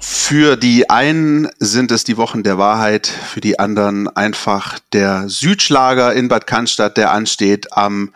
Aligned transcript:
Für 0.00 0.56
die 0.56 0.90
einen 0.90 1.48
sind 1.58 1.90
es 1.90 2.04
die 2.04 2.16
Wochen 2.16 2.42
der 2.42 2.58
Wahrheit, 2.58 3.06
für 3.06 3.40
die 3.40 3.58
anderen 3.58 4.08
einfach 4.08 4.78
der 4.92 5.28
Südschlager 5.28 6.12
in 6.12 6.28
Bad 6.28 6.46
Cannstatt, 6.46 6.96
der 6.96 7.12
ansteht 7.12 7.72
am 7.72 8.12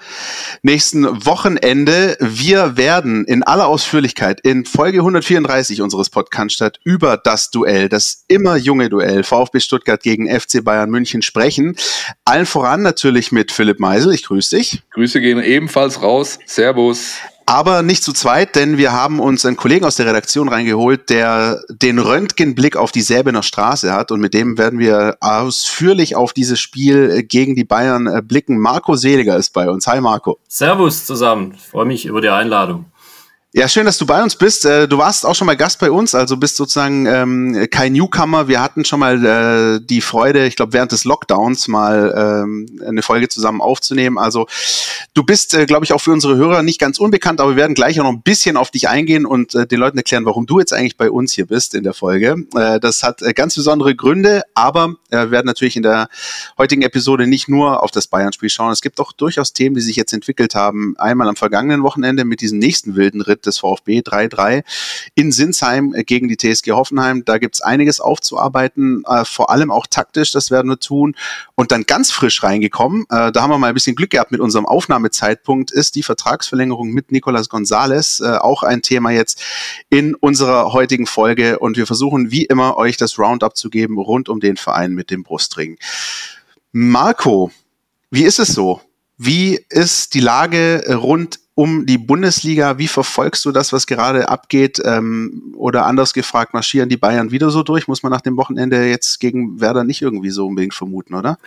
nächsten 0.62 1.27
Wochenende. 1.27 2.16
Wir 2.21 2.77
werden 2.77 3.25
in 3.25 3.43
aller 3.43 3.66
Ausführlichkeit 3.66 4.41
in 4.43 4.64
Folge 4.64 4.98
134 4.98 5.80
unseres 5.80 6.11
Podcast 6.11 6.80
über 6.84 7.16
das 7.16 7.50
Duell, 7.50 7.89
das 7.89 8.25
immer 8.29 8.57
junge 8.57 8.89
Duell 8.89 9.25
VfB 9.25 9.61
Stuttgart 9.61 10.03
gegen 10.03 10.29
FC 10.29 10.62
Bayern 10.62 10.91
München 10.91 11.23
sprechen. 11.23 11.77
Allen 12.25 12.46
voran 12.46 12.83
natürlich 12.83 13.33
mit 13.33 13.53
Philipp 13.53 13.80
Meisel. 13.80 14.12
Ich 14.12 14.25
grüße 14.25 14.57
dich. 14.57 14.83
Grüße 14.91 15.21
gehen 15.21 15.43
ebenfalls 15.43 16.02
raus. 16.02 16.38
Servus 16.46 17.16
aber 17.46 17.82
nicht 17.82 18.02
zu 18.02 18.12
zweit, 18.12 18.56
denn 18.56 18.78
wir 18.78 18.92
haben 18.92 19.20
uns 19.20 19.45
einen 19.45 19.56
Kollegen 19.56 19.84
aus 19.84 19.96
der 19.96 20.06
Redaktion 20.06 20.48
reingeholt, 20.48 21.10
der 21.10 21.60
den 21.69 21.98
Röntgenblick 21.98 22.77
auf 22.77 22.92
die 22.92 23.02
Säbener 23.02 23.42
Straße 23.42 23.92
hat 23.92 24.10
und 24.10 24.20
mit 24.20 24.34
dem 24.34 24.59
werden 24.59 24.78
wir 24.78 25.16
ausführlich 25.20 26.16
auf 26.16 26.33
dieses 26.33 26.60
Spiel 26.60 27.23
gegen 27.24 27.55
die 27.55 27.64
Bayern 27.64 28.27
blicken. 28.27 28.59
Marco 28.59 28.97
Seliger 28.97 29.36
ist 29.36 29.52
bei 29.52 29.69
uns. 29.69 29.86
Hi 29.86 30.00
Marco. 30.00 30.38
Servus 30.48 31.05
zusammen. 31.06 31.55
Ich 31.56 31.62
freue 31.62 31.86
mich 31.86 32.06
über 32.06 32.20
die 32.20 32.28
Einladung. 32.28 32.86
Ja, 33.55 33.69
schön, 33.69 33.84
dass 33.84 33.98
du 33.98 34.06
bei 34.06 34.23
uns 34.23 34.34
bist. 34.34 34.65
Äh, 34.65 34.88
du 34.88 34.97
warst 34.97 35.27
auch 35.27 35.34
schon 35.34 35.45
mal 35.45 35.59
Gast 35.59 35.79
bei 35.79 35.91
uns, 35.91 36.15
also 36.15 36.38
bist 36.38 36.56
sozusagen 36.56 37.05
ähm, 37.05 37.66
kein 37.70 37.92
Newcomer. 37.92 38.48
Wir 38.48 38.62
hatten 38.62 38.87
schon 38.87 38.98
mal 38.98 39.23
äh, 39.23 39.78
die 39.84 40.01
Freude, 40.01 40.47
ich 40.47 40.56
glaube, 40.56 40.73
während 40.73 40.91
des 40.91 41.05
Lockdowns 41.05 41.69
mal 41.69 42.15
ähm, 42.47 42.80
eine 42.88 43.02
Folge 43.02 43.28
zusammen 43.28 43.61
aufzunehmen. 43.61 44.16
Also 44.16 44.47
du 45.12 45.23
bist, 45.23 45.52
äh, 45.52 45.66
glaube 45.66 45.84
ich, 45.84 45.92
auch 45.92 46.01
für 46.01 46.12
unsere 46.12 46.37
Hörer 46.37 46.62
nicht 46.62 46.80
ganz 46.80 46.98
unbekannt, 46.98 47.42
aber 47.42 47.51
wir 47.51 47.56
werden 47.56 47.75
gleich 47.75 48.01
auch 48.01 48.05
noch 48.05 48.12
ein 48.12 48.23
bisschen 48.23 48.56
auf 48.56 48.70
dich 48.70 48.89
eingehen 48.89 49.27
und 49.27 49.55
äh, 49.55 49.67
den 49.67 49.80
Leuten 49.80 49.98
erklären, 49.98 50.25
warum 50.25 50.47
du 50.47 50.58
jetzt 50.58 50.73
eigentlich 50.73 50.97
bei 50.97 51.11
uns 51.11 51.34
hier 51.34 51.45
bist 51.45 51.75
in 51.75 51.84
der 51.84 51.92
Folge. 51.92 52.47
Äh, 52.56 52.80
das 52.80 53.03
hat 53.03 53.20
äh, 53.20 53.34
ganz 53.34 53.55
besondere 53.55 53.95
Gründe, 53.95 54.45
aber 54.55 54.95
äh, 55.11 55.19
wir 55.19 55.30
werden 55.30 55.47
natürlich 55.47 55.77
in 55.77 55.83
der 55.83 56.08
heutigen 56.56 56.80
Episode 56.80 57.27
nicht 57.27 57.50
nur 57.50 57.83
auf 57.83 57.91
das 57.91 58.06
Bayern-Spiel 58.06 58.48
schauen. 58.48 58.73
Es 58.73 58.80
gibt 58.80 58.98
auch 58.98 59.12
durchaus 59.12 59.53
Themen, 59.53 59.75
die 59.75 59.83
sich 59.83 59.97
jetzt 59.97 60.14
entwickelt 60.14 60.55
haben. 60.55 60.95
Einmal 60.97 61.28
am 61.28 61.36
vergangenen 61.36 61.83
Wochenende 61.83 62.25
mit 62.25 62.41
diesem 62.41 62.58
nächsten 62.58 62.97
wilden 62.97 63.20
Ritt 63.20 63.42
des 63.47 63.59
VfB 63.59 64.01
3-3 64.01 64.65
in 65.15 65.33
Sinsheim 65.33 65.93
gegen 66.07 66.29
die 66.29 66.37
TSG 66.37 66.73
Hoffenheim. 66.73 67.25
Da 67.25 67.39
gibt's 67.39 67.61
einiges 67.61 68.01
aufzuarbeiten, 68.01 69.05
äh, 69.07 69.25
vor 69.25 69.51
allem 69.51 69.71
auch 69.71 69.87
taktisch, 69.87 70.31
das 70.33 70.51
werden 70.51 70.71
wir 70.71 70.79
tun. 70.79 71.15
Und 71.55 71.73
dann 71.73 71.85
ganz 71.85 72.11
frisch 72.11 72.43
reingekommen, 72.43 73.05
äh, 73.11 73.33
da 73.33 73.43
haben 73.43 73.51
wir 73.51 73.59
mal 73.59 73.69
ein 73.69 73.75
bisschen 73.75 73.97
Glück 73.97 74.11
gehabt 74.11 74.33
mit 74.33 74.41
unserem 74.41 74.67
Aufnahmezeitpunkt, 74.67 75.70
ist 75.70 75.95
die 75.95 76.03
Vertragsverlängerung 76.03 76.91
mit 76.91 77.13
Nicolas 77.13 77.48
Gonzalez, 77.48 78.20
äh, 78.20 78.37
auch 78.37 78.63
ein 78.63 78.83
Thema 78.83 79.11
jetzt 79.11 79.43
in 79.91 80.15
unserer 80.15 80.73
heutigen 80.73 81.07
Folge. 81.07 81.59
Und 81.59 81.77
wir 81.77 81.87
versuchen 81.87 82.31
wie 82.31 82.45
immer 82.45 82.77
euch 82.77 82.97
das 82.97 83.19
Roundup 83.19 83.57
zu 83.57 83.70
geben 83.70 83.98
rund 83.98 84.29
um 84.29 84.41
den 84.41 84.57
Verein 84.57 84.93
mit 84.93 85.11
dem 85.11 85.23
Brustring. 85.23 85.79
Marco, 86.73 87.51
wie 88.11 88.25
ist 88.25 88.39
es 88.39 88.48
so? 88.48 88.81
Wie 89.25 89.61
ist 89.69 90.15
die 90.15 90.20
Lage 90.20 90.84
rund 90.89 91.39
um 91.55 91.87
die 91.87 91.98
Bundesliga. 91.98 92.78
Wie 92.78 92.89
verfolgst 92.89 93.45
du 93.45 93.53
das, 93.53 93.73
was 93.73 93.87
gerade 93.87 94.29
abgeht? 94.29 94.81
Ähm, 94.84 95.55
oder 95.56 95.87
anders 95.87 96.14
gefragt, 96.14 96.55
marschieren 96.55 96.89
die 96.89 96.97
Bayern 96.97 97.31
wieder 97.31 97.51
so 97.51 97.62
durch? 97.62 97.89
Muss 97.89 98.03
man 98.03 98.12
nach 98.12 98.23
dem 98.23 98.37
Wochenende 98.37 98.89
jetzt 98.89 99.20
gegen 99.20 99.61
Werder 99.61 99.84
nicht 99.84 100.03
irgendwie 100.03 100.31
so 100.31 100.47
unbedingt 100.47 100.75
vermuten, 100.75 101.14
oder? 101.14 101.39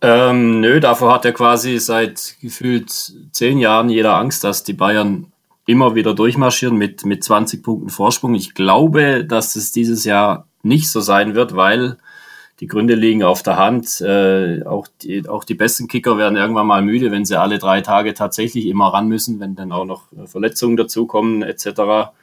Ähm, 0.00 0.60
nö, 0.60 0.80
davor 0.80 1.14
hat 1.14 1.24
er 1.24 1.32
quasi 1.32 1.78
seit 1.78 2.36
gefühlt 2.40 2.90
zehn 3.32 3.58
Jahren 3.58 3.88
jeder 3.88 4.16
Angst, 4.16 4.44
dass 4.44 4.62
die 4.62 4.72
Bayern 4.72 5.26
immer 5.66 5.94
wieder 5.94 6.14
durchmarschieren 6.14 6.76
mit, 6.76 7.06
mit 7.06 7.24
20 7.24 7.62
Punkten 7.62 7.88
Vorsprung. 7.88 8.34
Ich 8.34 8.54
glaube, 8.54 9.24
dass 9.24 9.56
es 9.56 9.72
dieses 9.72 10.04
Jahr 10.04 10.46
nicht 10.62 10.90
so 10.90 11.00
sein 11.00 11.34
wird, 11.34 11.56
weil 11.56 11.96
die 12.64 12.68
Gründe 12.68 12.94
liegen 12.94 13.22
auf 13.22 13.42
der 13.42 13.58
Hand. 13.58 14.00
Äh, 14.00 14.62
auch, 14.64 14.86
die, 15.02 15.28
auch 15.28 15.44
die 15.44 15.52
besten 15.52 15.86
Kicker 15.86 16.16
werden 16.16 16.38
irgendwann 16.38 16.66
mal 16.66 16.80
müde, 16.80 17.10
wenn 17.10 17.26
sie 17.26 17.38
alle 17.38 17.58
drei 17.58 17.82
Tage 17.82 18.14
tatsächlich 18.14 18.64
immer 18.64 18.86
ran 18.86 19.06
müssen, 19.06 19.38
wenn 19.38 19.54
dann 19.54 19.70
auch 19.70 19.84
noch 19.84 20.04
Verletzungen 20.24 20.78
dazukommen 20.78 21.42
etc. 21.42 22.14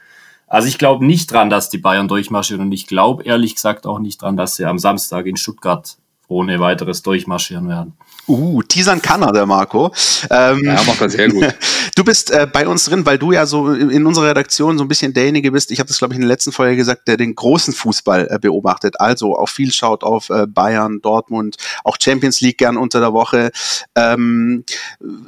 Also 0.48 0.66
ich 0.66 0.78
glaube 0.78 1.06
nicht 1.06 1.30
dran, 1.30 1.48
dass 1.48 1.70
die 1.70 1.78
Bayern 1.78 2.08
durchmarschieren 2.08 2.60
und 2.60 2.72
ich 2.72 2.88
glaube 2.88 3.22
ehrlich 3.22 3.54
gesagt 3.54 3.86
auch 3.86 4.00
nicht 4.00 4.20
dran, 4.20 4.36
dass 4.36 4.56
sie 4.56 4.64
am 4.64 4.80
Samstag 4.80 5.26
in 5.26 5.36
Stuttgart 5.36 5.96
ohne 6.26 6.58
weiteres 6.58 7.02
durchmarschieren 7.02 7.68
werden. 7.68 7.92
Uh, 8.28 8.62
teasern 8.62 9.02
kann 9.02 9.22
er, 9.22 9.32
der 9.32 9.46
Marco. 9.46 9.92
Ähm, 10.30 10.64
ja, 10.64 10.82
macht 10.84 11.00
das 11.00 11.12
sehr 11.12 11.28
gut. 11.28 11.54
Du 11.94 12.04
bist 12.04 12.30
äh, 12.30 12.46
bei 12.50 12.66
uns 12.66 12.86
drin, 12.86 13.04
weil 13.04 13.18
du 13.18 13.32
ja 13.32 13.44
so 13.44 13.70
in 13.70 14.06
unserer 14.06 14.28
Redaktion 14.28 14.78
so 14.78 14.84
ein 14.84 14.88
bisschen 14.88 15.12
derjenige 15.12 15.52
bist, 15.52 15.70
ich 15.70 15.78
habe 15.78 15.88
das 15.88 15.98
glaube 15.98 16.14
ich 16.14 16.16
in 16.16 16.22
der 16.22 16.28
letzten 16.28 16.50
Folge 16.50 16.76
gesagt, 16.76 17.06
der 17.06 17.18
den 17.18 17.34
großen 17.34 17.74
Fußball 17.74 18.28
äh, 18.30 18.38
beobachtet. 18.38 18.98
Also 18.98 19.36
auch 19.36 19.50
viel 19.50 19.72
schaut 19.72 20.02
auf 20.02 20.30
äh, 20.30 20.46
Bayern, 20.46 21.02
Dortmund, 21.02 21.56
auch 21.84 21.98
Champions 22.00 22.40
League 22.40 22.56
gern 22.56 22.78
unter 22.78 23.00
der 23.00 23.12
Woche. 23.12 23.50
Ähm, 23.94 24.64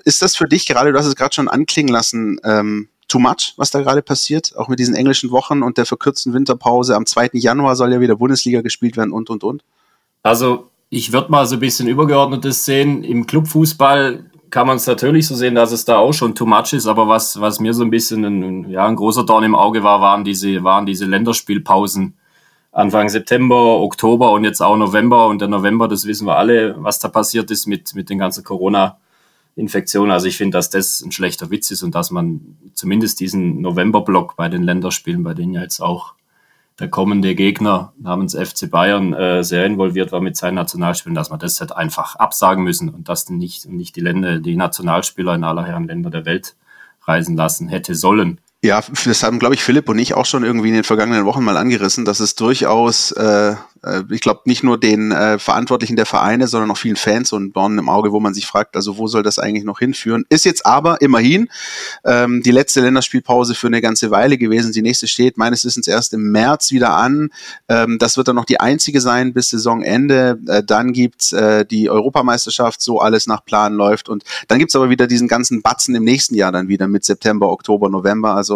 ist 0.05 0.23
das 0.23 0.37
für 0.37 0.49
dich 0.49 0.67
gerade, 0.67 0.93
du 0.93 0.99
hast 0.99 1.07
es 1.07 1.17
gerade 1.17 1.35
schon 1.35 1.49
anklingen 1.49 1.93
lassen, 1.93 2.41
ähm, 2.45 2.89
too 3.09 3.19
much, 3.19 3.55
was 3.57 3.71
da 3.71 3.83
gerade 3.83 4.01
passiert, 4.01 4.57
auch 4.57 4.69
mit 4.69 4.79
diesen 4.79 4.95
englischen 4.95 5.31
Wochen 5.31 5.63
und 5.63 5.77
der 5.77 5.85
verkürzten 5.85 6.33
Winterpause. 6.33 6.97
Am 6.97 7.05
2. 7.05 7.31
Januar 7.35 7.77
soll 7.77 7.93
ja 7.93 8.01
wieder 8.01 8.17
Bundesliga 8.17 8.63
gespielt 8.63 8.97
werden 8.97 9.13
und, 9.13 9.29
und, 9.29 9.45
und. 9.45 9.63
Also 10.23 10.71
ich 10.91 11.13
würde 11.13 11.31
mal 11.31 11.47
so 11.47 11.57
ein 11.57 11.61
bisschen 11.61 11.89
übergeordnetes 11.89 12.65
sehen. 12.65 13.03
Im 13.05 13.27
Clubfußball 13.27 14.25
kann 14.51 14.67
man 14.67 14.77
es 14.77 14.87
natürlich 14.87 15.27
so 15.27 15.35
sehen, 15.35 15.57
dass 15.57 15.73
es 15.73 15.85
da 15.85 15.97
auch 15.97 16.13
schon 16.13 16.35
too 16.35 16.47
much 16.47 16.73
ist, 16.73 16.87
aber 16.87 17.09
was, 17.09 17.41
was 17.41 17.59
mir 17.59 17.75
so 17.75 17.83
ein 17.83 17.91
bisschen 17.91 18.25
ein, 18.25 18.71
ja, 18.71 18.87
ein 18.87 18.95
großer 18.95 19.27
Dorn 19.27 19.43
im 19.43 19.57
Auge 19.57 19.83
war, 19.83 20.01
waren 20.01 20.23
diese, 20.23 20.63
waren 20.63 20.87
diese 20.87 21.07
Länderspielpausen. 21.07 22.15
Anfang 22.75 23.09
September, 23.09 23.81
Oktober 23.81 24.33
und 24.33 24.43
jetzt 24.43 24.61
auch 24.61 24.77
November. 24.77 25.29
Und 25.29 25.41
der 25.41 25.49
November, 25.49 25.87
das 25.87 26.07
wissen 26.07 26.27
wir 26.27 26.37
alle, 26.37 26.75
was 26.79 26.99
da 26.99 27.09
passiert 27.09 27.51
ist 27.53 27.67
mit, 27.67 27.95
mit 27.95 28.11
den 28.11 28.19
ganzen 28.19 28.43
Corona-Infektionen. 28.43 30.11
Also 30.11 30.27
ich 30.27 30.37
finde, 30.37 30.59
dass 30.59 30.71
das 30.71 31.01
ein 31.01 31.13
schlechter 31.13 31.51
Witz 31.51 31.71
ist 31.71 31.85
und 31.85 31.95
dass 31.95 32.11
man 32.11 32.57
zumindest 32.75 33.21
diesen 33.21 33.61
November-Block 33.61 34.35
bei 34.37 34.49
den 34.49 34.65
Länderspielen, 34.65 35.23
bei 35.23 35.35
denen 35.35 35.55
ja 35.55 35.63
jetzt 35.63 35.81
auch 35.81 36.15
der 36.81 36.89
kommende 36.89 37.35
Gegner 37.35 37.93
namens 37.99 38.35
FC 38.35 38.69
Bayern 38.69 39.13
äh, 39.13 39.45
sehr 39.45 39.65
involviert 39.65 40.11
war 40.11 40.21
mit 40.21 40.37
seinen 40.37 40.57
Nationalspielen, 40.57 41.15
dass 41.15 41.31
man 41.31 41.39
das 41.39 41.61
halt 41.61 41.73
einfach 41.73 42.17
absagen 42.17 42.65
müssen 42.65 42.89
und 42.89 43.09
dass 43.09 43.31
nicht, 43.31 43.69
nicht 43.69 43.95
die 43.95 44.01
Länder, 44.01 44.41
die 44.41 44.57
Nationalspieler 44.57 45.35
in 45.35 45.45
aller 45.45 45.65
Herren 45.65 45.87
Länder 45.87 46.11
der 46.11 46.25
Welt 46.25 46.57
reisen 47.03 47.37
lassen 47.37 47.69
hätte 47.69 47.95
sollen. 47.95 48.41
Ja, 48.65 48.83
das 49.05 49.23
haben, 49.23 49.39
glaube 49.39 49.55
ich, 49.55 49.63
Philipp 49.63 49.91
und 49.91 49.99
ich 49.99 50.15
auch 50.15 50.25
schon 50.25 50.43
irgendwie 50.43 50.69
in 50.69 50.75
den 50.75 50.85
vergangenen 50.85 51.27
Wochen 51.27 51.45
mal 51.45 51.59
angerissen, 51.59 52.07
dass 52.07 52.19
es 52.19 52.35
durchaus 52.35 53.13
äh, 53.13 53.57
äh, 53.85 54.03
ich 54.11 54.21
glaube, 54.21 54.43
nicht 54.45 54.63
nur 54.63 54.79
den 54.79 55.13
äh, 55.13 55.39
Verantwortlichen 55.39 55.97
der 55.97 56.07
Vereine, 56.07 56.49
sondern 56.49 56.71
auch 56.71 56.79
vielen 56.79 56.97
Fans 56.97 57.33
und 57.33 57.55
Dornen 57.55 57.79
im 57.79 57.89
Auge, 57.89 58.13
wo 58.13 58.21
man 58.21 58.35
sich 58.35 58.47
fragt, 58.47 58.77
also 58.77 58.97
wo 58.99 59.07
soll 59.07 59.23
das 59.23 59.39
eigentlich 59.39 59.65
noch 59.65 59.79
hinführen? 59.79 60.25
Ist 60.29 60.45
jetzt 60.45 60.67
aber 60.67 61.01
immerhin 61.01 61.49
ähm, 62.05 62.43
die 62.43 62.51
letzte 62.51 62.81
Länderspielpause 62.81 63.55
für 63.55 63.67
eine 63.67 63.81
ganze 63.81 64.11
Weile 64.11 64.39
gewesen. 64.39 64.73
Die 64.73 64.83
nächste 64.83 65.07
steht 65.07 65.37
meines 65.37 65.65
Wissens 65.65 65.87
erst 65.87 66.15
im 66.15 66.33
März 66.33 66.71
wieder 66.71 66.95
an. 66.95 67.31
Ähm, 67.69 67.99
das 67.99 68.17
wird 68.17 68.29
dann 68.29 68.37
noch 68.37 68.45
die 68.45 68.61
einzige 68.61 69.01
sein 69.01 69.33
bis 69.33 69.51
Saisonende. 69.51 70.39
Äh, 70.47 70.63
dann 70.63 70.93
gibt's 70.93 71.33
äh, 71.33 71.65
die 71.65 71.91
Europameisterschaft, 71.91 72.81
so 72.81 73.01
alles 73.01 73.27
nach 73.27 73.45
Plan 73.45 73.75
läuft. 73.75 74.09
Und 74.09 74.25
dann 74.49 74.59
gibt's 74.59 74.77
aber 74.77 74.91
wieder 74.91 75.07
diesen 75.07 75.29
ganzen 75.29 75.63
Batzen 75.63 75.95
im 75.95 76.05
nächsten 76.05 76.35
Jahr 76.35 76.53
dann 76.53 76.69
wieder 76.69 76.89
mit 76.89 77.05
September, 77.05 77.51
Oktober, 77.51 77.89
November. 77.89 78.35
Also 78.35 78.54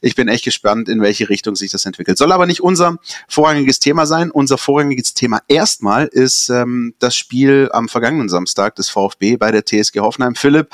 ich 0.00 0.14
bin 0.14 0.28
echt 0.28 0.44
gespannt, 0.44 0.88
in 0.88 1.00
welche 1.00 1.28
Richtung 1.28 1.56
sich 1.56 1.70
das 1.70 1.84
entwickelt. 1.86 2.18
Soll 2.18 2.32
aber 2.32 2.46
nicht 2.46 2.60
unser 2.60 2.98
vorrangiges 3.28 3.78
Thema 3.80 4.06
sein. 4.06 4.30
Unser 4.30 4.58
vorrangiges 4.58 5.14
Thema 5.14 5.40
erstmal 5.48 6.06
ist 6.06 6.48
ähm, 6.48 6.94
das 6.98 7.16
Spiel 7.16 7.68
am 7.72 7.88
vergangenen 7.88 8.28
Samstag 8.28 8.76
des 8.76 8.88
VfB 8.88 9.36
bei 9.36 9.50
der 9.50 9.64
TSG 9.64 10.00
Hoffenheim. 10.00 10.34
Philipp, 10.34 10.70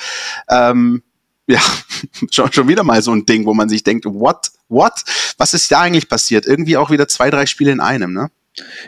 ähm, 0.48 1.02
ja, 1.46 1.61
schon, 2.31 2.52
schon 2.52 2.69
wieder 2.69 2.84
mal 2.84 3.02
so 3.02 3.12
ein 3.12 3.26
Ding, 3.26 3.44
wo 3.46 3.55
man 3.55 3.69
sich 3.69 3.82
denkt, 3.82 4.05
what, 4.06 4.50
what? 4.69 5.02
Was 5.37 5.55
ist 5.55 5.70
da 5.70 5.81
eigentlich 5.81 6.08
passiert? 6.08 6.46
Irgendwie 6.46 6.76
auch 6.76 6.90
wieder 6.90 7.08
zwei, 7.08 7.31
drei 7.31 7.46
Spiele 7.46 7.73
in 7.73 7.81
einem, 7.81 8.12
ne? 8.12 8.31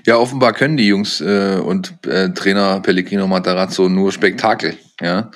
Ja, 0.07 0.17
offenbar 0.17 0.53
können 0.53 0.77
die 0.77 0.89
Jungs 0.89 1.21
äh, 1.21 1.61
und 1.63 1.95
äh, 2.07 2.31
Trainer 2.31 2.81
Pellegrino 2.81 3.29
Matarazzo 3.29 3.89
nur 3.89 4.11
Spektakel. 4.11 4.77
Ja, 5.01 5.31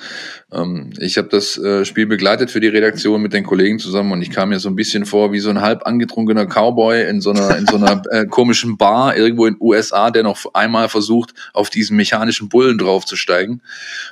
ähm, 0.51 0.93
ich 0.99 1.17
habe 1.17 1.29
das 1.29 1.57
äh, 1.57 1.85
Spiel 1.85 2.07
begleitet 2.07 2.51
für 2.51 2.59
die 2.59 2.67
Redaktion 2.67 3.21
mit 3.21 3.33
den 3.33 3.45
Kollegen 3.45 3.79
zusammen 3.79 4.11
und 4.11 4.21
ich 4.21 4.29
kam 4.29 4.49
mir 4.49 4.59
so 4.59 4.69
ein 4.69 4.75
bisschen 4.75 5.05
vor 5.05 5.31
wie 5.31 5.39
so 5.39 5.49
ein 5.49 5.61
halb 5.61 5.87
angetrunkener 5.87 6.45
Cowboy 6.45 7.09
in 7.09 7.21
so 7.21 7.31
einer 7.31 7.57
in 7.57 7.65
so 7.67 7.77
einer 7.77 8.01
äh, 8.11 8.25
komischen 8.25 8.77
Bar 8.77 9.15
irgendwo 9.15 9.45
in 9.45 9.57
USA, 9.59 10.11
der 10.11 10.23
noch 10.23 10.53
einmal 10.53 10.89
versucht, 10.89 11.33
auf 11.53 11.69
diesen 11.69 11.95
mechanischen 11.95 12.49
Bullen 12.49 12.77
draufzusteigen, 12.77 13.61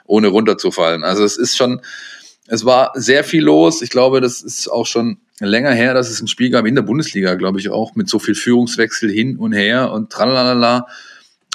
ohne 0.06 0.30
runterzufallen. 0.30 1.04
Also 1.04 1.24
es 1.26 1.38
ist 1.38 1.58
schon, 1.58 1.82
es 2.48 2.64
war 2.66 2.92
sehr 2.96 3.24
viel 3.24 3.44
los. 3.44 3.82
Ich 3.82 3.90
glaube, 3.90 4.22
das 4.22 4.42
ist 4.42 4.70
auch 4.70 4.86
schon 4.86 5.20
länger 5.40 5.72
her, 5.72 5.94
dass 5.94 6.10
es 6.10 6.22
ein 6.22 6.28
Spiel 6.28 6.50
gab 6.50 6.66
in 6.66 6.76
der 6.76 6.82
Bundesliga, 6.82 7.36
glaube 7.36 7.60
ich 7.60 7.70
auch, 7.70 7.96
mit 7.96 8.10
so 8.10 8.20
viel 8.20 8.36
Führungswechsel 8.36 9.10
hin 9.10 9.38
und 9.38 9.54
her 9.54 9.92
und 9.92 10.12
tralalala, 10.12 10.88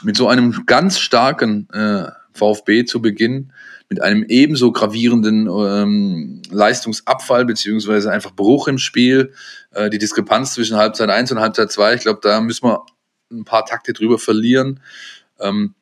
mit 0.03 0.17
so 0.17 0.29
einem 0.29 0.65
ganz 0.67 0.99
starken 0.99 1.69
äh, 1.71 2.09
VfB 2.33 2.85
zu 2.85 3.03
Beginn 3.03 3.53
mit 3.91 4.01
einem 4.01 4.25
ebenso 4.29 4.71
gravierenden 4.71 5.49
ähm, 5.49 6.43
Leistungsabfall 6.49 7.45
beziehungsweise 7.45 8.13
einfach 8.13 8.31
Bruch 8.31 8.69
im 8.69 8.79
Spiel. 8.79 9.33
Äh, 9.73 9.91
die 9.91 9.99
Diskrepanz 9.99 10.55
zwischen 10.55 10.77
Halbzeit 10.77 11.11
1 11.11 11.33
und 11.33 11.41
Halbzeit 11.41 11.73
2, 11.73 11.95
ich 11.95 12.01
glaube, 12.03 12.21
da 12.23 12.41
müssen 12.41 12.67
wir 12.67 12.87
ein 13.33 13.45
paar 13.45 13.67
Takte 13.67 13.93
drüber 13.93 14.19
verlieren. 14.19 14.81
Ähm, 15.41 15.75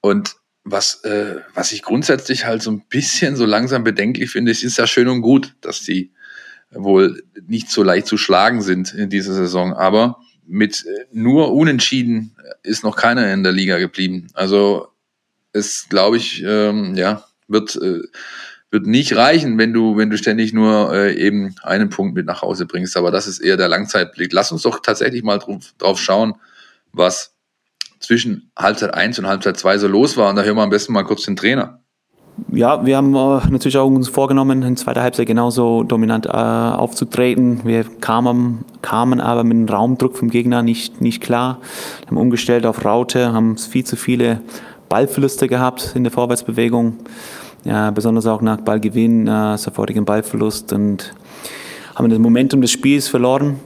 und 0.00 0.36
was, 0.62 1.02
äh, 1.02 1.40
was 1.52 1.72
ich 1.72 1.82
grundsätzlich 1.82 2.44
halt 2.44 2.62
so 2.62 2.70
ein 2.70 2.84
bisschen 2.88 3.34
so 3.34 3.44
langsam 3.44 3.82
bedenklich 3.82 4.30
finde, 4.30 4.52
ist 4.52 4.76
ja 4.76 4.86
schön 4.86 5.08
und 5.08 5.22
gut, 5.22 5.56
dass 5.60 5.82
die 5.82 6.12
wohl 6.70 7.22
nicht 7.46 7.70
so 7.70 7.82
leicht 7.82 8.06
zu 8.06 8.16
schlagen 8.16 8.62
sind 8.62 8.94
in 8.94 9.10
dieser 9.10 9.34
Saison. 9.34 9.72
Aber 9.72 10.18
mit 10.46 10.84
nur 11.12 11.52
Unentschieden 11.52 12.34
ist 12.62 12.84
noch 12.84 12.96
keiner 12.96 13.32
in 13.32 13.42
der 13.42 13.52
Liga 13.52 13.78
geblieben. 13.78 14.28
Also 14.34 14.88
es, 15.52 15.88
glaube 15.88 16.16
ich, 16.16 16.42
ähm, 16.44 16.94
ja, 16.94 17.24
wird, 17.48 17.76
äh, 17.76 18.00
wird 18.70 18.86
nicht 18.86 19.16
reichen, 19.16 19.58
wenn 19.58 19.72
du, 19.72 19.96
wenn 19.96 20.10
du 20.10 20.18
ständig 20.18 20.52
nur 20.52 20.92
äh, 20.94 21.14
eben 21.14 21.54
einen 21.62 21.90
Punkt 21.90 22.14
mit 22.14 22.26
nach 22.26 22.42
Hause 22.42 22.66
bringst. 22.66 22.96
Aber 22.96 23.10
das 23.10 23.26
ist 23.26 23.40
eher 23.40 23.56
der 23.56 23.68
Langzeitblick. 23.68 24.32
Lass 24.32 24.52
uns 24.52 24.62
doch 24.62 24.80
tatsächlich 24.80 25.22
mal 25.22 25.38
drauf, 25.38 25.74
drauf 25.78 26.00
schauen, 26.00 26.34
was 26.92 27.34
zwischen 28.00 28.50
Halbzeit 28.56 28.94
1 28.94 29.18
und 29.18 29.26
Halbzeit 29.26 29.58
2 29.58 29.78
so 29.78 29.88
los 29.88 30.16
war. 30.16 30.30
Und 30.30 30.36
da 30.36 30.42
hören 30.42 30.56
wir 30.56 30.62
am 30.62 30.70
besten 30.70 30.92
mal 30.92 31.04
kurz 31.04 31.24
den 31.24 31.36
Trainer. 31.36 31.82
Ja, 32.52 32.86
wir 32.86 32.96
haben 32.96 33.14
äh, 33.14 33.50
natürlich 33.50 33.76
auch 33.78 33.86
uns 33.86 34.08
vorgenommen, 34.08 34.62
in 34.62 34.76
zweiter 34.76 35.02
Halbzeit 35.02 35.26
genauso 35.26 35.82
dominant 35.82 36.26
äh, 36.26 36.30
aufzutreten. 36.30 37.60
Wir 37.64 37.84
kamen, 37.84 38.64
kamen 38.80 39.20
aber 39.20 39.44
mit 39.44 39.56
dem 39.56 39.68
Raumdruck 39.68 40.16
vom 40.16 40.30
Gegner 40.30 40.62
nicht, 40.62 41.00
nicht 41.00 41.20
klar. 41.20 41.58
Wir 42.00 42.08
haben 42.08 42.16
umgestellt 42.16 42.64
auf 42.64 42.84
Raute, 42.84 43.32
haben 43.32 43.58
viel 43.58 43.84
zu 43.84 43.96
viele 43.96 44.40
Ballverluste 44.88 45.48
gehabt 45.48 45.92
in 45.94 46.04
der 46.04 46.12
Vorwärtsbewegung. 46.12 46.96
Ja, 47.64 47.90
besonders 47.90 48.26
auch 48.26 48.40
nach 48.40 48.58
Ballgewinn, 48.58 49.26
äh, 49.26 49.58
sofortigen 49.58 50.04
Ballverlust 50.04 50.72
und 50.72 51.12
haben 51.96 52.08
das 52.08 52.18
Momentum 52.18 52.60
des 52.60 52.70
Spiels 52.70 53.08
verloren. 53.08 53.56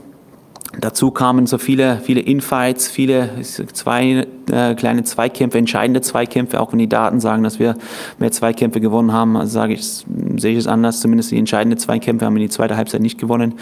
Dazu 0.79 1.11
kamen 1.11 1.45
so 1.45 1.59
viele, 1.59 1.99
viele 2.03 2.19
Infights, 2.19 2.87
viele 2.87 3.41
zwei, 3.41 4.25
äh, 4.51 4.73
kleine 4.73 5.03
Zweikämpfe, 5.03 5.59
entscheidende 5.59 6.01
Zweikämpfe, 6.01 6.59
auch 6.59 6.71
wenn 6.71 6.79
die 6.79 6.89
Daten 6.89 7.19
sagen, 7.19 7.43
dass 7.43 7.59
wir 7.59 7.75
mehr 8.17 8.31
Zweikämpfe 8.31 8.81
gewonnen 8.81 9.13
haben, 9.13 9.37
also 9.37 9.51
sage 9.51 9.73
ich, 9.73 9.85
sehe 9.85 10.53
ich 10.53 10.57
es 10.57 10.67
anders, 10.67 10.99
zumindest 10.99 11.29
die 11.29 11.37
entscheidenden 11.37 11.77
Zweikämpfe 11.77 12.25
haben 12.25 12.33
wir 12.33 12.41
in 12.41 12.47
die 12.47 12.53
zweite 12.53 12.75
Halbzeit 12.75 13.01
nicht 13.01 13.19
gewonnen. 13.19 13.53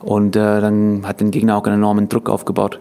Und 0.00 0.36
äh, 0.36 0.60
dann 0.60 1.02
hat 1.06 1.20
den 1.20 1.32
Gegner 1.32 1.56
auch 1.56 1.64
einen 1.64 1.76
enormen 1.76 2.08
Druck 2.08 2.30
aufgebaut. 2.30 2.78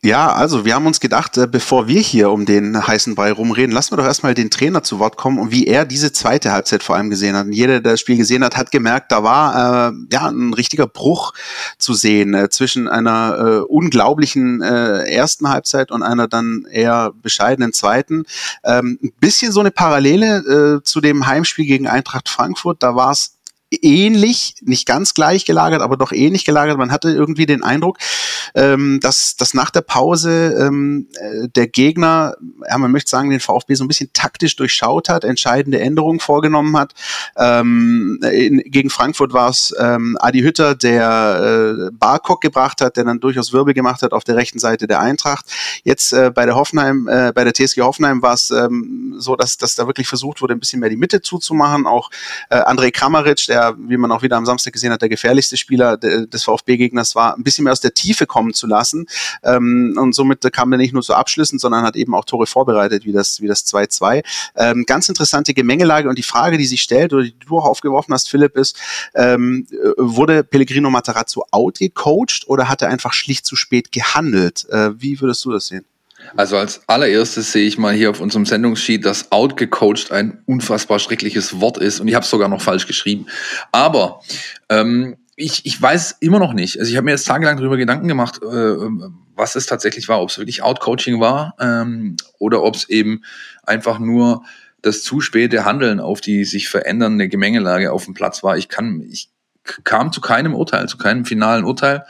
Ja, 0.00 0.32
also 0.32 0.64
wir 0.64 0.76
haben 0.76 0.86
uns 0.86 1.00
gedacht, 1.00 1.36
äh, 1.38 1.48
bevor 1.48 1.88
wir 1.88 2.00
hier 2.00 2.30
um 2.30 2.46
den 2.46 2.86
heißen 2.86 3.16
Brei 3.16 3.32
rumreden, 3.32 3.72
lassen 3.74 3.90
wir 3.90 3.96
doch 3.96 4.04
erstmal 4.04 4.32
den 4.32 4.48
Trainer 4.48 4.84
zu 4.84 5.00
Wort 5.00 5.16
kommen 5.16 5.40
und 5.40 5.50
wie 5.50 5.66
er 5.66 5.84
diese 5.84 6.12
zweite 6.12 6.52
Halbzeit 6.52 6.84
vor 6.84 6.94
allem 6.94 7.10
gesehen 7.10 7.34
hat. 7.34 7.46
Und 7.46 7.52
jeder, 7.52 7.80
der 7.80 7.94
das 7.94 8.00
Spiel 8.00 8.16
gesehen 8.16 8.44
hat, 8.44 8.56
hat 8.56 8.70
gemerkt, 8.70 9.10
da 9.10 9.24
war 9.24 9.88
äh, 9.88 9.92
ja 10.12 10.28
ein 10.28 10.54
richtiger 10.54 10.86
Bruch 10.86 11.32
zu 11.78 11.94
sehen 11.94 12.32
äh, 12.34 12.48
zwischen 12.48 12.86
einer 12.86 13.38
äh, 13.38 13.58
unglaublichen 13.62 14.62
äh, 14.62 15.10
ersten 15.10 15.48
Halbzeit 15.48 15.90
und 15.90 16.04
einer 16.04 16.28
dann 16.28 16.64
eher 16.70 17.10
bescheidenen 17.20 17.72
zweiten. 17.72 18.22
Ähm, 18.62 19.00
ein 19.02 19.12
bisschen 19.18 19.50
so 19.50 19.58
eine 19.58 19.72
Parallele 19.72 20.78
äh, 20.78 20.84
zu 20.84 21.00
dem 21.00 21.26
Heimspiel 21.26 21.66
gegen 21.66 21.88
Eintracht 21.88 22.28
Frankfurt. 22.28 22.84
Da 22.84 22.94
war 22.94 23.10
es 23.10 23.37
ähnlich, 23.70 24.54
nicht 24.62 24.86
ganz 24.86 25.14
gleich 25.14 25.44
gelagert, 25.44 25.82
aber 25.82 25.96
doch 25.96 26.12
ähnlich 26.12 26.44
gelagert. 26.44 26.78
Man 26.78 26.90
hatte 26.90 27.10
irgendwie 27.10 27.46
den 27.46 27.62
Eindruck, 27.62 27.98
ähm, 28.54 28.98
dass, 29.00 29.36
dass 29.36 29.54
nach 29.54 29.70
der 29.70 29.82
Pause 29.82 30.56
ähm, 30.58 31.08
äh, 31.20 31.48
der 31.48 31.66
Gegner, 31.66 32.36
ja, 32.68 32.78
man 32.78 32.90
möchte 32.90 33.10
sagen, 33.10 33.30
den 33.30 33.40
VfB 33.40 33.74
so 33.74 33.84
ein 33.84 33.88
bisschen 33.88 34.10
taktisch 34.12 34.56
durchschaut 34.56 35.08
hat, 35.08 35.24
entscheidende 35.24 35.80
Änderungen 35.80 36.20
vorgenommen 36.20 36.76
hat. 36.76 36.94
Ähm, 37.36 38.20
in, 38.22 38.62
gegen 38.64 38.90
Frankfurt 38.90 39.32
war 39.32 39.50
es 39.50 39.74
ähm, 39.78 40.16
Adi 40.20 40.40
Hütter, 40.40 40.74
der 40.74 41.88
äh, 41.88 41.90
Barkok 41.92 42.40
gebracht 42.40 42.80
hat, 42.80 42.96
der 42.96 43.04
dann 43.04 43.20
durchaus 43.20 43.52
Wirbel 43.52 43.74
gemacht 43.74 44.02
hat 44.02 44.12
auf 44.12 44.24
der 44.24 44.36
rechten 44.36 44.58
Seite 44.58 44.86
der 44.86 45.00
Eintracht. 45.00 45.44
Jetzt 45.84 46.12
äh, 46.12 46.30
bei 46.34 46.46
der 46.46 46.56
Hoffenheim, 46.56 47.06
äh, 47.08 47.32
bei 47.34 47.44
der 47.44 47.52
TSG 47.52 47.82
Hoffenheim 47.82 48.22
war 48.22 48.34
es 48.34 48.50
ähm, 48.50 49.14
so, 49.18 49.36
dass, 49.36 49.58
dass 49.58 49.74
da 49.74 49.86
wirklich 49.86 50.08
versucht 50.08 50.40
wurde, 50.40 50.54
ein 50.54 50.60
bisschen 50.60 50.80
mehr 50.80 50.90
die 50.90 50.96
Mitte 50.96 51.20
zuzumachen. 51.20 51.86
Auch 51.86 52.10
äh, 52.48 52.56
André 52.56 52.90
Kramaric, 52.90 53.46
der 53.46 53.57
der, 53.58 53.76
wie 53.78 53.96
man 53.96 54.12
auch 54.12 54.22
wieder 54.22 54.36
am 54.36 54.46
Samstag 54.46 54.72
gesehen 54.72 54.92
hat, 54.92 55.02
der 55.02 55.08
gefährlichste 55.08 55.56
Spieler 55.56 55.96
des 55.96 56.44
VfB-Gegners 56.44 57.14
war, 57.14 57.36
ein 57.36 57.42
bisschen 57.42 57.64
mehr 57.64 57.72
aus 57.72 57.80
der 57.80 57.94
Tiefe 57.94 58.26
kommen 58.26 58.54
zu 58.54 58.66
lassen. 58.66 59.06
Ähm, 59.42 59.96
und 59.98 60.14
somit 60.14 60.50
kam 60.52 60.72
er 60.72 60.78
nicht 60.78 60.92
nur 60.92 61.02
zu 61.02 61.14
Abschlüssen, 61.14 61.58
sondern 61.58 61.84
hat 61.84 61.96
eben 61.96 62.14
auch 62.14 62.24
Tore 62.24 62.46
vorbereitet, 62.46 63.04
wie 63.04 63.12
das, 63.12 63.40
wie 63.40 63.46
das 63.46 63.66
2-2. 63.66 64.22
Ähm, 64.56 64.84
ganz 64.86 65.08
interessante 65.08 65.54
Gemengelage 65.54 66.08
und 66.08 66.18
die 66.18 66.22
Frage, 66.22 66.58
die 66.58 66.66
sich 66.66 66.82
stellt 66.82 67.12
oder 67.12 67.24
die 67.24 67.34
du 67.38 67.58
auch 67.58 67.64
aufgeworfen 67.64 68.14
hast, 68.14 68.28
Philipp, 68.28 68.56
ist, 68.56 68.76
ähm, 69.14 69.66
wurde 69.96 70.44
Pellegrino 70.44 70.90
Matarazzo 70.90 71.44
outgecoacht 71.50 72.44
oder 72.46 72.68
hat 72.68 72.82
er 72.82 72.88
einfach 72.88 73.12
schlicht 73.12 73.46
zu 73.46 73.56
spät 73.56 73.92
gehandelt? 73.92 74.68
Äh, 74.70 75.00
wie 75.00 75.20
würdest 75.20 75.44
du 75.44 75.52
das 75.52 75.66
sehen? 75.66 75.84
Also 76.36 76.56
als 76.56 76.82
allererstes 76.86 77.52
sehe 77.52 77.66
ich 77.66 77.78
mal 77.78 77.94
hier 77.94 78.10
auf 78.10 78.20
unserem 78.20 78.46
Sendungssheet, 78.46 79.04
dass 79.04 79.32
outgecoacht 79.32 80.12
ein 80.12 80.42
unfassbar 80.46 80.98
schreckliches 80.98 81.60
Wort 81.60 81.78
ist 81.78 82.00
und 82.00 82.08
ich 82.08 82.14
habe 82.14 82.24
es 82.24 82.30
sogar 82.30 82.48
noch 82.48 82.62
falsch 82.62 82.86
geschrieben. 82.86 83.26
Aber 83.72 84.20
ähm, 84.68 85.16
ich, 85.36 85.64
ich 85.66 85.80
weiß 85.80 86.16
immer 86.20 86.38
noch 86.38 86.52
nicht. 86.52 86.78
Also 86.78 86.90
ich 86.90 86.96
habe 86.96 87.04
mir 87.04 87.12
jetzt 87.12 87.26
tagelang 87.26 87.56
darüber 87.56 87.76
Gedanken 87.76 88.08
gemacht, 88.08 88.40
äh, 88.42 88.76
was 89.36 89.54
es 89.54 89.66
tatsächlich 89.66 90.08
war, 90.08 90.20
ob 90.20 90.30
es 90.30 90.38
wirklich 90.38 90.62
Outcoaching 90.62 91.20
war 91.20 91.54
ähm, 91.60 92.16
oder 92.38 92.62
ob 92.62 92.74
es 92.74 92.88
eben 92.88 93.22
einfach 93.62 94.00
nur 94.00 94.42
das 94.82 95.02
zu 95.02 95.20
späte 95.20 95.64
Handeln 95.64 96.00
auf 96.00 96.20
die 96.20 96.44
sich 96.44 96.68
verändernde 96.68 97.28
Gemengelage 97.28 97.92
auf 97.92 98.04
dem 98.04 98.14
Platz 98.14 98.42
war. 98.42 98.56
Ich 98.56 98.68
kann, 98.68 99.00
ich 99.08 99.30
kam 99.84 100.12
zu 100.12 100.20
keinem 100.20 100.54
Urteil, 100.54 100.88
zu 100.88 100.98
keinem 100.98 101.24
finalen 101.24 101.64
Urteil 101.64 102.04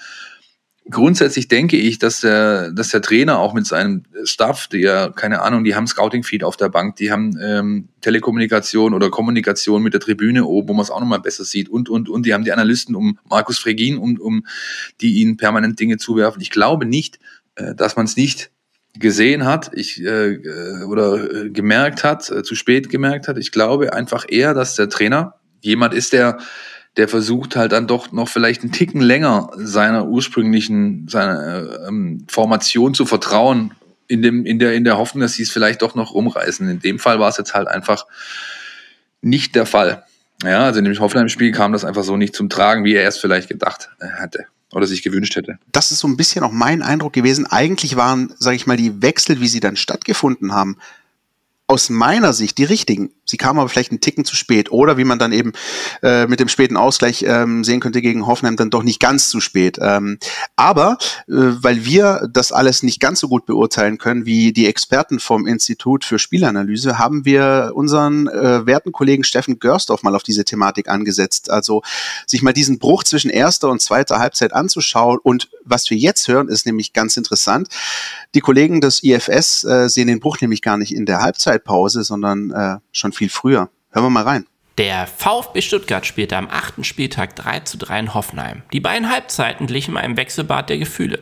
grundsätzlich 0.90 1.48
denke 1.48 1.76
ich, 1.76 1.98
dass 1.98 2.20
der, 2.20 2.72
dass 2.72 2.88
der 2.88 3.02
Trainer 3.02 3.38
auch 3.38 3.54
mit 3.54 3.66
seinem 3.66 4.04
Staff, 4.24 4.68
die 4.68 4.78
ja, 4.78 5.10
keine 5.10 5.42
Ahnung, 5.42 5.64
die 5.64 5.74
haben 5.74 5.86
Scouting-Feed 5.86 6.44
auf 6.44 6.56
der 6.56 6.68
Bank, 6.68 6.96
die 6.96 7.10
haben 7.10 7.38
ähm, 7.42 7.88
Telekommunikation 8.00 8.94
oder 8.94 9.10
Kommunikation 9.10 9.82
mit 9.82 9.92
der 9.92 10.00
Tribüne 10.00 10.44
oben, 10.44 10.68
wo 10.68 10.72
man 10.74 10.82
es 10.82 10.90
auch 10.90 11.00
nochmal 11.00 11.20
besser 11.20 11.44
sieht 11.44 11.68
und, 11.68 11.88
und, 11.88 12.08
und. 12.08 12.26
Die 12.26 12.34
haben 12.34 12.44
die 12.44 12.52
Analysten 12.52 12.94
um 12.94 13.18
Markus 13.28 13.58
Fregin, 13.58 13.98
um, 13.98 14.18
um 14.18 14.46
die 15.00 15.14
ihnen 15.20 15.36
permanent 15.36 15.78
Dinge 15.78 15.98
zuwerfen. 15.98 16.40
Ich 16.40 16.50
glaube 16.50 16.86
nicht, 16.86 17.18
äh, 17.56 17.74
dass 17.74 17.96
man 17.96 18.06
es 18.06 18.16
nicht 18.16 18.50
gesehen 18.98 19.44
hat, 19.44 19.70
ich 19.74 20.02
äh, 20.02 20.34
äh 20.34 20.84
oder 20.84 21.44
äh, 21.44 21.50
gemerkt 21.50 22.04
hat, 22.04 22.30
äh, 22.30 22.42
zu 22.42 22.54
spät 22.54 22.88
gemerkt 22.88 23.28
hat. 23.28 23.38
Ich 23.38 23.52
glaube 23.52 23.92
einfach 23.92 24.24
eher, 24.28 24.54
dass 24.54 24.74
der 24.74 24.88
Trainer 24.88 25.34
jemand 25.60 25.94
ist, 25.94 26.12
der 26.12 26.38
der 26.96 27.08
versucht 27.08 27.56
halt 27.56 27.72
dann 27.72 27.86
doch 27.86 28.12
noch 28.12 28.28
vielleicht 28.28 28.62
einen 28.62 28.72
Ticken 28.72 29.00
länger 29.00 29.50
seiner 29.56 30.06
ursprünglichen 30.06 31.06
seiner 31.08 31.86
ähm, 31.86 32.24
Formation 32.28 32.94
zu 32.94 33.06
vertrauen, 33.06 33.72
in 34.08 34.22
dem 34.22 34.44
in 34.46 34.58
der 34.58 34.74
in 34.74 34.84
der 34.84 34.98
Hoffnung, 34.98 35.22
dass 35.22 35.34
sie 35.34 35.42
es 35.42 35.50
vielleicht 35.50 35.82
doch 35.82 35.94
noch 35.94 36.14
rumreißen. 36.14 36.68
In 36.68 36.80
dem 36.80 36.98
Fall 36.98 37.20
war 37.20 37.28
es 37.28 37.36
jetzt 37.36 37.54
halt 37.54 37.68
einfach 37.68 38.06
nicht 39.20 39.54
der 39.54 39.66
Fall. 39.66 40.04
Ja, 40.42 40.64
also 40.64 40.78
in 40.78 40.84
dem 40.84 40.98
Hoffenheim-Spiel 40.98 41.52
kam 41.52 41.72
das 41.72 41.84
einfach 41.84 42.04
so 42.04 42.16
nicht 42.16 42.34
zum 42.34 42.48
Tragen, 42.48 42.84
wie 42.84 42.94
er 42.94 43.08
es 43.08 43.18
vielleicht 43.18 43.48
gedacht 43.48 43.90
hätte 43.98 44.46
oder 44.72 44.86
sich 44.86 45.02
gewünscht 45.02 45.34
hätte. 45.36 45.58
Das 45.72 45.90
ist 45.90 46.00
so 46.00 46.08
ein 46.08 46.16
bisschen 46.16 46.44
auch 46.44 46.52
mein 46.52 46.82
Eindruck 46.82 47.12
gewesen. 47.12 47.46
Eigentlich 47.46 47.96
waren, 47.96 48.32
sage 48.38 48.56
ich 48.56 48.66
mal, 48.66 48.76
die 48.76 49.02
Wechsel, 49.02 49.40
wie 49.40 49.48
sie 49.48 49.60
dann 49.60 49.76
stattgefunden 49.76 50.52
haben, 50.52 50.76
aus 51.70 51.90
meiner 51.90 52.32
Sicht 52.32 52.56
die 52.56 52.64
richtigen. 52.64 53.10
Sie 53.26 53.36
kamen 53.36 53.58
aber 53.60 53.68
vielleicht 53.68 53.90
einen 53.90 54.00
Ticken 54.00 54.24
zu 54.24 54.34
spät. 54.34 54.72
Oder 54.72 54.96
wie 54.96 55.04
man 55.04 55.18
dann 55.18 55.32
eben 55.32 55.52
äh, 56.02 56.26
mit 56.26 56.40
dem 56.40 56.48
späten 56.48 56.78
Ausgleich 56.78 57.24
ähm, 57.28 57.62
sehen 57.62 57.80
könnte 57.80 58.00
gegen 58.00 58.26
Hoffenheim, 58.26 58.56
dann 58.56 58.70
doch 58.70 58.82
nicht 58.82 59.00
ganz 59.00 59.28
zu 59.28 59.38
spät. 59.40 59.76
Ähm, 59.78 60.18
aber 60.56 60.96
äh, 61.28 61.34
weil 61.34 61.84
wir 61.84 62.26
das 62.32 62.52
alles 62.52 62.82
nicht 62.82 63.00
ganz 63.00 63.20
so 63.20 63.28
gut 63.28 63.44
beurteilen 63.44 63.98
können 63.98 64.24
wie 64.24 64.54
die 64.54 64.66
Experten 64.66 65.20
vom 65.20 65.46
Institut 65.46 66.06
für 66.06 66.18
Spielanalyse, 66.18 66.98
haben 66.98 67.26
wir 67.26 67.72
unseren 67.74 68.28
äh, 68.28 68.64
werten 68.64 68.92
Kollegen 68.92 69.22
Steffen 69.22 69.58
Görsdorf 69.58 70.02
mal 70.02 70.14
auf 70.14 70.22
diese 70.22 70.46
Thematik 70.46 70.88
angesetzt. 70.88 71.50
Also 71.50 71.82
sich 72.26 72.40
mal 72.40 72.54
diesen 72.54 72.78
Bruch 72.78 73.04
zwischen 73.04 73.30
erster 73.30 73.68
und 73.68 73.82
zweiter 73.82 74.18
Halbzeit 74.18 74.54
anzuschauen. 74.54 75.18
Und 75.22 75.50
was 75.66 75.90
wir 75.90 75.98
jetzt 75.98 76.28
hören, 76.28 76.48
ist 76.48 76.64
nämlich 76.64 76.94
ganz 76.94 77.18
interessant. 77.18 77.68
Die 78.34 78.40
Kollegen 78.40 78.80
des 78.80 79.02
IFS 79.02 79.64
äh, 79.64 79.90
sehen 79.90 80.06
den 80.06 80.20
Bruch 80.20 80.40
nämlich 80.40 80.62
gar 80.62 80.78
nicht 80.78 80.94
in 80.94 81.04
der 81.04 81.20
Halbzeitpause, 81.58 82.04
sondern 82.04 82.50
äh, 82.50 82.78
schon 82.92 83.12
viel 83.12 83.28
früher. 83.28 83.70
Hören 83.90 84.04
wir 84.04 84.10
mal 84.10 84.24
rein. 84.24 84.46
Der 84.76 85.08
VfB 85.08 85.60
Stuttgart 85.60 86.06
spielte 86.06 86.36
am 86.36 86.46
achten 86.48 86.84
Spieltag 86.84 87.34
3 87.34 87.60
zu 87.60 87.78
3 87.78 87.98
in 87.98 88.14
Hoffenheim. 88.14 88.62
Die 88.72 88.78
beiden 88.78 89.10
Halbzeiten 89.10 89.66
glichen 89.66 89.96
einem 89.96 90.16
Wechselbad 90.16 90.70
der 90.70 90.78
Gefühle. 90.78 91.18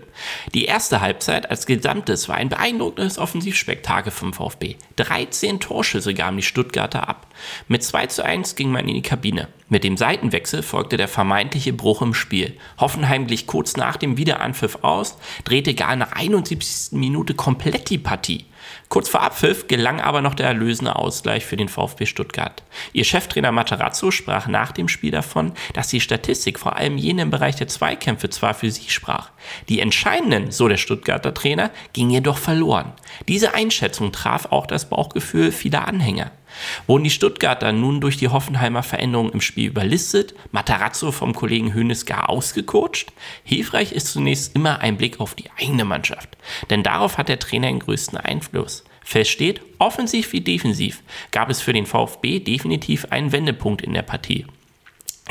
Die 0.52 0.66
erste 0.66 1.00
Halbzeit 1.00 1.48
als 1.48 1.64
Gesamtes 1.64 2.28
war 2.28 2.36
ein 2.36 2.50
beeindruckendes 2.50 3.16
Offensivspektakel 3.16 4.12
vom 4.12 4.34
VfB. 4.34 4.76
13 4.96 5.58
Torschüsse 5.58 6.12
gaben 6.12 6.36
die 6.36 6.42
Stuttgarter 6.42 7.08
ab. 7.08 7.28
Mit 7.66 7.82
2 7.82 8.08
zu 8.08 8.22
1 8.26 8.56
ging 8.56 8.70
man 8.70 8.88
in 8.88 8.94
die 8.94 9.02
Kabine. 9.02 9.48
Mit 9.68 9.82
dem 9.82 9.96
Seitenwechsel 9.96 10.62
folgte 10.62 10.96
der 10.96 11.08
vermeintliche 11.08 11.72
Bruch 11.72 12.00
im 12.00 12.14
Spiel. 12.14 12.56
Hoffenheim 12.78 13.26
glich 13.26 13.48
kurz 13.48 13.76
nach 13.76 13.96
dem 13.96 14.16
Wiederanpfiff 14.16 14.78
aus, 14.82 15.18
drehte 15.42 15.74
gar 15.74 15.96
nach 15.96 16.12
71. 16.12 16.92
Minute 16.92 17.34
komplett 17.34 17.90
die 17.90 17.98
Partie. 17.98 18.44
Kurz 18.88 19.08
vor 19.08 19.22
Abpfiff 19.22 19.66
gelang 19.66 20.00
aber 20.00 20.20
noch 20.20 20.34
der 20.34 20.46
erlösende 20.46 20.94
Ausgleich 20.94 21.44
für 21.44 21.56
den 21.56 21.68
VfB 21.68 22.06
Stuttgart. 22.06 22.62
Ihr 22.92 23.02
Cheftrainer 23.02 23.50
Materazzo 23.50 24.12
sprach 24.12 24.46
nach 24.46 24.70
dem 24.70 24.86
Spiel 24.86 25.10
davon, 25.10 25.52
dass 25.74 25.88
die 25.88 26.00
Statistik 26.00 26.60
vor 26.60 26.76
allem 26.76 26.96
jene 26.96 27.22
im 27.22 27.30
Bereich 27.30 27.56
der 27.56 27.66
Zweikämpfe 27.66 28.30
zwar 28.30 28.54
für 28.54 28.70
sie 28.70 28.88
sprach. 28.88 29.30
Die 29.68 29.80
entscheidenden, 29.80 30.52
so 30.52 30.68
der 30.68 30.76
Stuttgarter 30.76 31.34
Trainer, 31.34 31.70
gingen 31.92 32.10
jedoch 32.10 32.38
verloren. 32.38 32.92
Diese 33.26 33.54
Einschätzung 33.54 34.12
traf 34.12 34.46
auch 34.52 34.68
das 34.68 34.88
Bauchgefühl 34.88 35.50
vieler 35.50 35.88
Anhänger. 35.88 36.30
Wurden 36.86 37.04
die 37.04 37.10
Stuttgarter 37.10 37.72
nun 37.72 38.00
durch 38.00 38.16
die 38.16 38.28
Hoffenheimer 38.28 38.82
Veränderungen 38.82 39.32
im 39.32 39.40
Spiel 39.40 39.68
überlistet, 39.68 40.34
Matarazzo 40.52 41.12
vom 41.12 41.34
Kollegen 41.34 41.74
Hönes 41.74 42.06
gar 42.06 42.28
ausgecoacht? 42.28 43.12
Hilfreich 43.44 43.92
ist 43.92 44.08
zunächst 44.08 44.54
immer 44.54 44.80
ein 44.80 44.96
Blick 44.96 45.20
auf 45.20 45.34
die 45.34 45.50
eigene 45.58 45.84
Mannschaft, 45.84 46.36
denn 46.70 46.82
darauf 46.82 47.18
hat 47.18 47.28
der 47.28 47.38
Trainer 47.38 47.68
den 47.68 47.80
größten 47.80 48.18
Einfluss. 48.18 48.84
Fest 49.04 49.30
steht, 49.30 49.60
offensiv 49.78 50.32
wie 50.32 50.40
defensiv 50.40 51.02
gab 51.30 51.48
es 51.48 51.60
für 51.60 51.72
den 51.72 51.86
VfB 51.86 52.40
definitiv 52.40 53.06
einen 53.10 53.30
Wendepunkt 53.30 53.82
in 53.82 53.94
der 53.94 54.02
Partie. 54.02 54.46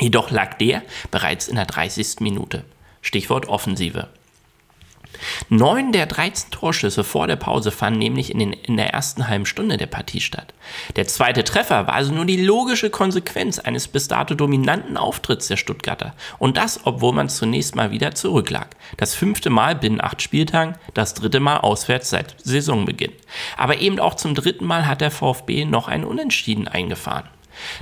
Jedoch 0.00 0.30
lag 0.30 0.54
der 0.54 0.82
bereits 1.10 1.48
in 1.48 1.56
der 1.56 1.66
30. 1.66 2.20
Minute. 2.20 2.64
Stichwort 3.02 3.48
Offensive. 3.48 4.08
Neun 5.48 5.92
der 5.92 6.06
13 6.06 6.50
Torschüsse 6.50 7.04
vor 7.04 7.26
der 7.26 7.36
Pause 7.36 7.70
fanden 7.70 7.98
nämlich 7.98 8.30
in, 8.30 8.38
den, 8.38 8.52
in 8.52 8.76
der 8.76 8.92
ersten 8.92 9.28
halben 9.28 9.46
Stunde 9.46 9.76
der 9.76 9.86
Partie 9.86 10.20
statt. 10.20 10.52
Der 10.96 11.06
zweite 11.06 11.44
Treffer 11.44 11.86
war 11.86 11.94
also 11.94 12.12
nur 12.12 12.24
die 12.24 12.42
logische 12.42 12.90
Konsequenz 12.90 13.58
eines 13.58 13.88
bis 13.88 14.08
dato 14.08 14.34
dominanten 14.34 14.96
Auftritts 14.96 15.48
der 15.48 15.56
Stuttgarter. 15.56 16.14
Und 16.38 16.56
das, 16.56 16.80
obwohl 16.84 17.12
man 17.12 17.28
zunächst 17.28 17.74
mal 17.74 17.90
wieder 17.90 18.14
zurücklag. 18.14 18.68
Das 18.96 19.14
fünfte 19.14 19.50
Mal 19.50 19.74
binnen 19.76 20.00
acht 20.00 20.22
Spieltagen, 20.22 20.76
das 20.94 21.14
dritte 21.14 21.40
Mal 21.40 21.58
auswärts 21.58 22.10
seit 22.10 22.36
Saisonbeginn. 22.42 23.12
Aber 23.56 23.78
eben 23.78 23.98
auch 23.98 24.14
zum 24.14 24.34
dritten 24.34 24.66
Mal 24.66 24.86
hat 24.86 25.00
der 25.00 25.10
VfB 25.10 25.64
noch 25.64 25.88
einen 25.88 26.04
Unentschieden 26.04 26.68
eingefahren. 26.68 27.28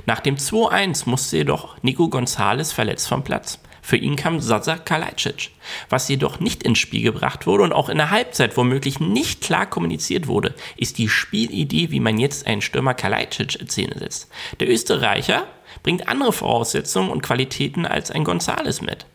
Nach 0.05 0.19
dem 0.19 0.37
2-1 0.37 1.09
musste 1.09 1.37
jedoch 1.37 1.75
Nico 1.81 2.05
González 2.05 2.73
verletzt 2.73 3.07
vom 3.07 3.23
Platz. 3.23 3.59
Für 3.85 3.97
ihn 3.97 4.15
kam 4.15 4.39
Sasa 4.39 4.77
Kalajdzic. 4.77 5.51
Was 5.89 6.07
jedoch 6.07 6.39
nicht 6.39 6.63
ins 6.63 6.79
Spiel 6.79 7.03
gebracht 7.03 7.45
wurde 7.45 7.61
und 7.61 7.71
auch 7.71 7.87
in 7.87 7.99
der 7.99 8.09
Halbzeit 8.09 8.57
womöglich 8.57 8.99
nicht 8.99 9.41
klar 9.41 9.67
kommuniziert 9.67 10.25
wurde, 10.25 10.55
ist 10.75 10.97
die 10.97 11.07
Spielidee, 11.07 11.91
wie 11.91 11.99
man 11.99 12.17
jetzt 12.17 12.47
einen 12.47 12.63
Stürmer 12.63 12.95
Kalajdzic 12.95 13.61
in 13.61 13.69
Szene 13.69 13.99
setzt. 13.99 14.31
Der 14.59 14.71
Österreicher 14.71 15.45
bringt 15.83 16.07
andere 16.07 16.33
Voraussetzungen 16.33 17.11
und 17.11 17.21
Qualitäten 17.21 17.85
als 17.85 18.09
ein 18.09 18.23
Gonzales 18.23 18.81
mit. 18.81 19.05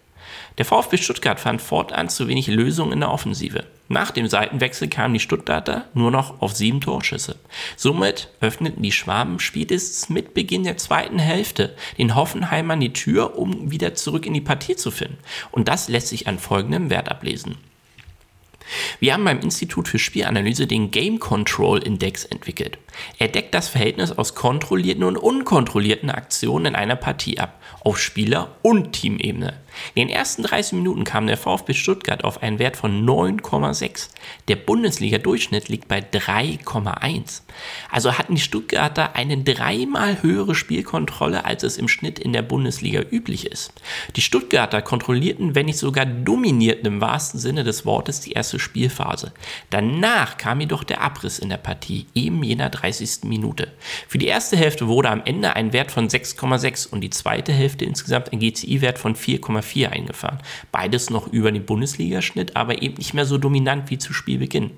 Der 0.58 0.64
VfB 0.64 0.96
Stuttgart 0.96 1.40
fand 1.40 1.62
fortan 1.62 2.08
zu 2.08 2.28
wenig 2.28 2.46
Lösungen 2.48 2.92
in 2.92 3.00
der 3.00 3.10
Offensive. 3.10 3.64
Nach 3.88 4.10
dem 4.10 4.28
Seitenwechsel 4.28 4.88
kamen 4.88 5.14
die 5.14 5.20
Stuttgarter 5.20 5.86
nur 5.94 6.10
noch 6.10 6.40
auf 6.40 6.54
sieben 6.54 6.80
Torschüsse. 6.80 7.36
Somit 7.76 8.28
öffneten 8.40 8.82
die 8.82 8.92
Schwaben 8.92 9.40
spätestens 9.40 10.08
mit 10.08 10.32
Beginn 10.32 10.62
der 10.62 10.76
zweiten 10.76 11.18
Hälfte 11.18 11.74
den 11.98 12.14
Hoffenheimern 12.14 12.78
die 12.78 12.92
Tür, 12.92 13.36
um 13.36 13.70
wieder 13.70 13.94
zurück 13.94 14.26
in 14.26 14.34
die 14.34 14.40
Partie 14.40 14.76
zu 14.76 14.90
finden. 14.90 15.18
Und 15.50 15.66
das 15.66 15.88
lässt 15.88 16.08
sich 16.08 16.28
an 16.28 16.38
folgendem 16.38 16.88
Wert 16.88 17.10
ablesen. 17.10 17.56
Wir 19.00 19.14
haben 19.14 19.24
beim 19.24 19.40
Institut 19.40 19.88
für 19.88 19.98
Spielanalyse 19.98 20.66
den 20.66 20.90
Game 20.90 21.18
Control 21.18 21.82
Index 21.82 22.24
entwickelt. 22.24 22.78
Er 23.18 23.28
deckt 23.28 23.54
das 23.54 23.68
Verhältnis 23.68 24.12
aus 24.12 24.34
kontrollierten 24.34 25.04
und 25.04 25.16
unkontrollierten 25.16 26.10
Aktionen 26.10 26.66
in 26.66 26.74
einer 26.74 26.96
Partie 26.96 27.38
ab, 27.38 27.60
auf 27.80 27.98
Spieler- 27.98 28.56
und 28.62 28.92
Teamebene. 28.92 29.54
In 29.94 30.06
den 30.06 30.14
ersten 30.14 30.42
30 30.42 30.74
Minuten 30.74 31.04
kam 31.04 31.26
der 31.26 31.36
VfB 31.36 31.74
Stuttgart 31.74 32.24
auf 32.24 32.42
einen 32.42 32.58
Wert 32.58 32.76
von 32.76 33.04
9,6. 33.06 34.08
Der 34.48 34.56
Bundesliga-Durchschnitt 34.56 35.68
liegt 35.68 35.88
bei 35.88 36.00
3,1. 36.00 37.42
Also 37.90 38.18
hatten 38.18 38.34
die 38.34 38.40
Stuttgarter 38.40 39.16
eine 39.16 39.38
dreimal 39.42 40.22
höhere 40.22 40.54
Spielkontrolle, 40.54 41.44
als 41.44 41.62
es 41.62 41.76
im 41.76 41.88
Schnitt 41.88 42.18
in 42.18 42.32
der 42.32 42.42
Bundesliga 42.42 43.02
üblich 43.10 43.46
ist. 43.46 43.72
Die 44.16 44.22
Stuttgarter 44.22 44.82
kontrollierten, 44.82 45.54
wenn 45.54 45.66
nicht 45.66 45.78
sogar 45.78 46.06
dominierten 46.06 46.86
im 46.86 47.00
wahrsten 47.00 47.40
Sinne 47.40 47.64
des 47.64 47.84
Wortes 47.84 48.20
die 48.20 48.32
erste 48.32 48.58
Spielphase. 48.58 49.32
Danach 49.70 50.36
kam 50.36 50.60
jedoch 50.60 50.84
der 50.84 51.00
Abriss 51.00 51.38
in 51.38 51.48
der 51.48 51.56
Partie, 51.56 52.06
eben 52.14 52.42
jener 52.42 52.70
30. 52.70 53.24
Minute. 53.24 53.72
Für 54.08 54.18
die 54.18 54.26
erste 54.26 54.56
Hälfte 54.56 54.88
wurde 54.88 55.10
am 55.10 55.22
Ende 55.24 55.56
ein 55.56 55.72
Wert 55.72 55.90
von 55.90 56.08
6,6 56.08 56.88
und 56.88 57.00
die 57.00 57.10
zweite 57.10 57.52
Hälfte 57.52 57.84
insgesamt 57.84 58.32
ein 58.32 58.40
GCI-Wert 58.40 58.98
von 58.98 59.14
4,4 59.14 59.59
eingefahren. 59.86 60.38
Beides 60.72 61.10
noch 61.10 61.26
über 61.28 61.52
den 61.52 61.66
Bundesligaschnitt, 61.66 62.56
aber 62.56 62.82
eben 62.82 62.96
nicht 62.96 63.14
mehr 63.14 63.26
so 63.26 63.38
dominant 63.38 63.90
wie 63.90 63.98
zu 63.98 64.12
Spielbeginn. 64.12 64.70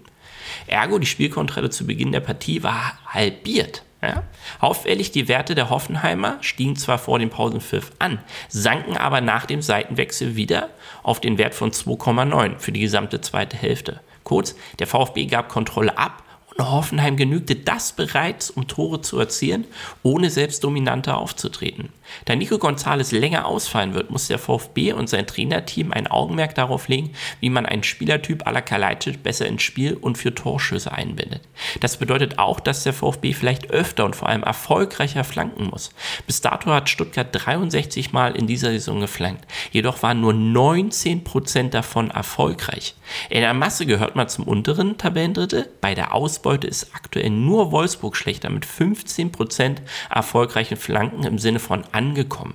Ergo, 0.66 0.98
die 0.98 1.06
Spielkontrolle 1.06 1.70
zu 1.70 1.86
Beginn 1.86 2.12
der 2.12 2.20
Partie 2.20 2.62
war 2.62 2.98
halbiert. 3.06 3.82
Ja? 4.02 4.24
Auffällig, 4.58 5.12
die 5.12 5.28
Werte 5.28 5.54
der 5.54 5.70
Hoffenheimer 5.70 6.38
stiegen 6.40 6.76
zwar 6.76 6.98
vor 6.98 7.18
dem 7.18 7.30
Pausenpfiff 7.30 7.92
an, 7.98 8.18
sanken 8.48 8.96
aber 8.96 9.20
nach 9.20 9.46
dem 9.46 9.62
Seitenwechsel 9.62 10.36
wieder 10.36 10.70
auf 11.02 11.20
den 11.20 11.38
Wert 11.38 11.54
von 11.54 11.70
2,9 11.70 12.58
für 12.58 12.72
die 12.72 12.80
gesamte 12.80 13.20
zweite 13.20 13.56
Hälfte. 13.56 14.00
Kurz, 14.24 14.54
der 14.78 14.86
VfB 14.86 15.26
gab 15.26 15.48
Kontrolle 15.48 15.96
ab 15.96 16.22
und 16.56 16.70
Hoffenheim 16.70 17.16
genügte 17.16 17.56
das 17.56 17.92
bereits, 17.92 18.50
um 18.50 18.68
Tore 18.68 19.00
zu 19.00 19.18
erzielen, 19.18 19.66
ohne 20.02 20.30
selbst 20.30 20.64
dominanter 20.64 21.16
aufzutreten. 21.16 21.90
Da 22.24 22.36
Nico 22.36 22.58
Gonzalez 22.58 23.12
länger 23.12 23.46
ausfallen 23.46 23.94
wird, 23.94 24.10
muss 24.10 24.28
der 24.28 24.38
VfB 24.38 24.92
und 24.92 25.08
sein 25.08 25.26
Trainerteam 25.26 25.92
ein 25.92 26.06
Augenmerk 26.06 26.54
darauf 26.54 26.88
legen, 26.88 27.12
wie 27.40 27.50
man 27.50 27.66
einen 27.66 27.82
Spielertyp 27.82 28.46
à 28.46 28.52
la 28.52 28.60
Kalajdzic 28.60 29.22
besser 29.22 29.46
ins 29.46 29.62
Spiel 29.62 29.94
und 29.94 30.18
für 30.18 30.34
Torschüsse 30.34 30.92
einbindet. 30.92 31.42
Das 31.80 31.96
bedeutet 31.96 32.38
auch, 32.38 32.60
dass 32.60 32.84
der 32.84 32.92
VfB 32.92 33.32
vielleicht 33.32 33.70
öfter 33.70 34.04
und 34.04 34.16
vor 34.16 34.28
allem 34.28 34.42
erfolgreicher 34.42 35.24
flanken 35.24 35.66
muss. 35.66 35.90
Bis 36.26 36.40
dato 36.40 36.70
hat 36.70 36.88
Stuttgart 36.88 37.28
63 37.32 38.12
Mal 38.12 38.36
in 38.36 38.46
dieser 38.46 38.70
Saison 38.70 39.00
geflankt, 39.00 39.46
jedoch 39.70 40.02
waren 40.02 40.20
nur 40.20 40.32
19% 40.32 41.70
davon 41.70 42.10
erfolgreich. 42.10 42.94
In 43.30 43.40
der 43.40 43.54
Masse 43.54 43.86
gehört 43.86 44.16
man 44.16 44.28
zum 44.28 44.44
unteren 44.44 44.98
Tabellendrittel, 44.98 45.68
bei 45.80 45.94
der 45.94 46.14
Ausbeute 46.14 46.66
ist 46.66 46.94
aktuell 46.94 47.30
nur 47.30 47.72
Wolfsburg 47.72 48.16
schlechter 48.16 48.50
mit 48.50 48.66
15% 48.66 49.78
erfolgreichen 50.10 50.76
Flanken 50.76 51.24
im 51.24 51.38
Sinne 51.38 51.58
von 51.58 51.84
angekommen. 52.02 52.54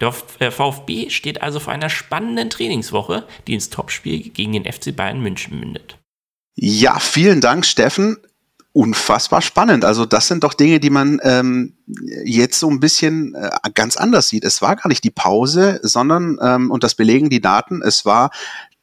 Der 0.00 0.52
VfB 0.52 1.08
steht 1.10 1.42
also 1.42 1.60
vor 1.60 1.72
einer 1.72 1.88
spannenden 1.88 2.50
Trainingswoche, 2.50 3.26
die 3.46 3.54
ins 3.54 3.70
Topspiel 3.70 4.30
gegen 4.30 4.52
den 4.52 4.64
FC 4.64 4.94
Bayern 4.94 5.20
München 5.20 5.58
mündet. 5.58 5.98
Ja, 6.56 6.98
vielen 6.98 7.40
Dank, 7.40 7.64
Steffen. 7.64 8.16
Unfassbar 8.72 9.42
spannend. 9.42 9.84
Also 9.84 10.04
das 10.04 10.28
sind 10.28 10.44
doch 10.44 10.54
Dinge, 10.54 10.80
die 10.80 10.90
man 10.90 11.20
ähm, 11.22 11.76
jetzt 12.24 12.58
so 12.58 12.68
ein 12.68 12.80
bisschen 12.80 13.34
äh, 13.34 13.50
ganz 13.74 13.96
anders 13.96 14.28
sieht. 14.28 14.44
Es 14.44 14.60
war 14.60 14.76
gar 14.76 14.88
nicht 14.88 15.04
die 15.04 15.10
Pause, 15.10 15.80
sondern, 15.82 16.38
ähm, 16.42 16.70
und 16.70 16.84
das 16.84 16.94
belegen 16.94 17.30
die 17.30 17.40
Daten, 17.40 17.82
es 17.82 18.04
war 18.04 18.30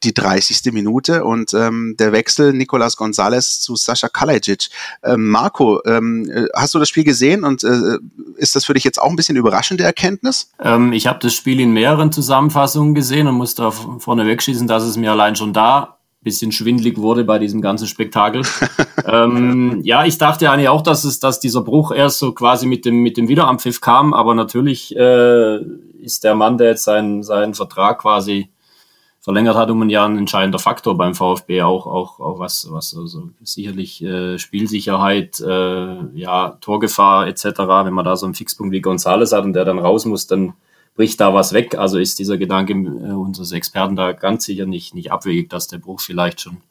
die 0.04 0.12
30. 0.12 0.72
Minute 0.72 1.24
und 1.24 1.54
ähm, 1.54 1.96
der 1.98 2.12
Wechsel 2.12 2.52
Nicolas 2.52 2.96
Gonzalez 2.96 3.60
zu 3.60 3.76
Sascha 3.76 4.08
Kalajic. 4.08 4.68
Ähm, 5.02 5.28
Marco, 5.28 5.80
ähm, 5.86 6.30
äh, 6.30 6.46
hast 6.54 6.74
du 6.74 6.78
das 6.78 6.88
Spiel 6.88 7.04
gesehen 7.04 7.44
und 7.44 7.64
äh, 7.64 7.98
ist 8.36 8.54
das 8.54 8.64
für 8.64 8.74
dich 8.74 8.84
jetzt 8.84 9.00
auch 9.00 9.08
ein 9.08 9.16
bisschen 9.16 9.36
überraschende 9.36 9.84
Erkenntnis? 9.84 10.50
Ähm, 10.62 10.92
ich 10.92 11.06
habe 11.06 11.18
das 11.20 11.34
Spiel 11.34 11.60
in 11.60 11.72
mehreren 11.72 12.12
Zusammenfassungen 12.12 12.94
gesehen 12.94 13.26
und 13.26 13.36
muss 13.36 13.54
da 13.54 13.70
vorne 13.70 14.26
wegschießen, 14.26 14.68
dass 14.68 14.84
es 14.84 14.96
mir 14.96 15.12
allein 15.12 15.34
schon 15.34 15.52
da 15.52 15.96
bisschen 16.26 16.50
schwindlig 16.50 16.98
wurde 16.98 17.22
bei 17.22 17.38
diesem 17.38 17.62
ganzen 17.62 17.86
Spektakel. 17.86 18.42
ähm, 19.06 19.80
ja, 19.84 20.04
ich 20.04 20.18
dachte 20.18 20.50
eigentlich 20.50 20.68
auch, 20.68 20.82
dass 20.82 21.04
es, 21.04 21.20
dass 21.20 21.38
dieser 21.38 21.62
Bruch 21.62 21.92
erst 21.92 22.18
so 22.18 22.32
quasi 22.32 22.66
mit 22.66 22.84
dem 22.84 22.96
mit 22.96 23.16
dem 23.16 23.28
Wiederanpfiff 23.28 23.80
kam, 23.80 24.12
aber 24.12 24.34
natürlich 24.34 24.94
äh, 24.96 25.58
ist 26.02 26.24
der 26.24 26.34
Mann, 26.34 26.58
der 26.58 26.70
jetzt 26.70 26.82
seinen 26.82 27.22
seinen 27.22 27.54
Vertrag 27.54 28.00
quasi 28.00 28.50
verlängert 29.26 29.56
hat 29.56 29.70
um 29.70 29.82
ein 29.82 29.90
Jahr 29.90 30.08
ein 30.08 30.18
entscheidender 30.18 30.60
Faktor 30.60 30.96
beim 30.96 31.12
VfB 31.12 31.62
auch 31.62 31.86
auch 31.86 32.20
auch 32.20 32.38
was 32.38 32.68
was 32.70 32.96
also 32.96 33.30
sicherlich 33.42 34.00
äh, 34.00 34.38
Spielsicherheit 34.38 35.40
äh, 35.40 35.96
ja 36.14 36.50
Torgefahr 36.60 37.26
etc 37.26 37.44
wenn 37.84 37.92
man 37.92 38.04
da 38.04 38.14
so 38.14 38.24
einen 38.24 38.36
Fixpunkt 38.36 38.72
wie 38.72 38.80
Gonzales 38.80 39.32
hat 39.32 39.42
und 39.42 39.52
der 39.52 39.64
dann 39.64 39.80
raus 39.80 40.04
muss 40.04 40.28
dann 40.28 40.54
bricht 40.94 41.20
da 41.20 41.34
was 41.34 41.52
weg. 41.52 41.76
Also 41.76 41.98
ist 41.98 42.20
dieser 42.20 42.38
Gedanke 42.38 42.72
äh, 42.72 42.76
unseres 42.76 43.50
Experten 43.50 43.96
da 43.96 44.12
ganz 44.12 44.44
sicher 44.44 44.64
nicht 44.64 44.94
nicht 44.94 45.10
abwegig 45.10 45.50
dass 45.50 45.66
der 45.66 45.78
Bruch 45.78 46.00
vielleicht 46.00 46.40
schon 46.40 46.54
ein 46.54 46.62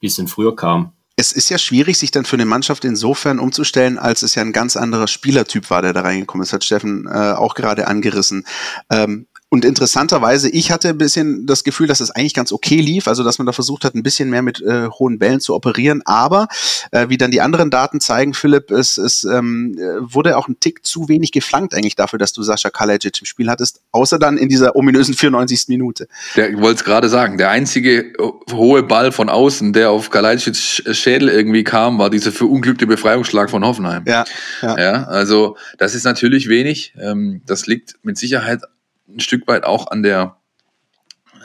bisschen 0.00 0.28
früher 0.28 0.54
kam. 0.54 0.92
Es 1.18 1.32
ist 1.32 1.48
ja 1.48 1.56
schwierig, 1.56 1.96
sich 1.96 2.10
dann 2.10 2.26
für 2.26 2.36
eine 2.36 2.44
Mannschaft 2.44 2.84
insofern 2.84 3.38
umzustellen, 3.38 3.98
als 3.98 4.20
es 4.20 4.34
ja 4.34 4.42
ein 4.42 4.52
ganz 4.52 4.76
anderer 4.76 5.08
Spielertyp 5.08 5.70
war, 5.70 5.80
der 5.80 5.94
da 5.94 6.02
reingekommen 6.02 6.42
ist, 6.42 6.52
hat 6.52 6.62
Steffen 6.62 7.06
äh, 7.06 7.32
auch 7.32 7.54
gerade 7.54 7.86
angerissen. 7.86 8.46
Ähm, 8.90 9.26
Und 9.48 9.64
interessanterweise, 9.64 10.48
ich 10.48 10.72
hatte 10.72 10.88
ein 10.88 10.98
bisschen 10.98 11.46
das 11.46 11.62
Gefühl, 11.62 11.86
dass 11.86 12.00
es 12.00 12.10
eigentlich 12.10 12.34
ganz 12.34 12.50
okay 12.50 12.80
lief, 12.80 13.06
also 13.06 13.22
dass 13.22 13.38
man 13.38 13.46
da 13.46 13.52
versucht 13.52 13.84
hat, 13.84 13.94
ein 13.94 14.02
bisschen 14.02 14.28
mehr 14.28 14.42
mit 14.42 14.60
äh, 14.60 14.88
hohen 14.88 15.20
Bällen 15.20 15.38
zu 15.38 15.54
operieren. 15.54 16.02
Aber 16.04 16.48
äh, 16.90 17.08
wie 17.10 17.16
dann 17.16 17.30
die 17.30 17.40
anderen 17.40 17.70
Daten 17.70 18.00
zeigen, 18.00 18.34
Philipp, 18.34 18.72
es, 18.72 18.98
es 18.98 19.22
ähm, 19.22 19.78
wurde 20.00 20.36
auch 20.36 20.48
ein 20.48 20.58
Tick 20.58 20.84
zu 20.84 21.08
wenig 21.08 21.30
geflankt 21.30 21.74
eigentlich 21.74 21.94
dafür, 21.94 22.18
dass 22.18 22.32
du 22.32 22.42
Sascha 22.42 22.70
Kalajic 22.70 23.20
im 23.20 23.24
Spiel 23.24 23.48
hattest, 23.48 23.82
außer 23.92 24.18
dann 24.18 24.36
in 24.36 24.48
dieser 24.48 24.74
ominösen 24.74 25.14
94. 25.14 25.68
Minute. 25.68 26.08
Der, 26.34 26.50
ich 26.50 26.56
wollte 26.56 26.78
es 26.78 26.84
gerade 26.84 27.08
sagen, 27.08 27.38
der 27.38 27.50
einzige 27.50 28.14
hohe 28.50 28.82
Ball 28.82 29.12
von 29.12 29.28
außen, 29.28 29.72
der 29.72 29.90
auf 29.90 30.10
Kalajic 30.10 30.56
Schädel 30.56 31.28
irgendwie 31.28 31.62
kam, 31.62 32.00
war 32.00 32.10
dieser 32.10 32.32
verunglückte 32.32 32.88
Befreiungsschlag 32.88 33.48
von 33.48 33.64
Hoffenheim. 33.64 34.02
Ja, 34.08 34.24
ja. 34.62 34.76
ja 34.76 35.04
also 35.04 35.56
das 35.78 35.94
ist 35.94 36.02
natürlich 36.02 36.48
wenig. 36.48 36.94
Ähm, 37.00 37.42
das 37.46 37.68
liegt 37.68 37.94
mit 38.02 38.18
Sicherheit 38.18 38.62
ein 39.08 39.20
Stück 39.20 39.46
weit 39.46 39.64
auch 39.64 39.90
an 39.90 40.02
der, 40.02 40.36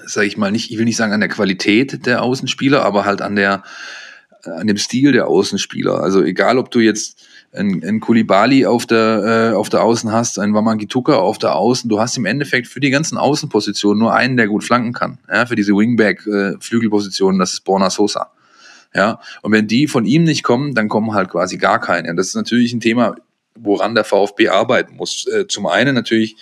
sage 0.05 0.27
ich 0.27 0.37
mal 0.37 0.51
nicht, 0.51 0.71
ich 0.71 0.77
will 0.77 0.85
nicht 0.85 0.97
sagen 0.97 1.13
an 1.13 1.19
der 1.19 1.29
Qualität 1.29 2.05
der 2.05 2.23
Außenspieler, 2.23 2.83
aber 2.83 3.05
halt 3.05 3.21
an 3.21 3.35
der, 3.35 3.63
an 4.43 4.67
dem 4.67 4.77
Stil 4.77 5.11
der 5.11 5.27
Außenspieler. 5.27 6.01
Also 6.01 6.23
egal, 6.23 6.57
ob 6.57 6.71
du 6.71 6.79
jetzt 6.79 7.21
ein, 7.53 7.83
ein 7.83 7.99
Kulibali 7.99 8.65
auf 8.65 8.85
der, 8.85 9.51
äh, 9.51 9.55
auf 9.55 9.69
der 9.69 9.83
Außen 9.83 10.11
hast, 10.11 10.39
ein 10.39 10.53
Wamangituka 10.53 11.15
auf 11.15 11.37
der 11.37 11.55
Außen, 11.55 11.89
du 11.89 11.99
hast 11.99 12.17
im 12.17 12.25
Endeffekt 12.25 12.67
für 12.67 12.79
die 12.79 12.89
ganzen 12.89 13.17
Außenpositionen 13.17 13.99
nur 13.99 14.13
einen, 14.13 14.37
der 14.37 14.47
gut 14.47 14.63
flanken 14.63 14.93
kann. 14.93 15.19
Ja, 15.29 15.45
für 15.45 15.55
diese 15.55 15.73
Wingback-Flügelpositionen, 15.73 17.39
äh, 17.39 17.43
das 17.43 17.53
ist 17.53 17.63
Borna 17.63 17.89
Sosa. 17.89 18.31
Ja, 18.93 19.21
und 19.41 19.53
wenn 19.53 19.67
die 19.67 19.87
von 19.87 20.05
ihm 20.05 20.23
nicht 20.23 20.43
kommen, 20.43 20.75
dann 20.75 20.89
kommen 20.89 21.13
halt 21.13 21.29
quasi 21.29 21.57
gar 21.57 21.79
keine. 21.79 22.09
Und 22.09 22.17
das 22.17 22.27
ist 22.27 22.35
natürlich 22.35 22.73
ein 22.73 22.81
Thema, 22.81 23.15
woran 23.55 23.95
der 23.95 24.03
VfB 24.03 24.49
arbeiten 24.49 24.95
muss. 24.95 25.27
Äh, 25.27 25.47
zum 25.47 25.67
einen 25.67 25.95
natürlich 25.95 26.35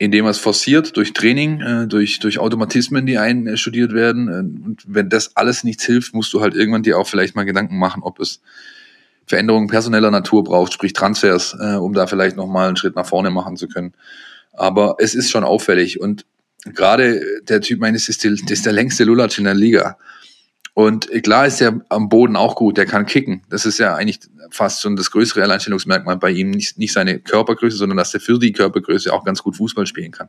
indem 0.00 0.24
er 0.24 0.30
es 0.30 0.38
forciert 0.38 0.96
durch 0.96 1.12
Training, 1.12 1.60
äh, 1.60 1.86
durch, 1.86 2.20
durch 2.20 2.38
Automatismen, 2.38 3.04
die 3.04 3.18
einstudiert 3.18 3.92
werden. 3.92 4.28
Äh, 4.28 4.66
und 4.66 4.82
wenn 4.86 5.10
das 5.10 5.36
alles 5.36 5.62
nichts 5.62 5.84
hilft, 5.84 6.14
musst 6.14 6.32
du 6.32 6.40
halt 6.40 6.54
irgendwann 6.54 6.82
dir 6.82 6.98
auch 6.98 7.06
vielleicht 7.06 7.36
mal 7.36 7.44
Gedanken 7.44 7.78
machen, 7.78 8.02
ob 8.02 8.18
es 8.18 8.40
Veränderungen 9.26 9.68
personeller 9.68 10.10
Natur 10.10 10.42
braucht, 10.42 10.72
sprich 10.72 10.94
Transfers, 10.94 11.54
äh, 11.60 11.74
um 11.74 11.92
da 11.92 12.06
vielleicht 12.06 12.34
nochmal 12.34 12.68
einen 12.68 12.78
Schritt 12.78 12.96
nach 12.96 13.04
vorne 13.04 13.30
machen 13.30 13.58
zu 13.58 13.68
können. 13.68 13.92
Aber 14.54 14.96
es 15.00 15.14
ist 15.14 15.30
schon 15.30 15.44
auffällig 15.44 16.00
und 16.00 16.24
gerade 16.64 17.20
der 17.42 17.60
Typ 17.60 17.78
meines 17.80 18.08
ist, 18.08 18.24
ist 18.24 18.66
der 18.66 18.72
längste 18.72 19.04
Lulatsch 19.04 19.38
in 19.38 19.44
der 19.44 19.54
Liga. 19.54 19.98
Und 20.74 21.08
klar 21.22 21.46
ist 21.46 21.60
er 21.60 21.80
am 21.88 22.08
Boden 22.08 22.36
auch 22.36 22.54
gut, 22.54 22.76
der 22.76 22.86
kann 22.86 23.04
kicken. 23.04 23.42
Das 23.50 23.66
ist 23.66 23.78
ja 23.78 23.94
eigentlich 23.94 24.20
fast 24.50 24.80
schon 24.80 24.96
das 24.96 25.10
größere 25.10 25.42
Alleinstellungsmerkmal 25.42 26.16
bei 26.16 26.30
ihm. 26.30 26.50
Nicht, 26.50 26.78
nicht 26.78 26.92
seine 26.92 27.18
Körpergröße, 27.18 27.76
sondern 27.76 27.98
dass 27.98 28.14
er 28.14 28.20
für 28.20 28.38
die 28.38 28.52
Körpergröße 28.52 29.12
auch 29.12 29.24
ganz 29.24 29.42
gut 29.42 29.56
Fußball 29.56 29.86
spielen 29.86 30.12
kann. 30.12 30.28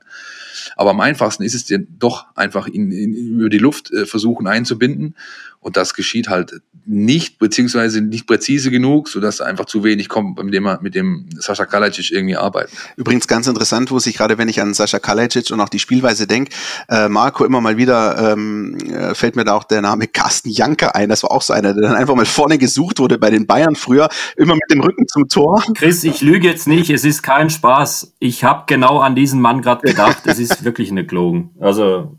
Aber 0.75 0.91
am 0.91 0.99
einfachsten 0.99 1.43
ist 1.43 1.53
es 1.53 1.65
dir 1.65 1.79
doch 1.79 2.25
einfach 2.35 2.67
ihn, 2.67 2.91
ihn 2.91 3.13
über 3.13 3.49
die 3.49 3.59
Luft 3.59 3.91
äh, 3.91 4.05
versuchen 4.05 4.47
einzubinden. 4.47 5.15
Und 5.61 5.77
das 5.77 5.93
geschieht 5.93 6.27
halt 6.27 6.61
nicht, 6.85 7.37
beziehungsweise 7.37 8.01
nicht 8.01 8.25
präzise 8.25 8.71
genug, 8.71 9.07
sodass 9.07 9.41
einfach 9.41 9.65
zu 9.65 9.83
wenig 9.83 10.09
kommt, 10.09 10.43
mit 10.43 10.53
dem, 10.53 10.67
mit 10.81 10.95
dem 10.95 11.29
Sascha 11.37 11.67
Kalajdzic 11.67 12.11
irgendwie 12.11 12.35
arbeitet. 12.35 12.71
Übrigens 12.95 13.27
ganz 13.27 13.45
interessant, 13.45 13.91
wo 13.91 13.99
sich 13.99 14.17
gerade, 14.17 14.39
wenn 14.39 14.49
ich 14.49 14.59
an 14.59 14.73
Sascha 14.73 14.97
Kalajdzic 14.97 15.51
und 15.51 15.61
auch 15.61 15.69
die 15.69 15.77
Spielweise 15.77 16.25
denke, 16.25 16.51
äh, 16.89 17.07
Marco 17.07 17.45
immer 17.45 17.61
mal 17.61 17.77
wieder 17.77 18.33
ähm, 18.33 18.75
äh, 18.89 19.13
fällt 19.13 19.35
mir 19.35 19.43
da 19.43 19.53
auch 19.53 19.63
der 19.63 19.81
Name 19.81 20.07
Carsten 20.07 20.49
Janker 20.49 20.95
ein. 20.95 21.09
Das 21.09 21.21
war 21.21 21.29
auch 21.29 21.43
so 21.43 21.53
einer, 21.53 21.75
der 21.75 21.83
dann 21.83 21.95
einfach 21.95 22.15
mal 22.15 22.25
vorne 22.25 22.57
gesucht 22.57 22.97
wurde 22.97 23.19
bei 23.19 23.29
den 23.29 23.45
Bayern 23.45 23.75
früher, 23.75 24.09
immer 24.37 24.55
mit 24.55 24.71
dem 24.71 24.81
Rücken 24.81 25.07
zum 25.07 25.27
Tor. 25.27 25.63
Chris, 25.75 26.03
ich 26.03 26.21
lüge 26.21 26.47
jetzt 26.47 26.67
nicht, 26.67 26.89
es 26.89 27.05
ist 27.05 27.21
kein 27.21 27.51
Spaß. 27.51 28.15
Ich 28.17 28.43
habe 28.43 28.63
genau 28.65 28.97
an 28.99 29.13
diesen 29.15 29.39
Mann 29.41 29.61
gerade 29.61 29.87
gedacht. 29.87 30.23
Es 30.25 30.39
ist 30.39 30.63
wirklich 30.63 30.89
eine 30.89 31.05
Klogen. 31.05 31.51
Also 31.59 32.17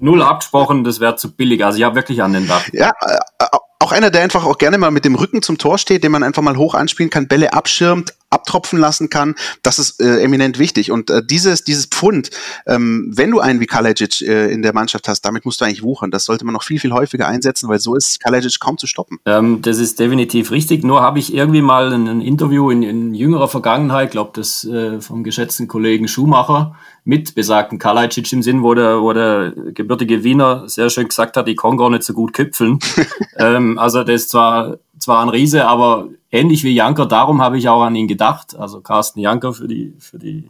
null 0.00 0.22
abgesprochen, 0.22 0.84
das 0.84 1.00
wäre 1.00 1.16
zu 1.16 1.34
billig. 1.34 1.64
Also 1.64 1.78
ich 1.78 1.84
habe 1.84 1.96
wirklich 1.96 2.22
an 2.22 2.32
den 2.32 2.46
Dach. 2.46 2.62
Ja, 2.72 2.92
äh, 3.00 3.46
auch 3.82 3.90
einer, 3.90 4.10
der 4.10 4.22
einfach 4.22 4.44
auch 4.44 4.58
gerne 4.58 4.78
mal 4.78 4.90
mit 4.90 5.04
dem 5.04 5.16
Rücken 5.16 5.42
zum 5.42 5.58
Tor 5.58 5.76
steht, 5.76 6.04
den 6.04 6.12
man 6.12 6.22
einfach 6.22 6.42
mal 6.42 6.56
hoch 6.56 6.74
anspielen 6.74 7.10
kann, 7.10 7.26
Bälle 7.26 7.52
abschirmt, 7.52 8.14
abtropfen 8.30 8.78
lassen 8.78 9.10
kann. 9.10 9.34
Das 9.62 9.80
ist 9.80 10.00
äh, 10.00 10.22
eminent 10.22 10.58
wichtig. 10.58 10.92
Und 10.92 11.10
äh, 11.10 11.20
dieses, 11.24 11.64
dieses 11.64 11.86
Pfund, 11.86 12.30
ähm, 12.66 13.10
wenn 13.12 13.30
du 13.32 13.40
einen 13.40 13.60
wie 13.60 13.66
Kalajic 13.66 14.22
äh, 14.22 14.52
in 14.52 14.62
der 14.62 14.72
Mannschaft 14.72 15.08
hast, 15.08 15.22
damit 15.22 15.44
musst 15.44 15.60
du 15.60 15.64
eigentlich 15.64 15.82
wuchern. 15.82 16.12
Das 16.12 16.24
sollte 16.24 16.44
man 16.44 16.54
noch 16.54 16.62
viel, 16.62 16.78
viel 16.78 16.92
häufiger 16.92 17.26
einsetzen, 17.26 17.68
weil 17.68 17.80
so 17.80 17.96
ist 17.96 18.20
Kalajic 18.20 18.60
kaum 18.60 18.78
zu 18.78 18.86
stoppen. 18.86 19.18
Ähm, 19.26 19.62
das 19.62 19.78
ist 19.78 19.98
definitiv 19.98 20.52
richtig. 20.52 20.84
Nur 20.84 21.02
habe 21.02 21.18
ich 21.18 21.34
irgendwie 21.34 21.62
mal 21.62 21.92
ein, 21.92 22.06
ein 22.06 22.20
Interview 22.20 22.70
in, 22.70 22.82
in, 22.82 23.14
jüngerer 23.14 23.48
Vergangenheit, 23.48 24.12
glaube 24.12 24.30
das 24.34 24.64
äh, 24.64 25.00
vom 25.00 25.24
geschätzten 25.24 25.66
Kollegen 25.66 26.06
Schumacher, 26.06 26.76
mit 27.04 27.34
besagten 27.34 27.78
Kalajic 27.78 28.32
im 28.32 28.42
Sinn, 28.42 28.62
wo 28.62 28.74
der, 28.74 29.00
wo 29.02 29.12
der 29.12 29.52
gebürtige 29.74 30.22
Wiener 30.22 30.68
sehr 30.68 30.88
schön 30.88 31.08
gesagt 31.08 31.36
hat, 31.36 31.48
ich 31.48 31.56
kann 31.56 31.76
gar 31.76 31.90
nicht 31.90 32.04
so 32.04 32.12
gut 32.12 32.32
köpfeln. 32.32 32.78
ähm, 33.38 33.78
also 33.78 34.04
das 34.04 34.22
ist 34.22 34.30
zwar, 34.30 34.76
zwar 34.98 35.22
ein 35.22 35.28
Riese, 35.28 35.66
aber 35.66 36.08
ähnlich 36.30 36.62
wie 36.62 36.74
Janker, 36.74 37.06
darum 37.06 37.42
habe 37.42 37.58
ich 37.58 37.68
auch 37.68 37.82
an 37.82 37.96
ihn 37.96 38.06
gedacht. 38.06 38.56
Also 38.56 38.80
Carsten 38.80 39.20
Janker 39.20 39.52
für 39.52 39.66
die, 39.66 39.94
für 39.98 40.18
die 40.18 40.48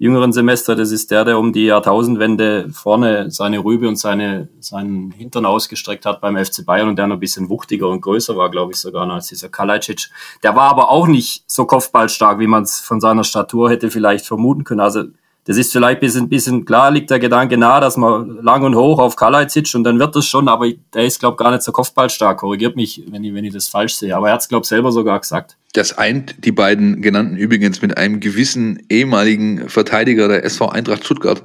jüngeren 0.00 0.32
Semester, 0.32 0.74
das 0.76 0.92
ist 0.92 1.10
der, 1.10 1.26
der 1.26 1.38
um 1.38 1.52
die 1.52 1.66
Jahrtausendwende 1.66 2.70
vorne 2.72 3.30
seine 3.30 3.58
Rübe 3.58 3.86
und 3.86 3.96
seine, 3.96 4.48
seinen 4.58 5.10
Hintern 5.12 5.44
ausgestreckt 5.44 6.06
hat 6.06 6.22
beim 6.22 6.42
FC 6.42 6.64
Bayern 6.64 6.88
und 6.88 6.96
der 6.96 7.06
noch 7.06 7.16
ein 7.16 7.20
bisschen 7.20 7.50
wuchtiger 7.50 7.88
und 7.88 8.00
größer 8.00 8.34
war, 8.34 8.50
glaube 8.50 8.72
ich, 8.72 8.78
sogar 8.78 9.04
noch 9.04 9.16
als 9.16 9.28
dieser 9.28 9.50
Kalajdzic. 9.50 10.08
Der 10.42 10.56
war 10.56 10.70
aber 10.70 10.90
auch 10.90 11.06
nicht 11.06 11.44
so 11.46 11.66
kopfballstark, 11.66 12.38
wie 12.38 12.46
man 12.46 12.62
es 12.62 12.80
von 12.80 12.98
seiner 12.98 13.24
Statur 13.24 13.70
hätte 13.70 13.90
vielleicht 13.90 14.26
vermuten 14.26 14.64
können. 14.64 14.80
Also 14.80 15.04
das 15.44 15.56
ist 15.56 15.72
vielleicht 15.72 15.98
ein 15.98 16.00
bisschen, 16.00 16.28
bisschen 16.28 16.64
klar, 16.64 16.90
liegt 16.90 17.10
der 17.10 17.18
Gedanke 17.18 17.56
nahe, 17.56 17.80
dass 17.80 17.96
man 17.96 18.42
lang 18.42 18.62
und 18.62 18.74
hoch 18.74 18.98
auf 18.98 19.16
Kalajdzic 19.16 19.60
sitzt 19.60 19.74
und 19.74 19.84
dann 19.84 19.98
wird 19.98 20.14
das 20.14 20.26
schon, 20.26 20.48
aber 20.48 20.70
der 20.94 21.04
ist, 21.04 21.20
glaube 21.20 21.34
ich, 21.34 21.38
gar 21.38 21.50
nicht 21.50 21.62
so 21.62 21.72
kopfballstark. 21.72 22.38
Korrigiert 22.38 22.76
mich, 22.76 23.02
wenn 23.10 23.24
ich, 23.24 23.34
wenn 23.34 23.44
ich 23.44 23.52
das 23.52 23.68
falsch 23.68 23.94
sehe. 23.94 24.16
Aber 24.16 24.28
er 24.28 24.34
hat 24.34 24.42
es, 24.42 24.48
glaube 24.48 24.64
ich, 24.64 24.68
selber 24.68 24.92
sogar 24.92 25.18
gesagt. 25.20 25.56
Das 25.72 25.96
eint 25.96 26.44
die 26.44 26.52
beiden 26.52 27.00
genannten 27.00 27.36
übrigens 27.36 27.80
mit 27.80 27.96
einem 27.96 28.20
gewissen 28.20 28.82
ehemaligen 28.88 29.68
Verteidiger 29.68 30.28
der 30.28 30.44
SV 30.44 30.68
Eintracht 30.68 31.04
Stuttgart. 31.04 31.44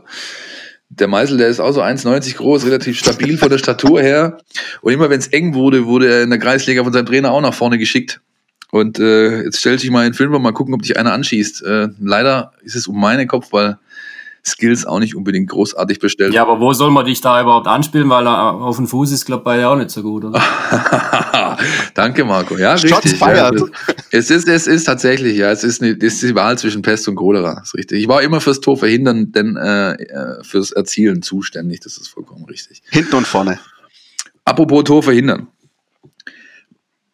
Der 0.89 1.07
Meisel, 1.07 1.37
der 1.37 1.47
ist 1.47 1.59
auch 1.59 1.71
so 1.71 1.81
1,90 1.81 2.35
groß, 2.35 2.65
relativ 2.65 2.99
stabil 2.99 3.37
von 3.37 3.49
der 3.49 3.57
Statur 3.57 4.01
her. 4.01 4.37
Und 4.81 4.93
immer 4.93 5.09
wenn 5.09 5.19
es 5.19 5.27
eng 5.27 5.53
wurde, 5.53 5.85
wurde 5.85 6.11
er 6.11 6.23
in 6.23 6.29
der 6.29 6.39
Kreisliga 6.39 6.83
von 6.83 6.93
seinem 6.93 7.05
Trainer 7.05 7.31
auch 7.31 7.41
nach 7.41 7.53
vorne 7.53 7.77
geschickt. 7.77 8.21
Und 8.71 8.99
äh, 8.99 9.43
jetzt 9.43 9.59
stellt 9.59 9.79
sich 9.79 9.89
mal 9.89 10.05
in 10.05 10.13
Film 10.13 10.31
mal 10.41 10.51
gucken, 10.51 10.73
ob 10.73 10.81
dich 10.81 10.97
einer 10.97 11.13
anschießt. 11.13 11.63
Äh, 11.63 11.87
leider 11.99 12.51
ist 12.61 12.75
es 12.75 12.87
um 12.87 12.99
meine 12.99 13.25
Kopfball 13.25 13.79
Skills 14.47 14.85
auch 14.85 14.99
nicht 14.99 15.15
unbedingt 15.15 15.49
großartig 15.49 15.99
bestellt. 15.99 16.33
Ja, 16.33 16.43
aber 16.43 16.59
wo 16.59 16.71
soll 16.73 16.91
man 16.91 17.05
dich 17.05 17.19
da 17.21 17.41
überhaupt 17.41 17.67
anspielen? 17.67 18.09
Weil 18.09 18.27
er 18.27 18.53
auf 18.53 18.75
dem 18.75 18.87
Fuß 18.87 19.11
ist, 19.11 19.25
glaube 19.25 19.41
ich, 19.41 19.43
bei 19.45 19.57
dir 19.57 19.69
auch 19.69 19.75
nicht 19.75 19.89
so 19.89 20.03
gut, 20.03 20.25
oder? 20.25 20.39
Danke, 21.93 22.23
Marco. 22.25 22.57
Ja, 22.57 22.77
Shots 22.77 23.05
richtig. 23.05 23.19
Ja, 23.19 23.51
es, 24.11 24.29
ist, 24.29 24.47
es 24.47 24.67
ist 24.67 24.83
tatsächlich, 24.83 25.37
ja, 25.37 25.51
es 25.51 25.63
ist, 25.63 25.81
eine, 25.81 25.93
es 25.93 26.13
ist 26.15 26.23
die 26.23 26.35
Wahl 26.35 26.57
zwischen 26.57 26.81
Pest 26.83 27.07
und 27.07 27.15
Cholera. 27.15 27.55
Das 27.55 27.69
ist 27.69 27.75
richtig. 27.75 28.01
Ich 28.01 28.07
war 28.07 28.21
immer 28.21 28.39
fürs 28.39 28.59
Tor 28.59 28.77
verhindern, 28.77 29.31
denn 29.31 29.55
äh, 29.55 29.93
äh, 29.93 30.43
fürs 30.43 30.71
Erzielen 30.71 31.21
zuständig. 31.23 31.79
Das 31.79 31.97
ist 31.97 32.07
vollkommen 32.07 32.45
richtig. 32.45 32.83
Hinten 32.89 33.15
und 33.15 33.27
vorne. 33.27 33.59
Apropos 34.43 34.83
Tor 34.83 35.01
verhindern. 35.01 35.47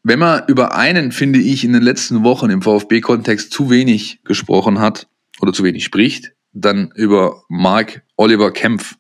Wenn 0.04 0.20
man 0.20 0.44
über 0.48 0.76
einen, 0.76 1.12
finde 1.12 1.39
ich, 1.39 1.63
in 1.63 1.74
den 1.74 1.84
letzten 1.84 2.24
Wochen 2.24 2.50
im 2.50 2.62
VfB-Kontext 2.62 3.54
zu 3.54 3.70
wenig 3.70 4.20
gesprochen 4.24 4.80
hat 4.80 5.08
oder 5.39 5.54
zu 5.54 5.63
wenig 5.63 5.86
spricht, 5.86 6.34
dann 6.54 6.92
über 6.96 7.44
Mark 7.50 8.04
Oliver 8.16 8.52
Kempf. 8.52 8.96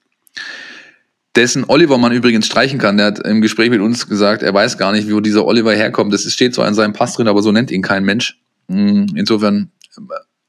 Dessen 1.35 1.63
Oliver 1.67 1.97
man 1.97 2.11
übrigens 2.11 2.45
streichen 2.45 2.79
kann. 2.79 2.97
Der 2.97 3.07
hat 3.07 3.19
im 3.25 3.41
Gespräch 3.41 3.69
mit 3.69 3.79
uns 3.79 4.07
gesagt, 4.07 4.43
er 4.43 4.53
weiß 4.53 4.77
gar 4.77 4.91
nicht, 4.91 5.11
wo 5.11 5.21
dieser 5.21 5.45
Oliver 5.45 5.73
herkommt. 5.73 6.13
Das 6.13 6.29
steht 6.31 6.53
zwar 6.53 6.67
in 6.67 6.73
seinem 6.73 6.93
Pass 6.93 7.13
drin, 7.13 7.27
aber 7.27 7.41
so 7.41 7.51
nennt 7.51 7.71
ihn 7.71 7.81
kein 7.81 8.03
Mensch. 8.03 8.37
Hm, 8.67 9.07
insofern 9.15 9.71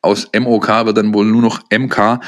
aus 0.01 0.29
MOK 0.37 0.69
wird 0.87 0.97
dann 0.97 1.15
wohl 1.15 1.27
nur 1.27 1.43
noch 1.43 1.62
MK. 1.71 2.21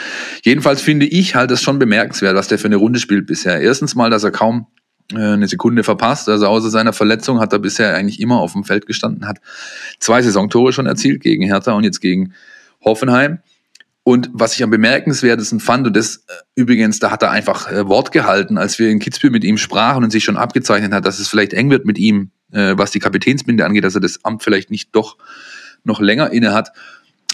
Jedenfalls 0.42 0.80
finde 0.80 1.06
ich 1.06 1.34
halt 1.34 1.50
das 1.50 1.62
schon 1.62 1.80
bemerkenswert, 1.80 2.36
was 2.36 2.46
der 2.46 2.58
für 2.58 2.66
eine 2.66 2.76
Runde 2.76 3.00
spielt 3.00 3.26
bisher. 3.26 3.60
Erstens 3.60 3.96
mal, 3.96 4.10
dass 4.10 4.22
er 4.22 4.30
kaum 4.30 4.68
äh, 5.12 5.18
eine 5.18 5.48
Sekunde 5.48 5.82
verpasst. 5.82 6.28
Also 6.28 6.46
außer 6.46 6.70
seiner 6.70 6.92
Verletzung 6.92 7.40
hat 7.40 7.52
er 7.52 7.58
bisher 7.58 7.94
eigentlich 7.94 8.20
immer 8.20 8.38
auf 8.38 8.52
dem 8.52 8.64
Feld 8.64 8.86
gestanden, 8.86 9.26
hat 9.26 9.40
zwei 9.98 10.22
Saisontore 10.22 10.72
schon 10.72 10.86
erzielt 10.86 11.20
gegen 11.20 11.44
Hertha 11.44 11.72
und 11.72 11.84
jetzt 11.84 12.00
gegen 12.00 12.32
Hoffenheim. 12.84 13.40
Und 14.06 14.28
was 14.34 14.54
ich 14.54 14.62
am 14.62 14.70
bemerkenswertesten 14.70 15.60
fand, 15.60 15.86
und 15.86 15.96
das 15.96 16.16
äh, 16.28 16.32
übrigens, 16.54 16.98
da 16.98 17.10
hat 17.10 17.22
er 17.22 17.30
einfach 17.30 17.72
äh, 17.72 17.88
Wort 17.88 18.12
gehalten, 18.12 18.58
als 18.58 18.78
wir 18.78 18.90
in 18.90 18.98
Kitzbühel 18.98 19.32
mit 19.32 19.44
ihm 19.44 19.56
sprachen 19.56 20.04
und 20.04 20.10
sich 20.10 20.24
schon 20.24 20.36
abgezeichnet 20.36 20.92
hat, 20.92 21.06
dass 21.06 21.18
es 21.18 21.28
vielleicht 21.28 21.54
eng 21.54 21.70
wird 21.70 21.86
mit 21.86 21.98
ihm, 21.98 22.30
äh, 22.52 22.74
was 22.76 22.90
die 22.90 22.98
Kapitänsbinde 22.98 23.64
angeht, 23.64 23.82
dass 23.82 23.94
er 23.94 24.02
das 24.02 24.22
Amt 24.22 24.42
vielleicht 24.42 24.70
nicht 24.70 24.94
doch 24.94 25.16
noch 25.84 26.00
länger 26.00 26.30
inne 26.32 26.52
hat, 26.52 26.72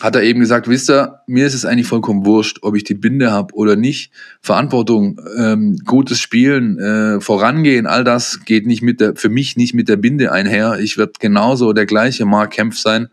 hat 0.01 0.15
er 0.17 0.23
eben 0.23 0.41
gesagt, 0.41 0.69
wisst 0.69 0.89
ihr, 0.91 1.21
mir 1.27 1.47
ist 1.47 1.55
es 1.55 1.65
eigentlich 1.65 1.87
vollkommen 1.87 2.25
wurscht, 2.25 2.61
ob 2.63 2.75
ich 2.75 2.85
die 2.85 2.95
Binde 2.95 3.33
habe 3.33 3.55
oder 3.55 3.77
nicht. 3.77 4.13
Verantwortung, 4.41 5.21
ähm, 5.37 5.77
gutes 5.85 6.21
Spielen, 6.21 6.79
äh, 6.79 7.21
vorangehen, 7.21 7.87
all 7.87 8.05
das 8.05 8.45
geht 8.45 8.67
nicht 8.67 8.83
mit 8.83 9.01
der, 9.01 9.17
für 9.17 9.29
mich 9.29 9.57
nicht 9.57 9.75
mit 9.75 9.89
der 9.89 9.97
Binde 9.97 10.33
einher. 10.33 10.79
Ich 10.81 10.97
werde 10.97 11.13
genauso 11.19 11.73
der 11.73 11.87
gleiche 11.87 12.25
Mark 12.25 12.53
Kempf 12.53 12.79
sein 12.79 13.09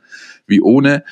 wie 0.46 0.62
ohne. 0.62 1.04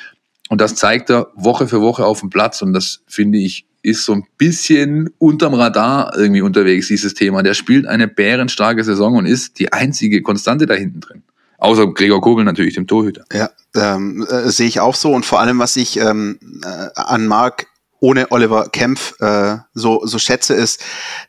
Und 0.50 0.62
das 0.62 0.76
zeigt 0.76 1.10
er 1.10 1.32
Woche 1.36 1.68
für 1.68 1.82
Woche 1.82 2.06
auf 2.06 2.20
dem 2.20 2.30
Platz 2.30 2.62
und 2.62 2.74
das 2.74 3.02
finde 3.08 3.40
ich 3.40 3.66
ist 3.86 4.04
so 4.04 4.14
ein 4.14 4.26
bisschen 4.40 5.12
unterm 5.20 5.54
Radar 5.54 6.18
irgendwie 6.18 6.42
unterwegs, 6.42 6.88
dieses 6.88 7.14
Thema. 7.14 7.44
Der 7.44 7.54
spielt 7.54 7.86
eine 7.86 8.08
bärenstarke 8.08 8.84
Saison 8.84 9.16
und 9.16 9.28
ist 9.28 9.60
die 9.60 9.72
einzige 9.72 10.24
Konstante 10.24 10.66
da 10.66 10.74
hinten 10.74 11.02
drin. 11.02 11.24
Außer 11.60 11.94
Gregor 11.94 12.20
Kobel 12.20 12.44
natürlich, 12.44 12.74
dem 12.74 12.88
Torhüter. 12.88 13.26
Ja, 13.32 13.52
ähm, 13.76 14.26
äh, 14.28 14.50
sehe 14.50 14.68
ich 14.68 14.80
auch 14.80 14.96
so. 14.96 15.12
Und 15.12 15.26
vor 15.26 15.40
allem, 15.40 15.60
was 15.60 15.76
ich 15.76 16.00
ähm, 16.00 16.40
äh, 16.64 16.90
an 16.96 17.28
Marc 17.28 17.68
ohne 18.00 18.32
Oliver 18.32 18.70
Kempf 18.70 19.20
äh, 19.20 19.58
so, 19.74 20.06
so 20.06 20.20
schätze, 20.20 20.54
ist 20.54 20.84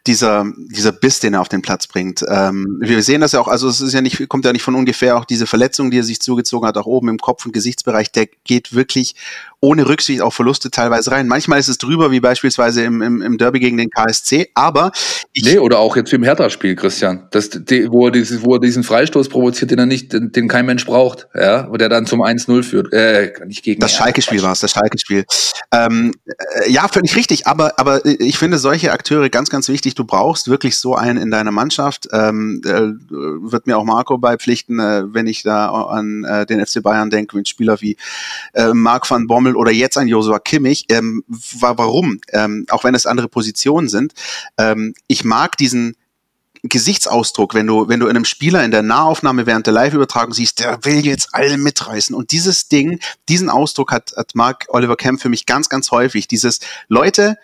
dieser, 0.06 0.46
dieser 0.56 0.92
Biss, 0.92 1.20
den 1.20 1.34
er 1.34 1.40
auf 1.40 1.48
den 1.48 1.62
Platz 1.62 1.86
bringt. 1.86 2.24
Ähm, 2.28 2.78
wir 2.80 3.02
sehen 3.02 3.20
das 3.20 3.32
ja 3.32 3.40
auch, 3.40 3.48
also 3.48 3.68
es 3.68 3.80
ist 3.80 3.92
ja 3.92 4.00
nicht, 4.00 4.28
kommt 4.28 4.44
ja 4.44 4.52
nicht 4.52 4.62
von 4.62 4.74
ungefähr, 4.74 5.16
auch 5.16 5.24
diese 5.24 5.46
Verletzung, 5.46 5.90
die 5.90 6.00
er 6.00 6.04
sich 6.04 6.20
zugezogen 6.20 6.66
hat, 6.66 6.76
auch 6.76 6.86
oben 6.86 7.08
im 7.08 7.18
Kopf- 7.18 7.46
und 7.46 7.52
Gesichtsbereich, 7.52 8.10
der 8.12 8.26
geht 8.44 8.74
wirklich 8.74 9.14
ohne 9.60 9.88
Rücksicht 9.88 10.20
auf 10.20 10.34
Verluste 10.34 10.70
teilweise 10.70 11.10
rein. 11.10 11.28
Manchmal 11.28 11.58
ist 11.58 11.68
es 11.68 11.78
drüber, 11.78 12.10
wie 12.10 12.20
beispielsweise 12.20 12.84
im, 12.84 13.00
im, 13.00 13.22
im 13.22 13.38
Derby 13.38 13.58
gegen 13.58 13.76
den 13.76 13.90
KSC, 13.90 14.50
aber 14.54 14.92
ich 15.32 15.44
nee, 15.44 15.58
oder 15.58 15.78
auch 15.78 15.96
jetzt 15.96 16.12
im 16.12 16.22
Hertha-Spiel, 16.22 16.76
Christian, 16.76 17.26
das, 17.30 17.50
die, 17.50 17.90
wo, 17.90 18.06
er 18.06 18.12
dieses, 18.12 18.44
wo 18.44 18.54
er 18.54 18.60
diesen 18.60 18.84
Freistoß 18.84 19.28
provoziert, 19.28 19.70
den 19.70 19.78
er 19.78 19.86
nicht, 19.86 20.12
den, 20.12 20.30
den 20.32 20.48
kein 20.48 20.66
Mensch 20.66 20.84
braucht, 20.84 21.28
ja, 21.34 21.70
wo 21.70 21.76
der 21.76 21.88
dann 21.88 22.06
zum 22.06 22.22
1-0 22.22 22.62
führt. 22.62 22.92
Äh, 22.92 23.32
nicht 23.46 23.62
gegen 23.62 23.80
das 23.80 23.92
Schalke-Spiel 23.92 24.42
war 24.42 24.52
es, 24.52 24.60
das 24.60 24.72
Schalke-Spiel. 24.72 25.24
Ähm, 25.72 26.12
äh, 26.26 26.70
ja, 26.70 26.86
völlig 26.88 27.16
richtig, 27.16 27.46
aber, 27.46 27.78
aber 27.78 28.04
ich 28.04 28.38
finde 28.38 28.58
solche 28.58 28.92
Akteure 28.92 29.30
ganz, 29.30 29.50
ganz 29.50 29.68
wichtig. 29.68 29.94
Du 29.94 30.04
brauchst 30.04 30.48
wirklich 30.48 30.76
so 30.76 30.94
einen 30.94 31.18
in 31.18 31.30
deiner 31.30 31.50
Mannschaft. 31.50 32.08
Ähm, 32.12 32.60
äh, 32.64 32.92
wird 33.10 33.66
mir 33.66 33.78
auch 33.78 33.84
Marco 33.84 34.18
beipflichten, 34.18 34.78
äh, 34.78 35.02
wenn 35.12 35.26
ich 35.26 35.42
da 35.42 35.70
an 35.70 36.24
äh, 36.24 36.46
den 36.46 36.64
FC 36.64 36.82
Bayern 36.82 37.10
denke, 37.10 37.36
mit 37.36 37.48
Spieler 37.48 37.80
wie 37.80 37.96
äh, 38.52 38.72
Marc 38.72 39.10
van 39.10 39.26
Bommel 39.26 39.45
oder 39.54 39.70
jetzt 39.70 39.96
ein 39.96 40.08
Josua 40.08 40.38
Kimmich. 40.38 40.86
Ähm, 40.88 41.22
warum? 41.60 42.20
Ähm, 42.32 42.66
auch 42.70 42.84
wenn 42.84 42.94
es 42.94 43.06
andere 43.06 43.28
Positionen 43.28 43.88
sind. 43.88 44.12
Ähm, 44.58 44.94
ich 45.06 45.24
mag 45.24 45.56
diesen 45.56 45.96
Gesichtsausdruck, 46.68 47.54
wenn 47.54 47.66
du, 47.66 47.88
wenn 47.88 48.00
du 48.00 48.06
in 48.06 48.16
einem 48.16 48.24
Spieler 48.24 48.64
in 48.64 48.70
der 48.70 48.82
Nahaufnahme 48.82 49.46
während 49.46 49.66
der 49.66 49.74
Live-Übertragung 49.74 50.32
siehst, 50.32 50.60
der 50.60 50.84
will 50.84 51.04
jetzt 51.04 51.28
alle 51.32 51.58
mitreißen. 51.58 52.14
Und 52.14 52.32
dieses 52.32 52.68
Ding, 52.68 52.98
diesen 53.28 53.50
Ausdruck 53.50 53.92
hat, 53.92 54.12
hat 54.16 54.34
Mark 54.34 54.66
Oliver 54.68 54.96
Kemp 54.96 55.20
für 55.20 55.28
mich 55.28 55.46
ganz, 55.46 55.68
ganz 55.68 55.90
häufig. 55.90 56.28
Dieses 56.28 56.60
Leute, 56.88 57.36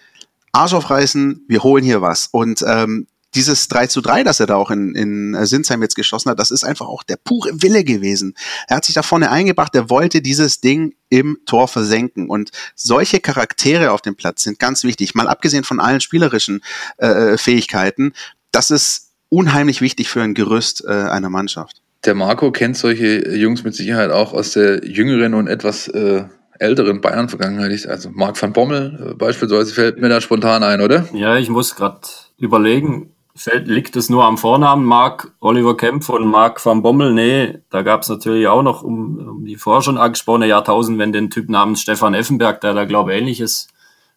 Arsch 0.53 0.75
aufreißen, 0.75 1.45
wir 1.49 1.63
holen 1.63 1.85
hier 1.85 2.03
was. 2.03 2.29
Und 2.31 2.65
ähm, 2.67 3.07
dieses 3.35 3.69
3 3.69 3.87
zu 3.87 4.01
3, 4.01 4.25
das 4.25 4.41
er 4.41 4.47
da 4.47 4.57
auch 4.57 4.71
in, 4.71 4.95
in 4.95 5.37
Sinsheim 5.47 5.83
jetzt 5.83 5.97
geschossen 5.97 6.31
hat, 6.31 6.39
das 6.39 6.51
ist 6.51 6.65
einfach 6.65 6.87
auch 6.87 7.03
der 7.03 7.17
pure 7.17 7.51
Wille 7.63 7.85
gewesen. 7.85 8.35
Er 8.69 8.77
hat 8.77 8.85
sich 8.85 8.95
da 8.95 9.03
vorne 9.03 9.31
eingebracht, 9.31 9.75
er 9.75 9.91
wollte 9.91 10.21
dieses 10.21 10.61
Ding 10.61 10.95
im 11.09 11.39
Tor 11.47 11.69
versenken. 11.69 12.29
Und 12.29 12.51
solche 12.75 13.21
Charaktere 13.21 13.93
auf 13.93 14.03
dem 14.03 14.17
Platz 14.17 14.43
sind 14.43 14.59
ganz 14.59 14.85
wichtig. 14.85 15.15
Mal 15.15 15.29
abgesehen 15.29 15.65
von 15.65 15.81
allen 15.81 16.01
spielerischen 16.01 16.63
äh, 16.99 17.37
Fähigkeiten, 17.37 18.13
das 18.51 18.71
ist 18.71 19.13
unheimlich 19.29 19.81
wichtig 19.81 20.09
für 20.09 20.23
ein 20.23 20.35
Gerüst 20.35 20.85
äh, 20.85 20.91
einer 20.91 21.31
Mannschaft. 21.31 21.81
Der 22.05 22.15
Marco 22.15 22.51
kennt 22.51 22.77
solche 22.77 23.35
Jungs 23.35 23.63
mit 23.65 23.75
Sicherheit 23.75 24.11
auch 24.11 24.33
aus 24.33 24.53
der 24.53 24.85
jüngeren 24.85 25.35
und 25.35 25.47
etwas 25.47 25.89
äh, 25.89 26.25
älteren 26.59 27.01
Bayern-Vergangenheit. 27.01 27.87
Also 27.87 28.11
Marc 28.13 28.41
van 28.41 28.53
Bommel 28.53 29.11
äh, 29.11 29.15
beispielsweise 29.15 29.73
fällt 29.73 30.01
mir 30.01 30.09
da 30.09 30.21
spontan 30.21 30.63
ein, 30.63 30.81
oder? 30.81 31.09
Ja, 31.13 31.37
ich 31.37 31.49
muss 31.49 31.75
gerade 31.77 32.01
überlegen, 32.39 33.11
Fällt, 33.35 33.67
liegt 33.67 33.97
es 33.97 34.11
nur 34.11 34.25
am 34.25 34.37
Vornamen 34.37 34.85
Marc 34.85 35.33
Oliver 35.41 35.75
Kempf 35.75 36.11
und 36.11 36.27
Marc 36.27 36.65
van 36.65 36.83
Bommel? 36.83 37.15
Nee, 37.15 37.61
da 37.71 37.81
gab 37.81 38.03
es 38.03 38.11
natürlich 38.11 38.47
auch 38.47 38.63
noch 38.63 38.83
um, 38.83 39.19
um 39.19 39.45
die 39.47 39.57
vorher 39.57 39.81
schon 39.81 39.97
angesprochene 39.97 40.47
Jahrtausend, 40.47 40.99
wenn 40.99 41.13
den 41.13 41.31
Typ 41.31 41.49
namens 41.49 41.81
Stefan 41.81 42.13
Effenberg, 42.13 42.61
der 42.61 42.75
da 42.75 42.85
glaube 42.85 43.13
ich 43.13 43.21
ähnliches 43.21 43.69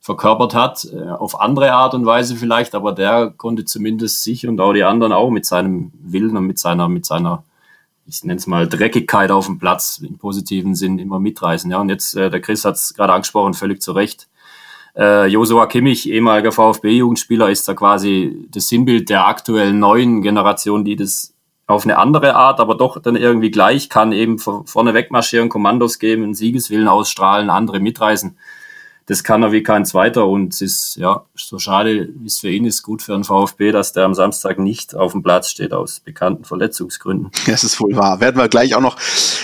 verkörpert 0.01 0.53
hat, 0.53 0.85
äh, 0.93 1.09
auf 1.09 1.39
andere 1.39 1.71
Art 1.71 1.93
und 1.93 2.05
Weise 2.05 2.35
vielleicht, 2.35 2.75
aber 2.75 2.91
der 2.91 3.33
konnte 3.35 3.63
zumindest 3.63 4.21
sich 4.21 4.47
und 4.47 4.59
auch 4.59 4.73
die 4.73 4.83
anderen 4.83 5.13
auch 5.13 5.31
mit 5.31 5.45
seinem 5.45 5.93
Willen 5.99 6.35
und 6.35 6.45
mit 6.45 6.59
seiner, 6.59 6.89
mit 6.89 7.05
seiner, 7.05 7.43
ich 8.05 8.23
nenne 8.23 8.37
es 8.37 8.47
mal 8.47 8.67
Dreckigkeit 8.67 9.31
auf 9.31 9.45
dem 9.45 9.59
Platz 9.59 9.97
im 9.97 10.17
positiven 10.17 10.75
Sinn 10.75 10.99
immer 10.99 11.19
mitreißen. 11.19 11.71
Ja, 11.71 11.79
und 11.79 11.89
jetzt, 11.89 12.15
äh, 12.15 12.29
der 12.29 12.41
Chris 12.41 12.65
hat 12.65 12.75
es 12.75 12.93
gerade 12.93 13.13
angesprochen, 13.13 13.53
völlig 13.53 13.81
zu 13.81 13.93
Recht 13.93 14.27
äh, 14.97 15.27
Josua 15.27 15.67
Kimmich, 15.67 16.09
ehemaliger 16.09 16.51
VfB-Jugendspieler, 16.51 17.49
ist 17.49 17.67
da 17.67 17.73
quasi 17.73 18.47
das 18.49 18.67
Sinnbild 18.67 19.09
der 19.09 19.27
aktuellen 19.27 19.79
neuen 19.79 20.21
Generation, 20.21 20.85
die 20.85 20.95
das 20.95 21.33
auf 21.67 21.83
eine 21.83 21.97
andere 21.97 22.35
Art, 22.35 22.59
aber 22.59 22.75
doch 22.75 23.01
dann 23.01 23.15
irgendwie 23.15 23.49
gleich 23.49 23.89
kann, 23.89 24.11
eben 24.11 24.37
vorne 24.37 24.93
wegmarschieren, 24.93 25.49
Kommandos 25.49 25.97
geben, 25.97 26.23
einen 26.23 26.35
Siegeswillen 26.35 26.87
ausstrahlen, 26.87 27.49
andere 27.49 27.79
mitreißen 27.79 28.37
das 29.07 29.23
kann 29.23 29.43
er 29.43 29.51
wie 29.51 29.61
kein 29.61 29.85
zweiter 29.85 30.25
und 30.25 30.53
es 30.53 30.61
ist 30.61 30.95
ja 30.95 31.25
so 31.35 31.59
schade, 31.59 32.09
wie 32.15 32.25
es 32.25 32.39
für 32.39 32.49
ihn 32.49 32.65
ist, 32.65 32.81
gut 32.81 33.03
für 33.03 33.11
den 33.11 33.23
VfB, 33.23 33.71
dass 33.71 33.93
der 33.93 34.03
am 34.03 34.15
Samstag 34.15 34.57
nicht 34.57 34.95
auf 34.95 35.11
dem 35.11 35.21
Platz 35.21 35.49
steht 35.49 35.73
aus 35.73 35.99
bekannten 35.99 36.43
Verletzungsgründen. 36.43 37.29
Das 37.45 37.63
ist 37.63 37.79
wohl 37.79 37.95
wahr. 37.95 38.19
Werden 38.19 38.37
wir 38.37 38.49
gleich 38.49 38.73
auch 38.75 38.81
noch 38.81 38.97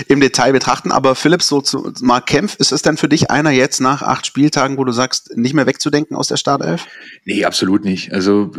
im 0.08 0.20
Detail 0.20 0.52
betrachten. 0.52 0.92
Aber 0.92 1.14
Philipp, 1.16 1.44
so 1.44 1.62
zu 1.62 1.94
Marc 2.02 2.26
Kempf, 2.26 2.56
ist 2.56 2.72
es 2.72 2.82
denn 2.82 2.98
für 2.98 3.08
dich 3.08 3.30
einer 3.30 3.52
jetzt 3.52 3.80
nach 3.80 4.02
acht 4.02 4.26
Spieltagen, 4.26 4.78
wo 4.78 4.84
du 4.84 4.92
sagst, 4.92 5.38
nicht 5.38 5.54
mehr 5.54 5.68
wegzudenken 5.68 6.18
aus 6.18 6.28
der 6.28 6.38
Startelf? 6.38 6.88
Nee, 7.26 7.46
absolut 7.46 7.86
nicht. 7.86 8.12
Also 8.14 8.52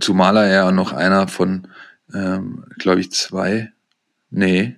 zumal 0.00 0.38
er 0.38 0.48
ja 0.48 0.72
noch 0.72 0.92
einer 0.92 1.28
von, 1.28 1.68
ähm, 2.14 2.64
glaube 2.78 3.00
ich, 3.00 3.12
zwei. 3.12 3.72
Nee. 4.30 4.76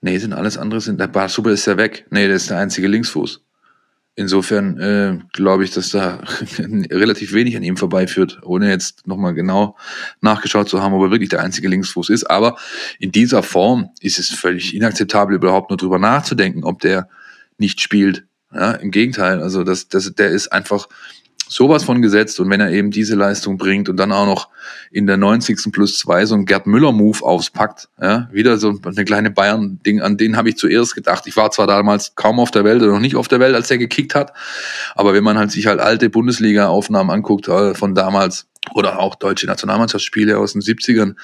Nee, 0.00 0.18
sind 0.18 0.32
alles 0.32 0.56
andere 0.56 0.80
sind. 0.80 0.98
Der 0.98 1.28
Super 1.28 1.50
ist 1.50 1.66
ja 1.66 1.76
weg. 1.76 2.06
Nee, 2.10 2.26
der 2.26 2.36
ist 2.36 2.50
der 2.50 2.58
einzige 2.58 2.88
Linksfuß. 2.88 3.42
Insofern 4.18 4.80
äh, 4.80 5.18
glaube 5.32 5.62
ich, 5.62 5.70
dass 5.70 5.90
da 5.90 6.18
relativ 6.58 7.32
wenig 7.32 7.56
an 7.56 7.62
ihm 7.62 7.76
vorbeiführt, 7.76 8.40
ohne 8.42 8.68
jetzt 8.68 9.06
nochmal 9.06 9.32
genau 9.32 9.76
nachgeschaut 10.20 10.68
zu 10.68 10.82
haben, 10.82 10.92
ob 10.92 11.04
er 11.04 11.12
wirklich 11.12 11.28
der 11.28 11.40
einzige 11.40 11.68
Linksfuß 11.68 12.10
ist. 12.10 12.24
Aber 12.28 12.56
in 12.98 13.12
dieser 13.12 13.44
Form 13.44 13.90
ist 14.00 14.18
es 14.18 14.30
völlig 14.30 14.74
inakzeptabel, 14.74 15.36
überhaupt 15.36 15.70
nur 15.70 15.76
drüber 15.76 16.00
nachzudenken, 16.00 16.64
ob 16.64 16.80
der 16.80 17.08
nicht 17.58 17.80
spielt. 17.80 18.24
Ja, 18.52 18.72
Im 18.72 18.90
Gegenteil, 18.90 19.40
also 19.40 19.62
das, 19.62 19.88
das, 19.88 20.12
der 20.12 20.30
ist 20.30 20.48
einfach 20.48 20.88
sowas 21.48 21.84
von 21.84 22.02
gesetzt 22.02 22.38
und 22.40 22.50
wenn 22.50 22.60
er 22.60 22.70
eben 22.70 22.90
diese 22.90 23.14
Leistung 23.14 23.56
bringt 23.56 23.88
und 23.88 23.96
dann 23.96 24.12
auch 24.12 24.26
noch 24.26 24.48
in 24.90 25.06
der 25.06 25.16
90. 25.16 25.72
plus 25.72 25.98
2 25.98 26.26
so 26.26 26.34
ein 26.34 26.44
Gerd 26.44 26.66
Müller-Move 26.66 27.22
auspackt, 27.22 27.88
ja, 28.00 28.28
wieder 28.32 28.58
so 28.58 28.78
eine 28.84 29.04
kleine 29.04 29.30
Bayern-Ding, 29.30 30.00
an 30.00 30.16
den 30.16 30.36
habe 30.36 30.50
ich 30.50 30.56
zuerst 30.56 30.94
gedacht. 30.94 31.26
Ich 31.26 31.36
war 31.36 31.50
zwar 31.50 31.66
damals 31.66 32.14
kaum 32.14 32.38
auf 32.38 32.50
der 32.50 32.64
Welt 32.64 32.82
oder 32.82 32.92
noch 32.92 33.00
nicht 33.00 33.16
auf 33.16 33.28
der 33.28 33.40
Welt, 33.40 33.54
als 33.54 33.70
er 33.70 33.78
gekickt 33.78 34.14
hat, 34.14 34.32
aber 34.94 35.14
wenn 35.14 35.24
man 35.24 35.38
halt 35.38 35.50
sich 35.50 35.66
halt 35.66 35.80
alte 35.80 36.10
Bundesliga-Aufnahmen 36.10 37.10
anguckt 37.10 37.48
äh, 37.48 37.74
von 37.74 37.94
damals 37.94 38.46
oder 38.74 38.98
auch 38.98 39.14
deutsche 39.14 39.46
Nationalmannschaftsspiele 39.46 40.38
aus 40.38 40.52
den 40.52 40.62
70ern, 40.62 41.14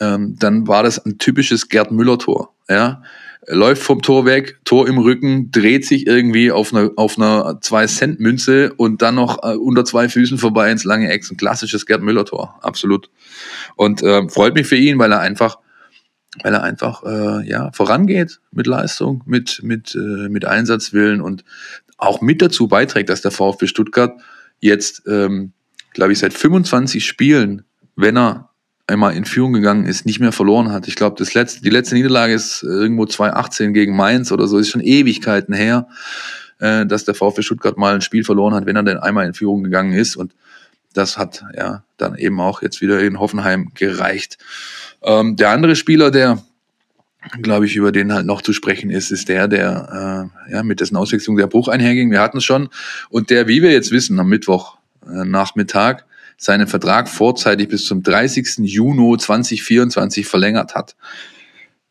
ähm, 0.00 0.36
dann 0.38 0.68
war 0.68 0.82
das 0.82 1.04
ein 1.04 1.18
typisches 1.18 1.68
Gerd 1.68 1.90
Müller-Tor, 1.90 2.52
ja 2.68 3.02
läuft 3.46 3.82
vom 3.82 4.02
Tor 4.02 4.24
weg, 4.24 4.58
Tor 4.64 4.88
im 4.88 4.98
Rücken, 4.98 5.50
dreht 5.50 5.86
sich 5.86 6.06
irgendwie 6.06 6.50
auf 6.50 6.72
einer, 6.72 6.90
auf 6.96 7.18
einer 7.18 7.60
2-Cent-Münze 7.60 8.72
und 8.74 9.02
dann 9.02 9.16
noch 9.16 9.42
äh, 9.42 9.56
unter 9.56 9.84
zwei 9.84 10.08
Füßen 10.08 10.38
vorbei 10.38 10.70
ins 10.70 10.84
lange 10.84 11.10
Eck. 11.10 11.24
Ein 11.30 11.36
klassisches 11.36 11.86
Gerd 11.86 12.02
Müller-Tor, 12.02 12.58
absolut. 12.62 13.10
Und 13.76 14.02
äh, 14.02 14.28
freut 14.28 14.54
mich 14.54 14.66
für 14.66 14.76
ihn, 14.76 14.98
weil 14.98 15.12
er 15.12 15.20
einfach, 15.20 15.58
weil 16.42 16.54
er 16.54 16.62
einfach 16.62 17.02
äh, 17.04 17.46
ja, 17.48 17.70
vorangeht 17.72 18.40
mit 18.50 18.66
Leistung, 18.66 19.22
mit, 19.26 19.60
mit, 19.62 19.94
äh, 19.94 20.28
mit 20.28 20.44
Einsatzwillen 20.44 21.20
und 21.20 21.44
auch 21.98 22.20
mit 22.20 22.40
dazu 22.42 22.68
beiträgt, 22.68 23.08
dass 23.08 23.22
der 23.22 23.30
VfB 23.30 23.66
Stuttgart 23.66 24.20
jetzt, 24.60 25.02
ähm, 25.06 25.52
glaube 25.92 26.12
ich, 26.12 26.18
seit 26.18 26.32
25 26.32 27.04
Spielen, 27.04 27.64
wenn 27.96 28.16
er 28.16 28.53
einmal 28.86 29.16
in 29.16 29.24
Führung 29.24 29.52
gegangen 29.52 29.86
ist, 29.86 30.04
nicht 30.06 30.20
mehr 30.20 30.32
verloren 30.32 30.70
hat. 30.70 30.88
Ich 30.88 30.94
glaube, 30.96 31.22
letzte, 31.32 31.62
die 31.62 31.70
letzte 31.70 31.94
Niederlage 31.94 32.34
ist 32.34 32.62
irgendwo 32.62 33.06
2018 33.06 33.72
gegen 33.72 33.96
Mainz 33.96 34.30
oder 34.30 34.46
so, 34.46 34.58
ist 34.58 34.70
schon 34.70 34.82
Ewigkeiten 34.82 35.54
her, 35.54 35.88
äh, 36.58 36.84
dass 36.86 37.04
der 37.04 37.14
VfB 37.14 37.42
Stuttgart 37.42 37.78
mal 37.78 37.94
ein 37.94 38.02
Spiel 38.02 38.24
verloren 38.24 38.54
hat, 38.54 38.66
wenn 38.66 38.76
er 38.76 38.82
denn 38.82 38.98
einmal 38.98 39.26
in 39.26 39.34
Führung 39.34 39.64
gegangen 39.64 39.92
ist. 39.92 40.16
Und 40.16 40.34
das 40.92 41.16
hat 41.16 41.44
ja 41.56 41.82
dann 41.96 42.16
eben 42.16 42.40
auch 42.40 42.62
jetzt 42.62 42.80
wieder 42.80 43.00
in 43.00 43.18
Hoffenheim 43.18 43.70
gereicht. 43.74 44.38
Ähm, 45.02 45.36
der 45.36 45.50
andere 45.50 45.76
Spieler, 45.76 46.10
der 46.10 46.42
glaube 47.42 47.66
ich, 47.66 47.76
über 47.76 47.92
den 47.92 48.12
halt 48.12 48.26
noch 48.26 48.42
zu 48.42 48.52
sprechen 48.52 48.90
ist, 48.90 49.10
ist 49.10 49.30
der, 49.30 49.48
der 49.48 50.30
äh, 50.48 50.52
ja 50.52 50.62
mit 50.62 50.80
dessen 50.80 50.96
Auswechslung 50.96 51.36
der 51.36 51.46
Bruch 51.46 51.68
einherging. 51.68 52.10
Wir 52.10 52.20
hatten 52.20 52.38
es 52.38 52.44
schon. 52.44 52.68
Und 53.08 53.30
der, 53.30 53.48
wie 53.48 53.62
wir 53.62 53.72
jetzt 53.72 53.90
wissen, 53.92 54.18
am 54.20 54.28
Mittwoch 54.28 54.76
äh, 55.06 55.24
Nachmittag 55.24 56.04
seinen 56.36 56.66
Vertrag 56.66 57.08
vorzeitig 57.08 57.68
bis 57.68 57.86
zum 57.86 58.02
30. 58.02 58.58
Juni 58.58 59.16
2024 59.18 60.26
verlängert 60.26 60.74
hat. 60.74 60.96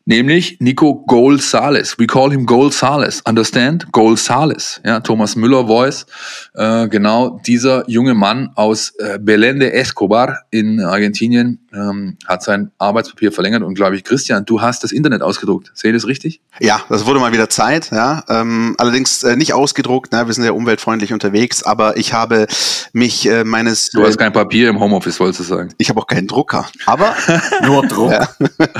Nämlich 0.06 0.58
Nico 0.60 1.02
Gold 1.06 1.40
Sales. 1.40 1.98
We 1.98 2.06
call 2.06 2.30
him 2.30 2.44
Gold 2.44 2.74
Sales. 2.74 3.22
Understand? 3.26 3.90
Gold 3.90 4.18
Sales. 4.18 4.82
Ja, 4.84 5.00
Thomas 5.00 5.34
Müller 5.34 5.66
Voice. 5.66 6.04
Äh, 6.52 6.88
genau 6.88 7.40
dieser 7.46 7.88
junge 7.88 8.12
Mann 8.12 8.50
aus 8.54 8.92
äh, 8.98 9.18
Belén 9.18 9.60
de 9.60 9.70
Escobar 9.70 10.40
in 10.50 10.80
Argentinien 10.80 11.63
ähm, 11.74 12.16
hat 12.26 12.42
sein 12.42 12.70
Arbeitspapier 12.78 13.32
verlängert 13.32 13.62
und 13.62 13.74
glaube 13.74 13.96
ich, 13.96 14.04
Christian, 14.04 14.44
du 14.44 14.60
hast 14.60 14.84
das 14.84 14.92
Internet 14.92 15.22
ausgedruckt. 15.22 15.70
Sehe 15.74 15.90
ich 15.90 15.96
das 15.96 16.06
richtig? 16.06 16.40
Ja, 16.60 16.80
das 16.88 17.06
wurde 17.06 17.20
mal 17.20 17.32
wieder 17.32 17.48
Zeit, 17.48 17.90
ja. 17.90 18.22
Ähm, 18.28 18.74
allerdings 18.78 19.22
äh, 19.22 19.36
nicht 19.36 19.52
ausgedruckt, 19.52 20.12
ne? 20.12 20.26
wir 20.26 20.34
sind 20.34 20.44
ja 20.44 20.52
umweltfreundlich 20.52 21.12
unterwegs, 21.12 21.62
aber 21.62 21.96
ich 21.96 22.12
habe 22.12 22.46
mich 22.92 23.26
äh, 23.26 23.44
meines. 23.44 23.90
Du 23.90 24.04
hast 24.04 24.18
kein 24.18 24.32
Papier 24.32 24.68
im 24.68 24.80
Homeoffice, 24.80 25.18
wolltest 25.18 25.40
du 25.40 25.44
sagen. 25.44 25.74
Ich 25.78 25.88
habe 25.88 26.00
auch 26.00 26.06
keinen 26.06 26.26
Drucker. 26.26 26.66
Aber 26.86 27.14
nur 27.64 27.86
Druck. 27.86 28.12
Ja. 28.12 28.28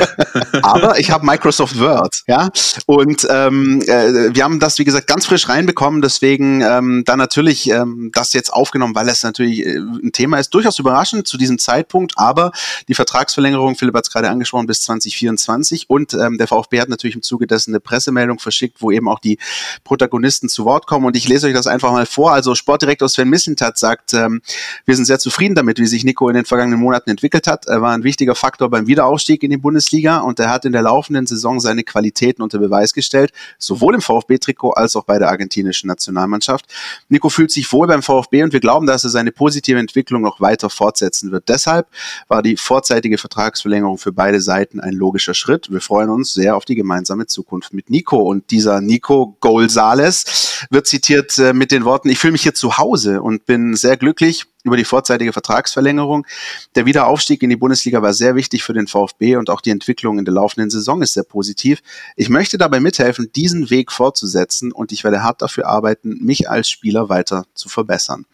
aber 0.63 0.99
ich 0.99 1.11
habe 1.11 1.27
Microsoft 1.27 1.79
Word, 1.79 2.23
ja. 2.27 2.51
Und 2.87 3.27
ähm, 3.29 3.83
äh, 3.87 4.35
wir 4.35 4.45
haben 4.45 4.61
das, 4.61 4.79
wie 4.79 4.85
gesagt, 4.85 5.07
ganz 5.07 5.27
frisch 5.27 5.49
reinbekommen, 5.49 6.01
deswegen 6.01 6.61
ähm, 6.61 7.03
dann 7.05 7.19
natürlich 7.19 7.71
ähm, 7.71 8.11
das 8.13 8.33
jetzt 8.33 8.53
aufgenommen, 8.53 8.95
weil 8.95 9.09
es 9.09 9.23
natürlich 9.23 9.67
äh, 9.67 9.79
ein 9.79 10.13
Thema 10.13 10.39
ist, 10.39 10.55
durchaus 10.55 10.79
überraschend 10.79 11.27
zu 11.27 11.37
diesem 11.37 11.59
Zeitpunkt, 11.59 12.13
aber 12.17 12.53
die 12.89 12.95
Vertragsverlängerung, 12.95 13.77
Philipp 13.77 13.95
hat 13.95 14.05
es 14.05 14.11
gerade 14.11 14.31
angesprochen, 14.31 14.67
bis 14.67 14.83
2024. 14.83 15.89
Und 15.89 16.15
ähm, 16.15 16.39
der 16.39 16.47
VfB 16.47 16.81
hat 16.81 16.89
natürlich 16.89 17.17
im 17.17 17.23
Zuge 17.23 17.47
dessen 17.47 17.71
eine 17.73 17.81
Pressemeldung 17.81 18.39
verschickt, 18.39 18.81
wo 18.81 18.91
eben 18.91 19.09
auch 19.09 19.19
die 19.19 19.39
Protagonisten 19.85 20.49
zu 20.49 20.65
Wort 20.65 20.87
kommen. 20.87 21.07
Und 21.07 21.17
ich 21.17 21.29
lese 21.29 21.47
euch 21.47 21.55
das 21.55 21.67
einfach 21.67 21.93
mal 21.93 22.07
vor. 22.07 22.33
Also 22.33 22.55
Sportdirektor 22.55 23.09
Sven 23.09 23.29
Missentat 23.29 23.79
sagt, 23.79 24.15
ähm, 24.15 24.43
wir 24.85 24.97
sind 24.97 25.05
sehr 25.05 25.19
zufrieden 25.19 25.55
damit, 25.55 25.79
wie 25.79 25.87
sich 25.87 26.05
Nico 26.05 26.29
in 26.29 26.35
den 26.35 26.45
vergangenen 26.45 26.81
Monaten 26.81 27.11
entwickelt 27.11 27.47
hat. 27.47 27.67
Er 27.67 27.83
war 27.83 27.93
ein 27.93 28.05
wichtiger 28.05 28.35
Faktor 28.35 28.71
beim 28.71 28.87
Wiederaufstieg 28.87 29.43
in 29.43 29.51
die 29.51 29.57
Bundesliga 29.57 30.19
und 30.19 30.39
er 30.39 30.51
hat 30.51 30.65
in 30.65 30.73
der 30.73 30.83
laufenden 30.83 31.27
Saison 31.27 31.61
seine 31.61 31.85
Qualitäten 31.85 32.43
unter 32.43 32.59
Beweis 32.59 32.93
gestellt, 32.93 33.33
sowohl 33.59 33.95
im 33.95 34.01
VfB-Trikot 34.01 34.73
als 34.73 34.97
auch 34.97 35.05
bei 35.05 35.19
der 35.19 35.29
argentinischen 35.29 35.89
Nationalmannschaft. 35.89 36.67
Nico 37.09 37.29
fühlt 37.29 37.51
sich 37.51 37.71
wohl 37.73 37.87
beim 37.87 38.03
VfB 38.03 38.43
und 38.43 38.53
wir 38.53 38.61
glauben, 38.61 38.87
dass 38.87 39.05
er 39.05 39.11
seine 39.11 39.33
positive 39.33 39.79
Entwicklung 39.79 40.23
noch 40.23 40.41
weiter 40.41 40.71
fortsetzen 40.71 41.31
wird. 41.33 41.49
Deshalb 41.49 41.89
war 42.29 42.43
die 42.43 42.57
vorzeitige 42.75 43.19
Vertragsverlängerung 43.19 43.99
für 43.99 44.11
beide 44.11 44.41
Seiten 44.41 44.81
ein 44.81 44.95
logischer 44.95 45.35
Schritt. 45.35 45.71
Wir 45.71 45.81
freuen 45.81 46.11
uns 46.11 46.35
sehr 46.35 46.57
auf 46.57 46.65
die 46.65 46.75
gemeinsame 46.75 47.29
Zukunft 47.29 47.73
mit 47.73 47.89
Nico. 47.89 48.17
Und 48.17 48.51
dieser 48.51 48.81
Nico 48.81 49.37
Golsales 49.39 50.67
wird 50.71 50.89
zitiert 50.89 51.39
äh, 51.39 51.53
mit 51.53 51.71
den 51.71 51.85
Worten, 51.85 52.09
ich 52.09 52.19
fühle 52.19 52.33
mich 52.33 52.43
hier 52.43 52.55
zu 52.55 52.77
Hause 52.77 53.23
und 53.23 53.47
bin 53.47 53.77
sehr 53.77 53.97
glücklich 53.97 54.47
über 54.65 54.77
die 54.77 54.85
vorzeitige 54.85 55.33
Vertragsverlängerung. 55.33 56.27
Der 56.75 56.87
Wiederaufstieg 56.87 57.43
in 57.43 57.51
die 57.51 57.57
Bundesliga 57.57 58.03
war 58.03 58.13
sehr 58.13 58.35
wichtig 58.35 58.65
für 58.65 58.73
den 58.73 58.89
VfB 58.89 59.37
und 59.37 59.51
auch 59.51 59.61
die 59.61 59.71
Entwicklung 59.71 60.19
in 60.19 60.25
der 60.25 60.35
laufenden 60.35 60.71
Saison 60.71 61.03
ist 61.03 61.13
sehr 61.13 61.23
positiv. 61.23 61.83
Ich 62.17 62.29
möchte 62.29 62.59
dabei 62.59 62.81
mithelfen, 62.81 63.31
diesen 63.37 63.71
Weg 63.71 63.93
fortzusetzen 63.93 64.73
und 64.73 64.91
ich 64.91 65.05
werde 65.05 65.23
hart 65.23 65.43
dafür 65.43 65.67
arbeiten, 65.67 66.19
mich 66.25 66.51
als 66.51 66.69
Spieler 66.69 67.09
weiter 67.09 67.45
zu 67.55 67.69
verbessern. 67.69 68.27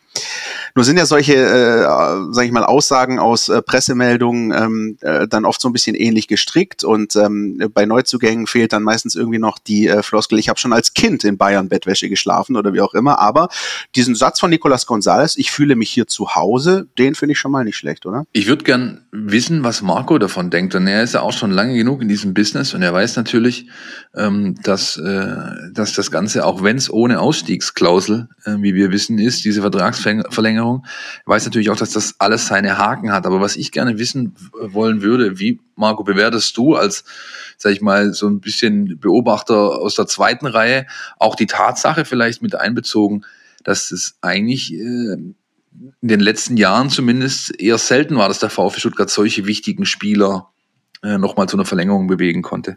Nur 0.74 0.84
sind 0.84 0.96
ja 0.96 1.06
solche, 1.06 1.34
äh, 1.34 2.32
sage 2.32 2.46
ich 2.46 2.52
mal, 2.52 2.64
Aussagen 2.64 3.18
aus 3.18 3.48
äh, 3.48 3.62
Pressemeldungen 3.62 4.52
ähm, 4.52 4.98
äh, 5.00 5.26
dann 5.28 5.44
oft 5.44 5.60
so 5.60 5.68
ein 5.68 5.72
bisschen 5.72 5.94
ähnlich 5.94 6.28
gestrickt 6.28 6.84
und 6.84 7.16
ähm, 7.16 7.70
bei 7.72 7.86
Neuzugängen 7.86 8.46
fehlt 8.46 8.72
dann 8.72 8.82
meistens 8.82 9.14
irgendwie 9.14 9.38
noch 9.38 9.58
die 9.58 9.88
äh, 9.88 10.02
Floskel, 10.02 10.38
ich 10.38 10.48
habe 10.48 10.58
schon 10.58 10.72
als 10.72 10.94
Kind 10.94 11.24
in 11.24 11.38
Bayern 11.38 11.68
Bettwäsche 11.68 12.08
geschlafen 12.08 12.56
oder 12.56 12.72
wie 12.72 12.80
auch 12.80 12.94
immer, 12.94 13.18
aber 13.18 13.48
diesen 13.94 14.14
Satz 14.14 14.40
von 14.40 14.50
Nicolas 14.50 14.86
González, 14.86 15.34
ich 15.36 15.50
fühle 15.50 15.76
mich 15.76 15.90
hier 15.90 16.06
zu 16.06 16.19
Hause, 16.28 16.86
den 16.98 17.14
finde 17.14 17.32
ich 17.32 17.38
schon 17.38 17.52
mal 17.52 17.64
nicht 17.64 17.76
schlecht, 17.76 18.06
oder? 18.06 18.24
Ich 18.32 18.46
würde 18.46 18.64
gern 18.64 19.06
wissen, 19.10 19.64
was 19.64 19.82
Marco 19.82 20.18
davon 20.18 20.50
denkt 20.50 20.74
und 20.74 20.86
er 20.86 21.02
ist 21.02 21.14
ja 21.14 21.22
auch 21.22 21.32
schon 21.32 21.50
lange 21.50 21.74
genug 21.74 22.02
in 22.02 22.08
diesem 22.08 22.34
Business 22.34 22.74
und 22.74 22.82
er 22.82 22.92
weiß 22.92 23.16
natürlich, 23.16 23.68
ähm, 24.14 24.54
dass, 24.62 24.96
äh, 24.96 25.36
dass 25.72 25.94
das 25.94 26.10
Ganze, 26.10 26.44
auch 26.44 26.62
wenn 26.62 26.76
es 26.76 26.90
ohne 26.90 27.20
Ausstiegsklausel, 27.20 28.28
äh, 28.44 28.56
wie 28.58 28.74
wir 28.74 28.92
wissen, 28.92 29.18
ist, 29.18 29.44
diese 29.44 29.62
Vertragsverlängerung, 29.62 30.84
weiß 31.26 31.44
natürlich 31.44 31.70
auch, 31.70 31.76
dass 31.76 31.90
das 31.90 32.14
alles 32.18 32.46
seine 32.46 32.78
Haken 32.78 33.12
hat. 33.12 33.26
Aber 33.26 33.40
was 33.40 33.56
ich 33.56 33.72
gerne 33.72 33.98
wissen 33.98 34.34
wollen 34.52 35.02
würde, 35.02 35.38
wie, 35.38 35.60
Marco, 35.76 36.04
bewertest 36.04 36.56
du 36.56 36.74
als, 36.74 37.04
sag 37.56 37.72
ich 37.72 37.80
mal, 37.80 38.12
so 38.12 38.28
ein 38.28 38.40
bisschen 38.40 38.98
Beobachter 39.00 39.54
aus 39.54 39.94
der 39.94 40.06
zweiten 40.06 40.46
Reihe 40.46 40.86
auch 41.18 41.34
die 41.34 41.46
Tatsache 41.46 42.04
vielleicht 42.04 42.42
mit 42.42 42.54
einbezogen, 42.54 43.24
dass 43.64 43.90
es 43.90 44.16
eigentlich 44.20 44.72
äh, 44.72 45.16
in 46.00 46.08
den 46.08 46.20
letzten 46.20 46.56
Jahren 46.56 46.90
zumindest 46.90 47.58
eher 47.60 47.78
selten 47.78 48.16
war, 48.16 48.28
dass 48.28 48.38
der 48.38 48.50
VfB 48.50 48.80
Stuttgart 48.80 49.10
solche 49.10 49.46
wichtigen 49.46 49.86
Spieler 49.86 50.48
äh, 51.02 51.18
nochmal 51.18 51.48
zu 51.48 51.56
einer 51.56 51.64
Verlängerung 51.64 52.06
bewegen 52.06 52.42
konnte. 52.42 52.76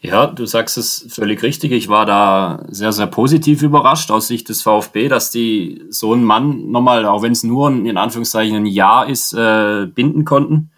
Ja, 0.00 0.26
du 0.26 0.44
sagst 0.44 0.76
es 0.76 1.06
völlig 1.08 1.42
richtig. 1.42 1.72
Ich 1.72 1.88
war 1.88 2.04
da 2.04 2.62
sehr, 2.68 2.92
sehr 2.92 3.06
positiv 3.06 3.62
überrascht 3.62 4.10
aus 4.10 4.28
Sicht 4.28 4.50
des 4.50 4.60
VfB, 4.60 5.08
dass 5.08 5.30
die 5.30 5.82
so 5.88 6.12
einen 6.12 6.24
Mann 6.24 6.70
nochmal, 6.70 7.06
auch 7.06 7.22
wenn 7.22 7.32
es 7.32 7.42
nur 7.42 7.70
ein, 7.70 7.86
in 7.86 7.96
Anführungszeichen 7.96 8.56
ein 8.56 8.66
Jahr 8.66 9.08
ist, 9.08 9.32
äh, 9.32 9.86
binden 9.86 10.26
konnten. 10.26 10.70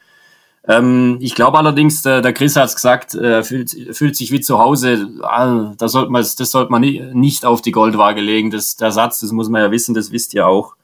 Ähm, 0.68 1.18
ich 1.20 1.34
glaube 1.34 1.58
allerdings, 1.58 2.02
der, 2.02 2.20
der 2.22 2.32
Chris 2.32 2.54
hat 2.54 2.68
es 2.68 2.76
gesagt, 2.76 3.14
äh, 3.16 3.42
fühlt, 3.42 3.70
fühlt 3.96 4.14
sich 4.14 4.30
wie 4.30 4.40
zu 4.40 4.58
Hause. 4.58 5.08
Ah, 5.22 5.72
da 5.76 5.88
sollte 5.88 6.12
man, 6.12 6.22
das 6.22 6.36
sollte 6.36 6.70
man 6.70 6.82
nicht 6.82 7.44
auf 7.44 7.62
die 7.62 7.72
Goldwaage 7.72 8.20
legen. 8.20 8.52
Das, 8.52 8.76
der 8.76 8.92
Satz, 8.92 9.20
das 9.20 9.32
muss 9.32 9.48
man 9.48 9.62
ja 9.62 9.70
wissen, 9.72 9.94
das 9.94 10.12
wisst 10.12 10.34
ihr 10.34 10.46
auch. 10.46 10.76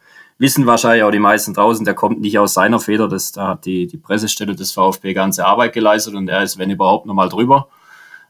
Wissen 0.43 0.67
wahrscheinlich 0.67 1.05
auch 1.05 1.13
die 1.13 1.21
meisten 1.21 1.55
draußen, 1.55 1.85
der 1.85 1.95
kommt 1.95 2.21
nicht 2.21 2.37
aus 2.37 2.55
seiner 2.55 2.81
Feder. 2.81 3.07
Das, 3.07 3.31
da 3.31 3.47
hat 3.47 3.65
die, 3.65 3.87
die 3.87 3.97
Pressestelle 3.97 4.57
des 4.57 4.73
VfB 4.73 5.15
ganze 5.15 5.47
Arbeit 5.47 5.73
geleistet 5.73 6.15
und 6.15 6.27
er 6.27 6.43
ist, 6.43 6.59
wenn 6.59 6.69
überhaupt, 6.69 7.07
nochmal 7.07 7.29
drüber. 7.29 7.69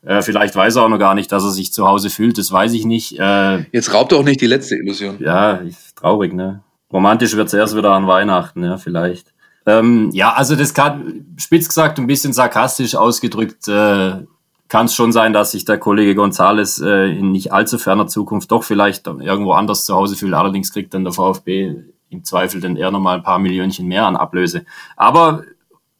Äh, 0.05 0.21
vielleicht 0.21 0.55
weiß 0.55 0.77
er 0.77 0.83
auch 0.83 0.89
noch 0.91 0.99
gar 0.99 1.15
nicht, 1.15 1.33
dass 1.33 1.43
er 1.43 1.51
sich 1.53 1.73
zu 1.73 1.89
Hause 1.89 2.11
fühlt, 2.11 2.37
das 2.37 2.53
weiß 2.53 2.75
ich 2.75 2.85
nicht. 2.85 3.19
Äh, 3.19 3.65
Jetzt 3.73 3.95
raubt 3.95 4.13
doch 4.13 4.23
nicht 4.23 4.43
die 4.43 4.47
letzte 4.47 4.77
Illusion. 4.77 5.17
Ja, 5.21 5.63
traurig, 5.97 6.35
ne? 6.35 6.63
Romantisch 6.93 7.35
wird 7.35 7.49
es 7.49 7.55
erst 7.55 7.75
wieder 7.75 7.93
an 7.93 8.07
Weihnachten, 8.07 8.63
ja, 8.63 8.77
vielleicht. 8.77 9.33
Ähm, 9.65 10.11
ja, 10.13 10.35
also 10.35 10.55
das 10.55 10.75
kann, 10.75 11.35
spitz 11.39 11.67
gesagt, 11.69 11.99
ein 11.99 12.07
bisschen 12.07 12.35
sarkastisch 12.35 12.95
ausgedrückt, 12.95 13.69
äh, 13.69 14.27
kann 14.69 14.87
es 14.87 14.95
schon 14.95 15.13
sein, 15.13 15.33
dass 15.33 15.53
sich 15.53 15.65
der 15.65 15.79
Kollege 15.79 16.15
Gonzales 16.15 16.79
äh, 16.79 17.07
in 17.07 17.33
nicht 17.33 17.55
allzu 17.55 17.79
ferner 17.79 18.07
Zukunft 18.07 18.51
doch 18.51 18.65
vielleicht 18.65 19.07
irgendwo 19.07 19.53
anders 19.53 19.87
zu 19.87 19.95
Hause 19.95 20.15
fühlt. 20.17 20.35
Allerdings 20.35 20.73
kriegt 20.73 20.93
dann 20.93 21.05
der 21.05 21.15
VfB 21.15 21.75
im 22.13 22.25
Zweifel 22.25 22.61
dann 22.61 22.77
eher 22.77 22.91
nochmal 22.91 23.17
ein 23.17 23.23
paar 23.23 23.39
Millionchen 23.39 23.87
mehr 23.89 24.07
an 24.07 24.17
Ablöse. 24.17 24.65
Aber 24.97 25.45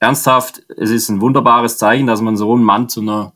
ernsthaft, 0.01 0.63
es 0.77 0.91
ist 0.91 1.09
ein 1.09 1.21
wunderbares 1.21 1.79
Zeichen, 1.79 2.07
dass 2.07 2.21
man 2.21 2.37
so 2.37 2.53
einen 2.53 2.65
Mann 2.65 2.89
zu 2.89 3.01
einer 3.01 3.33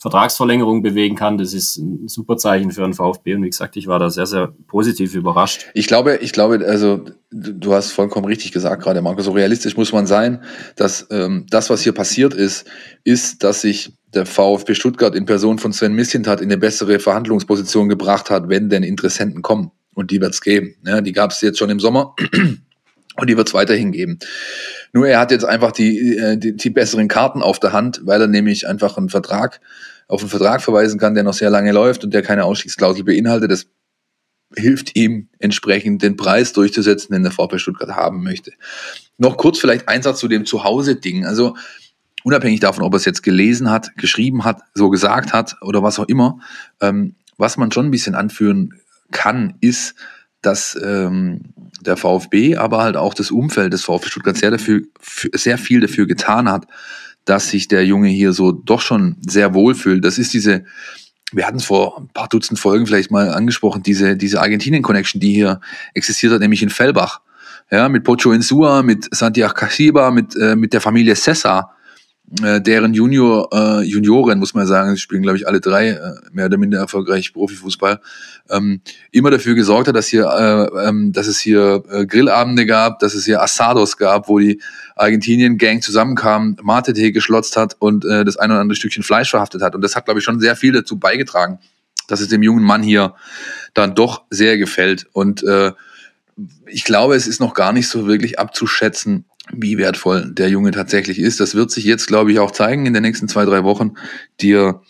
Vertragsverlängerung 0.00 0.82
bewegen 0.82 1.14
kann. 1.14 1.36
Das 1.36 1.52
ist 1.52 1.76
ein 1.76 2.08
super 2.08 2.38
Zeichen 2.38 2.70
für 2.70 2.82
einen 2.82 2.94
VfB. 2.94 3.34
Und 3.34 3.42
wie 3.42 3.50
gesagt, 3.50 3.76
ich 3.76 3.86
war 3.86 3.98
da 3.98 4.08
sehr, 4.08 4.24
sehr 4.24 4.48
positiv 4.66 5.14
überrascht. 5.14 5.66
Ich 5.74 5.88
glaube, 5.88 6.16
ich 6.16 6.32
glaube, 6.32 6.64
also 6.66 7.04
du 7.30 7.74
hast 7.74 7.92
vollkommen 7.92 8.24
richtig 8.24 8.52
gesagt 8.52 8.82
gerade, 8.82 9.02
Marco. 9.02 9.20
So 9.20 9.32
realistisch 9.32 9.76
muss 9.76 9.92
man 9.92 10.06
sein, 10.06 10.42
dass 10.76 11.06
ähm, 11.10 11.44
das, 11.50 11.68
was 11.68 11.82
hier 11.82 11.92
passiert 11.92 12.32
ist, 12.32 12.66
ist, 13.04 13.44
dass 13.44 13.60
sich 13.60 13.92
der 14.14 14.24
VfB 14.24 14.74
Stuttgart 14.74 15.14
in 15.14 15.26
Person 15.26 15.58
von 15.58 15.72
Sven 15.72 15.92
Missintat 15.92 16.40
in 16.40 16.48
eine 16.48 16.56
bessere 16.56 16.98
Verhandlungsposition 16.98 17.90
gebracht 17.90 18.30
hat, 18.30 18.48
wenn 18.48 18.70
denn 18.70 18.82
Interessenten 18.82 19.42
kommen. 19.42 19.70
Und 20.00 20.10
die 20.10 20.20
wird 20.22 20.32
es 20.32 20.40
geben. 20.40 20.76
Ja, 20.86 21.02
die 21.02 21.12
gab 21.12 21.30
es 21.30 21.42
jetzt 21.42 21.58
schon 21.58 21.68
im 21.68 21.78
Sommer. 21.78 22.16
Und 23.16 23.28
die 23.28 23.36
wird 23.36 23.48
es 23.48 23.54
weiterhin 23.54 23.92
geben. 23.92 24.18
Nur 24.94 25.06
er 25.06 25.20
hat 25.20 25.30
jetzt 25.30 25.44
einfach 25.44 25.72
die, 25.72 26.16
äh, 26.16 26.38
die, 26.38 26.56
die 26.56 26.70
besseren 26.70 27.06
Karten 27.06 27.42
auf 27.42 27.60
der 27.60 27.74
Hand, 27.74 28.00
weil 28.04 28.18
er 28.18 28.26
nämlich 28.26 28.66
einfach 28.66 28.96
einen 28.96 29.10
Vertrag 29.10 29.60
auf 30.08 30.22
einen 30.22 30.30
Vertrag 30.30 30.62
verweisen 30.62 30.98
kann, 30.98 31.14
der 31.14 31.22
noch 31.22 31.34
sehr 31.34 31.50
lange 31.50 31.72
läuft 31.72 32.02
und 32.02 32.14
der 32.14 32.22
keine 32.22 32.44
Ausstiegsklausel 32.44 33.04
beinhaltet. 33.04 33.50
Das 33.50 33.66
hilft 34.56 34.96
ihm 34.96 35.28
entsprechend 35.38 36.02
den 36.02 36.16
Preis 36.16 36.54
durchzusetzen, 36.54 37.12
den 37.12 37.22
der 37.22 37.32
VfB 37.32 37.58
Stuttgart 37.58 37.90
haben 37.90 38.22
möchte. 38.22 38.52
Noch 39.18 39.36
kurz 39.36 39.58
vielleicht 39.58 39.86
ein 39.86 40.02
Satz 40.02 40.18
zu 40.18 40.28
dem 40.28 40.46
Zuhause-Ding. 40.46 41.26
Also 41.26 41.56
unabhängig 42.24 42.60
davon, 42.60 42.84
ob 42.84 42.94
er 42.94 42.96
es 42.96 43.04
jetzt 43.04 43.22
gelesen 43.22 43.70
hat, 43.70 43.94
geschrieben 43.98 44.44
hat, 44.44 44.62
so 44.72 44.88
gesagt 44.88 45.34
hat 45.34 45.56
oder 45.60 45.82
was 45.82 45.98
auch 45.98 46.08
immer, 46.08 46.38
ähm, 46.80 47.16
was 47.36 47.58
man 47.58 47.70
schon 47.70 47.86
ein 47.86 47.90
bisschen 47.90 48.14
anführen 48.14 48.79
kann, 49.10 49.54
ist, 49.60 49.94
dass 50.42 50.78
ähm, 50.82 51.52
der 51.80 51.96
VfB, 51.96 52.56
aber 52.56 52.82
halt 52.82 52.96
auch 52.96 53.14
das 53.14 53.30
Umfeld 53.30 53.72
des 53.72 53.84
VfB 53.84 54.08
Stuttgart 54.08 54.36
sehr, 54.36 54.50
dafür, 54.50 54.82
sehr 55.34 55.58
viel 55.58 55.80
dafür 55.80 56.06
getan 56.06 56.48
hat, 56.50 56.66
dass 57.24 57.50
sich 57.50 57.68
der 57.68 57.84
Junge 57.84 58.08
hier 58.08 58.32
so 58.32 58.52
doch 58.52 58.80
schon 58.80 59.16
sehr 59.26 59.54
wohl 59.54 59.74
fühlt. 59.74 60.04
Das 60.04 60.18
ist 60.18 60.32
diese, 60.32 60.64
wir 61.32 61.46
hatten 61.46 61.58
es 61.58 61.64
vor 61.64 61.98
ein 61.98 62.08
paar 62.08 62.28
Dutzend 62.28 62.58
Folgen 62.58 62.86
vielleicht 62.86 63.10
mal 63.10 63.30
angesprochen, 63.30 63.82
diese, 63.82 64.16
diese 64.16 64.40
Argentinien-Connection, 64.40 65.20
die 65.20 65.34
hier 65.34 65.60
existiert 65.94 66.32
hat, 66.32 66.40
nämlich 66.40 66.62
in 66.62 66.70
Fellbach. 66.70 67.20
Ja, 67.70 67.88
mit 67.88 68.02
Pocho 68.02 68.32
Insua, 68.32 68.82
mit 68.82 69.14
Santiago 69.14 69.54
Casiba, 69.54 70.10
mit, 70.10 70.34
äh, 70.36 70.56
mit 70.56 70.72
der 70.72 70.80
Familie 70.80 71.14
Cesar 71.14 71.76
äh, 72.42 72.60
deren 72.60 72.94
Junior, 72.94 73.48
äh, 73.52 73.82
Junioren, 73.82 74.38
muss 74.38 74.54
man 74.54 74.66
sagen, 74.66 74.94
sie 74.94 75.00
spielen, 75.00 75.22
glaube 75.22 75.36
ich, 75.36 75.48
alle 75.48 75.60
drei 75.60 75.88
äh, 75.90 76.12
mehr 76.32 76.46
oder 76.46 76.58
minder 76.58 76.78
erfolgreich 76.78 77.32
Profifußball, 77.32 78.00
ähm, 78.50 78.80
immer 79.10 79.30
dafür 79.30 79.54
gesorgt 79.54 79.88
hat, 79.88 79.96
dass 79.96 80.06
hier, 80.06 80.26
äh, 80.26 80.88
ähm, 80.88 81.12
dass 81.12 81.26
es 81.26 81.40
hier 81.40 81.82
äh, 81.90 82.06
Grillabende 82.06 82.66
gab, 82.66 83.00
dass 83.00 83.14
es 83.14 83.24
hier 83.24 83.42
Asados 83.42 83.96
gab, 83.96 84.28
wo 84.28 84.38
die 84.38 84.60
Argentinien-Gang 84.94 85.82
zusammenkam, 85.82 86.56
Mate-Tee 86.62 87.10
geschlotzt 87.10 87.56
hat 87.56 87.76
und 87.80 88.04
äh, 88.04 88.24
das 88.24 88.36
ein 88.36 88.50
oder 88.50 88.60
andere 88.60 88.76
Stückchen 88.76 89.02
Fleisch 89.02 89.30
verhaftet 89.30 89.62
hat. 89.62 89.74
Und 89.74 89.82
das 89.82 89.96
hat, 89.96 90.04
glaube 90.04 90.20
ich, 90.20 90.24
schon 90.24 90.38
sehr 90.38 90.54
viel 90.54 90.72
dazu 90.72 90.98
beigetragen, 90.98 91.58
dass 92.06 92.20
es 92.20 92.28
dem 92.28 92.44
jungen 92.44 92.64
Mann 92.64 92.82
hier 92.82 93.14
dann 93.74 93.94
doch 93.96 94.22
sehr 94.30 94.56
gefällt. 94.56 95.06
Und 95.12 95.42
äh, 95.42 95.72
ich 96.66 96.84
glaube, 96.84 97.16
es 97.16 97.26
ist 97.26 97.40
noch 97.40 97.54
gar 97.54 97.72
nicht 97.72 97.88
so 97.88 98.06
wirklich 98.06 98.38
abzuschätzen, 98.38 99.24
wie 99.52 99.78
wertvoll 99.78 100.32
der 100.32 100.48
Junge 100.48 100.70
tatsächlich 100.70 101.18
ist. 101.18 101.40
Das 101.40 101.54
wird 101.54 101.70
sich 101.70 101.84
jetzt, 101.84 102.06
glaube 102.06 102.32
ich, 102.32 102.38
auch 102.38 102.50
zeigen 102.50 102.86
in 102.86 102.94
den 102.94 103.02
nächsten 103.02 103.28
zwei, 103.28 103.44
drei 103.44 103.64
Wochen, 103.64 103.94
die 104.40 104.52
er, 104.52 104.82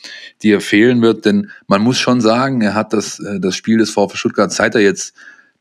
die 0.42 0.53
er 0.53 0.61
fehlen 0.61 1.03
wird. 1.03 1.25
Denn 1.25 1.51
man 1.66 1.83
muss 1.83 1.99
schon 1.99 2.20
sagen, 2.20 2.61
er 2.61 2.75
hat 2.75 2.92
das, 2.92 3.20
äh, 3.20 3.40
das 3.40 3.57
Spiel 3.57 3.79
des 3.79 3.90
VfB 3.90 4.16
Stuttgart, 4.16 4.53
seit 4.53 4.75
er 4.75 4.81
jetzt 4.81 5.14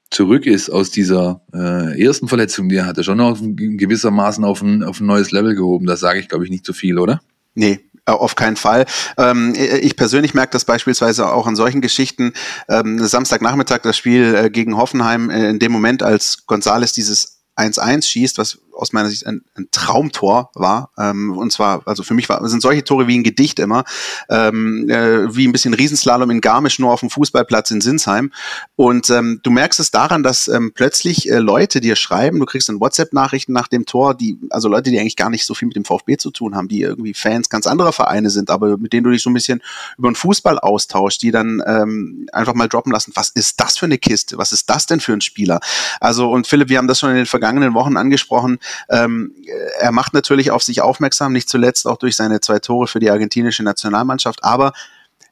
zurück 0.10 0.46
ist 0.46 0.70
aus 0.70 0.90
dieser 0.90 1.42
äh, 1.54 2.04
ersten 2.04 2.28
Verletzung, 2.28 2.70
die 2.70 2.78
er 2.78 2.88
hatte, 2.88 3.04
schon 3.04 3.20
auf, 3.20 3.40
gewissermaßen 3.42 4.44
auf 4.44 4.62
ein, 4.62 4.84
auf 4.84 5.00
ein 5.00 5.06
neues 5.06 5.32
Level 5.32 5.56
gehoben. 5.56 5.86
Das 5.86 6.00
sage 6.00 6.20
ich, 6.20 6.28
glaube 6.28 6.44
ich, 6.44 6.50
nicht 6.50 6.66
zu 6.66 6.74
viel, 6.74 6.98
oder? 6.98 7.22
Nee, 7.54 7.80
äh, 8.06 8.12
auf 8.12 8.36
keinen 8.36 8.56
Fall. 8.56 8.86
Ähm, 9.18 9.54
ich 9.56 9.96
persönlich 9.96 10.34
merke 10.34 10.52
das 10.52 10.66
beispielsweise 10.66 11.32
auch 11.32 11.48
an 11.48 11.56
solchen 11.56 11.82
Geschichten. 11.82 12.34
Ähm, 12.68 13.00
Samstagnachmittag 13.00 13.80
das 13.84 13.98
Spiel 13.98 14.36
äh, 14.36 14.50
gegen 14.50 14.78
Hoffenheim, 14.78 15.30
äh, 15.30 15.50
in 15.50 15.60
dem 15.60 15.72
Moment, 15.72 16.02
als 16.02 16.46
Gonzales 16.48 16.94
dieses 16.94 17.42
1-1 17.56 18.06
schießt, 18.06 18.38
was 18.38 18.60
aus 18.80 18.94
meiner 18.94 19.10
Sicht 19.10 19.26
ein, 19.26 19.44
ein 19.56 19.68
Traumtor 19.72 20.52
war. 20.56 20.92
Ähm, 20.98 21.38
und 21.38 21.52
zwar, 21.52 21.82
also 21.86 22.04
für 22.04 22.14
mich 22.14 22.30
war, 22.30 22.48
sind 22.48 22.62
solche 22.62 22.84
Tore 22.84 23.08
wie 23.08 23.18
ein 23.18 23.24
Gedicht 23.24 23.60
immer, 23.60 23.84
ähm, 24.30 24.90
äh, 24.90 25.36
wie 25.36 25.48
ein 25.48 25.52
bisschen 25.52 25.74
Riesenslalom 25.74 26.32
in 26.32 26.42
Garmisch, 26.42 26.80
nur 26.80 26.92
auf 26.92 27.02
dem 27.02 27.10
Fußballplatz 27.10 27.72
in 27.72 27.82
Sinsheim. 27.82 28.32
Und 28.76 29.10
ähm, 29.10 29.42
du 29.44 29.52
merkst 29.52 29.80
es 29.80 29.92
daran, 29.92 30.24
dass 30.24 30.48
ähm, 30.48 30.72
plötzlich 30.74 31.30
äh, 31.30 31.40
Leute 31.40 31.82
dir 31.82 31.96
schreiben, 31.96 32.40
du 32.40 32.46
kriegst 32.46 32.70
dann 32.70 32.80
WhatsApp-Nachrichten 32.80 33.52
nach 33.52 33.68
dem 33.68 33.86
Tor, 33.86 34.16
die, 34.16 34.40
also 34.50 34.70
Leute, 34.70 34.92
die 34.92 35.00
eigentlich 35.00 35.18
gar 35.18 35.30
nicht 35.30 35.46
so 35.46 35.54
viel 35.54 35.68
mit 35.68 35.76
dem 35.76 35.86
VfB 35.86 36.18
zu 36.18 36.32
tun 36.32 36.56
haben, 36.56 36.70
die 36.70 36.82
irgendwie 36.82 37.14
Fans 37.14 37.50
ganz 37.50 37.68
anderer 37.68 37.92
Vereine 37.92 38.30
sind, 38.30 38.50
aber 38.50 38.78
mit 38.78 38.94
denen 38.94 39.04
du 39.04 39.12
dich 39.12 39.22
so 39.22 39.30
ein 39.30 39.34
bisschen 39.34 39.62
über 39.98 40.10
den 40.10 40.16
Fußball 40.16 40.58
austauschst, 40.58 41.22
die 41.22 41.32
dann 41.32 41.62
ähm, 41.66 42.28
einfach 42.32 42.54
mal 42.54 42.70
droppen 42.70 42.92
lassen, 42.92 43.12
was 43.16 43.30
ist 43.30 43.60
das 43.60 43.78
für 43.78 43.86
eine 43.86 43.98
Kiste? 43.98 44.38
Was 44.38 44.52
ist 44.54 44.70
das 44.70 44.86
denn 44.86 45.00
für 45.00 45.14
ein 45.14 45.22
Spieler? 45.22 45.60
Also, 46.00 46.32
und 46.32 46.48
Philipp, 46.48 46.70
wir 46.70 46.78
haben 46.78 46.88
das 46.88 47.00
schon 47.00 47.10
in 47.10 47.18
den 47.18 47.26
vergangenen 47.26 47.74
Wochen 47.74 47.98
angesprochen, 47.98 48.60
ähm, 48.90 49.34
er 49.80 49.92
macht 49.92 50.14
natürlich 50.14 50.52
auf 50.52 50.64
sich 50.64 50.82
aufmerksam, 50.82 51.34
nicht 51.34 51.50
zuletzt 51.50 51.88
auch 51.88 51.98
durch 51.98 52.16
seine 52.16 52.42
zwei 52.42 52.60
Tore 52.60 52.88
für 52.88 53.00
die 53.00 53.10
argentinische 53.10 53.64
Nationalmannschaft, 53.64 54.44
aber 54.44 54.74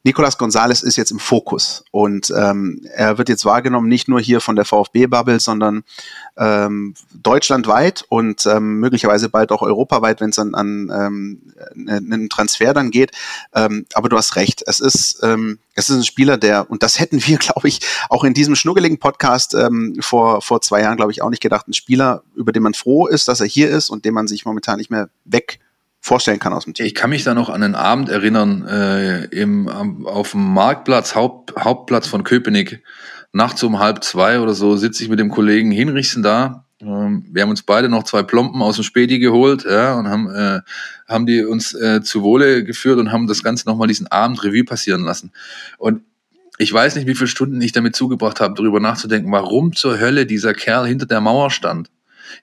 Nicolas 0.07 0.37
Gonzalez 0.37 0.83
ist 0.83 0.95
jetzt 0.95 1.11
im 1.11 1.19
Fokus 1.19 1.83
und 1.91 2.31
ähm, 2.33 2.79
er 2.95 3.17
wird 3.17 3.27
jetzt 3.27 3.43
wahrgenommen, 3.43 3.89
nicht 3.89 4.07
nur 4.07 4.21
hier 4.21 4.39
von 4.39 4.55
der 4.55 4.63
VfB-Bubble, 4.63 5.41
sondern 5.41 5.83
ähm, 6.37 6.93
deutschlandweit 7.13 8.05
und 8.07 8.45
ähm, 8.45 8.79
möglicherweise 8.79 9.27
bald 9.27 9.51
auch 9.51 9.63
europaweit, 9.63 10.21
wenn 10.21 10.29
es 10.29 10.39
an, 10.39 10.55
an 10.55 10.89
ähm, 10.95 11.41
einen 11.89 12.29
Transfer 12.29 12.73
dann 12.73 12.89
geht. 12.89 13.11
Ähm, 13.53 13.85
aber 13.95 14.07
du 14.07 14.15
hast 14.15 14.37
recht, 14.37 14.63
es 14.65 14.79
ist, 14.79 15.19
ähm, 15.23 15.59
es 15.75 15.89
ist 15.89 15.97
ein 15.97 16.05
Spieler, 16.05 16.37
der, 16.37 16.71
und 16.71 16.83
das 16.83 17.01
hätten 17.01 17.27
wir, 17.27 17.37
glaube 17.37 17.67
ich, 17.67 17.81
auch 18.07 18.23
in 18.23 18.33
diesem 18.33 18.55
schnuggeligen 18.55 18.99
Podcast 18.99 19.55
ähm, 19.55 19.97
vor, 19.99 20.41
vor 20.41 20.61
zwei 20.61 20.83
Jahren, 20.83 20.95
glaube 20.95 21.11
ich, 21.11 21.21
auch 21.21 21.29
nicht 21.29 21.43
gedacht, 21.43 21.67
ein 21.67 21.73
Spieler, 21.73 22.23
über 22.33 22.53
den 22.53 22.63
man 22.63 22.75
froh 22.75 23.07
ist, 23.07 23.27
dass 23.27 23.41
er 23.41 23.47
hier 23.47 23.69
ist 23.69 23.89
und 23.89 24.05
den 24.05 24.13
man 24.13 24.29
sich 24.29 24.45
momentan 24.45 24.77
nicht 24.77 24.89
mehr 24.89 25.09
weg 25.25 25.59
vorstellen 26.07 26.39
kann 26.39 26.53
aus 26.53 26.63
dem 26.63 26.73
Team. 26.73 26.85
Ich 26.85 26.95
kann 26.95 27.09
mich 27.09 27.23
da 27.23 27.33
noch 27.33 27.49
an 27.49 27.61
einen 27.61 27.75
Abend 27.75 28.09
erinnern, 28.09 28.65
äh, 28.67 29.25
im, 29.25 29.67
auf 30.05 30.31
dem 30.31 30.53
Marktplatz, 30.53 31.13
Haupt, 31.13 31.53
Hauptplatz 31.57 32.07
von 32.07 32.23
Köpenick. 32.23 32.81
Nachts 33.33 33.61
um 33.61 33.79
halb 33.79 34.03
zwei 34.03 34.39
oder 34.39 34.53
so 34.53 34.77
sitze 34.77 35.03
ich 35.03 35.09
mit 35.09 35.19
dem 35.19 35.29
Kollegen 35.29 35.69
Hinrichsen 35.69 36.23
da. 36.23 36.65
Ähm, 36.81 37.25
wir 37.31 37.43
haben 37.43 37.49
uns 37.49 37.63
beide 37.63 37.89
noch 37.89 38.03
zwei 38.03 38.23
Plompen 38.23 38.61
aus 38.61 38.75
dem 38.75 38.83
Späti 38.83 39.19
geholt 39.19 39.65
ja, 39.65 39.95
und 39.95 40.07
haben, 40.07 40.29
äh, 40.33 40.61
haben 41.07 41.25
die 41.25 41.43
uns 41.43 41.73
äh, 41.73 42.01
zu 42.01 42.23
Wohle 42.23 42.63
geführt 42.63 42.99
und 42.99 43.11
haben 43.11 43.27
das 43.27 43.43
Ganze 43.43 43.67
nochmal 43.67 43.87
diesen 43.87 44.07
Abend 44.07 44.43
Revue 44.43 44.63
passieren 44.63 45.03
lassen. 45.03 45.31
Und 45.77 46.01
ich 46.57 46.73
weiß 46.73 46.95
nicht, 46.95 47.07
wie 47.07 47.15
viele 47.15 47.27
Stunden 47.27 47.61
ich 47.61 47.73
damit 47.73 47.95
zugebracht 47.95 48.39
habe, 48.39 48.55
darüber 48.55 48.79
nachzudenken, 48.79 49.31
warum 49.31 49.75
zur 49.75 49.99
Hölle 49.99 50.25
dieser 50.25 50.53
Kerl 50.53 50.87
hinter 50.87 51.05
der 51.05 51.21
Mauer 51.21 51.51
stand 51.51 51.89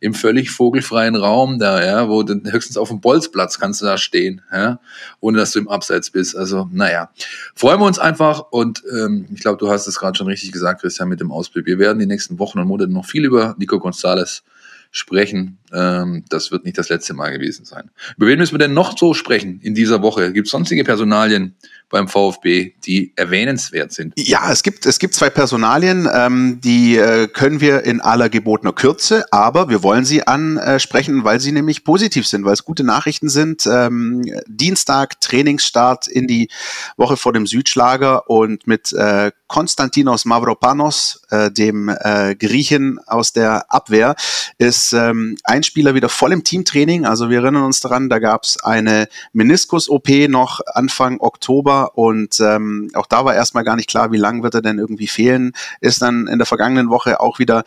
im 0.01 0.15
völlig 0.15 0.51
vogelfreien 0.51 1.17
Raum 1.17 1.59
da, 1.59 1.85
ja, 1.85 2.09
wo 2.09 2.23
du 2.23 2.41
höchstens 2.51 2.77
auf 2.77 2.89
dem 2.89 3.01
Bolzplatz 3.01 3.59
kannst 3.59 3.81
du 3.81 3.87
da 3.87 3.99
stehen, 3.99 4.43
ja, 4.53 4.81
ohne 5.21 5.39
dass 5.39 5.53
du 5.53 5.59
im 5.59 5.69
Abseits 5.69 6.11
bist. 6.11 6.37
Also, 6.37 6.69
naja, 6.73 7.11
freuen 7.55 7.81
wir 7.81 7.87
uns 7.87 7.99
einfach 7.99 8.47
und 8.51 8.83
ähm, 8.91 9.27
ich 9.35 9.41
glaube, 9.41 9.59
du 9.59 9.71
hast 9.71 9.87
es 9.87 9.99
gerade 9.99 10.17
schon 10.17 10.27
richtig 10.27 10.53
gesagt, 10.53 10.81
Christian, 10.81 11.09
mit 11.09 11.21
dem 11.21 11.33
Ausblick. 11.33 11.67
Wir 11.67 11.79
werden 11.79 11.99
die 11.99 12.07
nächsten 12.07 12.39
Wochen 12.39 12.59
und 12.59 12.69
Monate 12.69 12.93
noch 12.93 13.07
viel 13.07 13.25
über 13.25 13.55
Nico 13.59 13.79
Gonzalez 13.79 14.43
sprechen. 14.91 15.59
Ähm, 15.75 16.25
das 16.29 16.51
wird 16.51 16.65
nicht 16.65 16.79
das 16.79 16.89
letzte 16.89 17.15
Mal 17.15 17.33
gewesen 17.33 17.65
sein. 17.65 17.91
Über 18.17 18.27
wen 18.27 18.39
müssen 18.39 18.55
wir 18.55 18.59
denn 18.59 18.75
noch 18.75 18.97
so 18.97 19.15
sprechen 19.15 19.61
in 19.63 19.75
dieser 19.75 20.03
Woche? 20.03 20.33
Gibt 20.33 20.47
es 20.47 20.53
sonstige 20.53 20.85
Personalien, 20.85 21.57
beim 21.95 22.09
VfB, 22.09 22.73
die 22.85 23.13
erwähnenswert 23.15 23.93
sind? 23.93 24.15
Ja, 24.17 24.51
es 24.51 24.63
gibt, 24.65 24.85
es 24.85 24.99
gibt 24.99 25.15
zwei 25.15 25.31
Personalien, 25.31 26.09
ähm, 26.13 26.61
die 26.61 26.97
äh, 26.97 27.29
können 27.29 27.61
wir 27.61 27.85
in 27.85 28.01
aller 28.01 28.29
gebotener 28.29 28.73
Kürze, 28.73 29.25
aber 29.31 29.69
wir 29.69 29.83
wollen 29.83 30.05
sie 30.05 30.27
ansprechen, 30.27 31.25
weil 31.25 31.39
sie 31.41 31.53
nämlich 31.53 31.85
positiv 31.85 32.27
sind, 32.27 32.45
weil 32.45 32.53
es 32.53 32.65
gute 32.65 32.83
Nachrichten 32.83 33.29
sind. 33.29 33.67
Ähm, 33.67 34.23
Dienstag 34.49 35.21
Trainingsstart 35.21 36.09
in 36.09 36.27
die 36.27 36.49
Woche 36.97 37.17
vor 37.17 37.33
dem 37.33 37.47
Südschlager 37.47 38.29
und 38.29 38.67
mit 38.67 38.93
äh, 38.93 39.31
Konstantinos 39.47 40.25
Mavropanos, 40.25 41.23
äh, 41.31 41.51
dem 41.51 41.89
äh, 41.89 42.35
Griechen 42.35 42.99
aus 43.07 43.33
der 43.33 43.73
Abwehr, 43.73 44.17
ist 44.59 44.93
ähm, 44.93 45.37
ein 45.45 45.63
Spieler 45.65 45.95
wieder 45.95 46.09
voll 46.09 46.33
im 46.33 46.45
Teamtraining. 46.45 47.05
Also 47.07 47.31
wir 47.31 47.43
erinnern 47.43 47.65
uns 47.65 47.81
daran, 47.81 48.09
da 48.09 48.19
gab 48.19 48.45
es 48.45 48.63
eine 48.63 49.09
Meniskus-OP 49.33 50.09
noch 50.29 50.61
Anfang 50.67 51.21
Oktober 51.21 51.97
und 51.97 52.39
ähm, 52.41 52.91
auch 52.95 53.07
da 53.07 53.25
war 53.25 53.35
erstmal 53.35 53.65
gar 53.65 53.77
nicht 53.77 53.89
klar, 53.89 54.13
wie 54.13 54.17
lang 54.17 54.43
wird 54.43 54.55
er 54.55 54.63
denn 54.63 54.79
irgendwie 54.79 55.07
fehlen. 55.07 55.53
Ist 55.81 56.03
dann 56.03 56.27
in 56.27 56.39
der 56.39 56.47
vergangenen 56.47 56.91
Woche 56.91 57.21
auch 57.21 57.39
wieder 57.39 57.65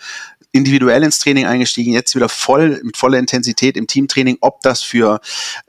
individuell 0.52 1.04
ins 1.04 1.20
Training 1.20 1.46
eingestiegen, 1.46 1.94
jetzt 1.94 2.16
wieder 2.16 2.30
voll 2.30 2.80
mit 2.84 2.98
voller 2.98 3.20
Intensität 3.20 3.78
im 3.78 3.88
Teamtraining. 3.88 4.38
Ob 4.42 4.62
das 4.62 4.82
für 4.82 5.20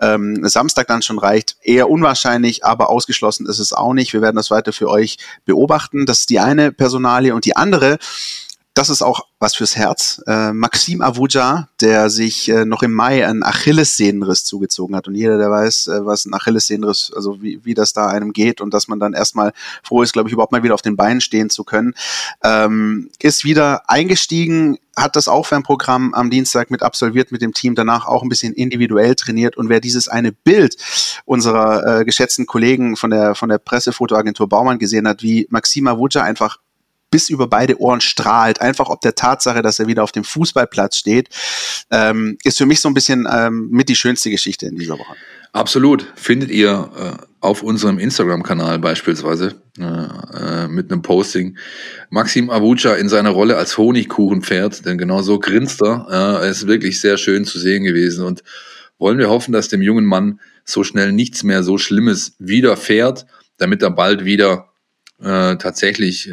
ähm, 0.00 0.46
Samstag 0.48 0.86
dann 0.86 1.02
schon 1.02 1.18
reicht, 1.18 1.56
eher 1.62 1.90
unwahrscheinlich, 1.90 2.64
aber 2.64 2.88
ausgeschlossen 2.88 3.46
ist 3.46 3.58
es 3.58 3.72
auch 3.72 3.92
nicht. 3.92 4.12
Wir 4.12 4.22
werden 4.22 4.36
das 4.36 4.50
weiter 4.50 4.72
für 4.72 4.88
euch 4.88 5.18
beobachten. 5.44 6.06
Das 6.06 6.20
ist 6.20 6.30
die 6.30 6.40
eine 6.40 6.72
Personalie 6.72 7.34
und 7.34 7.44
die 7.44 7.56
andere 7.56 7.98
das 8.74 8.90
ist 8.90 9.02
auch 9.02 9.26
was 9.40 9.57
fürs 9.57 9.76
Herz. 9.76 10.22
Äh, 10.26 10.52
Maxim 10.52 11.02
Avuja, 11.02 11.68
der 11.81 12.11
sich 12.11 12.48
äh, 12.48 12.64
noch 12.64 12.83
im 12.83 12.92
Mai 12.92 13.26
einen 13.26 13.42
Achillessehnenriss 13.42 14.44
zugezogen 14.44 14.94
hat. 14.96 15.09
Und 15.09 15.14
jeder, 15.14 15.38
der 15.38 15.50
weiß, 15.50 15.88
äh, 15.88 16.07
was 16.07 16.26
ein 16.26 16.35
Achillessehnenriss, 16.35 17.12
also 17.14 17.42
wie, 17.42 17.64
wie 17.64 17.74
das 17.74 17.92
da 17.92 18.07
einem 18.09 18.33
geht 18.33 18.61
und 18.61 18.72
dass 18.74 18.88
man 18.88 19.00
dann 19.00 19.14
erstmal 19.14 19.52
froh 19.83 20.02
ist, 20.02 20.12
glaube 20.12 20.28
ich, 20.28 20.33
überhaupt 20.33 20.52
mal 20.52 20.62
wieder 20.62 20.74
auf 20.74 20.83
den 20.83 20.96
Beinen 20.96 21.20
stehen 21.20 21.50
zu 21.50 21.64
können, 21.64 21.94
ähm, 22.44 23.11
ist 23.20 23.44
wieder 23.44 23.88
eingestiegen, 23.88 24.78
hat 24.96 25.16
das 25.16 25.28
Aufwärmprogramm 25.28 26.14
am 26.14 26.31
Dienstag 26.31 26.70
mit 26.70 26.83
absolviert 26.83 27.33
mit 27.33 27.42
dem 27.42 27.54
Team, 27.54 27.74
danach 27.74 28.07
auch 28.07 28.22
ein 28.22 28.28
bisschen 28.28 28.54
individuell 28.54 29.14
trainiert. 29.14 29.57
Und 29.57 29.68
wer 29.68 29.81
dieses 29.81 30.09
eine 30.09 30.33
Bild 30.33 30.76
unserer 31.24 32.00
äh, 32.00 32.04
geschätzten 32.04 32.46
Kollegen 32.46 32.96
von 32.96 33.11
der, 33.11 33.35
von 33.35 33.48
der 33.48 33.59
Pressefotoagentur 33.59 34.48
Baumann 34.48 34.78
gesehen 34.78 35.07
hat, 35.07 35.22
wie 35.22 35.46
Maxim 35.50 35.87
Avuja 35.87 36.22
einfach 36.22 36.59
bis 37.11 37.29
über 37.31 37.47
beide 37.47 37.81
Ohren 37.81 38.01
strahlt, 38.01 38.61
einfach 38.61 38.88
ob 38.88 39.01
der 39.01 39.14
Tatsache, 39.14 39.62
dass 39.62 39.79
er 39.79 39.87
wieder 39.87 40.03
auf 40.03 40.12
dem 40.12 40.25
Fußballplatz 40.25 40.97
steht, 40.97 41.29
ähm, 41.90 42.37
ist 42.44 42.59
für 42.59 42.66
mich 42.66 42.81
so 42.81 42.88
ein 42.88 42.94
bisschen 42.94 43.27
ähm, 43.31 43.68
mit 43.71 43.88
die 43.88 43.97
schönste 43.97 44.31
Geschichte 44.31 44.66
in 44.66 44.77
dieser 44.77 44.99
Woche. 44.99 45.14
Absolut. 45.53 46.07
Findet 46.14 46.51
ihr 46.51 46.90
äh, 46.97 47.25
auf 47.40 47.62
unserem 47.62 47.99
Instagram-Kanal 47.99 48.79
beispielsweise 48.79 49.55
äh, 49.79 49.83
äh, 49.83 50.68
mit 50.68 50.92
einem 50.92 51.03
Posting 51.03 51.57
Maxim 52.11 52.51
Avucha 52.51 52.94
in 52.94 53.09
seiner 53.09 53.31
Rolle 53.31 53.57
als 53.57 53.79
Honigkuchenpferd, 53.79 54.85
denn 54.85 54.99
genau 54.99 55.23
so 55.23 55.38
grinst 55.38 55.83
er. 55.83 56.42
Äh, 56.42 56.51
ist 56.51 56.66
wirklich 56.66 57.01
sehr 57.01 57.16
schön 57.16 57.44
zu 57.44 57.59
sehen 57.59 57.85
gewesen 57.85 58.25
und 58.25 58.42
wollen 58.99 59.18
wir 59.18 59.31
hoffen, 59.31 59.53
dass 59.53 59.68
dem 59.68 59.83
jungen 59.83 60.05
Mann 60.05 60.40
so 60.64 60.85
schnell 60.85 61.12
nichts 61.12 61.44
mehr 61.44 61.62
so 61.62 61.79
Schlimmes 61.79 62.35
widerfährt, 62.38 63.27
damit 63.57 63.83
er 63.83 63.90
bald 63.90 64.25
wieder 64.25 64.68
äh, 65.21 65.57
tatsächlich 65.57 66.31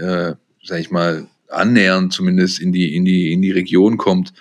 äh, 0.65 0.67
sag 0.67 0.79
ich 0.79 0.91
mal, 0.91 1.27
annähernd 1.49 2.13
zumindest 2.13 2.59
in 2.59 2.71
die, 2.71 2.95
in 2.95 3.05
die, 3.05 3.31
in 3.31 3.41
die 3.41 3.51
Region 3.51 3.97
kommt, 3.97 4.33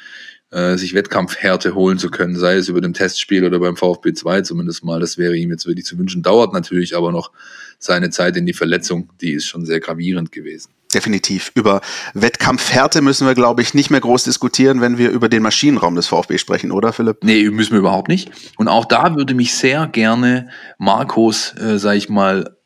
äh, 0.51 0.77
sich 0.77 0.95
Wettkampfhärte 0.95 1.75
holen 1.75 1.99
zu 1.99 2.11
können, 2.11 2.37
sei 2.37 2.55
es 2.55 2.69
über 2.69 2.81
dem 2.81 2.95
Testspiel 2.95 3.45
oder 3.45 3.59
beim 3.59 3.77
VfB 3.77 4.13
2 4.13 4.43
zumindest 4.43 4.85
mal. 4.85 5.01
Das 5.01 5.19
wäre 5.19 5.37
ihm 5.37 5.51
jetzt 5.51 5.67
wirklich 5.67 5.85
zu 5.85 5.99
wünschen. 5.99 6.23
Dauert 6.23 6.53
natürlich 6.53 6.97
aber 6.97 7.13
noch 7.13 7.31
seine 7.79 8.11
Zeit 8.11 8.37
in 8.37 8.47
die 8.47 8.53
Verletzung, 8.53 9.13
die 9.21 9.33
ist 9.33 9.47
schon 9.47 9.67
sehr 9.67 9.81
gravierend 9.81 10.33
gewesen. 10.33 10.71
Definitiv. 10.95 11.51
Über 11.57 11.81
Wettkampfhärte 12.15 13.03
müssen 13.03 13.27
wir, 13.27 13.35
glaube 13.35 13.63
ich, 13.63 13.75
nicht 13.75 13.91
mehr 13.91 14.01
groß 14.01 14.23
diskutieren, 14.23 14.81
wenn 14.81 14.97
wir 14.97 15.11
über 15.11 15.29
den 15.29 15.43
Maschinenraum 15.43 15.97
des 15.97 16.07
VfB 16.07 16.39
sprechen, 16.39 16.71
oder 16.71 16.93
Philipp? 16.93 17.25
Nee, 17.25 17.51
müssen 17.51 17.73
wir 17.73 17.81
überhaupt 17.81 18.09
nicht. 18.09 18.31
Und 18.57 18.69
auch 18.69 18.85
da 18.85 19.17
würde 19.17 19.35
mich 19.35 19.55
sehr 19.55 19.89
gerne 19.89 20.51
Markus, 20.79 21.53
äh, 21.59 21.81
sag 21.81 21.97
ich 21.97 22.09
mal, 22.09 22.57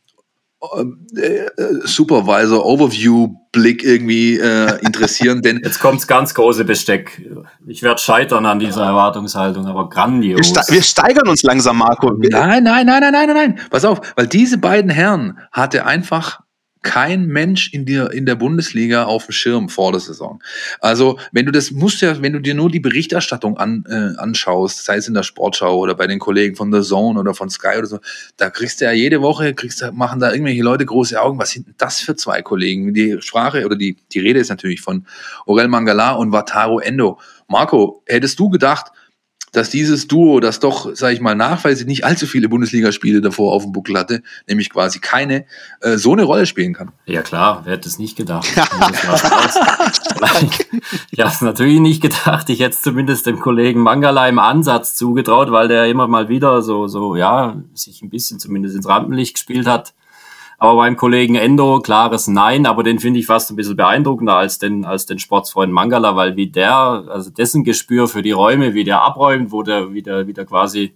Supervisor 1.85 2.65
Overview 2.67 3.29
Blick 3.53 3.85
irgendwie 3.85 4.39
äh, 4.39 4.79
interessieren, 4.85 5.41
denn 5.41 5.61
jetzt 5.65 5.81
kommt's 5.81 6.07
ganz 6.07 6.35
große 6.35 6.65
Besteck. 6.65 7.23
Ich 7.67 7.83
werde 7.83 8.01
scheitern 8.01 8.45
an 8.45 8.59
dieser 8.59 8.85
Erwartungshaltung, 8.85 9.67
aber 9.67 9.89
grandios. 9.89 10.39
Wir, 10.39 10.63
ste 10.63 10.73
wir, 10.73 10.83
steigern 10.83 11.29
uns 11.29 11.43
langsam, 11.45 11.79
Marco. 11.79 12.13
Nein, 12.13 12.65
nein, 12.65 12.87
nein, 12.87 12.87
nein, 12.87 13.13
nein, 13.13 13.13
nein, 13.13 13.37
nein. 13.37 13.61
Pass 13.71 13.85
auf, 13.85 14.01
weil 14.17 14.27
diese 14.27 14.59
beiden 14.59 14.91
Herren 14.91 15.39
hatte 15.53 15.87
einfach 15.87 16.41
kein 16.89 17.27
Mensch 17.27 17.71
in 17.75 17.85
der, 17.85 18.13
in 18.13 18.25
der 18.25 18.35
Bundesliga 18.35 19.05
auf 19.05 19.27
dem 19.27 19.33
Schirm 19.33 19.69
vor 19.69 19.93
der 19.93 20.01
Saison. 20.01 20.43
Also, 20.81 21.19
wenn 21.33 21.45
du 21.45 21.53
das 21.53 21.71
musst 21.71 22.01
ja, 22.01 22.23
wenn 22.23 22.33
du 22.33 22.41
dir 22.41 22.55
nur 22.55 22.71
die 22.71 22.81
Berichterstattung 22.81 23.59
an, 23.59 23.85
äh, 23.87 24.19
anschaust, 24.19 24.87
sei 24.87 24.97
es 24.97 25.07
in 25.07 25.13
der 25.13 25.23
Sportschau 25.23 25.77
oder 25.77 25.95
bei 25.95 26.07
den 26.07 26.19
Kollegen 26.19 26.57
von 26.57 26.73
The 26.73 26.81
Zone 26.81 27.21
oder 27.21 27.35
von 27.35 27.51
Sky 27.51 27.77
oder 27.77 27.87
so, 27.87 27.99
da 28.39 28.49
kriegst 28.49 28.81
du 28.81 28.87
ja 28.87 28.93
jede 28.93 29.21
Woche, 29.21 29.53
kriegst 29.53 29.83
du, 29.83 29.93
machen 29.93 30.19
da 30.19 30.33
irgendwelche 30.33 30.63
Leute 30.63 30.87
große 30.87 31.21
Augen. 31.21 31.39
Was 31.39 31.51
sind 31.51 31.67
denn 31.67 31.75
das 31.77 32.01
für 32.01 32.17
zwei 32.17 32.41
Kollegen? 32.41 32.95
Die 32.95 33.21
Sprache 33.21 33.67
oder 33.67 33.77
die, 33.77 33.99
die 34.11 34.21
Rede 34.21 34.41
ist 34.41 34.49
natürlich 34.49 34.81
von 34.81 35.05
Orel 35.45 35.69
Mangala 35.69 36.13
und 36.13 36.33
Wataru 36.33 36.79
Endo. 36.79 37.21
Marco, 37.49 38.03
hättest 38.07 38.39
du 38.39 38.49
gedacht, 38.49 38.93
dass 39.53 39.71
dieses 39.71 40.09
Duo, 40.09 40.41
das 40.41 40.61
doch, 40.61 40.95
sage 40.95 41.15
ich 41.15 41.21
mal, 41.21 41.35
nachweislich 41.35 41.87
nicht 41.87 42.05
allzu 42.05 42.27
viele 42.27 42.49
Bundesligaspiele 42.49 43.21
davor 43.21 43.53
auf 43.53 43.63
dem 43.63 43.73
Buckel 43.73 43.99
hatte, 43.99 44.23
nämlich 44.47 44.71
quasi 44.71 44.99
keine, 44.99 45.45
äh, 45.81 45.97
so 45.97 46.13
eine 46.13 46.25
Rolle 46.25 46.47
spielen 46.47 46.75
kann. 46.75 46.93
Ja 47.07 47.23
klar, 47.23 47.63
wer 47.65 47.75
hätte 47.75 47.89
es 47.89 47.99
nicht 47.99 48.17
gedacht? 48.17 48.47
ich 51.11 51.21
habe 51.21 51.31
es 51.31 51.41
natürlich 51.41 51.81
nicht 51.81 52.03
gedacht. 52.03 52.49
Ich 52.51 52.61
hätte 52.61 52.77
es 52.77 52.83
zumindest 52.83 53.27
dem 53.27 53.41
Kollegen 53.41 53.81
Mangala 53.81 54.29
im 54.29 54.39
Ansatz 54.39 54.95
zugetraut, 54.95 55.51
weil 55.51 55.69
der 55.69 55.87
immer 55.87 56.09
mal 56.09 56.29
wieder 56.29 56.63
so, 56.63 56.87
so 56.87 57.17
ja, 57.17 57.57
sich 57.75 58.03
ein 58.03 58.11
bisschen 58.11 58.39
zumindest 58.39 58.77
ins 58.77 58.89
Rampenlicht 58.89 59.35
gespielt 59.35 59.67
hat. 59.67 59.95
Aber 60.61 60.77
beim 60.77 60.97
Kollegen 60.97 61.37
Endo, 61.37 61.79
klares 61.79 62.27
Nein, 62.27 62.67
aber 62.67 62.83
den 62.83 62.99
finde 62.99 63.21
ich 63.21 63.27
fast 63.27 63.49
ein 63.51 63.57
bisschen 63.57 63.77
beeindruckender 63.77 64.35
als 64.35 64.59
den, 64.59 64.85
als 64.85 65.07
den 65.07 65.21
Sportsfreund 65.21 65.73
Mangala, 65.73 66.17
weil 66.17 66.35
wie 66.35 66.49
der, 66.49 66.75
also 67.09 67.31
dessen 67.31 67.63
Gespür 67.63 68.09
für 68.09 68.23
die 68.23 68.33
Räume, 68.33 68.75
wie 68.75 68.83
der 68.83 69.03
abräumt, 69.03 69.53
wo 69.53 69.63
der 69.63 69.95
wieder, 69.95 70.27
wieder 70.27 70.45
quasi, 70.45 70.95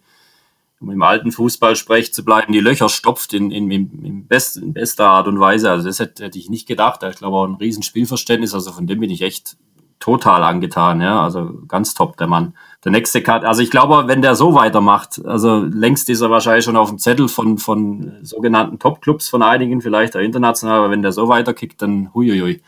um 0.80 0.90
im 0.90 1.02
alten 1.02 1.30
Fußballsprech 1.30 2.12
zu 2.12 2.24
bleiben, 2.24 2.52
die 2.52 2.58
Löcher 2.58 2.88
stopft 2.88 3.34
in, 3.34 3.52
in, 3.52 3.70
in, 3.70 4.04
in, 4.04 4.26
best, 4.26 4.56
in 4.56 4.72
bester 4.72 5.06
Art 5.06 5.28
und 5.28 5.38
Weise. 5.38 5.70
Also 5.70 5.86
das 5.86 6.00
hätte, 6.00 6.24
hätte 6.24 6.40
ich 6.40 6.50
nicht 6.50 6.66
gedacht. 6.66 7.04
Ich 7.04 7.16
glaube 7.16 7.36
auch 7.36 7.46
ein 7.46 7.54
Riesenspielverständnis. 7.54 8.54
Also 8.54 8.72
von 8.72 8.88
dem 8.88 8.98
bin 8.98 9.10
ich 9.10 9.22
echt 9.22 9.56
total 10.02 10.42
angetan, 10.42 11.00
ja. 11.00 11.22
Also 11.22 11.52
ganz 11.68 11.94
top, 11.94 12.16
der 12.16 12.26
Mann. 12.26 12.54
Der 12.84 12.90
nächste 12.90 13.22
Cut, 13.22 13.44
also 13.44 13.62
ich 13.62 13.70
glaube, 13.70 14.08
wenn 14.08 14.20
der 14.20 14.34
so 14.34 14.54
weitermacht, 14.54 15.24
also 15.24 15.60
längst 15.60 16.10
ist 16.10 16.20
er 16.20 16.30
wahrscheinlich 16.30 16.64
schon 16.64 16.76
auf 16.76 16.88
dem 16.88 16.98
Zettel 16.98 17.28
von, 17.28 17.58
von 17.58 18.18
sogenannten 18.22 18.80
Top-Clubs 18.80 19.28
von 19.28 19.44
einigen, 19.44 19.80
vielleicht 19.80 20.16
auch 20.16 20.20
international, 20.20 20.80
aber 20.80 20.90
wenn 20.90 21.02
der 21.02 21.12
so 21.12 21.28
weiterkickt, 21.28 21.80
dann 21.80 22.12
huiuiui. 22.12 22.60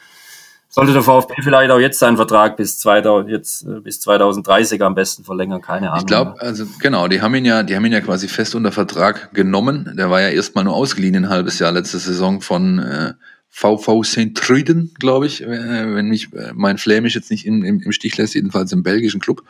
Sollte 0.68 0.92
der 0.92 1.02
VfB 1.02 1.34
vielleicht 1.42 1.72
auch 1.72 1.78
jetzt 1.78 1.98
seinen 1.98 2.16
Vertrag 2.16 2.56
bis, 2.56 2.78
2000, 2.78 3.30
jetzt, 3.30 3.66
äh, 3.66 3.80
bis 3.80 4.00
2030 4.00 4.80
am 4.82 4.94
besten 4.94 5.24
verlängern, 5.24 5.60
keine 5.60 5.90
Ahnung. 5.90 6.00
Ich 6.00 6.06
glaube, 6.06 6.40
also 6.40 6.64
genau, 6.78 7.08
die 7.08 7.20
haben 7.20 7.34
ihn 7.34 7.44
ja, 7.44 7.64
die 7.64 7.74
haben 7.74 7.84
ihn 7.84 7.92
ja 7.92 8.00
quasi 8.00 8.28
fest 8.28 8.54
unter 8.54 8.70
Vertrag 8.70 9.34
genommen. 9.34 9.92
Der 9.96 10.10
war 10.10 10.20
ja 10.20 10.28
erstmal 10.28 10.64
nur 10.64 10.74
ausgeliehen 10.74 11.16
ein 11.16 11.28
halbes 11.28 11.58
Jahr 11.58 11.72
letzte 11.72 11.98
Saison 11.98 12.40
von 12.40 12.78
äh, 12.78 13.14
VV 13.56 14.02
St. 14.02 14.34
Truden, 14.34 14.92
glaube 14.98 15.26
ich, 15.26 15.40
äh, 15.40 15.94
wenn 15.94 16.08
mich 16.08 16.32
äh, 16.32 16.50
mein 16.54 16.76
Flämisch 16.76 17.14
jetzt 17.14 17.30
nicht 17.30 17.46
im, 17.46 17.62
im, 17.62 17.80
im 17.80 17.92
Stich 17.92 18.16
lässt, 18.16 18.34
jedenfalls 18.34 18.72
im 18.72 18.82
belgischen 18.82 19.20
Club. 19.20 19.44